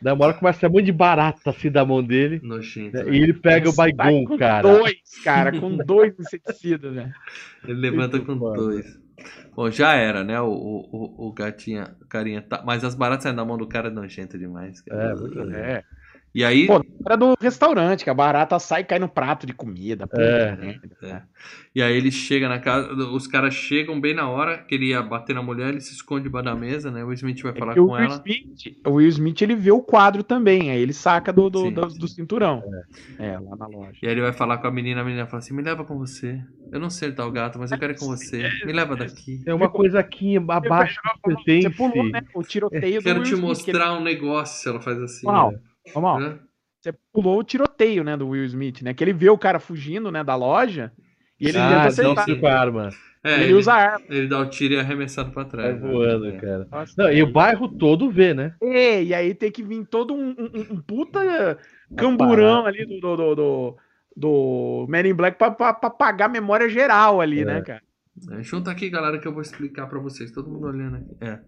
Daí 0.00 0.14
uma 0.14 0.24
hora 0.24 0.34
começa 0.34 0.58
a 0.58 0.60
ser 0.60 0.66
um 0.66 0.72
monte 0.72 0.86
de 0.86 0.92
barata 0.92 1.50
assim 1.50 1.70
da 1.70 1.84
mão 1.84 2.02
dele. 2.02 2.40
Nojento. 2.42 2.96
né? 2.96 3.04
né? 3.04 3.16
E 3.16 3.22
ele 3.22 3.34
pega 3.34 3.68
o 3.68 3.74
Baigon, 3.74 4.24
com 4.24 4.38
cara. 4.38 4.62
Dois, 4.62 4.96
cara, 5.22 5.60
com 5.60 5.76
dois 5.76 6.18
inseticidas, 6.18 6.92
né? 6.92 7.12
Ele 7.64 7.74
levanta 7.74 8.16
Muito 8.16 8.26
com 8.32 8.38
foda. 8.38 8.56
dois. 8.56 9.05
Bom, 9.54 9.70
já 9.70 9.94
era, 9.94 10.22
né? 10.22 10.40
O, 10.40 10.48
o, 10.50 11.28
o, 11.28 11.32
gatinha, 11.32 11.96
o 12.00 12.06
carinha. 12.06 12.42
Tá... 12.42 12.62
Mas 12.64 12.84
as 12.84 12.94
baratas 12.94 13.22
saem 13.24 13.34
da 13.34 13.44
mão 13.44 13.56
do 13.56 13.66
cara 13.66 13.88
é 13.88 13.90
nojento 13.90 14.38
demais. 14.38 14.80
cara. 14.82 15.10
É, 15.10 15.14
muito. 15.14 15.50
É. 15.54 15.84
E 16.36 16.44
aí. 16.44 16.66
Pô, 16.66 16.84
era 17.06 17.16
do 17.16 17.34
restaurante, 17.40 18.04
que 18.04 18.10
a 18.10 18.14
barata 18.14 18.58
sai 18.58 18.82
e 18.82 18.84
cai 18.84 18.98
no 18.98 19.08
prato 19.08 19.46
de 19.46 19.54
comida. 19.54 20.06
puta 20.06 20.20
É. 20.20 20.54
merda, 20.54 20.88
É. 21.02 21.22
E 21.74 21.80
aí 21.82 21.96
ele 21.96 22.10
chega 22.10 22.46
na 22.48 22.58
casa, 22.58 22.92
os 22.92 23.26
caras 23.26 23.54
chegam 23.54 23.98
bem 23.98 24.12
na 24.14 24.28
hora 24.28 24.58
que 24.58 24.74
ele 24.74 24.86
ia 24.88 25.02
bater 25.02 25.34
na 25.34 25.42
mulher, 25.42 25.68
ele 25.70 25.80
se 25.80 25.92
esconde 25.94 26.24
debaixo 26.24 26.44
da 26.44 26.54
mesa, 26.54 26.90
né? 26.90 27.02
O 27.04 27.12
Smith 27.12 27.40
vai 27.42 27.52
É 27.52 27.54
falar 27.58 27.74
com 27.74 27.80
Will 27.84 27.96
ela. 27.96 28.14
Smith, 28.16 28.76
o 28.86 28.90
Will 28.90 29.08
Smith 29.08 29.40
ele 29.40 29.54
vê 29.56 29.70
o 29.70 29.80
quadro 29.80 30.22
também, 30.22 30.70
aí 30.70 30.78
ele 30.80 30.92
saca 30.92 31.32
do, 31.32 31.48
do, 31.48 31.60
Sim, 31.66 31.72
do, 31.72 31.90
sim. 31.90 31.98
do 31.98 32.08
cinturão. 32.08 32.62
É. 33.18 33.38
lá 33.38 33.56
na 33.56 33.66
loja. 33.66 33.98
E 34.02 34.06
aí 34.06 34.12
ele 34.12 34.20
vai 34.20 34.32
falar 34.34 34.58
com 34.58 34.66
a 34.66 34.70
menina, 34.70 35.00
a 35.00 35.04
menina 35.04 35.26
fala 35.26 35.38
assim: 35.38 35.54
me 35.54 35.62
leva 35.62 35.84
com 35.86 35.96
você. 35.96 36.38
Eu 36.70 36.78
não 36.80 36.90
sei 36.90 37.08
onde 37.08 37.16
tá 37.16 37.24
o 37.24 37.30
gato, 37.30 37.58
mas 37.58 37.72
eu 37.72 37.78
quero 37.78 37.92
ir 37.94 37.98
com 37.98 38.06
você. 38.06 38.50
Me 38.66 38.72
leva 38.74 38.94
daqui. 38.94 39.40
É 39.46 39.54
uma 39.54 39.70
coisa 39.70 40.00
aqui 40.00 40.36
abaixo 40.36 41.00
que 41.24 41.30
Você 41.30 41.44
pertence. 41.44 41.70
pulou, 41.76 42.04
né? 42.10 42.20
O 42.34 42.42
tiroteio 42.42 43.00
do 43.00 43.04
Quero 43.04 43.20
Will 43.20 43.24
te 43.24 43.34
Smith, 43.34 43.64
que 43.64 43.70
ele- 43.70 43.78
mostrar 43.78 43.94
um 43.98 44.02
negócio, 44.02 44.68
ela 44.68 44.80
faz 44.80 45.00
assim. 45.00 45.26
Uau, 45.26 45.52
né? 45.52 45.58
Vamos 45.94 46.10
lá. 46.10 46.20
Né? 46.30 46.38
Você 46.80 46.94
pulou 47.12 47.38
o 47.40 47.44
tiroteio, 47.44 48.04
né, 48.04 48.16
do 48.16 48.28
Will 48.28 48.44
Smith, 48.44 48.82
né? 48.82 48.94
Que 48.94 49.02
ele 49.02 49.12
vê 49.12 49.28
o 49.28 49.38
cara 49.38 49.58
fugindo, 49.58 50.10
né, 50.12 50.22
da 50.22 50.36
loja 50.36 50.92
e 51.40 51.48
ele 51.48 51.58
ah, 51.58 51.68
tenta 51.68 51.86
acertar. 52.22 52.40
com 52.40 52.46
a 52.46 52.52
arma. 52.60 52.90
É, 53.24 53.34
ele, 53.34 53.44
ele, 53.44 53.54
usa 53.54 53.72
a 53.72 53.76
arma. 53.76 54.04
ele 54.08 54.28
dá 54.28 54.38
o 54.38 54.46
tiro 54.48 54.74
e 54.74 54.76
é 54.76 54.80
arremessado 54.80 55.32
pra 55.32 55.42
Vai 55.42 55.50
trás. 55.50 55.82
né? 55.82 55.90
voando, 55.90 56.26
É. 56.28 56.36
cara. 56.38 56.68
Nossa, 56.70 56.94
Não, 56.96 57.10
e 57.12 57.22
o 57.22 57.32
bairro 57.32 57.68
todo 57.68 58.08
vê, 58.08 58.32
né? 58.32 58.54
É, 58.62 59.02
e 59.02 59.12
aí 59.12 59.34
tem 59.34 59.50
que 59.50 59.64
vir 59.64 59.84
todo 59.86 60.14
um, 60.14 60.28
um- 60.30 60.74
um 60.74 60.80
puta 60.80 61.58
camburão 61.96 62.66
ali 62.66 62.86
do, 62.86 63.00
do, 63.00 63.16
do, 63.16 63.34
do, 63.34 63.76
do 64.16 64.86
Men 64.88 65.08
in 65.10 65.14
Black 65.14 65.36
pra, 65.38 65.50
pra, 65.50 65.72
pra 65.74 65.90
pagar 65.90 66.26
a 66.26 66.28
memória 66.28 66.68
geral 66.68 67.20
ali, 67.20 67.40
É. 67.40 67.44
né, 67.44 67.62
cara? 67.62 67.82
É, 68.30 68.42
junta 68.42 68.70
aqui, 68.70 68.88
galera, 68.88 69.18
que 69.18 69.26
eu 69.26 69.32
vou 69.32 69.42
explicar 69.42 69.88
pra 69.88 69.98
vocês. 69.98 70.30
Todo 70.30 70.48
mundo 70.48 70.68
olhando 70.68 70.96
aqui. 70.96 71.16
É. 71.20 71.26
é. 71.28 71.40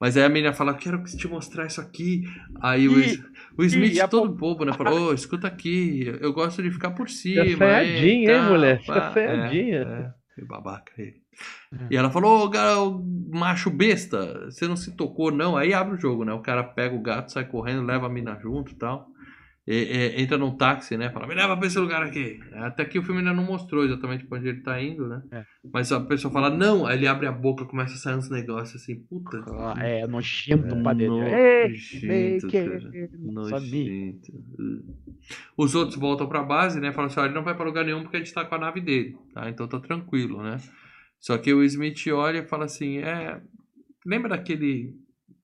Mas 0.00 0.16
aí 0.16 0.24
a 0.24 0.28
menina 0.28 0.52
fala, 0.52 0.74
quero 0.74 1.02
te 1.04 1.28
mostrar 1.28 1.66
isso 1.66 1.80
aqui. 1.80 2.22
Aí 2.60 2.88
o, 2.88 2.98
E- 2.98 3.04
Is- 3.06 3.20
o 3.58 3.64
Smith, 3.64 3.94
e 3.94 4.00
a 4.00 4.08
todo 4.08 4.30
bobo, 4.32 4.64
né? 4.64 4.72
Falou, 4.72 5.08
ô, 5.10 5.14
escuta 5.14 5.46
aqui, 5.46 6.04
eu 6.20 6.32
gosto 6.32 6.62
de 6.62 6.70
ficar 6.70 6.90
por 6.92 7.08
cima. 7.10 7.44
Fica 7.44 7.58
saiadinha, 7.58 8.30
hein, 8.32 8.36
hein, 8.38 8.48
mulher? 8.48 8.82
pá." 8.86 8.94
Fica 8.94 9.12
saiadinha. 9.12 9.76
É, 9.76 10.00
é, 10.02 10.10
que 10.34 10.44
babaca 10.44 10.92
ele. 10.98 11.20
E 11.90 11.96
ela 11.96 12.10
falou, 12.10 12.48
gara- 12.50 12.80
ô, 12.80 13.02
macho 13.32 13.70
besta, 13.70 14.46
você 14.50 14.66
não 14.68 14.76
se 14.76 14.94
tocou, 14.96 15.30
não. 15.30 15.56
Aí 15.56 15.72
abre 15.72 15.94
o 15.96 16.00
jogo, 16.00 16.24
né? 16.24 16.32
O 16.32 16.40
cara 16.40 16.62
pega 16.62 16.94
o 16.94 17.00
gato, 17.02 17.32
sai 17.32 17.44
correndo, 17.46 17.82
leva 17.86 18.06
a 18.06 18.10
mina 18.10 18.38
junto 18.40 18.72
e 18.72 18.74
tal. 18.76 19.06
É, 19.66 19.76
é, 19.76 20.20
entra 20.20 20.38
num 20.38 20.56
táxi, 20.56 20.96
né? 20.96 21.10
Fala, 21.10 21.26
me 21.26 21.34
leva 21.34 21.56
pra 21.56 21.66
esse 21.66 21.78
lugar 21.78 22.02
aqui. 22.02 22.40
Até 22.54 22.84
que 22.84 22.98
o 22.98 23.02
filme 23.02 23.20
ainda 23.20 23.32
não 23.32 23.44
mostrou 23.44 23.84
exatamente 23.84 24.24
pra 24.24 24.38
onde 24.38 24.48
ele 24.48 24.62
tá 24.62 24.80
indo, 24.82 25.06
né? 25.06 25.22
É. 25.30 25.44
Mas 25.72 25.92
a 25.92 26.00
pessoa 26.00 26.32
fala, 26.32 26.50
não, 26.50 26.86
aí 26.86 26.96
ele 26.96 27.06
abre 27.06 27.26
a 27.26 27.32
boca, 27.32 27.64
começa 27.64 27.94
a 27.94 27.98
sair 27.98 28.16
uns 28.16 28.30
negócios 28.30 28.82
assim, 28.82 28.96
puta. 29.04 29.44
Ah, 29.48 29.74
É 29.78 30.06
nojento 30.06 30.74
É 30.74 30.82
pra 30.82 30.92
dentro. 30.94 31.22
Ei, 31.22 31.68
nojento, 31.68 32.50
cara. 32.50 32.90
Nojento. 33.18 34.32
Os 35.56 35.74
outros 35.74 35.98
voltam 35.98 36.26
pra 36.26 36.42
base, 36.42 36.80
né? 36.80 36.92
Falam 36.92 37.08
assim, 37.08 37.20
olha, 37.20 37.28
ele 37.28 37.34
não 37.34 37.44
vai 37.44 37.54
pra 37.54 37.64
lugar 37.64 37.84
nenhum 37.84 38.02
porque 38.02 38.16
a 38.16 38.20
gente 38.20 38.32
tá 38.32 38.44
com 38.44 38.54
a 38.54 38.58
nave 38.58 38.80
dele, 38.80 39.16
tá? 39.34 39.48
Então 39.48 39.68
tá 39.68 39.78
tranquilo, 39.78 40.42
né? 40.42 40.56
Só 41.20 41.36
que 41.36 41.52
o 41.52 41.62
Smith 41.62 42.06
olha 42.08 42.38
e 42.38 42.48
fala 42.48 42.64
assim, 42.64 42.98
é... 42.98 43.40
Lembra 44.06 44.30
daquele... 44.30 44.96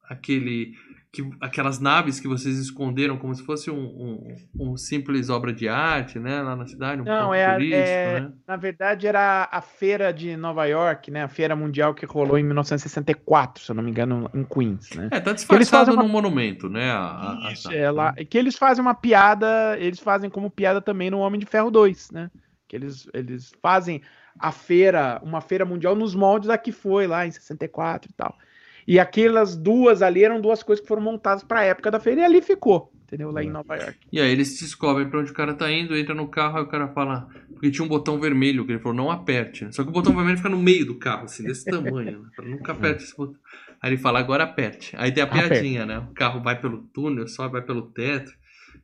Aquele... 0.08 0.72
Que, 1.16 1.30
aquelas 1.40 1.80
naves 1.80 2.20
que 2.20 2.28
vocês 2.28 2.58
esconderam 2.58 3.16
como 3.16 3.34
se 3.34 3.42
fosse 3.42 3.70
um, 3.70 3.78
um, 3.78 4.36
um 4.72 4.76
simples 4.76 5.30
obra 5.30 5.50
de 5.50 5.66
arte, 5.66 6.18
né? 6.18 6.42
Lá 6.42 6.54
na 6.54 6.66
cidade, 6.66 7.00
um 7.00 7.04
Não, 7.06 7.32
é, 7.32 7.46
a- 7.46 7.52
turístico, 7.54 7.78
é- 7.80 8.20
né? 8.20 8.32
na 8.46 8.56
verdade 8.56 9.06
era 9.06 9.48
a 9.50 9.60
feira 9.62 10.12
de 10.12 10.36
Nova 10.36 10.66
York, 10.66 11.10
né? 11.10 11.22
A 11.22 11.28
feira 11.28 11.56
mundial 11.56 11.94
que 11.94 12.04
rolou 12.04 12.36
em 12.38 12.44
1964, 12.44 13.64
se 13.64 13.70
eu 13.70 13.74
não 13.74 13.82
me 13.82 13.90
engano, 13.90 14.30
em 14.34 14.44
Queens, 14.44 14.90
né? 14.90 15.08
É, 15.10 15.18
tá 15.20 15.32
disfarçado 15.32 15.86
fazem 15.86 15.94
uma- 15.94 16.02
num 16.02 16.08
monumento, 16.08 16.68
né? 16.68 16.90
A, 16.90 16.98
a- 16.98 17.48
a- 17.48 17.52
Isso, 17.52 17.72
é 17.72 17.90
lá, 17.90 18.12
que 18.12 18.36
eles 18.36 18.56
fazem 18.56 18.82
uma 18.82 18.94
piada, 18.94 19.76
eles 19.78 19.98
fazem 19.98 20.28
como 20.28 20.50
piada 20.50 20.82
também 20.82 21.10
no 21.10 21.20
Homem 21.20 21.40
de 21.40 21.46
Ferro 21.46 21.70
2, 21.70 22.10
né? 22.10 22.30
Que 22.68 22.76
eles, 22.76 23.08
eles 23.14 23.52
fazem 23.62 24.02
a 24.38 24.52
feira, 24.52 25.18
uma 25.22 25.40
feira 25.40 25.64
mundial 25.64 25.94
nos 25.94 26.14
moldes 26.14 26.48
da 26.48 26.58
que 26.58 26.72
foi 26.72 27.06
lá 27.06 27.26
em 27.26 27.30
64 27.30 28.10
e 28.10 28.14
tal. 28.14 28.36
E 28.86 28.98
aquelas 29.00 29.56
duas 29.56 30.00
ali 30.02 30.24
eram 30.24 30.40
duas 30.40 30.62
coisas 30.62 30.80
que 30.82 30.88
foram 30.88 31.02
montadas 31.02 31.42
para 31.42 31.60
a 31.60 31.64
época 31.64 31.90
da 31.90 31.98
feira 31.98 32.20
e 32.20 32.24
ali 32.24 32.40
ficou, 32.40 32.92
entendeu? 33.04 33.30
Lá 33.32 33.42
em 33.42 33.50
Nova 33.50 33.74
York. 33.76 33.98
E 34.12 34.20
aí 34.20 34.30
eles 34.30 34.58
descobrem 34.60 35.08
pra 35.08 35.18
onde 35.20 35.30
o 35.30 35.34
cara 35.34 35.54
tá 35.54 35.70
indo, 35.70 35.96
entra 35.96 36.14
no 36.14 36.28
carro, 36.28 36.58
aí 36.58 36.62
o 36.62 36.68
cara 36.68 36.88
fala. 36.88 37.28
Porque 37.52 37.70
tinha 37.70 37.84
um 37.84 37.88
botão 37.88 38.20
vermelho, 38.20 38.64
que 38.66 38.72
ele 38.72 38.78
falou, 38.78 38.96
não 38.96 39.10
aperte. 39.10 39.64
né? 39.64 39.72
Só 39.72 39.82
que 39.82 39.88
o 39.88 39.92
botão 39.92 40.14
vermelho 40.14 40.36
fica 40.36 40.48
no 40.50 40.58
meio 40.58 40.84
do 40.86 40.94
carro, 40.98 41.24
assim, 41.24 41.42
desse 41.42 41.64
tamanho. 41.64 42.22
Né? 42.38 42.44
Nunca 42.44 42.72
aperte 42.72 43.02
esse 43.04 43.16
botão. 43.16 43.36
Aí 43.80 43.90
ele 43.90 43.96
fala, 43.98 44.18
agora 44.18 44.44
aperte. 44.44 44.94
Aí 44.96 45.10
tem 45.10 45.22
a 45.22 45.26
Aperte. 45.26 45.48
piadinha, 45.48 45.84
né? 45.86 45.98
O 45.98 46.14
carro 46.14 46.42
vai 46.42 46.60
pelo 46.60 46.82
túnel, 46.92 47.26
sobe, 47.28 47.52
vai 47.52 47.62
pelo 47.62 47.82
teto. 47.82 48.30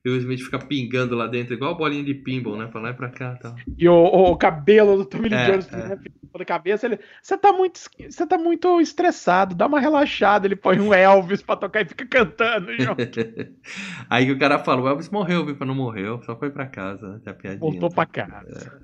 Smith 0.04 0.40
fica 0.40 0.58
pingando 0.58 1.14
lá 1.14 1.26
dentro, 1.28 1.54
igual 1.54 1.72
a 1.72 1.76
bolinha 1.76 2.02
de 2.02 2.14
pinball, 2.14 2.56
né? 2.56 2.66
Pra 2.66 2.80
lá 2.80 2.90
e 2.90 2.94
pra 2.94 3.08
cá 3.08 3.36
e 3.38 3.42
tal. 3.42 3.54
E 3.78 3.88
o, 3.88 3.94
o 3.94 4.36
cabelo 4.36 4.96
do 4.96 5.04
Tommy 5.04 5.32
É, 5.32 5.46
Jones 5.46 5.72
é. 5.72 5.76
né, 5.76 5.98
na 6.38 6.44
cabeça, 6.44 6.86
ele, 6.86 6.98
você 7.22 7.36
tá 7.36 7.52
muito, 7.52 7.78
você 7.78 8.26
tá 8.26 8.38
muito 8.38 8.80
estressado, 8.80 9.54
dá 9.54 9.66
uma 9.66 9.78
relaxada, 9.78 10.46
ele 10.46 10.56
põe 10.56 10.80
um 10.80 10.92
Elvis 10.92 11.42
pra 11.42 11.56
tocar 11.56 11.82
e 11.82 11.84
fica 11.84 12.06
cantando, 12.06 12.72
junto. 12.78 12.96
Aí 14.08 14.26
que 14.26 14.32
o 14.32 14.38
cara 14.38 14.58
fala, 14.58 14.82
o 14.82 14.88
Elvis 14.88 15.10
morreu, 15.10 15.44
viu? 15.44 15.56
Não 15.62 15.74
morreu, 15.74 16.20
só 16.22 16.36
foi 16.36 16.50
pra 16.50 16.66
casa, 16.66 17.06
né? 17.06 17.20
Tem 17.22 17.32
a 17.32 17.36
piadinha. 17.36 17.60
voltou 17.60 17.88
né? 17.88 17.94
pra 17.94 18.06
casa. 18.06 18.80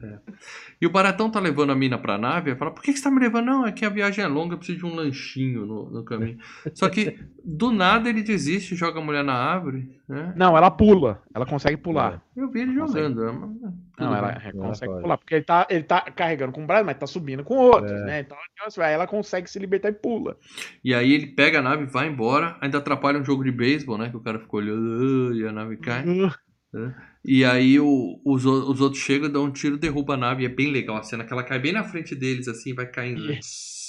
E 0.80 0.86
o 0.86 0.90
Baratão 0.90 1.30
tá 1.30 1.40
levando 1.40 1.70
a 1.72 1.74
mina 1.74 1.98
pra 1.98 2.18
nave, 2.18 2.50
aí 2.50 2.56
fala, 2.56 2.70
por 2.70 2.82
que, 2.82 2.92
que 2.92 2.98
você 2.98 3.04
tá 3.04 3.10
me 3.10 3.18
levando? 3.18 3.46
Não, 3.46 3.66
é 3.66 3.72
que 3.72 3.84
a 3.84 3.88
viagem 3.90 4.24
é 4.24 4.28
longa, 4.28 4.54
eu 4.54 4.58
preciso 4.58 4.78
de 4.78 4.86
um 4.86 4.94
lanchinho 4.94 5.66
no, 5.66 5.90
no 5.90 6.04
caminho. 6.04 6.38
Só 6.74 6.88
que, 6.88 7.18
do 7.44 7.72
nada, 7.72 8.08
ele 8.08 8.22
desiste, 8.22 8.76
joga 8.76 9.00
a 9.00 9.04
mulher 9.04 9.24
na 9.24 9.34
árvore, 9.34 9.97
né? 10.08 10.32
Não, 10.36 10.56
ela 10.56 10.70
pula, 10.70 11.22
ela 11.34 11.44
consegue 11.44 11.76
pular. 11.76 12.22
Eu 12.36 12.50
vi 12.50 12.60
ele 12.62 12.74
jogando. 12.74 13.20
né? 13.24 13.32
Tudo 13.32 13.74
Não, 13.98 14.14
ela 14.16 14.28
bem. 14.32 14.42
é, 14.42 14.48
Ela 14.50 14.66
consegue 14.68 15.00
pular, 15.00 15.18
porque 15.18 15.34
ele 15.34 15.44
tá, 15.44 15.66
ele 15.68 15.82
tá 15.84 16.00
carregando 16.00 16.52
com 16.52 16.62
um 16.62 16.66
braço, 16.66 16.84
mas 16.86 16.96
tá 16.96 17.06
subindo 17.06 17.44
com 17.44 17.56
outros, 17.56 17.92
É. 17.92 18.04
né? 18.04 18.20
Então 18.20 18.36
assim, 18.66 18.80
aí 18.80 18.94
ela 18.94 19.06
consegue 19.06 19.48
se 19.50 19.58
libertar 19.58 19.88
e 19.90 19.92
pula. 19.92 20.36
E 20.84 20.94
aí 20.94 21.12
ele 21.12 21.26
pega 21.28 21.58
a 21.58 21.62
nave, 21.62 21.84
vai 21.86 22.08
embora, 22.08 22.56
ainda 22.60 22.78
atrapalha 22.78 23.18
um 23.20 23.24
jogo 23.24 23.44
de 23.44 23.52
beisebol, 23.52 23.98
né? 23.98 24.08
Que 24.08 24.16
o 24.16 24.20
cara 24.22 24.38
ficou 24.38 24.60
olhando 24.60 25.32
"Ah", 25.32 25.36
e 25.36 25.46
a 25.46 25.52
nave 25.52 25.76
cai. 25.76 26.04
E 27.24 27.44
aí 27.44 27.78
o- 27.80 28.20
os, 28.24 28.44
o- 28.46 28.70
os 28.70 28.80
outros 28.80 29.02
chegam, 29.02 29.30
dão 29.30 29.44
um 29.44 29.50
tiro, 29.50 29.76
derruba 29.76 30.14
a 30.14 30.16
nave. 30.16 30.42
E 30.42 30.46
é 30.46 30.48
bem 30.48 30.70
legal 30.70 30.96
a 30.96 31.02
cena, 31.02 31.24
que 31.24 31.32
ela 31.32 31.42
cai 31.42 31.58
bem 31.58 31.72
na 31.72 31.84
frente 31.84 32.14
deles, 32.14 32.48
assim, 32.48 32.74
vai 32.74 32.86
caindo. 32.86 33.26
né? 33.26 33.38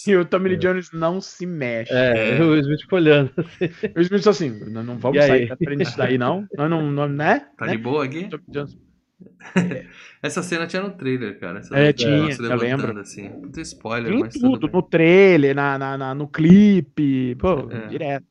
E 0.07 0.15
o 0.15 0.26
Tommy 0.26 0.49
Lee 0.49 0.57
Jones 0.57 0.91
não 0.91 1.19
se 1.21 1.45
mexe. 1.45 1.91
É, 1.93 2.38
É. 2.38 2.41
o 2.43 2.55
Smith 2.57 2.81
ficou 2.81 2.99
olhando. 2.99 3.31
O 3.95 4.01
Smith 4.01 4.17
disse 4.19 4.30
assim: 4.30 4.49
não, 4.69 4.84
não 4.84 4.97
vamos 4.97 5.17
sair 5.26 5.47
da 5.49 5.57
frente 5.57 5.80
disso 5.80 5.97
daí, 5.97 6.17
não. 6.17 6.47
Nós 6.55 6.69
não, 6.69 6.91
não 6.91 7.07
né? 7.07 7.47
Tá 7.57 7.65
né? 7.65 7.71
de 7.73 7.77
boa 7.77 8.05
aqui? 8.05 8.27
Tommy 8.30 8.43
Jones- 8.49 8.77
Essa 10.23 10.41
cena 10.41 10.65
tinha 10.67 10.81
no 10.81 10.91
trailer, 10.91 11.39
cara. 11.39 11.59
Essa 11.59 11.77
É, 11.77 11.91
tinha, 11.93 12.30
eu 12.30 12.55
lembro. 12.55 12.97
Assim. 12.99 13.30
Puta 13.30 13.61
spoiler, 13.61 14.13
Em 14.13 14.19
mas 14.19 14.34
tudo 14.34 14.59
tudo, 14.59 14.71
no 14.71 14.81
trailer, 14.81 15.55
na, 15.55 15.77
na, 15.77 15.97
na- 15.97 16.15
no 16.15 16.27
clipe, 16.27 17.35
pô, 17.35 17.69
É. 17.71 17.88
direto. 17.88 18.26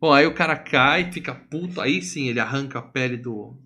Bom, 0.00 0.12
aí 0.12 0.26
o 0.26 0.34
cara 0.34 0.56
cai, 0.56 1.10
fica 1.12 1.34
puto. 1.34 1.80
Aí 1.80 2.00
sim, 2.02 2.28
ele 2.28 2.40
arranca 2.40 2.78
a 2.78 2.82
pele 2.82 3.16
do, 3.16 3.58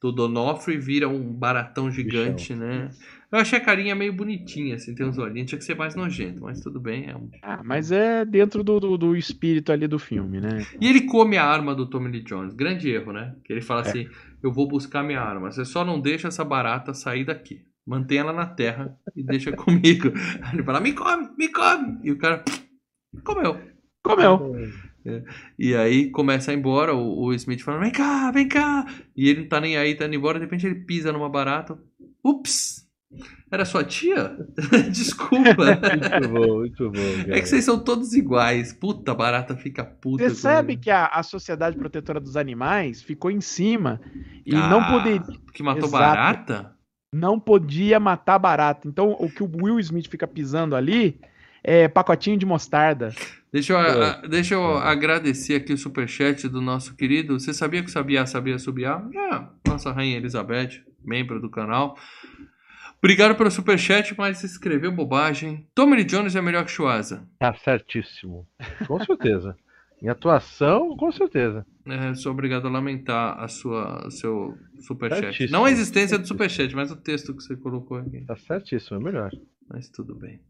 do 0.00 0.12
Donofrio 0.12 0.76
e 0.76 0.80
vira 0.80 1.08
um 1.08 1.32
baratão 1.32 1.90
gigante, 1.90 2.54
né? 2.54 2.90
Eu 3.32 3.38
achei 3.40 3.58
a 3.58 3.64
carinha 3.64 3.94
meio 3.94 4.12
bonitinha, 4.12 4.76
assim, 4.76 4.94
tem 4.94 5.04
uns 5.04 5.18
olhinhos. 5.18 5.48
Tinha 5.48 5.58
que 5.58 5.64
ser 5.64 5.74
mais 5.74 5.94
nojento, 5.96 6.42
mas 6.42 6.60
tudo 6.60 6.80
bem. 6.80 7.10
É 7.10 7.16
um... 7.16 7.28
Ah, 7.42 7.60
mas 7.64 7.90
é 7.90 8.24
dentro 8.24 8.62
do, 8.62 8.78
do, 8.78 8.96
do 8.96 9.16
espírito 9.16 9.72
ali 9.72 9.88
do 9.88 9.98
filme, 9.98 10.40
né? 10.40 10.64
E 10.80 10.88
ele 10.88 11.02
come 11.02 11.36
a 11.36 11.44
arma 11.44 11.74
do 11.74 11.90
Tommy 11.90 12.08
Lee 12.08 12.22
Jones. 12.22 12.54
Grande 12.54 12.88
erro, 12.90 13.12
né? 13.12 13.34
Que 13.44 13.52
ele 13.52 13.60
É. 13.60 13.62
fala 13.64 13.80
assim: 13.80 14.06
Eu 14.42 14.52
vou 14.52 14.68
buscar 14.68 15.02
minha 15.02 15.20
arma. 15.20 15.50
Você 15.50 15.64
só 15.64 15.84
não 15.84 16.00
deixa 16.00 16.28
essa 16.28 16.44
barata 16.44 16.94
sair 16.94 17.24
daqui. 17.24 17.62
Mantém 17.84 18.18
ela 18.18 18.32
na 18.32 18.46
terra 18.46 18.96
e 19.16 19.22
deixa 19.24 19.50
comigo. 19.56 20.12
Aí 20.42 20.54
ele 20.54 20.62
fala: 20.62 20.80
Me 20.80 20.92
come, 20.92 21.28
me 21.36 21.48
come. 21.48 21.98
E 22.04 22.12
o 22.12 22.18
cara 22.18 22.44
comeu. 23.24 23.58
Comeu. 24.04 24.54
E 25.58 25.74
aí 25.74 26.10
começa 26.10 26.50
a 26.50 26.54
ir 26.54 26.58
embora. 26.58 26.94
O, 26.94 27.26
o 27.26 27.34
Smith 27.34 27.60
fala: 27.62 27.80
Vem 27.80 27.90
cá, 27.92 28.30
vem 28.30 28.46
cá. 28.48 28.86
E 29.16 29.28
ele 29.28 29.40
não 29.42 29.48
tá 29.48 29.60
nem 29.60 29.76
aí, 29.76 29.94
tá 29.96 30.06
indo 30.06 30.14
embora. 30.14 30.38
De 30.38 30.44
repente 30.44 30.64
ele 30.64 30.76
pisa 30.84 31.12
numa 31.12 31.28
barata. 31.28 31.76
Ups! 32.24 32.85
Era 33.50 33.64
sua 33.64 33.84
tia? 33.84 34.36
Desculpa. 34.90 35.64
Muito 35.64 36.28
bom, 36.28 36.58
muito 36.58 36.90
bom. 36.90 37.22
Cara. 37.24 37.38
É 37.38 37.40
que 37.40 37.46
vocês 37.48 37.64
são 37.64 37.78
todos 37.78 38.12
iguais. 38.14 38.72
Puta, 38.72 39.12
a 39.12 39.14
barata 39.14 39.56
fica 39.56 39.84
puta. 39.84 40.24
Percebe 40.24 40.76
que 40.76 40.90
a, 40.90 41.06
a 41.06 41.22
Sociedade 41.22 41.76
Protetora 41.76 42.18
dos 42.20 42.36
Animais 42.36 43.02
ficou 43.02 43.30
em 43.30 43.40
cima 43.40 44.00
e 44.44 44.54
Ah, 44.54 44.68
não 44.68 44.84
poderia. 44.84 45.22
Que 45.52 45.62
matou 45.62 45.84
Exato. 45.88 46.02
barata? 46.04 46.72
não 47.14 47.40
podia 47.40 47.98
matar 47.98 48.38
barata. 48.38 48.86
Então, 48.86 49.12
o 49.18 49.30
que 49.30 49.42
o 49.42 49.50
Will 49.62 49.80
Smith 49.80 50.06
fica 50.10 50.26
pisando 50.26 50.76
ali 50.76 51.18
é 51.64 51.88
pacotinho 51.88 52.36
de 52.36 52.44
mostarda. 52.44 53.14
Deixa 53.50 53.72
eu, 53.72 53.78
a- 53.78 54.20
deixa 54.28 54.54
eu 54.54 54.76
agradecer 54.76 55.54
aqui 55.54 55.72
o 55.72 55.78
superchat 55.78 56.46
do 56.46 56.60
nosso 56.60 56.94
querido. 56.94 57.38
Você 57.40 57.54
sabia 57.54 57.82
que 57.82 57.88
o 57.88 57.92
Sabiá 57.92 58.26
sabia 58.26 58.58
subiar? 58.58 59.02
É, 59.14 59.68
nossa 59.70 59.92
rainha 59.92 60.18
Elizabeth, 60.18 60.82
membro 61.02 61.40
do 61.40 61.48
canal. 61.48 61.96
Obrigado 62.98 63.36
pelo 63.36 63.50
superchat, 63.50 64.14
mas 64.16 64.42
escreveu 64.42 64.90
bobagem. 64.90 65.66
Tommy 65.74 66.02
Jones 66.04 66.34
é 66.34 66.40
melhor 66.40 66.64
que 66.64 66.70
Chuasa. 66.70 67.28
Tá 67.38 67.54
certíssimo. 67.54 68.46
Com 68.86 68.98
certeza. 69.04 69.56
Em 70.02 70.08
atuação, 70.08 70.96
com 70.96 71.10
certeza. 71.12 71.64
É, 71.86 72.14
sou 72.14 72.32
obrigado 72.32 72.66
a 72.66 72.70
lamentar 72.70 73.38
a 73.42 73.48
sua, 73.48 74.06
o 74.06 74.10
seu 74.10 74.58
superchat. 74.80 75.22
Certíssimo. 75.22 75.52
Não 75.58 75.64
a 75.64 75.70
existência 75.70 76.18
do 76.18 76.26
superchat, 76.26 76.74
mas 76.74 76.90
o 76.90 76.96
texto 76.96 77.34
que 77.34 77.42
você 77.42 77.56
colocou 77.56 77.98
aqui. 77.98 78.22
Tá 78.26 78.36
certíssimo, 78.36 78.98
é 79.00 79.04
melhor. 79.04 79.30
Mas 79.68 79.88
tudo 79.88 80.14
bem. 80.14 80.40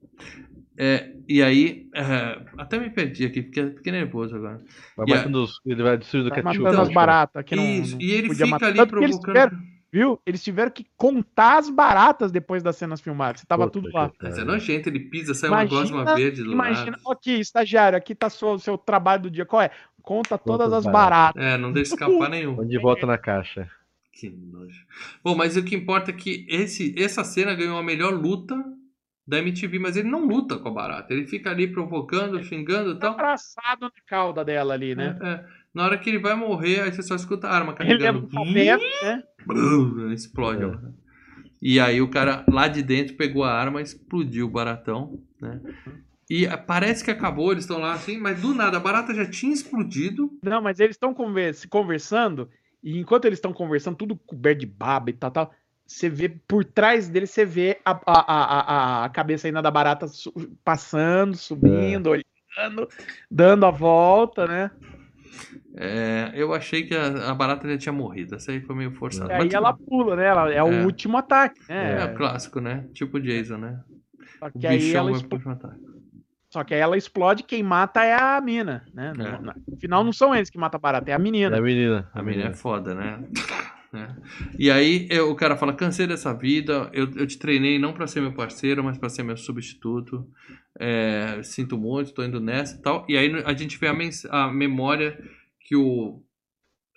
É, 0.78 1.12
e 1.28 1.42
aí, 1.42 1.88
é, 1.94 2.42
até 2.58 2.78
me 2.78 2.90
perdi 2.90 3.24
aqui, 3.24 3.42
fiquei, 3.42 3.70
fiquei 3.70 3.92
nervoso 3.92 4.34
agora. 4.36 4.60
Vai 4.96 5.06
E 5.08 5.12
a- 5.12 5.16
matando 5.16 5.42
os. 5.44 5.60
Ele 5.64 5.82
vai 5.82 5.96
destruindo 5.96 6.26
o 6.28 6.30
Tá 6.30 6.36
ketchup. 6.36 6.58
matando 6.58 6.80
as 6.82 6.88
né? 6.88 6.94
baratas 6.94 7.44
que 7.44 7.56
não, 7.56 7.64
Isso, 7.64 7.94
não 7.94 8.02
e 8.02 8.10
ele 8.10 8.28
podia 8.28 8.46
fica 8.46 8.58
matar. 8.58 8.66
ali 8.66 8.86
provocando. 8.86 9.58
Viu? 9.92 10.20
Eles 10.26 10.42
tiveram 10.42 10.70
que 10.70 10.86
contar 10.96 11.58
as 11.58 11.70
baratas 11.70 12.30
depois 12.32 12.62
das 12.62 12.76
cenas 12.76 13.00
filmadas. 13.00 13.40
Você 13.40 13.46
tava 13.46 13.66
Puta 13.68 13.80
tudo 13.80 13.94
lá. 13.94 14.10
Mas 14.22 14.38
é 14.38 14.44
nojento, 14.44 14.88
ele 14.88 15.00
pisa, 15.00 15.34
sai 15.34 15.50
uma 15.50 15.64
gosma 15.64 16.14
verde 16.14 16.42
do 16.42 16.52
imagina, 16.52 16.98
lado. 17.04 17.12
aqui, 17.12 17.38
estagiário, 17.40 17.96
aqui 17.96 18.14
tá 18.14 18.26
o 18.28 18.58
seu 18.58 18.76
trabalho 18.78 19.22
do 19.24 19.30
dia. 19.30 19.44
Qual 19.46 19.62
é? 19.62 19.70
Conta 20.02 20.38
todas 20.38 20.72
as 20.72 20.86
as 20.86 20.92
baratas. 20.92 21.42
É, 21.42 21.56
não 21.58 21.72
deixa 21.72 21.94
escapar 21.94 22.28
nenhum. 22.30 22.60
Onde 22.60 22.78
volta 22.78 23.06
na 23.06 23.18
caixa. 23.18 23.68
Que 24.12 24.30
nojo. 24.30 24.86
Bom, 25.22 25.34
mas 25.34 25.56
o 25.56 25.62
que 25.64 25.74
importa 25.74 26.10
é 26.10 26.14
que 26.14 26.46
esse, 26.48 26.94
essa 26.96 27.22
cena 27.24 27.54
ganhou 27.54 27.76
a 27.76 27.82
melhor 27.82 28.14
luta 28.14 28.56
da 29.26 29.38
MTV, 29.40 29.78
mas 29.80 29.96
ele 29.96 30.08
não 30.08 30.24
luta 30.24 30.56
com 30.58 30.68
a 30.68 30.72
barata. 30.72 31.12
Ele 31.12 31.26
fica 31.26 31.50
ali 31.50 31.66
provocando, 31.66 32.42
xingando 32.44 32.92
e 32.92 32.94
Tá 32.94 33.00
tal. 33.00 33.12
abraçado 33.14 33.80
na 33.86 33.90
cauda 34.06 34.44
dela 34.44 34.72
ali, 34.74 34.94
né? 34.94 35.18
É, 35.20 35.28
é. 35.28 35.44
Na 35.74 35.84
hora 35.84 35.98
que 35.98 36.08
ele 36.08 36.18
vai 36.20 36.34
morrer, 36.34 36.80
aí 36.82 36.92
você 36.92 37.02
só 37.02 37.14
escuta 37.16 37.48
a 37.48 37.54
arma 37.54 37.72
Ele 37.80 37.98
carregando. 37.98 38.20
leva 38.20 38.26
o 38.26 38.30
papel, 38.30 38.78
né? 39.02 39.22
Brum, 39.46 40.12
explode. 40.12 40.64
É. 40.64 41.06
E 41.60 41.80
aí 41.80 42.00
o 42.00 42.10
cara 42.10 42.44
lá 42.48 42.68
de 42.68 42.82
dentro 42.82 43.16
pegou 43.16 43.44
a 43.44 43.52
arma, 43.52 43.80
explodiu 43.80 44.46
o 44.46 44.50
baratão, 44.50 45.22
né? 45.40 45.60
E 46.28 46.46
ah, 46.46 46.58
parece 46.58 47.04
que 47.04 47.10
acabou, 47.10 47.52
eles 47.52 47.64
estão 47.64 47.78
lá 47.78 47.92
assim, 47.92 48.18
mas 48.18 48.40
do 48.40 48.52
nada 48.52 48.76
a 48.76 48.80
barata 48.80 49.14
já 49.14 49.24
tinha 49.28 49.54
explodido. 49.54 50.30
Não, 50.42 50.60
mas 50.60 50.80
eles 50.80 50.96
estão 50.96 51.14
conversando, 51.14 52.50
e 52.82 52.98
enquanto 52.98 53.24
eles 53.26 53.38
estão 53.38 53.52
conversando, 53.52 53.96
tudo 53.96 54.16
coberto 54.16 54.60
de 54.60 54.66
baba 54.66 55.10
e 55.10 55.12
tal, 55.12 55.30
tal, 55.30 55.54
você 55.86 56.08
vê 56.08 56.28
por 56.28 56.64
trás 56.64 57.08
deles, 57.08 57.30
você 57.30 57.44
vê 57.44 57.80
a, 57.84 57.92
a, 57.92 58.04
a, 58.06 59.04
a, 59.04 59.08
cabeça 59.08 59.46
ainda 59.46 59.62
da 59.62 59.70
barata 59.70 60.08
su- 60.08 60.32
passando, 60.64 61.36
subindo, 61.36 62.10
olhando, 62.10 62.88
dando 63.30 63.66
a 63.66 63.70
volta, 63.70 64.48
né? 64.48 64.70
É, 65.74 66.32
eu 66.34 66.54
achei 66.54 66.84
que 66.86 66.94
a, 66.94 67.30
a 67.30 67.34
barata 67.34 67.68
já 67.68 67.76
tinha 67.78 67.92
morrido. 67.92 68.34
Essa 68.34 68.50
aí 68.52 68.60
foi 68.60 68.74
meio 68.76 68.92
forçada. 68.92 69.32
E 69.32 69.38
Mas 69.38 69.48
aí 69.48 69.54
ela 69.54 69.72
pula, 69.74 70.16
né? 70.16 70.26
Ela, 70.26 70.52
é 70.52 70.62
o 70.62 70.72
É. 70.72 70.84
último 70.84 71.16
ataque, 71.18 71.60
É, 71.68 71.74
né? 71.74 72.02
é 72.02 72.04
o 72.06 72.14
clássico, 72.14 72.60
né? 72.60 72.86
Tipo 72.94 73.20
Jason, 73.20 73.58
né? 73.58 73.80
Só 74.38 74.46
O 74.46 74.52
que 74.58 74.66
aí 74.66 74.78
bichão 74.78 75.00
ela 75.00 75.10
vai 75.10 75.16
expl- 75.20 75.28
pro 75.28 75.36
último 75.50 75.52
ataque. 75.52 75.86
Só 76.52 76.64
que 76.64 76.72
aí 76.74 76.80
ela 76.80 76.96
explode, 76.96 77.42
quem 77.42 77.62
mata 77.62 78.02
é 78.04 78.14
a 78.14 78.40
mina, 78.40 78.86
né? 78.94 79.12
No, 79.16 79.24
É. 79.26 79.38
na- 79.40 79.56
no 79.68 79.76
final 79.76 80.02
não 80.04 80.12
são 80.12 80.34
eles 80.34 80.48
que 80.48 80.56
matam 80.58 80.78
a 80.78 80.80
barata, 80.80 81.10
é 81.10 81.12
a 81.12 81.16
É 81.16 81.18
menina. 81.18 81.56
a 81.58 81.60
menina. 81.60 82.10
A 82.14 82.22
menina 82.22 82.48
é 82.50 82.52
foda, 82.54 82.94
né? 82.94 83.18
É. 83.96 84.14
E 84.58 84.70
aí 84.70 85.06
eu- 85.10 85.30
o 85.30 85.34
cara 85.34 85.56
fala, 85.56 85.72
cansei 85.72 86.06
dessa 86.06 86.32
vida, 86.32 86.90
eu, 86.92 87.10
eu 87.16 87.26
te 87.26 87.38
treinei 87.38 87.78
não 87.78 87.92
pra 87.92 88.06
ser 88.06 88.20
meu 88.20 88.32
parceiro, 88.32 88.84
mas 88.84 88.98
pra 88.98 89.08
ser 89.08 89.22
meu 89.22 89.36
substituto. 89.36 90.26
É, 90.78 91.40
sinto 91.42 91.78
muito, 91.78 92.12
tô 92.12 92.22
indo 92.22 92.40
nessa 92.40 92.76
e 92.76 92.82
tal. 92.82 93.06
E 93.08 93.16
aí 93.16 93.32
a 93.44 93.52
gente 93.54 93.78
vê 93.78 93.88
a, 93.88 93.94
a 94.44 94.52
memória 94.52 95.18
que 95.60 95.74
o... 95.74 96.22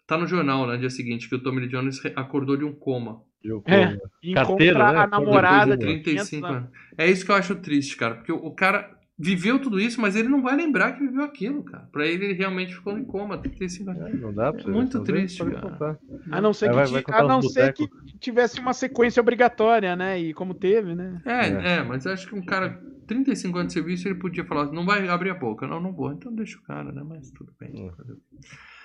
Tá 0.06 0.18
no 0.18 0.28
jornal, 0.28 0.66
né, 0.68 0.76
dia 0.78 0.90
seguinte, 0.90 1.30
que 1.30 1.36
o 1.36 1.40
Tommy 1.40 1.62
Lee 1.62 1.70
Jones 1.70 2.02
acordou 2.16 2.58
de 2.58 2.66
um 2.66 2.74
coma. 2.74 3.22
Eu 3.44 3.64
É. 3.68 3.98
E 4.22 4.32
encontra 4.32 4.92
né? 4.92 5.00
a 5.00 5.08
namorada 5.08 5.78
de 5.78 5.86
Depois 5.86 6.04
35 6.04 6.48
500 6.48 6.50
anos. 6.58 6.70
É 6.98 7.08
isso 7.10 7.26
que 7.26 7.32
eu 7.32 7.36
acho 7.36 7.56
triste, 7.56 7.96
cara. 7.96 8.16
Porque 8.16 8.32
o, 8.32 8.38
o 8.38 8.54
cara 8.54 8.99
viveu 9.20 9.60
tudo 9.60 9.80
isso, 9.80 10.00
mas 10.00 10.16
ele 10.16 10.30
não 10.30 10.42
vai 10.42 10.56
lembrar 10.56 10.94
que 10.94 11.02
viveu 11.06 11.24
aquilo, 11.24 11.62
cara. 11.64 11.90
Pra 11.92 12.08
ele, 12.08 12.24
ele 12.26 12.34
realmente 12.34 12.74
ficou 12.74 12.98
em 12.98 13.04
coma, 13.04 13.38
35 13.38 13.90
anos. 13.92 14.02
É, 14.04 14.14
não 14.16 14.34
dá 14.34 14.54
pra 14.54 14.64
você 14.64 14.72
Muito 14.72 15.04
triste, 15.04 15.44
cara. 15.46 16.00
A 16.32 16.40
não 16.40 16.54
ser 16.54 16.70
que, 16.70 16.76
vai- 16.76 16.86
vai 16.88 17.04
a 17.08 17.24
não 17.24 17.42
ser 17.42 17.74
que 17.74 17.88
tivesse 18.20 18.60
uma 18.62 18.74
sequência 18.74 19.20
obrigatória, 19.20 19.96
né? 19.96 20.18
E 20.18 20.34
como 20.34 20.54
teve, 20.54 20.96
né? 20.96 21.22
É, 21.26 21.48
É. 21.48 21.78
é, 21.80 21.84
mas 21.84 22.08
acho 22.08 22.28
que 22.28 22.36
um 22.36 22.42
cara, 22.42 22.82
35 23.08 23.58
anos 23.58 23.74
de 23.74 23.80
serviço, 23.80 24.08
ele 24.08 24.16
podia 24.16 24.46
falar, 24.46 24.72
não 24.72 24.86
vai 24.86 25.06
abrir 25.10 25.32
a 25.32 25.36
boca. 25.36 25.68
Não, 25.68 25.82
não 25.82 25.92
vou. 25.92 26.12
Então 26.14 26.34
deixa 26.34 26.58
o 26.58 26.62
cara, 26.62 26.92
né? 26.92 27.04
Mas 27.06 27.30
tudo 27.32 27.52
bem. 27.60 27.90
Hum. 27.90 28.16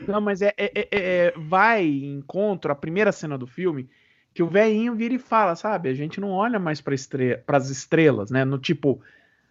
Não, 0.09 0.21
mas 0.21 0.43
é, 0.43 0.53
é- 0.57 0.73
é- 0.75 0.89
é- 0.91 1.35
vai 1.37 1.85
em 1.87 2.17
encontro 2.17 2.73
a 2.73 2.75
primeira 2.75 3.13
cena 3.13 3.39
do 3.39 3.47
filme 3.47 3.89
que 4.35 4.43
o 4.43 4.49
velhinho 4.49 4.97
vira 4.97 5.15
e 5.15 5.19
fala, 5.19 5.55
sabe? 5.55 5.89
A 5.89 5.95
gente 5.95 6.21
não 6.21 6.31
olha 6.31 6.59
mais 6.59 6.81
para 6.81 6.93
estre 6.95 7.39
as 7.47 7.71
estrelas, 7.71 8.33
né? 8.33 8.45
No 8.45 8.59
tipo, 8.59 9.01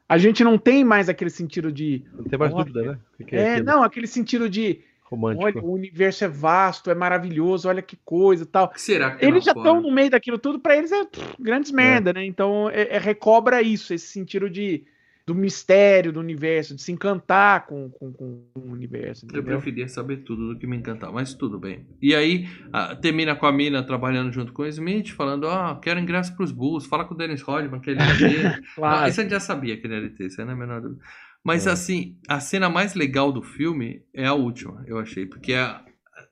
a 0.07 0.17
gente 0.17 0.43
não 0.43 0.57
tem 0.57 0.83
mais 0.83 1.09
aquele 1.09 1.29
sentido 1.29 1.71
de. 1.71 2.03
Não 2.13 2.23
tem 2.25 2.37
mais 2.37 2.53
Olha. 2.53 2.65
dúvida, 2.65 2.91
né? 2.91 2.99
Que, 3.17 3.23
que 3.23 3.35
é, 3.35 3.57
É, 3.57 3.63
não, 3.63 3.83
aquele 3.83 4.07
sentido 4.07 4.49
de. 4.49 4.81
Romântico. 5.03 5.43
Olha, 5.45 5.61
o 5.61 5.73
universo 5.73 6.23
é 6.23 6.27
vasto, 6.27 6.89
é 6.89 6.95
maravilhoso, 6.95 7.69
olha 7.69 7.83
que 7.83 7.95
coisa 8.03 8.43
e 8.43 8.47
tal. 8.47 8.69
Que 8.69 8.81
será 8.81 9.11
que 9.11 9.23
Eles 9.23 9.43
já 9.43 9.51
estão 9.51 9.79
no 9.79 9.91
meio 9.91 10.09
daquilo 10.09 10.39
tudo, 10.39 10.59
pra 10.59 10.75
eles 10.75 10.91
é 10.91 11.05
pff, 11.05 11.35
grandes 11.39 11.71
merda, 11.71 12.11
né? 12.13 12.25
Então 12.25 12.67
é, 12.69 12.95
é- 12.95 12.97
recobra 12.97 13.61
isso, 13.61 13.93
esse 13.93 14.07
sentido 14.07 14.49
de 14.49 14.83
do 15.25 15.33
mistério 15.33 16.11
do 16.11 16.19
universo, 16.19 16.75
de 16.75 16.81
se 16.81 16.91
encantar 16.91 17.65
com, 17.65 17.89
com, 17.89 18.11
com 18.11 18.45
o 18.55 18.71
universo. 18.71 19.25
Eu 19.25 19.27
Entendeu? 19.39 19.43
preferia 19.43 19.87
saber 19.87 20.17
tudo 20.17 20.53
do 20.53 20.59
que 20.59 20.67
me 20.67 20.75
encantar, 20.75 21.13
mas 21.13 21.33
tudo 21.33 21.57
bem. 21.57 21.85
E 22.01 22.13
aí, 22.13 22.45
ah, 22.73 22.93
termina 22.95 23.33
com 23.35 23.45
a 23.45 23.51
mina 23.51 23.81
trabalhando 23.83 24.33
junto 24.33 24.51
com 24.51 24.63
o 24.63 24.67
Smith, 24.67 25.11
falando, 25.11 25.45
ó, 25.45 25.75
quero 25.75 25.99
ingresso 25.99 26.35
pros 26.35 26.51
Bulls, 26.51 26.85
fala 26.85 27.05
com 27.05 27.13
o 27.13 27.17
Dennis 27.17 27.41
Rodman, 27.41 27.79
que 27.79 27.91
ele 27.91 27.99
é. 28.01 28.59
Claro. 28.75 29.09
Isso 29.09 29.19
a 29.21 29.23
gente 29.23 29.31
já 29.31 29.39
sabia 29.39 29.77
que 29.77 29.87
ele 29.87 29.95
era 29.95 30.05
ET, 30.07 30.19
isso 30.19 30.41
aí 30.41 30.45
não 30.45 30.53
é 30.53 30.55
a 30.55 30.59
menor 30.59 30.81
dúvida. 30.81 31.01
Mas 31.41 31.67
É. 31.67 31.71
assim, 31.71 32.17
a 32.27 32.39
cena 32.41 32.69
mais 32.69 32.93
legal 32.93 33.31
do 33.31 33.41
filme 33.41 34.01
é 34.13 34.25
a 34.25 34.33
última, 34.33 34.83
eu 34.87 34.97
achei. 34.99 35.25
Porque 35.25 35.53
é, 35.53 35.79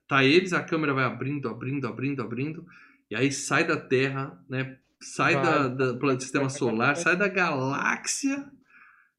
tá 0.07 0.23
eles, 0.23 0.51
a 0.51 0.61
câmera 0.63 0.93
vai 0.93 1.05
abrindo, 1.05 1.47
abrindo, 1.47 1.87
abrindo, 1.87 2.21
abrindo. 2.21 2.65
E 3.09 3.15
aí 3.15 3.31
sai 3.31 3.65
da 3.65 3.77
Terra, 3.77 4.37
né? 4.49 4.77
Sai 5.01 5.33
Vai. 5.35 5.43
da, 5.43 5.67
da, 5.67 5.91
do 5.93 6.21
sistema 6.21 6.49
solar, 6.49 6.95
sai 6.95 7.15
da 7.17 7.27
galáxia. 7.27 8.45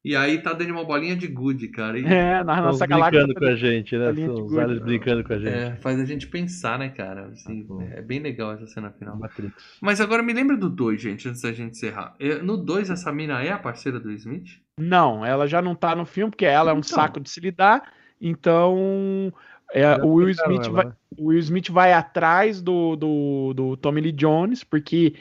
E 0.05 0.17
aí 0.17 0.41
tá 0.41 0.51
dando 0.51 0.71
uma 0.71 0.83
bolinha 0.83 1.15
de 1.15 1.27
gude, 1.27 1.69
cara. 1.69 1.97
E, 1.97 2.03
É, 2.05 2.43
na 2.43 2.53
Estão 2.55 2.65
nossa 2.65 2.85
galáxia. 2.85 3.23
brincando 3.25 3.39
com 3.39 3.45
a 3.45 3.55
gente, 3.55 3.97
né? 3.97 4.13
São 4.13 4.45
os 4.45 4.57
aliens 4.57 4.79
brincando 4.81 5.23
com 5.23 5.31
a 5.33 5.37
gente. 5.39 5.53
é, 5.53 5.75
faz 5.77 5.97
a 5.99 6.03
gente 6.05 6.27
pensar, 6.27 6.77
né, 6.77 6.89
cara? 6.89 7.27
Assim, 7.27 7.65
Uhum. 7.69 7.81
é 7.89 8.01
bem 8.01 8.19
legal 8.19 8.51
essa 8.51 8.67
cena 8.67 8.91
final. 8.91 9.17
Matrix. 9.17 9.53
Mas 9.81 10.01
agora 10.01 10.21
me 10.21 10.33
lembra 10.33 10.57
do 10.57 10.69
2, 10.69 11.01
gente, 11.01 11.29
antes 11.29 11.41
da 11.41 11.53
gente 11.53 11.71
encerrar. 11.71 12.15
É, 12.19 12.35
No 12.41 12.57
2, 12.57 12.89
essa 12.89 13.13
mina 13.13 13.41
é 13.41 13.51
a 13.51 13.57
parceira 13.57 13.97
do 13.99 14.11
Smith? 14.11 14.59
Não, 14.77 15.25
ela 15.25 15.47
já 15.47 15.61
não 15.61 15.73
tá 15.73 15.95
no 15.95 16.05
filme, 16.05 16.31
porque 16.31 16.45
ela 16.45 16.71
é 16.71 16.73
um 16.73 16.79
Então. 16.79 16.89
saco 16.89 17.19
de 17.21 17.29
se 17.29 17.39
lidar. 17.39 17.93
Então, 18.19 19.31
é, 19.73 19.95
o, 20.03 20.15
Will 20.15 20.29
Smith 20.31 20.63
ela, 20.65 20.69
vai, 20.71 20.85
né? 20.85 20.93
o 21.17 21.27
Will 21.27 21.39
Smith 21.39 21.69
vai 21.69 21.93
atrás 21.93 22.61
do, 22.61 22.95
do, 22.95 23.53
do 23.55 23.77
Tommy 23.77 24.01
Lee 24.01 24.11
Jones, 24.11 24.63
porque 24.63 25.13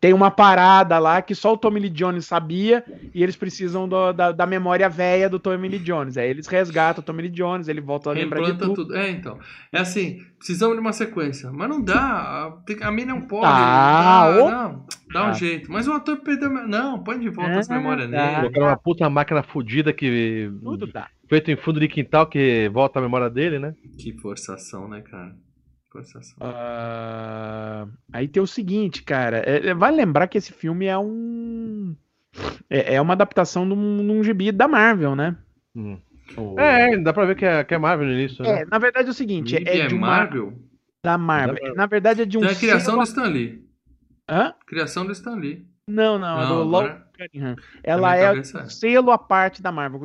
tem 0.00 0.12
uma 0.12 0.30
parada 0.30 0.98
lá 0.98 1.20
que 1.20 1.34
só 1.34 1.52
o 1.52 1.56
Tommy 1.56 1.80
Lee 1.80 1.90
Jones 1.90 2.24
sabia 2.26 2.84
e 3.14 3.22
eles 3.22 3.34
precisam 3.36 3.88
do- 3.88 4.12
da, 4.12 4.30
da 4.32 4.46
memória 4.46 4.88
velha 4.88 5.28
do 5.28 5.38
TommyLee 5.38 5.78
Jones. 5.80 6.16
Aí 6.16 6.28
eles 6.30 6.46
resgatam 6.46 7.00
o 7.02 7.04
Tommy 7.04 7.22
Lee 7.22 7.30
Jones, 7.30 7.66
ele 7.68 7.80
volta 7.80 8.10
a 8.10 8.12
lembrar 8.12 8.42
de 8.42 8.54
tudo. 8.58 8.74
tudo. 8.74 8.96
É, 8.96 9.10
então. 9.10 9.38
É 9.72 9.80
assim, 9.80 10.20
precisamos 10.38 10.74
de 10.76 10.80
uma 10.80 10.92
sequência. 10.92 11.50
Mas 11.50 11.68
não 11.68 11.82
dá. 11.82 11.98
A, 11.98 12.86
a 12.88 12.90
mina 12.92 13.12
não 13.14 13.22
pode. 13.22 13.46
Ah, 13.46 14.30
dá, 14.32 14.44
ô. 14.44 14.50
não, 14.50 14.86
dá 15.12 15.24
um 15.24 15.28
Ah. 15.28 15.32
jeito. 15.32 15.70
Mas 15.72 15.88
o 15.88 15.92
ator 15.92 16.16
perdeu. 16.18 16.48
a- 16.56 16.66
Não, 16.66 17.02
põe 17.02 17.18
de 17.18 17.28
volta 17.28 17.50
É, 17.52 17.58
as 17.58 17.68
memórias 17.68 18.10
dá. 18.10 18.24
nele. 18.24 18.36
Colocaram 18.42 18.66
uma 18.68 18.76
puta 18.76 19.10
máquina 19.10 19.42
fodida 19.42 19.92
que. 19.92 20.50
Tudo 20.62 20.86
dá. 20.86 21.08
Feito 21.28 21.50
em 21.50 21.56
fundo 21.56 21.78
de 21.80 21.88
quintal 21.88 22.26
que 22.26 22.70
volta 22.72 22.98
a 22.98 23.02
memória 23.02 23.28
dele, 23.28 23.58
né? 23.58 23.74
Que 23.98 24.12
forçação, 24.18 24.88
né, 24.88 25.02
cara? 25.02 25.34
Ah, 26.40 27.86
aí 28.12 28.28
tem 28.28 28.42
o 28.42 28.46
seguinte, 28.46 29.02
cara. 29.02 29.38
é- 29.38 29.68
é- 29.68 29.74
vale 29.74 29.96
lembrar 29.96 30.26
que 30.28 30.38
esse 30.38 30.52
filme 30.52 30.86
é 30.86 30.98
um. 30.98 31.94
É, 32.68 32.94
é 32.96 33.00
uma 33.00 33.14
adaptação 33.14 33.66
de 33.66 33.74
um, 33.74 33.96
de 34.06 34.12
um 34.12 34.22
gibi 34.22 34.52
da 34.52 34.68
Marvel, 34.68 35.16
né? 35.16 35.36
Hum. 35.74 35.98
O- 36.36 36.60
É, 36.60 36.96
dá 36.98 37.12
pra 37.12 37.24
ver 37.24 37.36
que 37.36 37.44
é, 37.44 37.64
que 37.64 37.74
é 37.74 37.78
Marvel 37.78 38.06
no 38.06 38.12
início, 38.12 38.42
né? 38.44 38.62
É, 38.62 38.66
na 38.66 38.78
verdade 38.78 39.08
é 39.08 39.10
o 39.10 39.14
seguinte, 39.14 39.56
é 39.56 39.78
é 39.78 39.86
de 39.86 39.94
uma 39.94 40.06
Marvel? 40.08 40.52
da 41.02 41.16
Marvel. 41.16 41.54
Da 41.54 41.60
Marvel. 41.62 41.74
Na 41.74 41.86
verdade 41.86 42.22
é 42.22 42.24
de 42.26 42.36
um 42.36 42.40
Então 42.40 42.50
é 42.50 42.54
a 42.54 42.58
criação 42.58 42.92
selo- 42.94 42.98
do 42.98 43.08
Stan 43.08 43.28
Lee. 43.28 43.64
Hã? 44.28 44.54
Criação 44.66 45.06
do 45.06 45.12
Stan 45.12 45.36
Lee. 45.36 45.66
Não, 45.88 46.18
não, 46.18 46.38
é 46.38 46.44
Não, 46.44 46.48
do 46.48 46.64
Low 46.64 46.80
agora- 46.82 47.08
Cunningham. 47.16 47.56
Ela 47.82 48.16
é 48.16 48.24
é. 48.24 48.32
um 48.32 48.44
selo 48.68 49.10
à 49.10 49.16
parte 49.16 49.62
da 49.62 49.72
Marvel. 49.72 50.02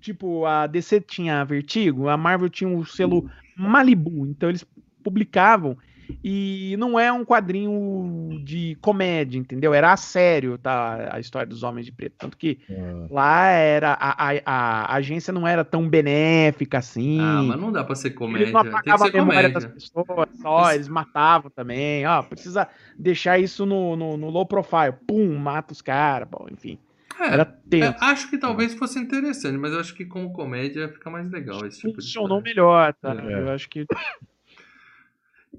Tipo, 0.00 0.46
a 0.46 0.68
DC 0.68 1.00
tinha 1.00 1.40
a 1.40 1.44
Vertigo, 1.44 2.08
a 2.08 2.16
Marvel 2.16 2.48
tinha 2.48 2.70
o 2.70 2.84
selo 2.84 3.28
Malibu, 3.56 4.26
então 4.26 4.48
eles 4.48 4.64
publicavam 5.04 5.76
e 6.22 6.76
não 6.78 6.98
é 7.00 7.10
um 7.10 7.24
quadrinho 7.24 8.42
de 8.44 8.76
comédia, 8.82 9.38
entendeu? 9.38 9.72
Era 9.72 9.90
a 9.92 9.96
sério, 9.96 10.58
tá? 10.58 11.08
A 11.10 11.18
história 11.18 11.46
dos 11.48 11.62
Homens 11.62 11.86
de 11.86 11.92
Preto. 11.92 12.16
Tanto 12.18 12.36
que 12.36 12.58
Ah. 12.70 13.06
lá 13.10 13.46
era 13.48 13.92
a, 13.98 14.28
a, 14.28 14.40
a 14.44 14.94
agência 14.96 15.32
não 15.32 15.48
era 15.48 15.64
tão 15.64 15.88
benéfica 15.88 16.76
assim. 16.78 17.18
Ah, 17.20 17.42
mas 17.42 17.58
não 17.58 17.72
dá 17.72 17.82
pra 17.82 17.94
ser 17.94 18.08
Eles 18.08 18.18
comédia. 18.18 18.52
não 18.52 18.60
Tem 18.62 18.70
que 18.70 18.76
apagavam 18.76 19.06
a 19.06 19.10
ser 19.10 19.16
memória 19.16 19.48
das 19.48 19.64
comédia. 19.64 19.80
pessoas, 20.04 20.28
só, 20.42 20.72
eles 20.74 20.88
matavam 20.88 21.50
também. 21.50 22.06
Ó, 22.06 22.22
precisa 22.22 22.68
deixar 22.98 23.38
isso 23.38 23.64
no, 23.64 23.96
no, 23.96 24.16
no 24.18 24.28
low 24.28 24.44
profile. 24.44 24.92
Pum, 25.06 25.34
mata 25.36 25.72
os 25.72 25.80
caras. 25.80 26.28
Enfim. 26.52 26.78
É, 27.18 27.28
Era 27.28 27.42
é, 27.44 27.68
tenso. 27.70 27.96
acho 28.00 28.28
que 28.28 28.36
talvez 28.36 28.74
fosse 28.74 28.98
interessante, 28.98 29.56
mas 29.56 29.72
eu 29.72 29.80
acho 29.80 29.94
que 29.94 30.04
como 30.04 30.32
comédia 30.34 30.88
fica 30.90 31.08
mais 31.08 31.30
legal 31.30 31.64
esse 31.64 31.80
tipo 31.80 31.94
Funcionou 31.94 32.42
de 32.42 32.50
história. 32.50 32.92
melhor, 32.92 32.94
tá? 33.00 33.14
É. 33.26 33.40
Eu 33.40 33.52
acho 33.52 33.70
que. 33.70 33.86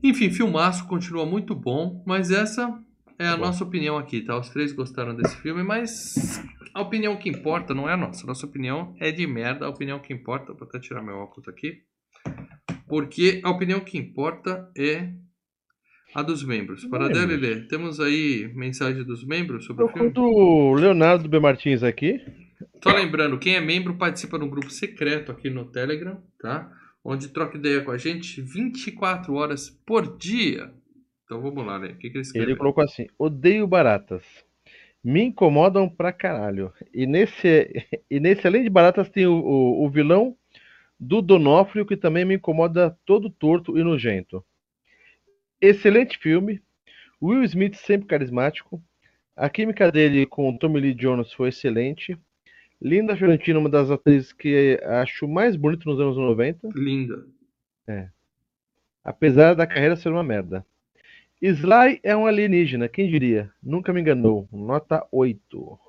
Enfim, 0.04 0.30
filmaço 0.30 0.88
continua 0.88 1.26
muito 1.26 1.56
bom, 1.56 2.04
mas 2.06 2.32
essa 2.32 2.62
é 3.18 3.28
a 3.28 3.32
Tá 3.32 3.38
bom. 3.38 3.46
nossa 3.46 3.64
opinião 3.64 3.98
aqui, 3.98 4.22
tá? 4.22 4.38
Os 4.38 4.50
três 4.50 4.72
gostaram 4.74 5.16
desse 5.16 5.36
filme, 5.38 5.64
mas 5.64 6.44
a 6.74 6.82
opinião 6.82 7.16
que 7.18 7.30
importa 7.30 7.74
não 7.74 7.90
é 7.90 7.94
a 7.94 7.98
nossa. 7.98 8.26
Nossa 8.28 8.46
opinião 8.46 8.96
é 9.00 9.12
de 9.12 9.26
merda. 9.26 9.66
A 9.66 9.70
opinião 9.70 10.00
que 10.00 10.14
importa, 10.14 10.54
vou 10.54 10.68
até 10.68 10.80
tirar 10.80 11.02
meu 11.02 11.16
óculos 11.18 11.48
aqui, 11.48 11.80
porque 12.88 13.42
a 13.44 13.50
opinião 13.50 13.80
que 13.80 13.98
importa 13.98 14.70
é 14.78 15.10
a 16.14 16.22
dos 16.22 16.44
membros. 16.44 16.86
Para. 16.86 17.08
Lelê, 17.08 17.62
temos 17.68 18.00
aí 18.00 18.52
mensagem 18.56 19.04
dos 19.04 19.26
membros 19.26 19.66
sobre 19.66 19.84
o 19.84 19.88
Procuro 19.88 20.12
filme? 20.14 20.14
do 20.14 20.74
Leonardo 20.76 21.28
B. 21.28 21.40
Martins 21.40 21.84
aqui. 21.84 22.22
Só 22.84 22.94
lembrando, 22.94 23.38
quem 23.40 23.56
é 23.56 23.60
membro 23.62 23.96
participa 23.98 24.38
de 24.38 24.46
um 24.46 24.50
grupo 24.50 24.70
secreto 24.70 25.32
aqui 25.32 25.50
no 25.50 25.66
Telegram, 25.66 26.22
tá? 26.40 26.72
Onde 27.08 27.28
troca 27.28 27.56
ideia 27.56 27.84
com 27.84 27.92
a 27.92 27.98
gente 28.00 28.42
24 28.42 29.36
horas 29.36 29.70
por 29.70 30.18
dia. 30.18 30.74
Então 31.24 31.40
vamos 31.40 31.64
lá, 31.64 31.78
né? 31.78 31.90
O 31.90 31.98
que, 31.98 32.10
que 32.10 32.18
ele 32.18 32.22
escreveu? 32.22 32.50
Ele 32.50 32.58
colocou 32.58 32.84
assim: 32.84 33.06
odeio 33.20 33.68
baratas. 33.68 34.24
Me 35.04 35.22
incomodam 35.22 35.88
pra 35.88 36.12
caralho. 36.12 36.74
E 36.92 37.06
nesse, 37.06 37.72
e 38.10 38.20
nesse 38.20 38.48
além 38.48 38.64
de 38.64 38.72
baratas, 38.72 39.08
tem 39.08 39.28
o, 39.28 39.36
o, 39.36 39.86
o 39.86 39.90
vilão 39.90 40.36
do 41.00 41.22
Donofrio, 41.22 41.86
que 41.86 41.96
também 41.96 42.26
me 42.26 42.36
incomoda 42.36 42.98
todo 43.06 43.30
torto 43.30 43.78
e 43.78 43.84
nojento. 43.84 44.44
Excelente 45.62 46.18
filme. 46.18 46.60
Will 47.22 47.44
Smith 47.44 47.76
sempre 47.76 48.08
carismático. 48.08 48.82
A 49.36 49.48
química 49.48 49.92
dele 49.92 50.26
com 50.26 50.58
Tommy 50.58 50.80
Lee 50.80 50.96
Jones 50.96 51.32
foi 51.34 51.50
excelente. 51.50 52.18
Linda 52.82 53.16
Fiorentino, 53.16 53.60
uma 53.60 53.70
das 53.70 53.90
atrizes 53.90 54.34
que 54.34 54.80
acho 54.84 55.28
mais 55.28 55.56
bonita 55.56 55.84
nos 55.86 56.00
anos 56.00 56.18
90. 56.18 56.70
Linda. 56.76 57.26
apesar 59.04 59.54
da 59.54 59.68
carreira 59.68 59.96
ser 59.96 60.10
uma 60.10 60.24
merda. 60.24 60.66
Sly 61.42 62.00
é 62.02 62.16
um 62.16 62.26
alienígena, 62.26 62.88
quem 62.88 63.10
diria? 63.10 63.52
Nunca 63.62 63.94
me 63.94 64.02
enganou. 64.02 64.48
Nota 64.52 65.06
8. 65.12 65.80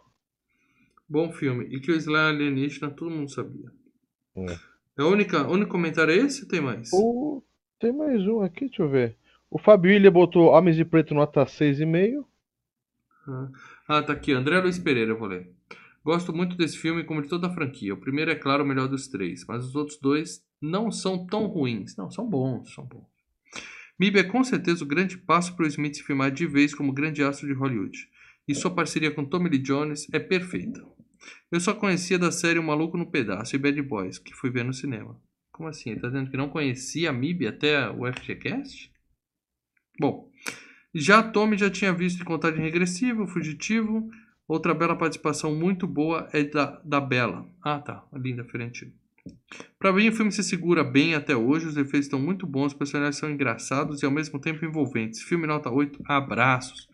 Bom 1.09 1.33
filme. 1.33 1.67
E 1.67 1.81
que 1.81 1.91
o 1.91 1.95
Sly 1.95 2.15
é 2.15 2.29
alienígena, 2.29 2.91
todo 2.91 3.11
mundo 3.11 3.31
sabia. 3.31 3.71
É. 4.37 4.59
É 4.99 5.03
o 5.03 5.09
único 5.09 5.71
comentário 5.71 6.13
é 6.13 6.17
esse 6.17 6.43
ou 6.43 6.49
tem 6.49 6.61
mais? 6.61 6.91
O... 6.93 7.43
Tem 7.79 7.93
mais 7.93 8.27
um 8.27 8.41
aqui, 8.41 8.67
deixa 8.67 8.83
eu 8.83 8.89
ver. 8.89 9.17
O 9.51 9.59
Fábio 9.59 9.91
William 9.91 10.11
botou 10.11 10.51
Homens 10.51 10.77
de 10.77 10.85
Preto 10.85 11.15
nota 11.15 11.45
6,5. 11.45 12.25
Ah, 13.87 14.03
tá 14.03 14.13
aqui. 14.13 14.33
André 14.33 14.59
Luiz 14.61 14.79
Pereira, 14.79 15.13
eu 15.13 15.19
vou 15.19 15.29
ler. 15.29 15.56
Gosto 16.07 16.33
muito 16.33 16.57
desse 16.57 16.79
filme, 16.79 17.03
como 17.03 17.21
de 17.21 17.27
toda 17.27 17.49
a 17.49 17.53
franquia. 17.53 17.93
O 17.93 17.97
primeiro 17.97 18.31
é, 18.31 18.37
claro, 18.37 18.63
o 18.63 18.67
melhor 18.67 18.87
dos 18.87 19.09
três, 19.09 19.45
mas 19.45 19.65
os 19.65 19.75
outros 19.75 19.99
dois 19.99 20.41
não 20.63 20.89
são 20.89 21.27
tão 21.27 21.49
ruins. 21.49 21.97
Não, 21.97 22.09
são 22.09 22.31
bons, 22.31 22.73
são 22.73 22.87
bons. 22.87 23.09
MIB 23.99 24.21
é 24.21 24.23
com 24.23 24.45
certeza 24.45 24.85
o 24.85 24.87
grande 24.87 25.19
passo 25.19 25.57
para 25.57 25.65
o 25.65 25.67
Smith 25.67 25.97
se 25.97 26.05
filmar 26.05 26.31
de 26.31 26.47
vez 26.47 26.73
como 26.73 26.93
grande 26.93 27.25
astro 27.25 27.49
de 27.49 27.55
Hollywood. 27.55 28.09
E 28.47 28.55
sua 28.55 28.71
parceria 28.71 29.11
com 29.11 29.25
Tommy 29.25 29.49
Lee 29.49 29.59
Jones 29.59 30.07
é 30.13 30.21
perfeita. 30.21 30.81
Eu 31.51 31.59
só 31.59 31.75
conhecia 31.75 32.21
da 32.21 32.31
série 32.31 32.61
O 32.61 32.63
Maluco 32.63 32.97
no 32.97 33.11
Pedaço 33.11 33.57
e 33.57 33.59
Bad 33.59 33.83
Boys, 33.83 34.17
que 34.17 34.33
fui 34.33 34.49
ver 34.49 34.65
no 34.65 34.73
cinema. 34.73 35.21
Como 35.51 35.69
assim? 35.69 35.91
Ele 35.91 35.99
tá 35.99 36.07
dizendo 36.07 36.31
que 36.31 36.37
não 36.37 36.49
conhecia 36.49 37.11
a 37.11 37.13
MIB 37.13 37.49
até 37.49 37.91
o 37.91 38.07
FGCast? 38.13 38.93
Bom, 39.99 40.31
já 40.95 41.21
Tommy 41.21 41.59
já 41.59 41.69
tinha 41.69 41.93
visto 41.93 42.23
em 42.23 42.25
Contagem 42.25 42.63
Regressiva, 42.63 43.27
Fugitivo. 43.27 44.09
Outra 44.49 44.73
bela 44.75 44.95
participação 44.97 45.55
muito 45.55 45.87
boa 45.87 46.29
é 46.33 46.45
da, 46.45 46.81
da 46.85 47.01
Bela. 47.01 47.47
Ah, 47.63 47.79
tá. 47.81 48.05
A 48.13 48.19
linda 48.19 48.45
Fiorentino. 48.45 48.93
Pra 49.79 49.93
mim, 49.93 50.09
o 50.09 50.13
filme 50.13 50.31
se 50.31 50.43
segura 50.45 50.85
bem 50.85 51.15
até 51.15 51.35
hoje. 51.37 51.67
Os 51.67 51.77
efeitos 51.77 52.07
estão 52.07 52.21
muito 52.21 52.47
bons, 52.47 52.67
os 52.69 52.75
personagens 52.75 53.17
são 53.17 53.29
engraçados 53.31 54.03
e 54.03 54.07
ao 54.07 54.13
mesmo 54.13 54.39
tempo 54.39 54.65
envolventes. 54.65 55.21
Filme 55.23 55.47
nota 55.49 55.69
8, 55.71 56.01
abraços. 56.07 56.89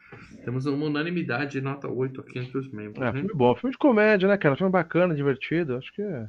Temos 0.45 0.65
uma 0.67 0.87
unanimidade 0.87 1.53
de 1.53 1.61
nota 1.61 1.89
8 1.89 2.21
aqui 2.23 2.39
entre 2.39 2.57
os 2.59 2.71
membros. 2.73 3.03
É, 3.03 3.13
né? 3.13 3.21
filme 3.21 3.35
bom. 3.35 3.55
Filme 3.55 3.73
de 3.73 3.79
comédia, 3.79 4.29
né, 4.29 4.37
cara? 4.39 4.57
Filme 4.57 4.73
bacana, 4.73 5.15
divertido. 5.15 5.77
Acho 5.77 5.93
que 5.93 6.01
é. 6.03 6.29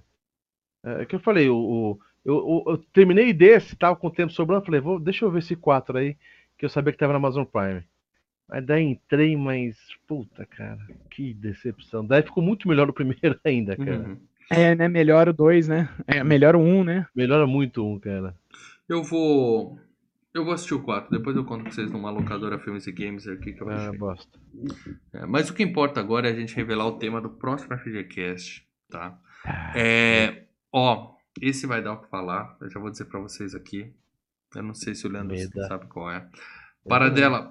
É, 0.85 1.01
é 1.03 1.05
que 1.05 1.15
eu 1.15 1.19
falei, 1.19 1.49
o, 1.49 1.55
o- 1.55 1.99
eu, 2.25 2.35
eu- 2.35 2.63
eu 2.73 2.77
terminei 2.93 3.31
desse, 3.33 3.75
tava 3.77 3.95
com 3.95 4.07
o 4.07 4.11
tempo 4.11 4.31
sobrando. 4.33 4.65
Falei, 4.65 4.81
vou, 4.81 4.99
deixa 4.99 5.23
eu 5.23 5.31
ver 5.31 5.39
esse 5.39 5.55
4 5.55 5.97
aí, 5.97 6.17
que 6.57 6.65
eu 6.65 6.69
sabia 6.69 6.91
que 6.91 6.99
tava 6.99 7.13
na 7.13 7.17
Amazon 7.17 7.45
Prime. 7.45 7.83
Mas 8.53 8.67
daí 8.67 8.83
entrei, 8.83 9.35
mas. 9.35 9.75
Puta, 10.07 10.45
cara, 10.45 10.77
que 11.09 11.33
decepção. 11.33 12.05
Daí 12.05 12.21
ficou 12.21 12.43
muito 12.43 12.67
melhor 12.67 12.87
o 12.87 12.93
primeiro 12.93 13.35
ainda, 13.43 13.75
cara. 13.75 13.97
Uhum. 13.97 14.17
É, 14.51 14.75
né? 14.75 14.87
Melhor 14.87 15.27
o 15.27 15.33
2, 15.33 15.67
né? 15.67 15.89
É, 16.05 16.23
melhor 16.23 16.55
o 16.55 16.59
1, 16.59 16.61
um, 16.79 16.83
né? 16.83 17.07
Melhora 17.15 17.47
muito 17.47 17.83
um, 17.83 17.99
cara. 17.99 18.35
Eu 18.87 19.03
vou. 19.03 19.79
Eu 20.31 20.45
vou 20.45 20.53
assistir 20.53 20.75
o 20.75 20.83
4, 20.83 21.09
depois 21.09 21.35
eu 21.35 21.43
conto 21.45 21.63
pra 21.63 21.71
vocês 21.71 21.91
numa 21.91 22.11
locadora 22.11 22.59
Filmes 22.59 22.85
e 22.85 22.91
Games 22.91 23.27
aqui 23.27 23.53
que 23.53 23.61
eu 23.61 23.69
Ah, 23.69 23.87
achei. 23.87 23.97
bosta. 23.97 24.39
É, 25.13 25.25
mas 25.25 25.49
o 25.49 25.53
que 25.53 25.63
importa 25.63 25.99
agora 25.99 26.27
é 26.27 26.31
a 26.31 26.35
gente 26.35 26.55
revelar 26.55 26.85
o 26.87 26.97
tema 26.97 27.21
do 27.21 27.29
próximo 27.29 27.75
FGCast, 27.77 28.67
tá? 28.89 29.19
É, 29.75 30.43
ó, 30.71 31.13
esse 31.39 31.67
vai 31.67 31.83
dar 31.83 31.93
o 31.93 32.01
que 32.01 32.09
falar, 32.09 32.55
eu 32.61 32.69
já 32.69 32.79
vou 32.79 32.89
dizer 32.89 33.05
pra 33.05 33.19
vocês 33.19 33.53
aqui. 33.53 33.93
Eu 34.55 34.63
não 34.63 34.73
sei 34.73 34.95
se 34.95 35.05
o 35.05 35.09
Leandro 35.09 35.35
sabe 35.67 35.85
qual 35.87 36.11
é. 36.11 36.27
Paradela, 36.87 37.49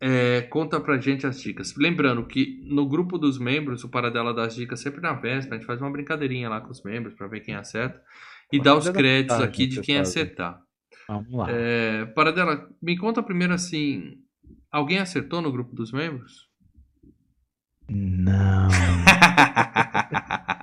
é, 0.00 0.42
conta 0.42 0.80
pra 0.80 0.98
gente 0.98 1.26
as 1.26 1.40
dicas. 1.40 1.74
Lembrando 1.76 2.24
que 2.26 2.60
no 2.64 2.86
grupo 2.88 3.18
dos 3.18 3.38
membros, 3.38 3.84
o 3.84 3.88
Paradela 3.88 4.34
dá 4.34 4.44
as 4.44 4.54
dicas 4.54 4.80
sempre 4.80 5.00
na 5.00 5.12
véspera, 5.12 5.56
a 5.56 5.58
gente 5.58 5.66
faz 5.66 5.80
uma 5.80 5.90
brincadeirinha 5.90 6.48
lá 6.48 6.60
com 6.60 6.70
os 6.70 6.82
membros 6.82 7.14
pra 7.14 7.26
ver 7.26 7.40
quem 7.40 7.54
acerta. 7.54 8.00
E 8.52 8.58
Mas 8.58 8.64
dá 8.64 8.76
os 8.76 8.88
créditos 8.88 9.36
tarde 9.36 9.48
aqui 9.48 9.66
de 9.66 9.80
quem 9.80 9.96
fazem. 9.96 10.22
acertar. 10.22 10.60
Vamos 11.08 11.32
lá. 11.32 11.46
É, 11.50 12.04
Paradela, 12.06 12.68
me 12.82 12.96
conta 12.96 13.22
primeiro 13.22 13.52
assim. 13.52 14.18
Alguém 14.70 14.98
acertou 14.98 15.40
no 15.40 15.52
grupo 15.52 15.74
dos 15.74 15.92
membros? 15.92 16.48
Não. 17.88 18.68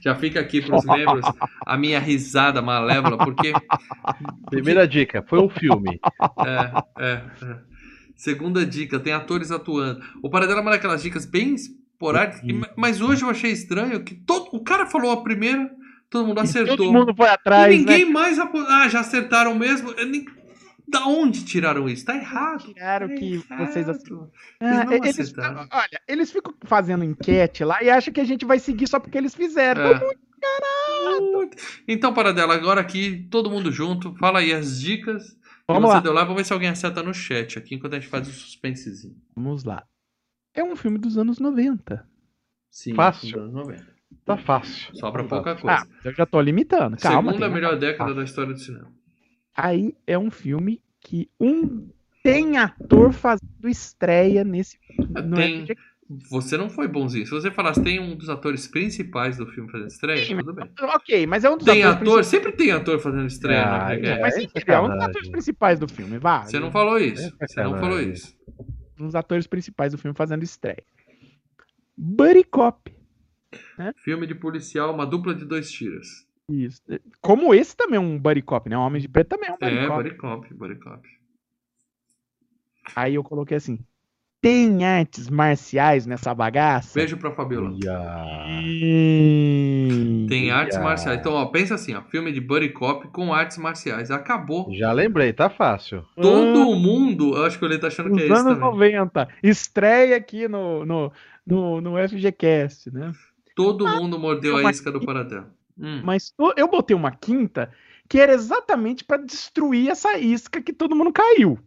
Já 0.00 0.14
fica 0.14 0.40
aqui 0.40 0.60
pros 0.60 0.84
membros 0.84 1.24
a 1.66 1.76
minha 1.76 1.98
risada 1.98 2.60
malévola, 2.62 3.18
porque. 3.18 3.52
Primeira 4.50 4.86
dica, 4.86 5.24
foi 5.26 5.40
um 5.40 5.48
filme. 5.48 5.98
É, 6.46 6.70
é, 6.98 7.22
é. 7.42 7.73
Segunda 8.16 8.64
dica, 8.64 8.98
tem 9.00 9.12
atores 9.12 9.50
atuando. 9.50 10.00
O 10.22 10.30
Paradela 10.30 10.60
é 10.60 10.62
uma 10.62 10.70
daquelas 10.70 11.02
dicas 11.02 11.26
bem 11.26 11.54
esporádicas, 11.54 12.40
que- 12.40 12.60
mas 12.76 13.00
hoje 13.00 13.22
eu 13.22 13.30
achei 13.30 13.50
estranho 13.50 14.02
que 14.04 14.14
todo, 14.14 14.48
o 14.52 14.62
cara 14.62 14.86
falou 14.86 15.10
a 15.10 15.22
primeira, 15.22 15.70
todo 16.08 16.26
mundo 16.26 16.40
acertou. 16.40 16.76
Todo 16.76 16.92
mundo 16.92 17.14
foi 17.14 17.28
atrás, 17.28 17.74
e 17.74 17.78
ninguém 17.78 18.04
né? 18.04 18.10
mais. 18.10 18.38
Ah, 18.38 18.88
já 18.88 19.00
acertaram 19.00 19.54
mesmo. 19.54 19.92
Nem- 19.94 20.26
Da 20.86 21.06
onde 21.06 21.46
tiraram 21.46 21.88
isso? 21.88 22.04
Tá 22.04 22.14
errado. 22.14 22.64
Tiraram 22.74 23.08
Tá 23.08 23.14
que 23.14 23.34
errado. 23.34 23.66
vocês 23.66 23.88
Eles 23.88 23.98
Ah, 24.60 24.84
não 24.84 24.92
eles, 24.92 25.18
acertaram. 25.18 25.66
olha, 25.72 26.00
eles 26.06 26.30
ficam 26.30 26.54
fazendo 26.64 27.02
enquete 27.02 27.64
lá 27.64 27.82
e 27.82 27.88
acham 27.88 28.12
que 28.12 28.20
a 28.20 28.24
gente 28.24 28.44
vai 28.44 28.58
seguir 28.58 28.86
só 28.86 29.00
porque 29.00 29.16
eles 29.16 29.34
fizeram. 29.34 29.82
É. 29.82 30.00
Então, 31.88 32.12
Paradela, 32.12 32.54
agora 32.54 32.80
aqui, 32.80 33.26
todo 33.30 33.50
mundo 33.50 33.72
junto, 33.72 34.14
fala 34.16 34.40
aí 34.40 34.52
as 34.52 34.80
dicas. 34.80 35.36
Vamos 35.68 35.90
lá. 35.90 36.00
lá, 36.00 36.24
vamos 36.24 36.36
ver 36.36 36.44
se 36.44 36.52
alguém 36.52 36.68
acerta 36.68 37.02
no 37.02 37.14
chat 37.14 37.58
aqui, 37.58 37.74
enquanto 37.74 37.94
a 37.94 37.98
gente 38.00 38.08
faz 38.08 38.28
o 38.28 38.32
suspensezinho. 38.32 39.16
Vamos 39.34 39.64
lá. 39.64 39.86
É 40.52 40.62
um 40.62 40.76
filme 40.76 40.98
dos 40.98 41.16
anos 41.16 41.38
90. 41.38 42.06
Sim, 42.70 42.94
Fácil. 42.94 43.32
dos 43.32 43.40
anos 43.40 43.54
90. 43.54 43.94
Tá 44.24 44.36
fácil. 44.36 44.94
Sobra 44.96 45.22
Tá 45.24 45.28
pouca. 45.28 45.52
Ah, 45.52 45.56
coisa. 45.56 45.88
eu 46.04 46.12
já 46.14 46.26
tô 46.26 46.40
limitando. 46.40 46.96
Calma. 46.98 47.32
Segunda 47.32 47.48
melhor 47.48 47.78
década 47.78 48.14
da 48.14 48.22
história 48.24 48.52
do 48.52 48.58
cinema. 48.58 48.92
Aí 49.56 49.96
é 50.06 50.18
um 50.18 50.30
filme 50.30 50.82
que 51.00 51.28
um 51.40 51.88
tem 52.22 52.56
ator 52.56 53.12
fazendo 53.12 53.68
estreia 53.68 54.44
nesse 54.44 54.78
Tem-. 55.34 55.66
Você 56.30 56.56
não 56.58 56.68
foi 56.68 56.86
bonzinho. 56.86 57.24
Se 57.24 57.32
você 57.32 57.50
falasse 57.50 57.82
tem 57.82 57.98
um 57.98 58.14
dos 58.14 58.28
atores 58.28 58.68
principais 58.68 59.38
do 59.38 59.46
filme 59.46 59.70
fazendo 59.70 59.88
estreia, 59.88 60.24
Sim, 60.24 60.36
tudo 60.36 60.52
bem. 60.52 60.70
Ok, 60.80 61.26
mas 61.26 61.44
é 61.44 61.50
um 61.50 61.56
dos 61.56 61.64
Tem 61.64 61.82
atores 61.82 62.08
ator, 62.10 62.24
sempre 62.24 62.52
tem 62.52 62.72
ator 62.72 62.98
fazendo 62.98 63.26
estreia. 63.26 63.62
Ah, 63.64 63.88
né? 63.88 63.94
é. 63.94 63.98
principais. 63.98 64.20
Mas 64.20 64.34
sim, 64.34 64.48
ele 64.54 64.64
é 64.72 64.80
um 64.80 64.88
dos 64.88 65.02
atores 65.02 65.28
principais 65.30 65.78
do 65.78 65.88
filme, 65.88 66.18
vá. 66.18 66.42
Você 66.44 66.60
não 66.60 66.70
falou 66.70 66.98
isso. 66.98 67.34
É 67.40 67.46
Você 67.46 67.62
não 67.62 67.78
falou 67.78 68.00
isso. 68.00 68.36
Um 69.00 69.06
dos 69.06 69.14
atores 69.14 69.46
principais 69.46 69.92
do 69.92 69.98
filme 69.98 70.14
fazendo 70.16 70.42
estreia. 70.42 70.84
Buddy 71.96 72.44
Cop. 72.44 72.94
Filme 73.96 74.26
de 74.26 74.34
policial, 74.34 74.92
uma 74.92 75.06
dupla 75.06 75.34
de 75.34 75.44
dois 75.44 75.70
tiras. 75.70 76.06
Isso. 76.50 76.82
Como 77.22 77.54
esse 77.54 77.74
também 77.74 77.96
é 77.96 78.00
um 78.00 78.18
Buddy 78.18 78.42
Cop, 78.42 78.68
né? 78.68 78.76
Um 78.76 78.82
Homem 78.82 79.00
de 79.00 79.08
Preto 79.08 79.28
também 79.28 79.48
é 79.48 79.52
um 79.52 79.56
Buddy 79.58 79.76
É, 79.78 79.86
Cop. 79.86 80.02
Body 80.02 80.16
Cop, 80.16 80.54
Body 80.54 80.74
Cop. 80.80 81.08
Aí 82.94 83.14
eu 83.14 83.24
coloquei 83.24 83.56
assim: 83.56 83.78
tem 84.44 84.84
artes 84.84 85.30
marciais 85.30 86.04
nessa 86.04 86.34
bagaça? 86.34 86.92
Beijo 86.94 87.16
pra 87.16 87.30
Fabiola. 87.30 87.72
Sim. 88.60 90.26
Tem 90.28 90.50
artes 90.50 90.76
Olha. 90.76 90.84
marciais. 90.84 91.18
Então, 91.18 91.32
ó, 91.32 91.46
pensa 91.46 91.76
assim, 91.76 91.94
ó, 91.94 92.02
filme 92.02 92.30
de 92.30 92.42
Buddy 92.42 92.68
Cop 92.68 93.08
com 93.08 93.32
artes 93.32 93.56
marciais. 93.56 94.10
Acabou. 94.10 94.70
Já 94.70 94.92
lembrei, 94.92 95.32
tá 95.32 95.48
fácil. 95.48 96.04
Todo 96.14 96.74
mundo, 96.76 97.34
eu 97.38 97.46
acho 97.46 97.58
que 97.58 97.64
ele 97.64 97.78
tá 97.78 97.86
achando 97.86 98.14
que 98.14 98.22
é 98.22 98.28
Nos 98.28 98.38
isso 98.38 98.48
anos 98.48 98.58
também. 98.58 98.96
90. 98.96 99.28
Estreia 99.42 100.16
aqui 100.16 100.46
no, 100.46 100.84
no, 100.84 101.10
no, 101.46 101.80
no 101.80 102.08
FGCast, 102.08 102.90
né? 102.92 103.12
Todo 103.56 103.88
mundo 103.88 104.18
mordeu 104.18 104.58
a 104.58 104.70
isca 104.70 104.92
do 104.92 105.00
Paradela. 105.00 105.50
Hum. 105.78 106.02
Mas 106.04 106.34
eu 106.56 106.68
botei 106.68 106.94
uma 106.94 107.12
quinta 107.12 107.70
que 108.10 108.20
era 108.20 108.34
exatamente 108.34 109.04
pra 109.04 109.16
destruir 109.16 109.88
essa 109.90 110.18
isca 110.18 110.60
que 110.60 110.74
todo 110.74 110.94
mundo 110.94 111.10
caiu. 111.12 111.58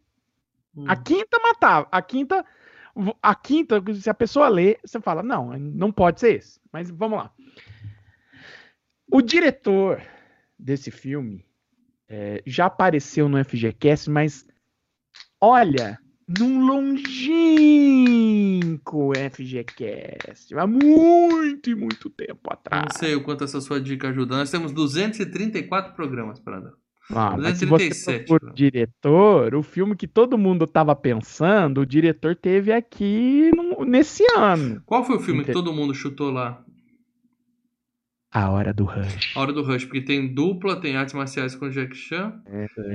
hum. 0.76 0.86
A 0.88 0.96
quinta 0.96 1.40
matava. 1.40 1.88
A 1.92 2.04
quinta. 2.04 2.46
A 3.22 3.36
quinta, 3.36 3.82
se 3.94 4.10
a 4.10 4.14
pessoa 4.14 4.48
lê, 4.48 4.78
você 4.84 5.00
fala, 5.00 5.22
não, 5.24 5.58
não 5.58 5.92
pode 5.92 6.20
ser 6.20 6.36
esse. 6.38 6.60
Mas 6.72 6.90
vamos 6.90 7.20
lá. 7.20 7.32
O 9.12 9.22
diretor 9.22 10.02
desse 10.58 10.90
filme 10.92 11.46
é, 12.10 12.42
já 12.46 12.66
apareceu 12.66 13.30
no 13.30 13.44
FGCast, 13.44 14.10
mas 14.10 14.46
olha, 15.40 16.00
num 16.28 16.66
longínquo 17.88 19.14
FGCast. 19.32 20.54
Há 20.56 20.68
muito 20.68 21.70
e 21.70 21.76
muito 21.76 22.10
tempo 22.10 22.42
Não 22.46 22.54
atrás. 22.54 22.98
sei 22.98 23.16
o 23.16 23.24
quanto 23.24 23.44
essa 23.44 23.62
sua 23.62 23.80
dica 23.80 24.10
ajuda. 24.10 24.38
Nós 24.38 24.52
temos 24.52 24.74
234 24.74 25.94
programas, 25.96 26.40
Paradela. 26.40 26.78
Ah, 27.10 27.38
mas 27.38 27.58
se 27.58 27.66
você 27.66 27.88
237, 27.90 28.28
for 28.28 28.40
pronto. 28.40 28.56
diretor, 28.56 29.56
o 29.56 29.64
filme 29.64 29.96
que 29.96 30.08
todo 30.08 30.38
mundo 30.38 30.68
tava 30.68 30.96
pensando, 30.96 31.82
o 31.82 31.86
diretor 31.86 32.36
teve 32.36 32.72
aqui 32.74 33.50
no- 33.56 33.86
nesse 33.86 34.24
ano. 34.36 34.82
Qual 34.86 35.04
foi 35.06 35.16
o 35.16 35.20
filme 35.20 35.44
que 35.46 35.52
todo 35.54 35.72
mundo 35.74 35.94
chutou 35.94 36.32
lá? 36.32 36.62
A 38.32 38.50
Hora 38.52 38.74
do 38.74 38.84
Rush. 38.84 39.36
A 39.36 39.40
Hora 39.40 39.54
do 39.54 39.64
Rush, 39.64 39.86
porque 39.86 40.02
tem 40.02 40.34
dupla, 40.34 40.76
tem 40.82 40.98
artes 40.98 41.14
marciais 41.14 41.56
com 41.56 41.70
Jack 41.70 41.96
Chan 41.96 42.34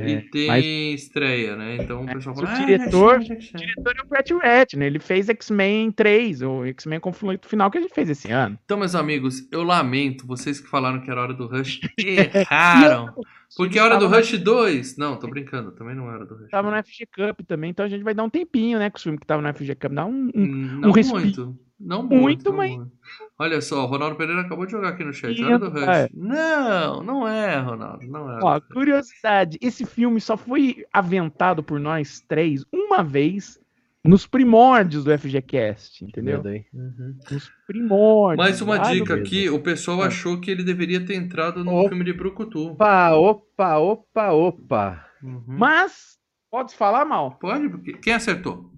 e 0.06 0.20
tem 0.30 0.46
mas- 0.46 0.64
estreia, 1.02 1.56
né? 1.56 1.76
Então 1.76 2.02
o 2.02 2.06
pessoal 2.06 2.36
mas 2.36 2.44
fala, 2.44 2.58
o 2.58 2.62
ah, 2.62 2.66
diretor- 2.66 3.22
Chan, 3.22 3.28
Jack 3.28 3.42
Chan." 3.44 3.56
O 3.58 3.60
diretor 3.60 3.94
é 3.98 4.02
o 4.02 4.08
Brett 4.08 4.34
Ratner, 4.34 4.66
né? 4.76 4.86
Ele 4.86 4.98
fez 4.98 5.28
X-Men 5.30 5.90
3, 5.90 6.42
o 6.42 6.64
X-Men 6.66 7.00
Conflito 7.00 7.48
Final 7.48 7.70
que 7.70 7.78
a 7.78 7.80
gente 7.80 7.94
fez 7.94 8.10
esse 8.10 8.30
ano. 8.30 8.58
Então, 8.64 8.78
meus 8.78 8.94
amigos, 8.94 9.48
eu 9.50 9.62
lamento 9.62 10.26
vocês 10.26 10.60
que 10.60 10.68
falaram 10.68 11.00
que 11.00 11.10
era 11.10 11.22
Hora 11.22 11.32
do 11.34 11.46
Rush 11.46 11.80
erraram. 11.98 13.14
Porque 13.56 13.78
a 13.78 13.84
Hora 13.84 13.96
do 13.98 14.08
Rush 14.08 14.38
2. 14.38 14.96
Não, 14.98 15.16
tô 15.18 15.28
brincando, 15.28 15.72
também 15.72 15.94
não 15.94 16.10
é 16.10 16.14
Hora 16.14 16.26
do 16.26 16.34
Rush. 16.36 16.50
Tava 16.50 16.70
no 16.70 16.76
FG 16.82 17.06
Cup 17.14 17.40
também, 17.46 17.70
então 17.70 17.84
a 17.84 17.88
gente 17.88 18.02
vai 18.04 18.14
dar 18.14 18.22
um 18.24 18.30
tempinho, 18.30 18.78
né, 18.78 18.90
com 18.90 18.96
os 18.96 19.02
filmes 19.02 19.18
que 19.20 19.26
tava 19.26 19.42
no 19.42 19.48
FG 19.48 19.74
Cup. 19.76 19.92
Dá 19.92 20.04
um, 20.06 20.30
um- 20.34 20.42
Hum, 20.42 20.78
Não 20.80 20.88
um 20.90 20.92
respiro. 20.92 21.20
muito. 21.20 21.58
Não 21.84 22.02
Muito, 22.02 22.14
muito, 22.20 22.50
não 22.50 22.56
mas- 22.56 22.76
muito. 22.76 22.92
Olha 23.38 23.60
só, 23.60 23.82
o 23.82 23.86
Ronaldo 23.86 24.14
Pereira 24.16 24.42
acabou 24.42 24.64
de 24.66 24.72
jogar 24.72 24.90
aqui 24.90 25.02
no 25.04 25.12
chat. 25.12 25.42
Hora 25.42 25.58
do 25.58 25.68
Rush. 25.70 25.88
é. 25.88 26.08
Não, 26.14 27.02
não 27.02 27.26
é, 27.26 27.58
Ronaldo. 27.58 28.06
Não 28.06 28.30
é. 28.30 28.38
Ó, 28.42 28.60
curiosidade, 28.60 29.58
esse 29.60 29.84
filme 29.84 30.20
só 30.20 30.36
foi 30.36 30.84
aventado 30.92 31.62
por 31.62 31.80
nós 31.80 32.20
três 32.20 32.64
uma 32.72 33.02
vez 33.02 33.60
nos 34.04 34.26
primórdios 34.26 35.04
do 35.04 35.10
FGCast, 35.16 36.04
entendeu? 36.04 36.40
Uhum. 36.72 37.16
Nos 37.30 37.50
primórdios. 37.66 38.36
Mais 38.46 38.60
uma 38.60 38.78
dica 38.78 39.14
aqui: 39.14 39.48
o 39.50 39.58
pessoal 39.60 40.02
Ah. 40.02 40.06
achou 40.06 40.40
que 40.40 40.50
ele 40.50 40.62
deveria 40.62 41.04
ter 41.04 41.14
entrado 41.14 41.64
no 41.64 41.72
Opa. 41.74 41.88
filme 41.88 42.04
de 42.04 42.12
Brucutu. 42.12 42.70
Opa, 42.72 43.12
opa, 43.16 43.78
opa, 43.78 44.30
opa. 44.32 45.06
Uhum. 45.22 45.42
Mas, 45.46 46.16
pode 46.50 46.74
falar 46.74 47.04
mal. 47.04 47.32
Pode? 47.40 47.68
Porque... 47.68 47.92
Quem 47.94 48.12
acertou? 48.12 48.70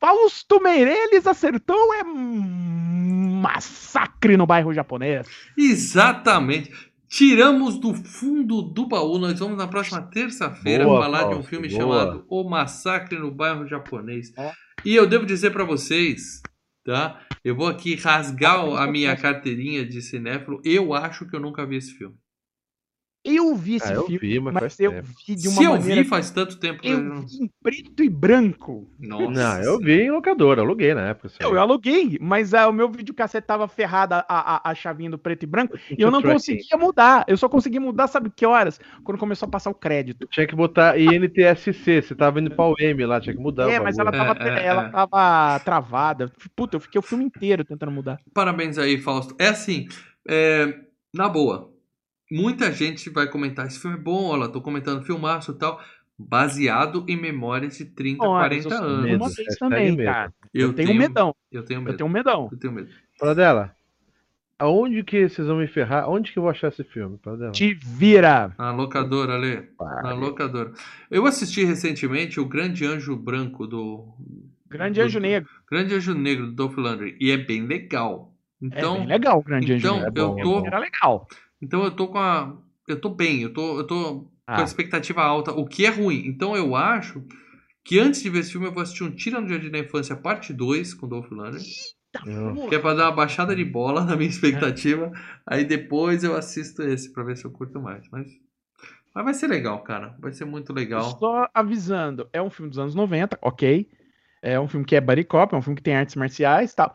Fausto 0.00 0.62
Meirelles 0.62 1.26
acertou 1.26 1.94
é 1.94 2.02
massacre 3.40 4.34
no 4.34 4.46
bairro 4.46 4.72
japonês. 4.72 5.26
Exatamente. 5.58 6.72
Tiramos 7.06 7.78
do 7.78 7.92
fundo 7.92 8.62
do 8.62 8.88
baú. 8.88 9.18
Nós 9.18 9.38
vamos 9.38 9.58
na 9.58 9.68
próxima 9.68 10.00
terça-feira 10.00 10.84
falar 10.84 11.24
de 11.24 11.26
um 11.26 11.30
Fausto, 11.32 11.48
filme 11.48 11.68
boa. 11.68 11.80
chamado 11.80 12.24
O 12.28 12.48
Massacre 12.48 13.18
no 13.18 13.30
Bairro 13.30 13.66
Japonês. 13.66 14.32
Ó. 14.38 14.52
E 14.84 14.94
eu 14.94 15.06
devo 15.06 15.26
dizer 15.26 15.50
pra 15.50 15.64
vocês, 15.64 16.40
tá? 16.84 17.20
Eu 17.44 17.54
vou 17.54 17.66
aqui 17.66 17.94
rasgar 17.94 18.64
a 18.64 18.86
minha 18.86 19.14
carteirinha 19.16 19.84
de 19.84 20.00
cinéfilo. 20.00 20.62
Eu 20.64 20.94
acho 20.94 21.26
que 21.26 21.36
eu 21.36 21.40
nunca 21.40 21.66
vi 21.66 21.76
esse 21.76 21.92
filme. 21.92 22.14
Eu 23.22 23.54
vi 23.54 23.74
esse 23.76 23.92
Ah, 23.92 23.96
eu 23.96 24.06
filme, 24.06 24.18
vi, 24.18 24.40
mas 24.40 24.54
mas 24.54 24.80
eu 24.80 24.92
tempo. 24.92 25.08
vi 25.26 25.34
de 25.36 25.48
uma 25.48 25.56
Se 25.58 25.64
eu 25.64 25.70
maneira... 25.72 26.02
vi 26.02 26.08
faz 26.08 26.30
tanto 26.30 26.58
tempo 26.58 26.80
que 26.80 26.88
eu 26.88 26.98
Eu 26.98 27.02
não... 27.02 27.26
vi 27.26 27.36
em 27.44 27.50
preto 27.62 28.02
e 28.02 28.08
branco. 28.08 28.90
Nossa. 28.98 29.30
Não, 29.30 29.62
eu 29.62 29.78
vi 29.78 30.00
em 30.02 30.10
locadora, 30.10 30.62
aluguei 30.62 30.94
na 30.94 31.08
época. 31.08 31.28
Eu, 31.38 31.54
eu 31.54 31.60
aluguei, 31.60 32.16
mas 32.20 32.54
ah, 32.54 32.66
o 32.68 32.72
meu 32.72 32.90
videocassete 32.90 33.46
tava 33.46 33.68
ferrada 33.68 34.24
a, 34.26 34.68
a, 34.68 34.70
a 34.70 34.74
chavinha 34.74 35.10
do 35.10 35.18
preto 35.18 35.42
e 35.42 35.46
branco 35.46 35.76
e 35.90 36.00
eu 36.00 36.10
não 36.10 36.22
Tracking. 36.22 36.34
conseguia 36.38 36.78
mudar. 36.78 37.24
Eu 37.28 37.36
só 37.36 37.46
consegui 37.48 37.78
mudar, 37.78 38.06
sabe 38.08 38.30
que 38.34 38.46
horas? 38.46 38.80
Quando 39.04 39.18
começou 39.18 39.46
a 39.46 39.50
passar 39.50 39.68
o 39.70 39.74
crédito. 39.74 40.26
Tinha 40.28 40.46
que 40.46 40.56
botar 40.56 40.98
INTSC, 40.98 42.00
você 42.02 42.14
tava 42.14 42.40
indo 42.40 42.50
pra 42.50 42.64
UM 42.66 43.06
lá, 43.06 43.20
tinha 43.20 43.34
que 43.34 43.40
mudar. 43.42 43.70
é, 43.70 43.78
mas 43.78 43.98
ela 43.98 44.10
tava, 44.10 44.42
É, 44.42 44.60
é, 44.62 44.66
ela 44.66 44.86
é. 44.86 44.88
tava 44.90 45.60
travada. 45.60 46.32
Puta, 46.56 46.76
eu 46.76 46.80
fiquei 46.80 46.98
o 46.98 47.02
filme 47.02 47.24
inteiro 47.24 47.64
tentando 47.64 47.92
mudar. 47.92 48.18
Parabéns 48.32 48.78
aí, 48.78 48.98
Fausto. 48.98 49.34
É 49.38 49.48
assim, 49.48 49.86
é, 50.28 50.74
na 51.14 51.28
boa, 51.28 51.70
muita 52.30 52.70
gente 52.72 53.10
vai 53.10 53.26
comentar, 53.28 53.66
esse 53.66 53.78
filme 53.78 53.96
é 53.96 54.00
bom, 54.00 54.26
olha, 54.28 54.48
tô 54.48 54.60
comentando 54.60 55.04
filmaço 55.04 55.52
e 55.52 55.54
tal, 55.58 55.80
baseado 56.18 57.04
em 57.08 57.16
memórias 57.16 57.76
de 57.78 57.84
30, 57.86 58.22
Olha, 58.24 58.40
40 58.48 58.66
eu 58.68 58.70
sou 58.78 58.86
anos. 58.86 59.04
medo. 59.04 59.16
uma 59.24 59.30
vez 59.30 59.56
também, 59.58 59.90
medo. 59.96 60.04
cara. 60.04 60.32
Eu, 60.52 60.68
Eu, 60.68 60.72
tenho 60.74 60.94
medão. 60.94 61.34
Eu 61.50 61.64
tenho 61.64 61.80
medo. 61.80 61.92
Eu 61.92 61.96
tenho 61.96 62.08
medão. 62.10 62.48
Eu 62.52 62.58
tenho 62.58 62.72
medo. 62.72 62.90
Fala 63.18 63.34
dela. 63.34 63.74
Aonde 64.58 65.02
que 65.02 65.26
vocês 65.26 65.48
vão 65.48 65.56
me 65.56 65.66
ferrar? 65.66 66.10
Onde 66.10 66.30
que 66.32 66.38
eu 66.38 66.42
vou 66.42 66.50
achar 66.50 66.68
esse 66.68 66.84
filme? 66.84 67.18
Dela. 67.24 67.50
Te 67.50 67.72
vira. 67.72 68.52
Na 68.58 68.70
locadora, 68.72 69.34
Ale. 69.34 69.70
Na 70.02 70.12
locadora. 70.12 70.72
Eu 71.10 71.24
assisti 71.24 71.64
recentemente 71.64 72.38
o 72.38 72.44
Grande 72.44 72.84
Anjo 72.84 73.16
Branco 73.16 73.66
do. 73.66 74.06
Grande 74.68 75.00
do- 75.00 75.06
Anjo 75.06 75.18
Negro. 75.18 75.48
Grande 75.70 75.94
Anjo 75.94 76.12
Negro 76.14 76.46
do 76.48 76.52
Dolph 76.52 76.76
Lundgren. 76.76 77.16
E 77.18 77.30
é 77.30 77.38
bem 77.38 77.66
legal. 77.66 78.34
Então, 78.60 78.96
é 78.96 78.98
bem 78.98 79.06
legal 79.08 79.38
o 79.38 79.42
Grande 79.42 79.72
então, 79.72 79.94
Anjo 79.96 80.04
Negro. 80.04 80.20
eu 80.22 80.38
É 80.38 80.42
tô- 80.42 80.60
bom. 80.60 80.66
Era 80.66 80.78
legal. 80.78 81.26
Então 81.62 81.84
eu 81.84 81.90
tô 81.90 82.08
com 82.08 82.18
a. 82.18 82.56
Eu 82.88 83.00
tô 83.00 83.08
bem, 83.10 83.42
eu 83.42 83.52
tô, 83.52 83.78
eu 83.78 83.86
tô 83.86 84.30
com 84.52 84.60
a 84.60 84.62
Ah, 84.62 84.64
expectativa 84.64 85.22
alta, 85.22 85.52
o 85.52 85.66
que 85.66 85.86
é 85.86 85.90
ruim. 85.90 86.26
Então 86.26 86.56
eu 86.56 86.74
acho 86.74 87.22
que 87.84 87.98
antes 87.98 88.22
de 88.22 88.30
ver 88.30 88.40
esse 88.40 88.52
filme 88.52 88.66
eu 88.66 88.72
vou 88.72 88.82
assistir 88.82 89.04
um 89.04 89.10
Tira 89.14 89.40
no 89.40 89.48
Jardim 89.48 89.70
da 89.70 89.78
Infância, 89.78 90.16
parte 90.16 90.52
2, 90.52 90.94
com 90.94 91.06
o 91.06 91.08
Dolph 91.08 91.30
Lundgren. 91.30 91.62
Que 92.68 92.74
é 92.74 92.78
pra 92.78 92.94
dar 92.94 93.04
uma 93.06 93.16
baixada 93.16 93.54
de 93.54 93.64
bola 93.64 94.04
na 94.04 94.16
minha 94.16 94.28
expectativa. 94.28 95.12
Aí 95.46 95.64
depois 95.64 96.24
eu 96.24 96.36
assisto 96.36 96.82
esse 96.82 97.12
pra 97.12 97.22
ver 97.24 97.36
se 97.36 97.44
eu 97.44 97.50
curto 97.52 97.80
mais. 97.80 98.08
Mas, 98.10 98.26
mas 99.14 99.24
vai 99.24 99.34
ser 99.34 99.46
legal, 99.46 99.82
cara. 99.82 100.16
Vai 100.18 100.32
ser 100.32 100.44
muito 100.44 100.72
legal. 100.72 101.18
Só 101.18 101.48
avisando, 101.54 102.28
é 102.32 102.42
um 102.42 102.50
filme 102.50 102.70
dos 102.70 102.78
anos 102.78 102.94
90, 102.94 103.38
ok. 103.42 103.88
É 104.42 104.58
um 104.58 104.66
filme 104.68 104.84
que 104.86 104.96
é 104.96 105.00
buddy 105.00 105.24
cop, 105.24 105.54
é 105.54 105.58
um 105.58 105.62
filme 105.62 105.76
que 105.76 105.82
tem 105.82 105.94
artes 105.94 106.16
marciais 106.16 106.72
e 106.72 106.76
tal. 106.76 106.94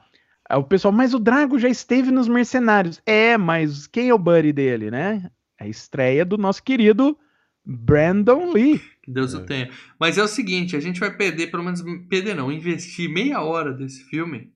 Aí 0.50 0.58
o 0.58 0.64
pessoal, 0.64 0.92
mas 0.92 1.14
o 1.14 1.20
Drago 1.20 1.58
já 1.58 1.68
esteve 1.70 2.12
nos 2.12 2.28
Mercenários. 2.28 3.02
É, 3.06 3.38
mas 3.38 3.88
quem 3.88 4.10
é 4.10 4.14
o 4.14 4.20
buddy 4.20 4.54
dele, 4.54 4.92
né? 4.92 5.30
A 5.60 5.68
estreia 5.68 6.24
do 6.26 6.38
nosso 6.38 6.62
querido 6.64 7.18
Brandon 7.66 8.52
Lee. 8.52 8.80
Que 9.02 9.12
Deus 9.12 9.34
É. 9.34 9.38
o 9.38 9.46
tenha. 9.46 9.70
Mas 10.00 10.18
é 10.18 10.24
o 10.24 10.28
seguinte, 10.28 10.76
a 10.76 10.80
gente 10.80 11.00
vai 11.00 11.16
perder, 11.16 11.48
pelo 11.48 11.64
menos 11.64 11.82
perder 12.10 12.36
não, 12.36 12.52
investir 12.52 13.10
meia 13.10 13.42
hora 13.42 13.74
desse 13.74 14.04
filme 14.06 14.54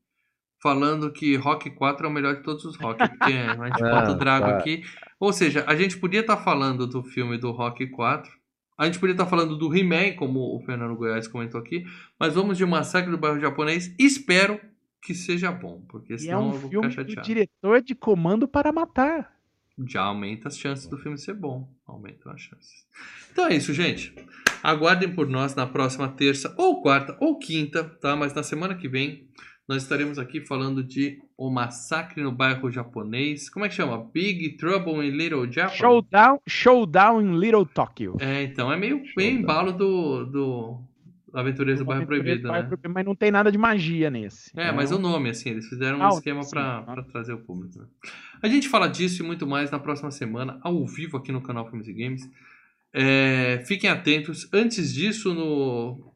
falando 0.62 1.12
que 1.12 1.36
Rock 1.38 1.70
4 1.70 2.06
é 2.06 2.10
o 2.10 2.14
melhor 2.14 2.36
de 2.36 2.44
todos 2.44 2.66
os 2.66 2.76
Rock, 2.76 2.98
porque 3.08 3.34
a 3.34 3.54
gente 3.68 3.84
Ah, 3.84 3.90
bota 4.02 4.12
o 4.12 4.16
Drago 4.18 4.46
tá. 4.48 4.58
aqui. 4.58 4.84
Ou 5.20 5.32
seja, 5.34 5.64
a 5.66 5.76
gente 5.76 5.98
podia 5.98 6.20
estar 6.20 6.38
falando 6.38 6.86
do 6.86 7.02
filme 7.02 7.38
do 7.38 7.52
Rock 7.52 7.88
4, 7.88 8.30
a 8.78 8.86
gente 8.86 9.00
podia 9.00 9.14
estar 9.14 9.26
falando 9.26 9.58
do 9.58 9.76
He-Man, 9.76 10.16
como 10.18 10.40
o 10.56 10.62
Fernando 10.66 10.96
Goiás 10.96 11.28
comentou 11.28 11.60
aqui, 11.60 11.84
mas 12.20 12.36
vamos 12.36 12.58
de 12.58 12.66
Massacre 12.66 13.10
do 13.12 13.18
Bairro 13.18 13.40
Japonês. 13.40 13.94
Espero 13.98 14.60
que 15.02 15.14
seja 15.14 15.52
bom, 15.52 15.82
porque 15.88 16.14
é 16.14 16.18
senão 16.18 16.50
um 16.50 16.54
eu 16.54 16.60
vou 16.60 16.70
filme 16.70 16.90
ficar 16.90 17.04
do 17.04 17.10
chateado. 17.10 17.28
diretor 17.28 17.82
de 17.82 17.96
Comando 17.96 18.48
para 18.48 18.72
Matar. 18.72 19.34
Já 19.88 20.02
aumenta 20.02 20.50
as 20.50 20.58
chances 20.58 20.88
do 20.88 20.98
filme 20.98 21.18
ser 21.18 21.34
bom. 21.34 21.70
Aumentam 21.88 22.32
as 22.32 22.42
chances. 22.42 22.86
Então 23.32 23.48
é 23.48 23.56
isso, 23.56 23.74
gente. 23.74 24.14
Aguardem 24.62 25.14
por 25.14 25.28
nós 25.30 25.56
na 25.56 25.66
próxima 25.66 26.10
terça, 26.10 26.54
ou 26.58 26.82
quarta, 26.82 27.16
ou 27.22 27.40
quinta, 27.40 27.84
tá? 27.84 28.14
Mas 28.16 28.34
na 28.34 28.44
semana 28.44 28.76
que 28.76 28.90
vem 28.90 29.30
nós 29.70 29.84
estaremos 29.84 30.18
aqui 30.18 30.42
falando 30.42 30.84
de 30.84 31.22
O 31.38 31.52
Massacre 31.52 32.24
no 32.24 32.32
Bairro 32.32 32.72
Japonês. 32.72 33.52
Como 33.52 33.64
é 33.64 33.70
que 33.70 33.76
chama? 33.76 34.04
Big 34.12 34.58
Trouble 34.58 35.06
in 35.08 35.12
Little 35.12 35.50
Japan? 35.50 35.76
Showdown, 35.76 36.40
Showdown 36.48 37.22
in 37.22 37.38
Little 37.40 37.68
Tokyo. 37.68 38.18
É, 38.20 38.42
então 38.42 38.74
é 38.74 38.76
meio 38.76 39.06
Showdown. 39.06 39.30
embalo 39.32 39.72
do, 39.72 40.26
do 40.26 40.84
Aventureiros 41.34 41.80
do 41.80 41.86
Bairro 41.86 42.06
Proibido, 42.06 42.52
né? 42.52 42.70
Mas 42.94 43.06
não 43.06 43.16
tem 43.16 43.32
nada 43.32 43.52
de 43.52 43.58
magia 43.58 44.10
nesse. 44.10 44.52
É, 44.58 44.72
mas 44.72 44.92
o 44.92 45.00
nome, 45.00 45.30
assim, 45.30 45.50
eles 45.50 45.68
fizeram 45.68 46.00
um 46.00 46.04
Ah, 46.04 46.10
esquema 46.10 46.42
pra 46.50 47.04
trazer 47.12 47.34
o 47.34 47.40
público. 47.40 47.80
né? 47.80 47.86
A 48.42 48.48
gente 48.48 48.68
fala 48.70 48.88
disso 48.88 49.22
e 49.22 49.26
muito 49.26 49.46
mais 49.48 49.72
na 49.72 49.80
próxima 49.80 50.12
semana, 50.12 50.60
ao 50.64 50.86
vivo 50.86 51.18
aqui 51.18 51.32
no 51.32 51.42
canal 51.42 51.68
Filmes 51.70 51.88
e 51.88 51.94
Games. 51.94 52.22
É, 52.94 53.64
fiquem 53.66 53.90
atentos. 53.90 54.48
Antes 54.54 54.94
disso, 54.94 55.34
no. 55.34 56.14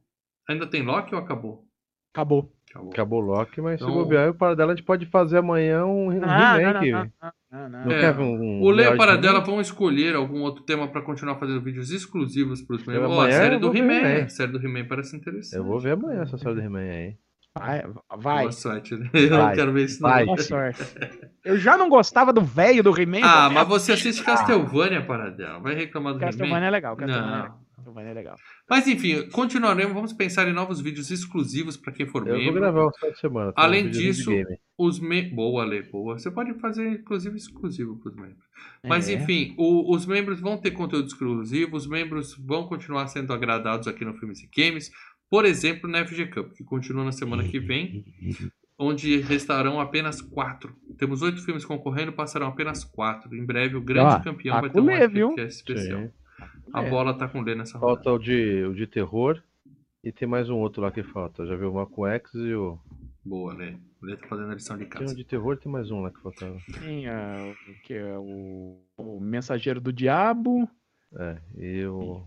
Ainda 0.49 0.65
tem 0.67 0.81
Loki 0.83 1.13
ou 1.13 1.21
acabou? 1.21 1.67
Acabou. 2.13 2.51
Acabou. 2.73 2.91
Acabou 2.91 3.21
o 3.21 3.25
Loki, 3.25 3.61
mas 3.61 3.79
se 3.79 3.83
Então- 3.85 3.93
bobear, 3.95 4.29
o 4.31 4.33
Paradela 4.33 4.73
a 4.73 4.75
gente 4.75 4.85
pode 4.85 5.05
fazer 5.05 5.37
amanhã 5.37 5.85
um, 5.85 6.09
Ah, 6.23 6.53
não, 6.53 6.57
remake. 6.57 6.91
não, 6.91 6.99
Não, 6.99 7.03
não, 7.03 7.09
não, 7.51 7.69
não, 7.69 7.85
não 7.85 7.91
É, 7.91 7.99
quer 7.99 8.19
um, 8.19 8.61
O 8.61 8.69
Lê 8.71 8.83
e 8.85 8.97
Paradela 8.97 9.39
de 9.41 9.45
vão 9.45 9.61
escolher 9.61 10.15
algum 10.15 10.41
outro 10.41 10.63
tema 10.63 10.87
pra 10.87 11.01
continuar 11.01 11.35
fazendo 11.35 11.61
vídeos 11.61 11.91
exclusivos 11.91 12.61
pros 12.63 12.83
membros. 12.85 13.11
Ó, 13.11 13.21
a 13.27 13.31
série 13.31 13.59
do 13.59 13.75
He-Man. 13.75 14.23
A 14.25 14.29
série 14.29 14.51
do 14.51 14.57
He-Man 14.65 14.85
parece 14.87 15.15
interessante. 15.15 15.55
Eu 15.55 15.63
vou 15.63 15.79
ver 15.79 15.91
amanhã 15.91 16.21
essa 16.23 16.37
série 16.37 16.55
do 16.55 16.61
He-Man 16.61 16.79
aí. 16.79 17.15
Vai, 17.55 17.83
vai. 18.17 18.39
Boa 18.41 18.51
sorte, 18.51 18.95
né? 18.95 19.07
Eu 19.13 19.29
não 19.29 19.37
Vai, 19.43 19.55
quero 19.55 19.71
ver 19.73 19.85
isso 19.85 20.01
não. 20.01 20.09
vai. 20.09 20.25
Boa 20.25 20.37
sorte. 20.39 20.81
Eu 21.45 21.55
já 21.57 21.77
não 21.77 21.87
gostava 21.87 22.33
do 22.33 22.41
velho 22.41 22.81
do 22.81 22.99
He-Man. 22.99 23.19
Ah, 23.23 23.47
mas 23.51 23.67
você 23.67 23.91
assiste 23.91 24.23
Castlevania, 24.23 25.05
Paradela. 25.05 25.59
Vai 25.59 25.75
reclamar 25.75 26.13
do 26.13 26.19
Castlevania 26.19 26.57
He-Man? 26.57 26.65
é 26.67 26.71
legal. 26.71 26.95
Castlevania 26.97 27.27
é 27.27 27.37
Não. 27.37 27.43
legal. 27.43 27.59
É 27.97 28.13
legal. 28.13 28.35
Mas 28.69 28.87
enfim, 28.87 29.27
continuaremos. 29.29 29.93
Vamos 29.93 30.13
pensar 30.13 30.47
em 30.47 30.53
novos 30.53 30.79
vídeos 30.81 31.11
exclusivos 31.11 31.75
para 31.77 31.91
quem 31.93 32.05
for 32.07 32.21
Eu 32.27 32.33
vou 32.35 32.43
membro. 32.43 32.59
gravar 32.61 32.85
o 32.85 32.91
final 32.93 33.11
de 33.11 33.19
semana. 33.19 33.51
tá? 33.53 33.61
Além 33.61 33.87
Um 33.87 33.91
disso. 33.91 34.31
Os 34.77 34.99
me... 34.99 35.21
Boa, 35.23 35.63
Lê, 35.65 35.83
boa. 35.83 36.17
Você 36.17 36.31
pode 36.31 36.53
fazer, 36.59 36.87
inclusive, 36.89 37.35
exclusivo 37.37 37.97
para 37.97 38.09
os 38.09 38.15
membros. 38.15 38.43
Mas 38.83 39.07
É. 39.09 39.13
enfim, 39.13 39.53
o- 39.57 39.93
os 39.95 40.05
membros 40.05 40.39
vão 40.39 40.57
ter 40.57 40.71
conteúdo 40.71 41.07
exclusivo, 41.07 41.75
os 41.75 41.85
membros 41.87 42.35
vão 42.37 42.65
continuar 42.67 43.07
sendo 43.07 43.31
agradados 43.33 43.87
aqui 43.87 44.03
no 44.03 44.13
Filmes 44.15 44.41
e 44.41 44.49
Games. 44.55 44.91
Por 45.29 45.45
exemplo, 45.45 45.89
na 45.89 45.99
FG 46.05 46.27
Cup, 46.27 46.53
que 46.53 46.63
continua 46.63 47.03
na 47.03 47.11
semana 47.11 47.43
que 47.43 47.59
vem, 47.59 48.03
onde 48.77 49.17
restarão 49.21 49.79
apenas 49.79 50.21
quatro. 50.21 50.75
Temos 50.97 51.21
oito 51.21 51.43
filmes 51.43 51.65
concorrendo, 51.65 52.11
passarão 52.13 52.47
apenas 52.47 52.83
quatro. 52.83 53.33
Em 53.35 53.45
breve, 53.45 53.75
o 53.75 53.81
grande 53.81 54.15
Ó, 54.15 54.19
campeão 54.19 54.59
vai 54.61 54.69
ter 54.69 54.79
um 54.79 54.85
podcast 54.85 55.55
especial. 55.57 56.01
Sim. 56.01 56.11
A 56.73 56.83
É. 56.83 56.89
bola 56.89 57.13
tá 57.13 57.27
com 57.27 57.39
o 57.39 57.43
Lê 57.43 57.53
nessa 57.55 57.77
rodada. 57.77 58.03
Falta 58.03 58.11
o 58.11 58.17
de, 58.19 58.63
o 58.65 58.73
de 58.73 58.87
terror. 58.87 59.41
E 60.03 60.11
tem 60.11 60.27
mais 60.27 60.49
um 60.49 60.57
outro 60.57 60.81
lá 60.81 60.91
que 60.91 61.03
falta. 61.03 61.45
Já 61.45 61.55
viu 61.55 61.71
o 61.71 61.75
Marco 61.75 62.05
X 62.07 62.33
e 62.33 62.53
o. 62.53 62.77
Boa, 63.23 63.53
Lê. 63.53 63.75
O 64.01 64.05
Lê 64.05 64.17
tá 64.17 64.27
fazendo 64.27 64.51
a 64.51 64.55
lição 64.55 64.77
de 64.77 64.85
Tem 64.85 64.97
um 64.97 64.99
casa. 65.05 65.15
de 65.15 65.23
terror 65.23 65.55
tem 65.57 65.71
mais 65.71 65.89
um 65.91 66.01
lá 66.01 66.11
que 66.11 66.19
faltava. 66.21 66.57
Tem 66.81 67.07
ah, 67.07 67.53
o 67.69 67.81
que 67.83 67.93
é 67.93 68.17
o, 68.17 68.77
o 68.97 69.19
Mensageiro 69.21 69.79
do 69.79 69.93
Diabo. 69.93 70.67
É, 71.15 71.37
e 71.57 71.85
o. 71.85 72.21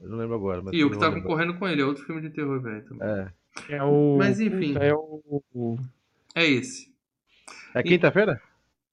Eu 0.00 0.08
não 0.08 0.18
lembro 0.18 0.34
agora, 0.34 0.62
mas. 0.62 0.74
E 0.74 0.82
o 0.82 0.90
que 0.90 0.98
tá 0.98 1.06
lembrar. 1.06 1.22
concorrendo 1.22 1.54
com 1.58 1.68
ele 1.68 1.82
é 1.82 1.84
outro 1.84 2.04
filme 2.04 2.20
de 2.22 2.30
terror, 2.30 2.60
velho. 2.60 2.84
também. 2.86 3.06
É. 3.06 3.32
É 3.68 3.82
o. 3.84 4.16
Mas, 4.18 4.40
enfim. 4.40 4.74
é 4.80 4.92
o- 4.94 5.78
É 6.34 6.44
esse. 6.44 6.90
É 7.74 7.82
quinta-feira? 7.82 8.40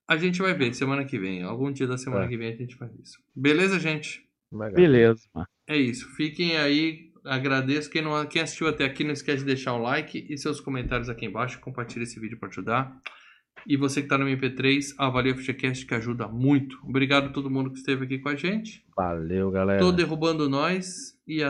A 0.07 0.17
gente 0.17 0.39
vai 0.41 0.53
ver 0.53 0.73
semana 0.76 1.03
que 1.05 1.17
vem. 1.17 1.41
Algum 1.41 1.71
dia 1.71 1.88
da 1.88 1.97
semana 1.97 2.26
É. 2.26 2.27
que 2.27 2.38
vem 2.38 2.53
a 2.53 2.55
gente 2.55 2.76
faz 2.76 2.91
isso. 2.99 3.19
Beleza, 3.35 3.80
gente? 3.80 4.27
Legal. 4.51 4.73
Beleza, 4.73 5.21
mano. 5.34 5.47
É 5.67 5.77
isso. 5.77 6.07
Fiquem 6.15 6.57
aí. 6.57 7.09
Agradeço. 7.26 7.89
Quem, 7.89 8.01
não, 8.01 8.26
quem 8.26 8.41
assistiu 8.41 8.67
até 8.67 8.85
aqui, 8.85 9.03
não 9.03 9.11
esquece 9.11 9.39
de 9.39 9.45
deixar 9.45 9.73
o 9.73 9.81
like 9.81 10.26
e 10.30 10.38
seus 10.38 10.59
comentários 10.59 11.09
aqui 11.09 11.26
embaixo. 11.26 11.59
Compartilhe 11.59 12.03
esse 12.03 12.19
vídeo 12.19 12.39
para 12.39 12.49
ajudar. 12.49 12.99
E 13.67 13.76
você 13.76 14.01
que 14.01 14.07
tá 14.07 14.17
no 14.17 14.26
MP3, 14.26 14.93
avalie 14.97 15.31
o 15.31 15.38
FGCast 15.38 15.85
que 15.85 15.93
ajuda 15.93 16.27
muito. 16.27 16.80
Obrigado 16.84 17.27
a 17.27 17.30
todo 17.30 17.49
mundo 17.49 17.71
que 17.71 17.77
esteve 17.77 18.05
aqui 18.05 18.19
com 18.19 18.30
a 18.30 18.35
gente. 18.35 18.85
Valeu, 18.95 19.51
galera. 19.51 19.80
Tô 19.80 19.91
derrubando 19.91 20.49
nós 20.49 21.17
e 21.27 21.43